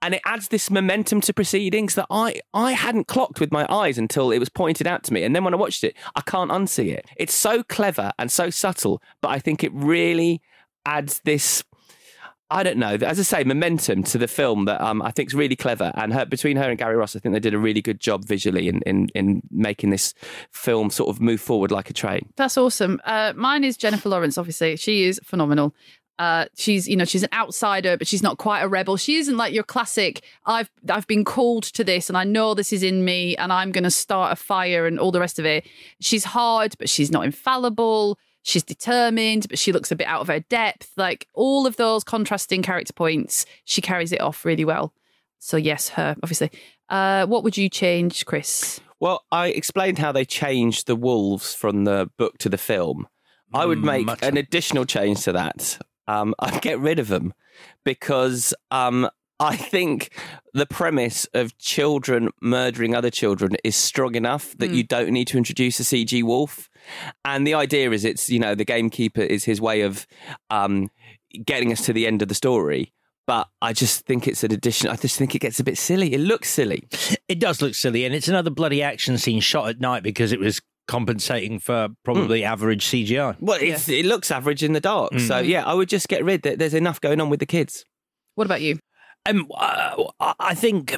and 0.00 0.14
it 0.14 0.22
adds 0.24 0.48
this 0.48 0.70
momentum 0.70 1.20
to 1.22 1.32
proceedings 1.32 1.94
that 1.94 2.06
I 2.10 2.40
I 2.54 2.72
hadn't 2.72 3.08
clocked 3.08 3.40
with 3.40 3.52
my 3.52 3.66
eyes 3.68 3.98
until 3.98 4.30
it 4.30 4.38
was 4.38 4.48
pointed 4.48 4.86
out 4.86 5.02
to 5.04 5.12
me, 5.12 5.22
and 5.22 5.34
then 5.34 5.44
when 5.44 5.54
I 5.54 5.58
watched 5.58 5.84
it, 5.84 5.96
I 6.14 6.20
can't 6.22 6.50
unsee 6.50 6.92
it. 6.92 7.06
It's 7.16 7.34
so 7.34 7.62
clever 7.62 8.12
and 8.18 8.30
so 8.30 8.50
subtle, 8.50 9.02
but 9.20 9.28
I 9.28 9.38
think 9.38 9.64
it 9.64 9.72
really 9.74 10.40
adds 10.86 11.20
this. 11.24 11.64
I 12.52 12.62
don't 12.62 12.76
know. 12.76 12.94
As 12.94 13.18
I 13.18 13.22
say, 13.22 13.44
momentum 13.44 14.02
to 14.04 14.18
the 14.18 14.28
film 14.28 14.66
that 14.66 14.80
um, 14.80 15.00
I 15.02 15.10
think 15.10 15.30
is 15.30 15.34
really 15.34 15.56
clever. 15.56 15.90
And 15.94 16.12
her, 16.12 16.26
between 16.26 16.56
her 16.58 16.68
and 16.68 16.78
Gary 16.78 16.96
Ross, 16.96 17.16
I 17.16 17.18
think 17.18 17.32
they 17.32 17.40
did 17.40 17.54
a 17.54 17.58
really 17.58 17.80
good 17.80 17.98
job 17.98 18.24
visually 18.24 18.68
in, 18.68 18.82
in, 18.82 19.08
in 19.14 19.42
making 19.50 19.90
this 19.90 20.14
film 20.50 20.90
sort 20.90 21.08
of 21.08 21.20
move 21.20 21.40
forward 21.40 21.70
like 21.70 21.88
a 21.88 21.92
train. 21.94 22.28
That's 22.36 22.58
awesome. 22.58 23.00
Uh, 23.04 23.32
mine 23.34 23.64
is 23.64 23.76
Jennifer 23.76 24.08
Lawrence. 24.08 24.36
Obviously, 24.36 24.76
she 24.76 25.04
is 25.04 25.20
phenomenal. 25.24 25.74
Uh, 26.18 26.44
she's 26.56 26.86
you 26.86 26.94
know 26.94 27.06
she's 27.06 27.22
an 27.22 27.28
outsider, 27.32 27.96
but 27.96 28.06
she's 28.06 28.22
not 28.22 28.38
quite 28.38 28.60
a 28.60 28.68
rebel. 28.68 28.96
She 28.96 29.16
isn't 29.16 29.36
like 29.36 29.52
your 29.52 29.64
classic. 29.64 30.22
I've 30.44 30.70
I've 30.88 31.06
been 31.06 31.24
called 31.24 31.64
to 31.64 31.82
this, 31.82 32.08
and 32.08 32.16
I 32.16 32.24
know 32.24 32.54
this 32.54 32.72
is 32.72 32.82
in 32.82 33.04
me, 33.04 33.34
and 33.36 33.52
I'm 33.52 33.72
going 33.72 33.84
to 33.84 33.90
start 33.90 34.32
a 34.32 34.36
fire 34.36 34.86
and 34.86 35.00
all 35.00 35.10
the 35.10 35.18
rest 35.18 35.38
of 35.38 35.46
it. 35.46 35.66
She's 36.00 36.24
hard, 36.24 36.76
but 36.78 36.88
she's 36.88 37.10
not 37.10 37.24
infallible. 37.24 38.18
She's 38.42 38.62
determined, 38.62 39.48
but 39.48 39.58
she 39.58 39.72
looks 39.72 39.92
a 39.92 39.96
bit 39.96 40.06
out 40.06 40.20
of 40.20 40.28
her 40.28 40.40
depth. 40.40 40.90
Like 40.96 41.28
all 41.34 41.66
of 41.66 41.76
those 41.76 42.04
contrasting 42.04 42.62
character 42.62 42.92
points, 42.92 43.46
she 43.64 43.80
carries 43.80 44.12
it 44.12 44.20
off 44.20 44.44
really 44.44 44.64
well. 44.64 44.92
So 45.38 45.56
yes, 45.56 45.90
her 45.90 46.16
obviously. 46.22 46.50
Uh, 46.88 47.26
what 47.26 47.44
would 47.44 47.56
you 47.56 47.68
change, 47.68 48.26
Chris? 48.26 48.80
Well, 49.00 49.24
I 49.32 49.48
explained 49.48 49.98
how 49.98 50.12
they 50.12 50.24
changed 50.24 50.86
the 50.86 50.94
wolves 50.96 51.54
from 51.54 51.84
the 51.84 52.10
book 52.18 52.38
to 52.38 52.48
the 52.48 52.58
film. 52.58 53.08
I 53.54 53.66
would 53.66 53.82
make 53.82 54.06
much- 54.06 54.22
an 54.22 54.36
additional 54.36 54.84
change 54.84 55.22
to 55.24 55.32
that. 55.32 55.78
Um, 56.06 56.34
I'd 56.38 56.62
get 56.62 56.78
rid 56.78 56.98
of 56.98 57.08
them 57.08 57.34
because 57.84 58.54
um, 58.70 59.08
I 59.42 59.56
think 59.56 60.10
the 60.54 60.66
premise 60.66 61.26
of 61.34 61.56
children 61.58 62.30
murdering 62.40 62.94
other 62.94 63.10
children 63.10 63.56
is 63.64 63.74
strong 63.76 64.14
enough 64.14 64.56
that 64.58 64.70
you 64.70 64.82
don't 64.84 65.10
need 65.10 65.26
to 65.28 65.36
introduce 65.38 65.80
a 65.80 65.82
CG 65.82 66.22
wolf. 66.22 66.70
And 67.24 67.46
the 67.46 67.54
idea 67.54 67.90
is 67.90 68.04
it's, 68.04 68.30
you 68.30 68.38
know, 68.38 68.54
the 68.54 68.64
gamekeeper 68.64 69.20
is 69.22 69.44
his 69.44 69.60
way 69.60 69.82
of 69.82 70.06
um, 70.50 70.90
getting 71.44 71.72
us 71.72 71.84
to 71.86 71.92
the 71.92 72.06
end 72.06 72.22
of 72.22 72.28
the 72.28 72.34
story. 72.34 72.92
But 73.26 73.48
I 73.60 73.72
just 73.72 74.04
think 74.04 74.26
it's 74.26 74.42
an 74.42 74.52
addition. 74.52 74.90
I 74.90 74.96
just 74.96 75.16
think 75.18 75.34
it 75.34 75.38
gets 75.38 75.60
a 75.60 75.64
bit 75.64 75.78
silly. 75.78 76.12
It 76.12 76.18
looks 76.20 76.50
silly. 76.50 76.88
It 77.28 77.38
does 77.38 77.62
look 77.62 77.74
silly, 77.74 78.04
and 78.04 78.14
it's 78.14 78.26
another 78.28 78.50
bloody 78.50 78.82
action 78.82 79.16
scene 79.16 79.40
shot 79.40 79.68
at 79.68 79.80
night 79.80 80.02
because 80.02 80.32
it 80.32 80.40
was 80.40 80.60
compensating 80.88 81.60
for 81.60 81.88
probably 82.04 82.42
average 82.44 82.84
CGI. 82.84 83.36
Well, 83.40 83.58
it's, 83.62 83.88
it 83.88 84.04
looks 84.04 84.32
average 84.32 84.64
in 84.64 84.72
the 84.72 84.80
dark. 84.80 85.12
So, 85.20 85.34
Mm. 85.42 85.46
yeah, 85.48 85.64
I 85.64 85.72
would 85.74 85.88
just 85.88 86.08
get 86.08 86.24
rid. 86.24 86.42
There- 86.42 86.56
There's 86.56 86.74
enough 86.74 87.00
going 87.00 87.20
on 87.20 87.30
with 87.30 87.38
the 87.38 87.46
kids. 87.46 87.84
What 88.34 88.44
about 88.46 88.60
you? 88.60 88.78
Um, 89.26 89.46
uh, 89.54 90.10
I 90.40 90.54
think 90.54 90.96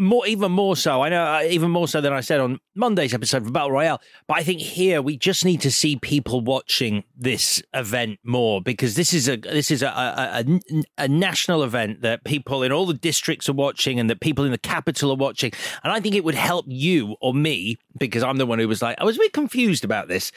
more, 0.00 0.26
even 0.26 0.50
more 0.50 0.76
so. 0.76 1.02
I 1.02 1.10
know, 1.10 1.22
uh, 1.22 1.42
even 1.42 1.70
more 1.70 1.86
so 1.86 2.00
than 2.00 2.12
I 2.12 2.20
said 2.20 2.40
on 2.40 2.58
Monday's 2.74 3.12
episode 3.12 3.46
of 3.46 3.52
Battle 3.52 3.70
Royale. 3.70 4.00
But 4.26 4.38
I 4.38 4.42
think 4.42 4.60
here 4.60 5.02
we 5.02 5.16
just 5.16 5.44
need 5.44 5.60
to 5.60 5.70
see 5.70 5.96
people 5.96 6.40
watching 6.40 7.04
this 7.14 7.62
event 7.74 8.18
more 8.24 8.62
because 8.62 8.94
this 8.94 9.12
is 9.12 9.28
a 9.28 9.36
this 9.36 9.70
is 9.70 9.82
a 9.82 9.88
a, 9.88 10.44
a, 10.44 10.82
a 11.04 11.08
national 11.08 11.62
event 11.62 12.00
that 12.00 12.24
people 12.24 12.62
in 12.62 12.72
all 12.72 12.86
the 12.86 12.94
districts 12.94 13.48
are 13.48 13.54
watching 13.54 14.00
and 14.00 14.08
that 14.08 14.20
people 14.20 14.44
in 14.44 14.52
the 14.52 14.58
capital 14.58 15.10
are 15.10 15.16
watching. 15.16 15.52
And 15.84 15.92
I 15.92 16.00
think 16.00 16.14
it 16.14 16.24
would 16.24 16.34
help 16.34 16.64
you 16.66 17.16
or 17.20 17.34
me 17.34 17.76
because 17.98 18.22
I'm 18.22 18.38
the 18.38 18.46
one 18.46 18.58
who 18.58 18.68
was 18.68 18.80
like, 18.80 18.98
I 18.98 19.04
was 19.04 19.16
a 19.16 19.20
bit 19.20 19.34
confused 19.34 19.84
about 19.84 20.08
this. 20.08 20.32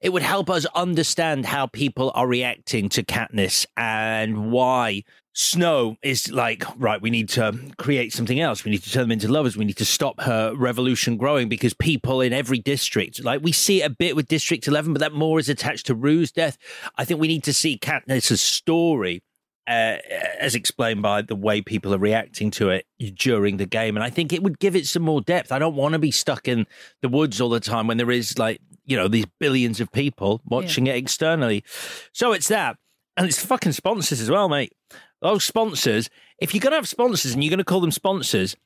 It 0.00 0.10
would 0.10 0.22
help 0.22 0.48
us 0.48 0.64
understand 0.76 1.44
how 1.44 1.66
people 1.66 2.12
are 2.14 2.28
reacting 2.28 2.88
to 2.90 3.02
Katniss 3.02 3.66
and 3.76 4.52
why 4.52 5.02
Snow 5.34 5.96
is 6.02 6.30
like, 6.32 6.64
right, 6.76 7.00
we 7.00 7.10
need 7.10 7.28
to 7.30 7.56
create 7.76 8.12
something 8.12 8.40
else. 8.40 8.64
We 8.64 8.72
need 8.72 8.82
to 8.82 8.90
turn 8.90 9.02
them 9.02 9.12
into 9.12 9.28
lovers. 9.28 9.56
We 9.56 9.64
need 9.64 9.76
to 9.76 9.84
stop 9.84 10.20
her 10.22 10.52
revolution 10.54 11.16
growing 11.16 11.48
because 11.48 11.74
people 11.74 12.20
in 12.20 12.32
every 12.32 12.58
district, 12.58 13.22
like 13.22 13.42
we 13.42 13.52
see 13.52 13.82
it 13.82 13.86
a 13.86 13.90
bit 13.90 14.16
with 14.16 14.26
District 14.26 14.66
11, 14.66 14.92
but 14.92 15.00
that 15.00 15.12
more 15.12 15.38
is 15.38 15.48
attached 15.48 15.86
to 15.86 15.94
Rue's 15.94 16.32
death. 16.32 16.58
I 16.96 17.04
think 17.04 17.20
we 17.20 17.28
need 17.28 17.44
to 17.44 17.52
see 17.52 17.78
Katniss's 17.78 18.40
story 18.40 19.22
uh, 19.68 19.98
as 20.40 20.54
explained 20.54 21.02
by 21.02 21.20
the 21.20 21.36
way 21.36 21.60
people 21.60 21.94
are 21.94 21.98
reacting 21.98 22.50
to 22.50 22.70
it 22.70 22.86
during 23.14 23.58
the 23.58 23.66
game. 23.66 23.96
And 23.96 24.02
I 24.02 24.08
think 24.08 24.32
it 24.32 24.42
would 24.42 24.58
give 24.58 24.74
it 24.74 24.86
some 24.86 25.02
more 25.02 25.20
depth. 25.20 25.52
I 25.52 25.58
don't 25.58 25.76
want 25.76 25.92
to 25.92 25.98
be 25.98 26.10
stuck 26.10 26.48
in 26.48 26.66
the 27.02 27.08
woods 27.08 27.40
all 27.40 27.50
the 27.50 27.60
time 27.60 27.86
when 27.86 27.98
there 27.98 28.10
is 28.10 28.38
like, 28.38 28.60
you 28.86 28.96
know, 28.96 29.08
these 29.08 29.26
billions 29.38 29.78
of 29.80 29.92
people 29.92 30.40
watching 30.46 30.86
yeah. 30.86 30.94
it 30.94 30.96
externally. 30.96 31.62
So 32.12 32.32
it's 32.32 32.48
that. 32.48 32.76
And 33.18 33.26
it's 33.26 33.44
fucking 33.44 33.72
sponsors 33.72 34.20
as 34.20 34.30
well, 34.30 34.48
mate. 34.48 34.72
Those 35.20 35.44
sponsors, 35.44 36.08
if 36.38 36.54
you're 36.54 36.60
going 36.60 36.70
to 36.72 36.76
have 36.76 36.88
sponsors 36.88 37.32
and 37.34 37.42
you're 37.42 37.50
going 37.50 37.58
to 37.58 37.64
call 37.64 37.80
them 37.80 37.90
sponsors, 37.90 38.56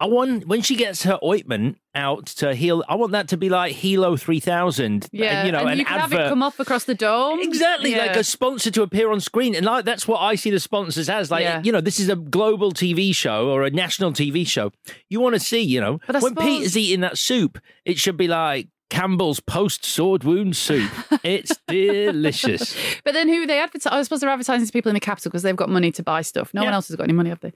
I 0.00 0.06
want 0.06 0.46
when 0.46 0.62
she 0.62 0.76
gets 0.76 1.02
her 1.02 1.18
ointment 1.24 1.76
out 1.92 2.26
to 2.26 2.54
heal. 2.54 2.84
I 2.88 2.94
want 2.94 3.10
that 3.12 3.26
to 3.28 3.36
be 3.36 3.48
like 3.48 3.74
Helo 3.74 4.18
three 4.18 4.38
thousand. 4.38 5.06
Uh, 5.06 5.08
yeah, 5.10 5.44
you 5.44 5.50
know, 5.50 5.58
and 5.66 5.80
an 5.80 5.86
can 5.86 5.98
advert. 6.00 6.18
have 6.20 6.26
it 6.26 6.28
come 6.30 6.42
off 6.42 6.60
across 6.60 6.84
the 6.84 6.94
dome. 6.94 7.40
Exactly, 7.40 7.90
Yeah. 7.90 8.06
like 8.06 8.14
a 8.16 8.22
sponsor 8.22 8.70
to 8.70 8.82
appear 8.82 9.10
on 9.10 9.18
screen, 9.20 9.56
and 9.56 9.66
like 9.66 9.84
that's 9.84 10.06
what 10.06 10.20
I 10.20 10.36
see 10.36 10.50
the 10.50 10.60
sponsors 10.60 11.08
as. 11.08 11.32
Like, 11.32 11.42
Yeah. 11.42 11.60
you 11.64 11.72
know, 11.72 11.80
this 11.80 11.98
is 11.98 12.08
a 12.08 12.14
global 12.14 12.70
TV 12.70 13.12
show 13.12 13.48
or 13.50 13.64
a 13.64 13.70
national 13.70 14.12
TV 14.12 14.46
show. 14.46 14.70
You 15.10 15.18
want 15.18 15.34
to 15.34 15.40
see, 15.40 15.62
you 15.62 15.80
know, 15.80 15.98
when 16.06 16.20
suppose- 16.20 16.44
Peeta's 16.44 16.76
eating 16.76 17.00
that 17.00 17.18
soup, 17.18 17.58
it 17.84 17.98
should 17.98 18.16
be 18.16 18.28
like 18.28 18.68
Campbell's 18.90 19.40
post 19.40 19.84
sword 19.84 20.24
wound 20.24 20.56
soup. 20.56 20.90
it's 21.22 21.56
delicious. 21.68 22.74
But 23.04 23.12
then 23.14 23.28
who 23.28 23.46
they 23.46 23.60
advertise? 23.60 23.92
Oh, 23.92 23.98
I 23.98 24.02
suppose 24.02 24.20
they're 24.20 24.30
advertising 24.30 24.66
to 24.66 24.72
people 24.72 24.90
in 24.90 24.94
the 24.94 25.00
capital 25.00 25.30
because 25.30 25.42
they've 25.42 25.56
got 25.56 25.68
money 25.68 25.90
to 25.92 26.02
buy 26.02 26.22
stuff. 26.22 26.52
No 26.54 26.64
one 26.64 26.72
else 26.72 26.88
has 26.88 26.96
got 26.96 27.04
any 27.04 27.12
money, 27.12 27.28
have 27.30 27.40
they? 27.40 27.52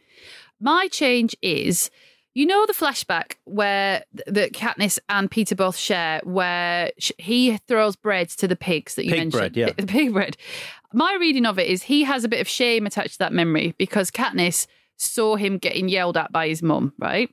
My 0.61 0.89
change 0.89 1.35
is, 1.43 1.91
you 2.35 2.47
know, 2.47 2.67
the 2.67 2.73
flashback 2.75 3.37
where 3.45 4.05
th- 4.17 4.27
that 4.27 4.53
Katniss 4.53 4.99
and 5.09 5.31
Peeta 5.31 5.57
both 5.57 5.77
share, 5.77 6.21
where 6.25 6.91
he 7.19 7.57
throws 7.69 7.97
bread 7.97 8.29
to 8.31 8.47
the 8.47 8.57
pigs 8.57 8.95
that 8.97 9.05
you 9.05 9.13
Pig 9.13 9.21
mentioned. 9.21 9.41
bread, 9.41 9.57
yeah. 9.57 9.67
The, 9.77 9.83
the 9.83 9.87
pig 9.87 10.13
bread. 10.13 10.37
My 10.93 11.17
reading 11.19 11.47
of 11.47 11.59
it 11.59 11.69
is 11.69 11.85
he 11.85 12.05
has 12.05 12.25
a 12.25 12.29
bit 12.29 12.41
of 12.41 12.49
shame 12.49 12.87
attached 12.87 13.15
to 13.15 13.19
that 13.21 13.33
memory 13.33 13.75
because 13.79 14.11
Katniss 14.11 14.67
saw 14.97 15.37
him 15.37 15.57
getting 15.59 15.89
yelled 15.89 16.17
at 16.17 16.31
by 16.31 16.49
his 16.49 16.63
mum, 16.63 16.93
right? 16.99 17.31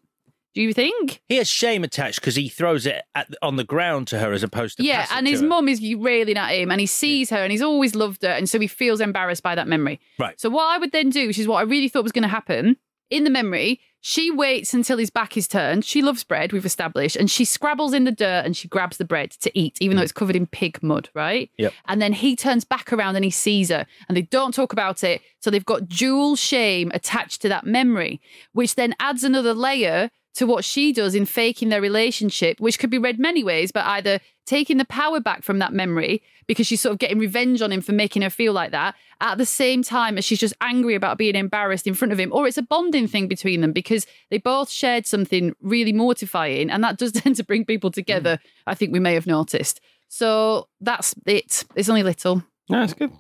Do 0.56 0.62
you 0.62 0.74
think? 0.74 1.22
He 1.28 1.38
has 1.38 1.48
shame 1.48 1.84
attached 1.84 2.20
because 2.20 2.36
he 2.36 2.50
throws 2.50 2.86
it 2.86 3.04
at, 3.14 3.34
on 3.42 3.56
the 3.56 3.64
ground 3.64 4.08
to 4.08 4.20
her 4.20 4.34
as 4.34 4.42
opposed 4.42 4.78
to 4.78 4.84
Yeah, 4.84 5.06
and 5.12 5.28
his 5.28 5.42
mum 5.42 5.70
is 5.70 5.82
railing 5.96 6.38
at 6.38 6.50
him, 6.50 6.72
and 6.72 6.82
he 6.82 6.88
sees 6.88 7.30
her, 7.30 7.38
and 7.38 7.52
he's 7.52 7.62
always 7.62 7.96
loved 7.96 8.24
her, 8.24 8.30
and 8.30 8.50
so 8.50 8.60
he 8.60 8.68
feels 8.68 9.00
embarrassed 9.00 9.44
by 9.44 9.56
that 9.56 9.68
memory. 9.68 10.00
Right. 10.18 10.40
So 10.40 10.50
what 10.50 10.66
I 10.66 10.78
would 10.78 10.92
then 10.92 11.10
do, 11.10 11.28
which 11.28 11.40
is 11.40 11.48
what 11.48 11.58
I 11.58 11.62
really 11.62 11.88
thought 11.88 12.04
was 12.04 12.12
going 12.12 12.24
to 12.24 12.30
happen, 12.30 12.78
in 13.10 13.24
the 13.24 13.30
memory, 13.30 13.80
she 14.02 14.32
waits 14.32 14.74
until 14.74 14.98
his 14.98 15.10
back 15.10 15.36
is 15.36 15.48
turned. 15.48 15.84
She 15.84 16.02
loves 16.02 16.24
bread, 16.24 16.54
we've 16.54 16.66
established, 16.66 17.16
and 17.16 17.30
she 17.30 17.44
scrabbles 17.44 17.94
in 17.94 18.06
the 18.06 18.12
dirt 18.12 18.46
and 18.46 18.56
she 18.56 18.68
grabs 18.68 18.98
the 18.98 19.06
bread 19.06 19.32
to 19.32 19.60
eat, 19.60 19.78
even 19.82 19.98
though 19.98 20.02
mm. 20.02 20.06
it's 20.06 20.14
covered 20.14 20.36
in 20.36 20.48
pig 20.48 20.82
mud, 20.82 21.10
right? 21.14 21.50
Yep. 21.58 21.74
And 21.88 22.02
then 22.02 22.14
he 22.14 22.36
turns 22.36 22.64
back 22.64 22.94
around 22.94 23.16
and 23.16 23.26
he 23.26 23.32
sees 23.32 23.70
her, 23.70 23.86
and 24.08 24.16
they 24.16 24.22
don't 24.22 24.54
talk 24.54 24.74
about 24.74 25.04
it. 25.04 25.22
So 25.40 25.50
they've 25.50 25.66
got 25.66 25.88
dual 25.88 26.36
shame 26.36 26.92
attached 26.94 27.42
to 27.42 27.50
that 27.50 27.66
memory, 27.66 28.22
which 28.54 28.76
then 28.76 28.96
adds 29.00 29.24
another 29.24 29.54
layer 29.54 30.12
to 30.36 30.46
what 30.46 30.64
she 30.64 30.94
does 30.94 31.16
in 31.16 31.26
faking 31.26 31.70
their 31.70 31.82
relationship, 31.82 32.60
which 32.60 32.80
could 32.80 32.90
be 32.90 32.98
read 32.98 33.20
many 33.20 33.44
ways, 33.44 33.72
but 33.72 33.86
either 33.86 34.20
taking 34.46 34.78
the 34.78 34.86
power 34.86 35.20
back 35.20 35.44
from 35.44 35.60
that 35.60 35.74
memory 35.74 36.22
because 36.48 36.66
she's 36.66 36.82
sort 36.82 36.94
of 36.94 37.00
getting 37.00 37.20
revenge 37.20 37.62
on 37.62 37.72
him 37.72 37.82
for 37.82 37.92
making 37.92 38.22
her 38.22 38.30
feel 38.30 38.54
like 38.54 38.72
that 38.72 38.96
at 39.22 39.38
the 39.38 39.46
same 39.46 39.84
time 39.84 40.18
as 40.18 40.26
she's 40.26 40.40
just 40.40 40.54
angry 40.62 40.96
about 40.96 41.18
being 41.18 41.36
embarrassed 41.36 41.86
in 41.86 41.94
front 41.94 42.12
of 42.12 42.20
him, 42.20 42.32
or 42.34 42.48
it's 42.48 42.58
a 42.58 42.62
bonding 42.62 43.08
thing 43.08 43.28
between 43.28 43.62
them 43.62 43.72
because 43.72 44.08
they 44.30 44.38
both 44.38 44.70
shared 44.70 45.06
something 45.06 45.54
really 45.62 45.94
mortifying, 45.94 46.70
and 46.70 46.84
that 46.84 46.98
does 46.98 47.12
tend 47.14 47.36
to 47.36 47.44
bring 47.44 47.66
people 47.66 47.92
together. 47.92 48.40
I 48.66 48.76
think 48.76 48.94
we 48.94 49.00
may 49.00 49.14
have 49.14 49.28
noticed. 49.28 49.82
So 50.08 50.68
that's 50.82 51.14
it. 51.26 51.66
It's 51.76 51.90
only 51.90 52.04
little. 52.04 52.44
No, 52.70 52.84
it's 52.84 52.94
good. 52.94 53.12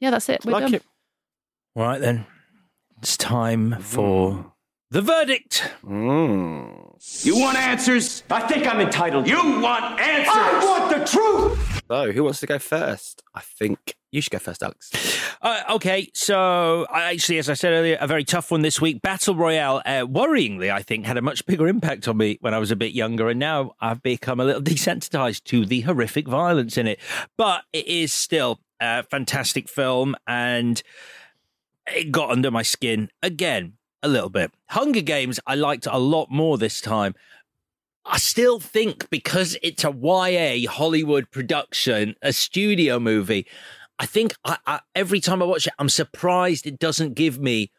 Yeah, 0.00 0.10
that's 0.10 0.28
it. 0.28 0.44
We're 0.44 0.52
like 0.52 0.64
done. 0.64 0.74
it. 0.74 0.82
All 1.76 1.82
right 1.82 2.00
then, 2.00 2.26
it's 2.98 3.16
time 3.16 3.80
for 3.80 4.52
the 4.94 5.02
verdict. 5.02 5.68
You 5.82 7.36
want 7.36 7.58
answers? 7.58 8.22
I 8.30 8.46
think 8.46 8.64
I'm 8.64 8.80
entitled. 8.80 9.26
You 9.26 9.60
want 9.60 10.00
answers? 10.00 10.28
I 10.32 10.64
want 10.64 10.88
the 10.88 11.04
truth! 11.04 11.82
So, 11.88 12.12
who 12.12 12.22
wants 12.22 12.38
to 12.40 12.46
go 12.46 12.60
first? 12.60 13.20
I 13.34 13.40
think 13.40 13.96
you 14.12 14.20
should 14.20 14.30
go 14.30 14.38
first, 14.38 14.62
Alex. 14.62 14.92
Uh, 15.42 15.62
okay, 15.70 16.08
so 16.14 16.86
I 16.88 17.12
actually, 17.12 17.38
as 17.38 17.50
I 17.50 17.54
said 17.54 17.72
earlier, 17.72 17.98
a 18.00 18.06
very 18.06 18.22
tough 18.22 18.52
one 18.52 18.62
this 18.62 18.80
week. 18.80 19.02
Battle 19.02 19.34
Royale, 19.34 19.82
uh, 19.84 20.06
worryingly, 20.06 20.72
I 20.72 20.82
think, 20.82 21.06
had 21.06 21.16
a 21.16 21.22
much 21.22 21.44
bigger 21.44 21.66
impact 21.66 22.06
on 22.06 22.16
me 22.16 22.38
when 22.40 22.54
I 22.54 22.58
was 22.58 22.70
a 22.70 22.76
bit 22.76 22.92
younger, 22.92 23.28
and 23.28 23.40
now 23.40 23.74
I've 23.80 24.00
become 24.00 24.38
a 24.38 24.44
little 24.44 24.62
desensitized 24.72 25.42
to 25.46 25.66
the 25.66 25.80
horrific 25.80 26.28
violence 26.28 26.78
in 26.78 26.86
it. 26.86 27.00
But 27.36 27.64
it 27.72 27.88
is 27.88 28.12
still 28.12 28.60
a 28.80 29.02
fantastic 29.02 29.68
film, 29.68 30.14
and 30.24 30.80
it 31.88 32.12
got 32.12 32.30
under 32.30 32.52
my 32.52 32.62
skin 32.62 33.10
again 33.24 33.72
a 34.04 34.08
little 34.08 34.30
bit. 34.30 34.52
Hunger 34.68 35.00
Games, 35.00 35.40
I 35.46 35.54
liked 35.54 35.86
a 35.90 35.98
lot 35.98 36.30
more 36.30 36.58
this 36.58 36.80
time. 36.80 37.14
I 38.04 38.18
still 38.18 38.60
think 38.60 39.08
because 39.08 39.56
it's 39.62 39.82
a 39.82 39.90
YA 39.90 40.70
Hollywood 40.70 41.30
production, 41.30 42.14
a 42.20 42.32
studio 42.32 43.00
movie, 43.00 43.46
I 43.98 44.06
think 44.06 44.34
I, 44.44 44.58
I, 44.66 44.80
every 44.94 45.20
time 45.20 45.42
I 45.42 45.46
watch 45.46 45.66
it, 45.66 45.72
I'm 45.78 45.88
surprised 45.88 46.66
it 46.66 46.78
doesn't 46.78 47.14
give 47.14 47.38
me 47.38 47.70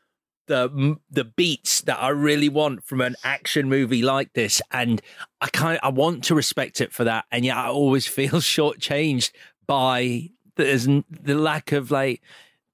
the 0.47 0.97
the 1.09 1.25
beats 1.25 1.81
that 1.81 2.01
I 2.01 2.09
really 2.09 2.49
want 2.49 2.83
from 2.83 3.01
an 3.01 3.15
action 3.23 3.67
movie 3.67 4.01
like 4.01 4.33
this, 4.33 4.61
and 4.71 5.01
I 5.41 5.47
kind 5.47 5.79
I 5.83 5.89
want 5.89 6.23
to 6.25 6.35
respect 6.35 6.81
it 6.81 6.93
for 6.93 7.03
that, 7.03 7.25
and 7.31 7.45
yet 7.45 7.57
I 7.57 7.67
always 7.67 8.07
feel 8.17 8.39
shortchanged 8.39 9.31
by 9.67 10.29
the, 10.55 11.03
the 11.09 11.35
lack 11.35 11.71
of 11.71 11.91
like 11.91 12.21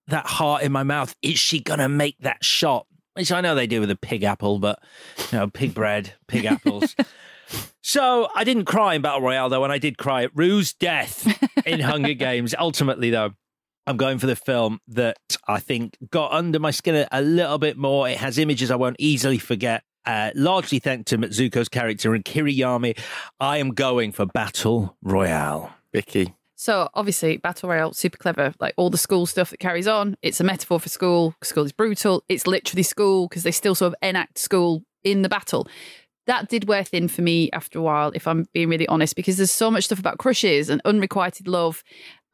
that 0.08 0.26
heart 0.26 0.64
in 0.64 0.72
my 0.72 0.84
mouth. 0.84 1.16
Is 1.22 1.40
she 1.40 1.60
gonna 1.60 1.90
make 1.90 2.18
that 2.20 2.44
shot? 2.44 2.86
Which 3.14 3.32
I 3.32 3.42
know 3.42 3.56
they 3.56 3.68
do 3.68 3.82
with 3.82 3.92
a 3.92 3.96
pig 3.96 4.24
apple, 4.24 4.60
but 4.60 4.80
you 5.32 5.38
know, 5.38 5.48
pig 5.50 5.74
bread, 5.74 6.14
pig 6.28 6.46
apples. 6.46 6.96
So 7.82 8.30
I 8.34 8.44
didn't 8.44 8.66
cry 8.66 8.94
in 8.94 9.02
Battle 9.02 9.22
Royale 9.22 9.50
though, 9.50 9.64
and 9.64 9.74
I 9.74 9.78
did 9.78 9.98
cry 9.98 10.24
at 10.24 10.32
Rue's 10.34 10.74
death 10.74 11.28
in 11.66 11.80
Hunger 11.82 12.14
Games. 12.14 12.56
Ultimately, 12.58 13.10
though, 13.10 13.32
I'm 13.86 13.98
going 13.98 14.20
for 14.20 14.28
the 14.28 14.36
film 14.36 14.80
that 14.88 15.18
I 15.48 15.60
think 15.60 15.98
got 16.10 16.32
under 16.32 16.60
my 16.60 16.72
skin 16.72 16.96
a, 16.96 17.08
a 17.12 17.22
little 17.22 17.58
bit 17.58 17.78
more. 17.78 18.08
It 18.08 18.18
has 18.18 18.38
images 18.38 18.72
I 18.72 18.76
won't 18.76 18.96
easily 19.00 19.38
forget. 19.38 19.84
Uh, 20.06 20.32
largely 20.34 20.80
thanks 20.80 21.10
to 21.12 21.18
Mitsuko's 21.18 21.70
character 21.70 22.16
and 22.16 22.26
Kiriyama, 22.26 22.98
I 23.40 23.58
am 23.58 23.72
going 23.72 24.12
for 24.12 24.26
Battle 24.26 24.98
Royale. 25.04 25.72
Vicky. 25.94 26.34
So 26.62 26.90
obviously, 26.94 27.38
Battle 27.38 27.70
Royale, 27.70 27.92
super 27.92 28.20
clever. 28.20 28.54
Like 28.60 28.76
all 28.78 28.92
the 28.92 28.98
school 29.00 29.26
stuff 29.26 29.50
that 29.50 29.60
carries 29.60 29.88
on. 29.88 30.16
It's 30.22 30.40
a 30.40 30.44
metaphor 30.44 30.80
for 30.80 30.90
school. 30.90 31.34
School 31.42 31.66
is 31.66 31.72
brutal. 31.72 32.24
It's 32.30 32.46
literally 32.46 32.84
school 32.84 33.28
because 33.28 33.42
they 33.42 33.50
still 33.50 33.74
sort 33.74 33.94
of 33.94 33.96
enact 34.08 34.38
school 34.38 34.84
in 35.04 35.24
the 35.24 35.28
battle. 35.28 35.68
That 36.28 36.50
did 36.50 36.68
wear 36.68 36.84
thin 36.84 37.08
for 37.08 37.24
me 37.24 37.50
after 37.52 37.80
a 37.80 37.82
while, 37.82 38.12
if 38.14 38.28
I'm 38.28 38.46
being 38.54 38.70
really 38.70 38.88
honest, 38.88 39.16
because 39.16 39.38
there's 39.38 39.50
so 39.50 39.72
much 39.72 39.86
stuff 39.86 39.98
about 39.98 40.20
crushes 40.20 40.70
and 40.70 40.84
unrequited 40.86 41.48
love, 41.48 41.84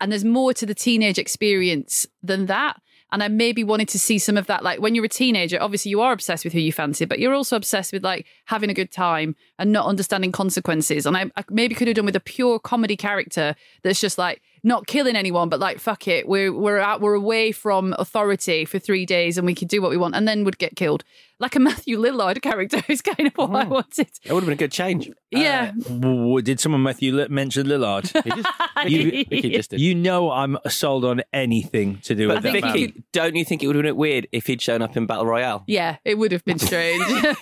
and 0.01 0.11
there's 0.11 0.25
more 0.25 0.53
to 0.55 0.65
the 0.65 0.75
teenage 0.75 1.17
experience 1.17 2.05
than 2.21 2.47
that. 2.47 2.81
And 3.11 3.23
I 3.23 3.29
maybe 3.29 3.63
wanted 3.63 3.87
to 3.89 3.99
see 3.99 4.19
some 4.19 4.37
of 4.37 4.47
that. 4.47 4.63
Like 4.63 4.81
when 4.81 4.93
you're 4.93 5.05
a 5.05 5.09
teenager, 5.09 5.61
obviously 5.61 5.89
you 5.91 6.01
are 6.01 6.11
obsessed 6.11 6.43
with 6.43 6.53
who 6.53 6.59
you 6.59 6.73
fancy, 6.73 7.05
but 7.05 7.19
you're 7.19 7.33
also 7.33 7.55
obsessed 7.55 7.93
with 7.93 8.03
like 8.03 8.25
having 8.45 8.69
a 8.69 8.73
good 8.73 8.91
time 8.91 9.35
and 9.57 9.71
not 9.71 9.85
understanding 9.85 10.31
consequences. 10.31 11.05
And 11.05 11.15
I, 11.15 11.31
I 11.37 11.43
maybe 11.49 11.73
could 11.73 11.87
have 11.87 11.95
done 11.95 12.05
with 12.05 12.15
a 12.17 12.21
pure 12.21 12.59
comedy 12.59 12.97
character 12.97 13.55
that's 13.81 14.01
just 14.01 14.17
like 14.17 14.41
not 14.63 14.87
killing 14.87 15.15
anyone, 15.15 15.47
but 15.47 15.59
like 15.59 15.79
fuck 15.79 16.07
it, 16.07 16.27
we're 16.27 16.51
we're 16.51 16.79
out, 16.79 16.99
we're 16.99 17.13
away 17.13 17.51
from 17.51 17.95
authority 17.97 18.65
for 18.65 18.79
three 18.79 19.05
days, 19.05 19.37
and 19.37 19.45
we 19.45 19.55
could 19.55 19.69
do 19.69 19.81
what 19.81 19.89
we 19.89 19.97
want, 19.97 20.15
and 20.15 20.27
then 20.27 20.43
would 20.43 20.57
get 20.57 20.75
killed. 20.75 21.03
Like 21.39 21.55
a 21.55 21.59
Matthew 21.59 21.99
Lillard 21.99 22.41
character 22.41 22.81
is 22.87 23.01
kind 23.01 23.27
of 23.27 23.33
what 23.35 23.51
I 23.55 23.65
wanted. 23.65 24.09
It 24.23 24.33
would 24.33 24.41
have 24.43 24.45
been 24.47 24.53
a 24.53 24.55
good 24.55 24.71
change. 24.71 25.09
Yeah. 25.31 25.71
W- 25.87 26.41
Did 26.41 26.59
someone 26.59 26.81
Matthew 26.83 27.13
Li- 27.15 27.27
mention 27.29 27.67
Lillard? 27.67 28.11
you, 28.89 29.25
Vicky 29.29 29.49
just 29.51 29.73
you 29.73 29.93
know 29.93 30.31
I'm 30.31 30.57
sold 30.67 31.05
on 31.05 31.21
anything 31.33 31.97
to 32.03 32.15
do 32.15 32.27
But 32.27 32.35
with 32.43 32.43
that 32.53 32.61
man. 32.61 32.73
Vicky, 32.73 33.03
don't 33.11 33.35
you 33.35 33.45
think 33.45 33.61
it 33.63 33.67
would 33.67 33.75
have 33.75 33.83
been 33.83 33.95
weird 33.95 34.27
if 34.31 34.47
he'd 34.47 34.61
shown 34.61 34.81
up 34.81 34.95
in 34.97 35.05
Battle 35.05 35.25
Royale? 35.25 35.63
Yeah, 35.67 35.97
it 36.05 36.17
would 36.17 36.31
have 36.31 36.43
been 36.45 36.59
strange. 36.59 37.03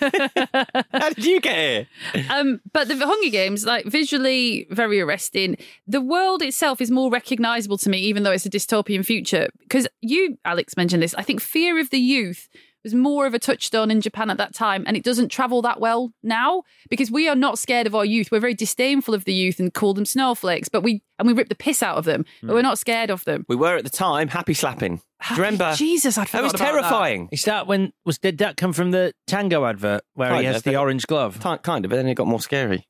How 0.91 1.10
did 1.10 1.26
you 1.26 1.39
get 1.39 1.88
here? 2.14 2.26
um, 2.30 2.62
but 2.74 2.88
the 2.88 2.98
Hunger 2.98 3.30
Games, 3.30 3.66
like 3.66 3.86
visually 3.86 4.68
very 4.72 5.00
arresting. 5.02 5.58
The 5.88 6.02
world 6.02 6.41
itself 6.41 6.82
is 6.82 6.91
more 6.91 7.10
recognizable 7.12 7.78
to 7.80 7.89
me, 7.89 8.00
even 8.00 8.24
though 8.24 8.32
it's 8.32 8.46
a 8.46 8.50
dystopian 8.50 9.06
future. 9.06 9.48
Because 9.60 9.88
you, 10.02 10.38
Alex, 10.46 10.76
mentioned 10.78 11.04
this. 11.04 11.14
I 11.16 11.22
think 11.24 11.41
fear 11.41 11.80
of 11.80 11.89
the 11.89 12.00
youth 12.00 12.50
was 12.86 12.94
more 12.94 13.26
of 13.26 13.34
a 13.34 13.40
touchstone 13.40 13.92
in 13.92 14.00
Japan 14.00 14.30
at 14.30 14.38
that 14.38 14.54
time, 14.54 14.84
and 14.88 14.96
it 14.96 15.04
doesn't 15.04 15.30
travel 15.30 15.62
that 15.64 15.82
well 15.82 16.14
now 16.24 16.64
because 16.90 17.12
we 17.12 17.28
are 17.28 17.36
not 17.36 17.60
scared 17.60 17.88
of 17.88 17.96
our 17.96 18.06
youth. 18.06 18.32
We're 18.32 18.40
very 18.40 18.54
disdainful 18.54 19.14
of 19.14 19.26
the 19.26 19.34
youth 19.34 19.60
and 19.60 19.74
call 19.74 19.94
them 19.94 20.06
snowflakes, 20.06 20.70
but 20.70 20.84
we 20.84 21.04
and 21.20 21.28
we 21.28 21.34
rip 21.34 21.50
the 21.50 21.56
piss 21.56 21.84
out 21.84 21.98
of 21.98 22.06
them, 22.06 22.26
but 22.42 22.54
we're 22.54 22.60
hmm. 22.60 22.68
not 22.68 22.80
scared 22.80 23.10
of 23.10 23.26
them. 23.26 23.46
We 23.50 23.56
were 23.56 23.76
at 23.76 23.84
the 23.84 23.90
time 23.90 24.30
happy 24.30 24.54
slapping. 24.54 25.02
Do 25.28 25.36
you 25.36 25.36
remember? 25.38 25.74
Jesus, 25.76 26.18
I'd 26.18 26.28
That 26.28 26.44
was 26.44 26.54
about 26.54 26.66
terrifying. 26.72 27.30
Is 27.32 27.44
that 27.44 27.68
when 27.68 27.92
was 28.06 28.18
did 28.20 28.38
that 28.38 28.58
come 28.58 28.72
from 28.72 28.92
the 28.92 29.14
Tango 29.28 29.66
advert 29.66 30.04
where 30.14 30.30
Kind 30.30 30.42
he 30.42 30.46
has 30.46 30.58
of, 30.58 30.64
the 30.64 30.74
but- 30.74 30.80
orange 30.80 31.08
glove? 31.08 31.42
Ti- 31.42 31.58
Kind 31.64 31.86
of, 31.86 31.90
but 31.90 31.98
then 31.98 32.08
it 32.08 32.16
got 32.16 32.28
more 32.28 32.42
scary. 32.42 32.88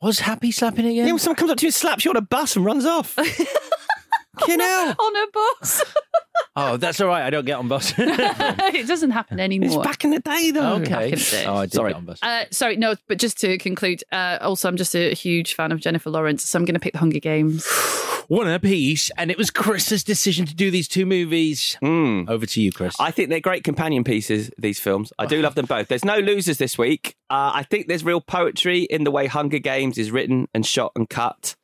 Was 0.00 0.18
Happy 0.18 0.50
slapping 0.50 0.84
again? 0.84 1.06
Yeah, 1.06 1.12
when 1.12 1.20
someone 1.20 1.36
comes 1.36 1.52
up 1.52 1.58
to 1.58 1.62
you 1.62 1.68
and 1.68 1.74
slaps 1.74 2.04
you 2.04 2.10
on 2.10 2.16
a 2.16 2.22
bus 2.22 2.56
and 2.56 2.64
runs 2.64 2.84
off. 2.84 3.16
you 4.48 4.56
know. 4.56 4.94
on 4.98 5.16
a 5.16 5.26
bus. 5.32 5.84
Oh, 6.54 6.76
that's 6.76 7.00
all 7.00 7.08
right. 7.08 7.22
I 7.24 7.30
don't 7.30 7.46
get 7.46 7.54
on 7.58 7.68
bus. 7.68 7.94
it 7.98 8.86
doesn't 8.86 9.10
happen 9.10 9.40
anymore. 9.40 9.68
It's 9.68 9.76
back 9.88 10.04
in 10.04 10.10
the 10.10 10.20
day, 10.20 10.50
though. 10.50 10.74
okay. 10.74 10.90
Back 10.90 11.02
in 11.04 11.10
the 11.10 11.28
day. 11.30 11.44
Oh, 11.46 11.54
I 11.56 11.64
did 11.66 11.72
Sorry. 11.72 11.90
get 11.92 11.96
on 11.96 12.04
bus. 12.04 12.18
Uh, 12.22 12.44
sorry, 12.50 12.76
no, 12.76 12.94
but 13.08 13.18
just 13.18 13.40
to 13.40 13.56
conclude, 13.58 14.04
uh, 14.12 14.38
also, 14.42 14.68
I'm 14.68 14.76
just 14.76 14.94
a 14.94 15.14
huge 15.14 15.54
fan 15.54 15.72
of 15.72 15.80
Jennifer 15.80 16.10
Lawrence, 16.10 16.46
so 16.46 16.58
I'm 16.58 16.64
going 16.66 16.74
to 16.74 16.80
pick 16.80 16.92
The 16.92 16.98
Hunger 16.98 17.20
Games. 17.20 17.66
One 18.28 18.48
apiece, 18.48 19.10
and 19.18 19.30
it 19.30 19.36
was 19.38 19.50
Chris's 19.50 20.04
decision 20.04 20.46
to 20.46 20.54
do 20.54 20.70
these 20.70 20.88
two 20.88 21.04
movies. 21.06 21.76
Mm. 21.82 22.28
Over 22.30 22.46
to 22.46 22.62
you, 22.62 22.70
Chris. 22.70 22.94
I 23.00 23.10
think 23.10 23.28
they're 23.30 23.40
great 23.40 23.64
companion 23.64 24.04
pieces, 24.04 24.50
these 24.58 24.78
films. 24.78 25.12
I 25.18 25.26
do 25.26 25.42
love 25.42 25.54
them 25.54 25.66
both. 25.66 25.88
There's 25.88 26.04
no 26.04 26.18
losers 26.18 26.58
this 26.58 26.78
week. 26.78 27.16
Uh, 27.28 27.50
I 27.54 27.62
think 27.64 27.88
there's 27.88 28.04
real 28.04 28.20
poetry 28.20 28.82
in 28.82 29.04
the 29.04 29.10
way 29.10 29.26
Hunger 29.26 29.58
Games 29.58 29.98
is 29.98 30.10
written 30.10 30.48
and 30.54 30.64
shot 30.64 30.92
and 30.96 31.08
cut. 31.10 31.56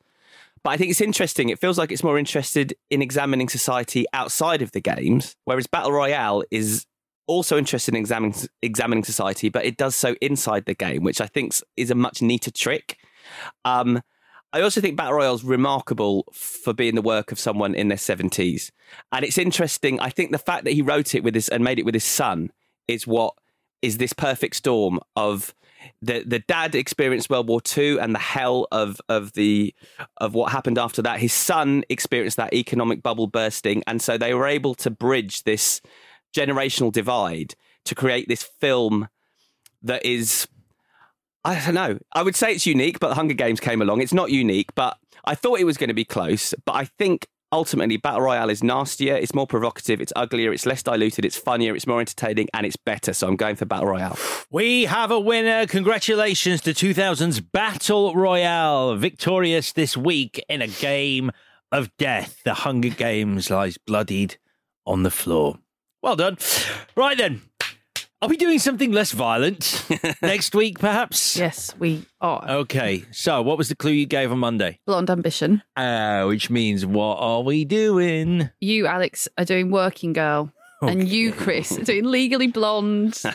But 0.69 0.73
I 0.73 0.77
think 0.77 0.91
it's 0.91 1.01
interesting. 1.01 1.49
It 1.49 1.57
feels 1.57 1.79
like 1.79 1.91
it's 1.91 2.03
more 2.03 2.19
interested 2.19 2.75
in 2.91 3.01
examining 3.01 3.49
society 3.49 4.05
outside 4.13 4.61
of 4.61 4.71
the 4.71 4.79
games, 4.79 5.35
whereas 5.45 5.65
Battle 5.65 5.91
Royale 5.91 6.43
is 6.51 6.85
also 7.25 7.57
interested 7.57 7.95
in 7.95 7.99
examining, 7.99 8.35
examining 8.61 9.03
society, 9.03 9.49
but 9.49 9.65
it 9.65 9.77
does 9.77 9.95
so 9.95 10.15
inside 10.21 10.65
the 10.65 10.75
game, 10.75 11.03
which 11.03 11.21
I 11.21 11.25
think 11.25 11.55
is 11.75 11.89
a 11.89 11.95
much 11.95 12.21
neater 12.21 12.51
trick. 12.51 12.99
Um, 13.65 14.03
I 14.53 14.61
also 14.61 14.79
think 14.79 14.95
Battle 14.95 15.13
Royale 15.13 15.33
is 15.33 15.43
remarkable 15.43 16.25
for 16.33 16.71
being 16.71 16.93
the 16.93 17.01
work 17.01 17.31
of 17.31 17.39
someone 17.39 17.73
in 17.73 17.87
their 17.87 17.97
70s. 17.97 18.69
And 19.11 19.25
it's 19.25 19.39
interesting. 19.39 19.99
I 19.99 20.11
think 20.11 20.31
the 20.31 20.37
fact 20.37 20.65
that 20.65 20.73
he 20.73 20.83
wrote 20.83 21.15
it 21.15 21.23
with 21.23 21.33
his 21.33 21.49
and 21.49 21.63
made 21.63 21.79
it 21.79 21.85
with 21.85 21.95
his 21.95 22.05
son 22.05 22.51
is 22.87 23.07
what 23.07 23.33
is 23.81 23.97
this 23.97 24.13
perfect 24.13 24.55
storm 24.55 24.99
of 25.15 25.55
the 26.01 26.23
the 26.25 26.39
dad 26.39 26.75
experienced 26.75 27.29
World 27.29 27.47
War 27.47 27.61
II 27.77 27.99
and 27.99 28.13
the 28.13 28.19
hell 28.19 28.67
of 28.71 28.99
of 29.09 29.33
the 29.33 29.73
of 30.17 30.33
what 30.33 30.51
happened 30.51 30.77
after 30.77 31.01
that. 31.01 31.19
His 31.19 31.33
son 31.33 31.83
experienced 31.89 32.37
that 32.37 32.53
economic 32.53 33.03
bubble 33.03 33.27
bursting, 33.27 33.83
and 33.87 34.01
so 34.01 34.17
they 34.17 34.33
were 34.33 34.47
able 34.47 34.75
to 34.75 34.89
bridge 34.89 35.43
this 35.43 35.81
generational 36.35 36.91
divide 36.91 37.55
to 37.85 37.95
create 37.95 38.27
this 38.27 38.43
film 38.43 39.07
that 39.81 40.05
is 40.05 40.47
I 41.43 41.63
don't 41.63 41.75
know. 41.75 41.99
I 42.13 42.21
would 42.23 42.35
say 42.35 42.53
it's 42.53 42.65
unique, 42.65 42.99
but 42.99 43.09
the 43.09 43.15
Hunger 43.15 43.33
Games 43.33 43.59
came 43.59 43.81
along. 43.81 44.01
It's 44.01 44.13
not 44.13 44.29
unique, 44.29 44.75
but 44.75 44.97
I 45.25 45.35
thought 45.35 45.59
it 45.59 45.65
was 45.65 45.77
going 45.77 45.87
to 45.87 45.93
be 45.93 46.05
close. 46.05 46.53
But 46.65 46.75
I 46.75 46.85
think 46.85 47.27
ultimately 47.51 47.97
Battle 47.97 48.21
Royale 48.21 48.49
is 48.49 48.63
nastier, 48.63 49.15
it's 49.15 49.33
more 49.33 49.47
provocative, 49.47 50.01
it's 50.01 50.13
uglier, 50.15 50.53
it's 50.53 50.65
less 50.65 50.83
diluted, 50.83 51.25
it's 51.25 51.37
funnier, 51.37 51.75
it's 51.75 51.87
more 51.87 51.99
entertaining, 51.99 52.47
and 52.53 52.65
it's 52.65 52.75
better. 52.75 53.13
So 53.13 53.27
I'm 53.27 53.35
going 53.35 53.55
for 53.55 53.65
Battle 53.65 53.87
Royale. 53.87 54.17
We 54.51 54.85
have 54.85 55.11
a 55.11 55.19
winner. 55.19 55.65
Congratulations 55.67 56.61
to 56.61 56.71
2000's 56.71 57.41
Battle 57.41 58.15
Royale, 58.15 58.95
victorious 58.95 59.73
this 59.73 59.97
week 59.97 60.43
in 60.49 60.61
a 60.61 60.67
game 60.67 61.31
of 61.71 61.95
death. 61.97 62.41
The 62.43 62.53
Hunger 62.53 62.89
Games 62.89 63.49
lies 63.49 63.77
bloodied 63.77 64.37
on 64.85 65.03
the 65.03 65.11
floor. 65.11 65.59
Well 66.01 66.15
done. 66.15 66.37
Right 66.95 67.17
then. 67.17 67.48
Are 68.21 68.27
we 68.27 68.35
doing 68.35 68.59
something 68.59 68.91
less 68.91 69.13
violent 69.13 69.85
next 70.21 70.53
week, 70.53 70.77
perhaps? 70.77 71.37
Yes, 71.37 71.73
we 71.79 72.03
are. 72.19 72.43
Okay. 72.49 73.05
So, 73.11 73.41
what 73.41 73.57
was 73.57 73.69
the 73.69 73.77
clue 73.77 73.93
you 73.93 74.05
gave 74.05 74.29
on 74.29 74.39
Monday? 74.39 74.81
Blonde 74.85 75.09
Ambition. 75.09 75.63
Uh, 75.77 76.25
which 76.25 76.49
means, 76.49 76.85
what 76.85 77.15
are 77.19 77.41
we 77.43 77.63
doing? 77.63 78.49
You, 78.59 78.87
Alex, 78.87 79.29
are 79.37 79.45
doing 79.45 79.71
Working 79.71 80.11
Girl. 80.11 80.51
And 80.81 81.07
you, 81.09 81.31
Chris, 81.33 81.77
are 81.77 81.83
doing 81.83 82.05
Legally 82.05 82.47
Blonde. 82.47 83.13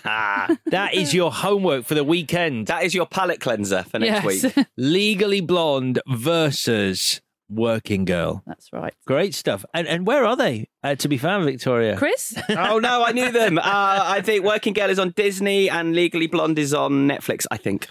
That 0.66 0.90
is 0.94 1.12
your 1.14 1.30
homework 1.32 1.84
for 1.84 1.94
the 1.94 2.04
weekend. 2.04 2.66
That 2.68 2.84
is 2.84 2.94
your 2.94 3.04
palate 3.06 3.40
cleanser 3.40 3.82
for 3.84 3.98
next 3.98 4.24
Yes. 4.24 4.56
week. 4.56 4.66
Legally 4.78 5.40
Blonde 5.42 6.00
versus 6.08 7.20
Working 7.54 8.04
Girl. 8.04 8.42
That's 8.46 8.72
right. 8.72 8.94
Great 9.06 9.34
stuff. 9.34 9.64
And 9.74 9.86
and 9.86 10.06
where 10.06 10.24
are 10.24 10.36
they 10.36 10.68
uh, 10.82 10.94
to 10.96 11.08
be 11.08 11.18
found, 11.18 11.44
Victoria? 11.44 11.96
Chris? 11.96 12.34
oh 12.50 12.78
no, 12.78 13.04
I 13.04 13.12
knew 13.12 13.30
them. 13.32 13.58
Uh, 13.58 13.62
I 13.64 14.20
think 14.22 14.44
Working 14.44 14.72
Girl 14.72 14.90
is 14.90 14.98
on 14.98 15.10
Disney 15.10 15.68
and 15.70 15.94
Legally 15.94 16.26
Blonde 16.26 16.58
is 16.58 16.74
on 16.74 17.08
Netflix. 17.08 17.46
I 17.50 17.56
think, 17.56 17.88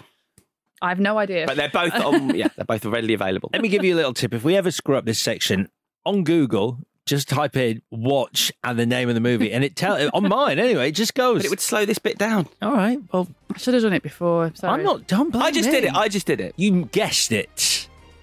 I 0.82 0.88
have 0.90 1.00
no 1.00 1.18
idea. 1.18 1.46
but 1.46 1.56
they're 1.56 1.68
both 1.70 1.94
on. 1.94 2.34
yeah, 2.36 2.48
they're 2.56 2.64
both 2.64 2.84
readily 2.84 3.14
available. 3.14 3.50
Let 3.52 3.62
me 3.62 3.68
give 3.68 3.84
you 3.84 3.94
a 3.94 3.96
little 3.96 4.14
tip. 4.14 4.34
If 4.34 4.44
we 4.44 4.56
ever 4.56 4.70
screw 4.70 4.96
up 4.96 5.04
this 5.06 5.20
section 5.20 5.68
on 6.04 6.24
Google, 6.24 6.78
just 7.06 7.28
type 7.28 7.56
in 7.56 7.82
"watch" 7.90 8.52
and 8.62 8.78
the 8.78 8.86
name 8.86 9.08
of 9.08 9.14
the 9.14 9.20
movie, 9.20 9.52
and 9.52 9.62
it 9.64 9.76
tell 9.76 10.10
on 10.14 10.28
mine 10.28 10.58
anyway. 10.58 10.88
It 10.88 10.92
just 10.92 11.14
goes. 11.14 11.38
But 11.38 11.46
it 11.46 11.50
would 11.50 11.60
slow 11.60 11.84
this 11.84 11.98
bit 11.98 12.18
down. 12.18 12.48
All 12.62 12.72
right. 12.72 12.98
Well, 13.12 13.28
I 13.54 13.58
should 13.58 13.74
have 13.74 13.82
done 13.82 13.92
it 13.92 14.02
before. 14.02 14.50
Sorry. 14.54 14.72
I'm 14.72 14.82
not. 14.84 15.06
Don't 15.06 15.30
blame 15.30 15.42
I 15.42 15.50
just 15.50 15.68
me. 15.68 15.74
did 15.74 15.84
it. 15.84 15.94
I 15.94 16.08
just 16.08 16.26
did 16.26 16.40
it. 16.40 16.54
You 16.56 16.86
guessed 16.86 17.32
it. 17.32 17.73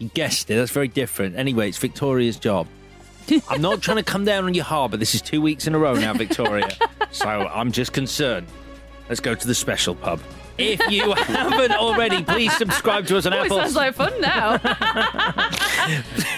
You 0.01 0.09
guessed 0.15 0.49
it. 0.49 0.55
That's 0.55 0.71
very 0.71 0.87
different. 0.87 1.35
Anyway, 1.35 1.69
it's 1.69 1.77
Victoria's 1.77 2.37
job. 2.37 2.67
I'm 3.49 3.61
not 3.61 3.81
trying 3.81 3.97
to 3.97 4.03
come 4.03 4.25
down 4.25 4.45
on 4.45 4.53
your 4.55 4.63
hard, 4.65 4.89
but 4.91 4.99
this 4.99 5.13
is 5.13 5.21
two 5.21 5.41
weeks 5.41 5.67
in 5.67 5.75
a 5.75 5.79
row 5.79 5.93
now, 5.93 6.11
Victoria. 6.13 6.69
so 7.11 7.27
I'm 7.29 7.71
just 7.71 7.93
concerned. 7.93 8.47
Let's 9.09 9.21
go 9.21 9.35
to 9.35 9.47
the 9.47 9.53
special 9.53 9.93
pub. 9.93 10.19
If 10.57 10.81
you 10.91 11.13
haven't 11.17 11.71
already, 11.73 12.23
please 12.23 12.51
subscribe 12.57 13.05
to 13.07 13.17
us 13.17 13.25
on 13.27 13.33
Oh, 13.33 13.41
it 13.41 13.45
Apple. 13.45 13.57
sounds 13.59 13.75
like 13.75 13.93
fun 13.93 14.19
now. 14.21 14.57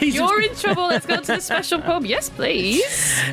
You're 0.02 0.42
in 0.42 0.54
trouble. 0.56 0.88
Let's 0.88 1.06
go 1.06 1.18
to 1.22 1.26
the 1.28 1.40
special 1.40 1.82
pub. 1.82 2.06
Yes, 2.06 2.30
please. 2.30 2.84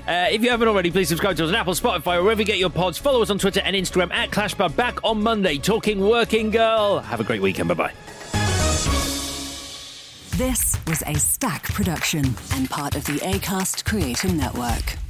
Uh, 0.06 0.28
if 0.30 0.42
you 0.42 0.50
haven't 0.50 0.68
already, 0.68 0.90
please 0.92 1.08
subscribe 1.08 1.36
to 1.38 1.44
us 1.44 1.48
on 1.48 1.54
Apple, 1.56 1.74
Spotify, 1.74 2.16
or 2.18 2.22
wherever 2.22 2.40
you 2.40 2.46
get 2.46 2.58
your 2.58 2.70
pods. 2.70 2.98
Follow 2.98 3.20
us 3.20 3.30
on 3.30 3.38
Twitter 3.38 3.60
and 3.64 3.74
Instagram 3.74 4.12
at 4.12 4.30
ClashPub. 4.30 4.74
Back 4.76 5.02
on 5.04 5.22
Monday, 5.22 5.58
talking 5.58 6.00
Working 6.00 6.50
Girl. 6.50 7.00
Have 7.00 7.20
a 7.20 7.24
great 7.24 7.42
weekend. 7.42 7.68
Bye 7.68 7.74
bye. 7.74 7.92
This 10.36 10.78
was 10.86 11.02
a 11.02 11.14
Stak 11.16 11.64
production 11.64 12.24
and 12.54 12.70
part 12.70 12.94
of 12.94 13.04
the 13.04 13.18
ACAST 13.18 13.84
Creator 13.84 14.28
Network. 14.28 15.09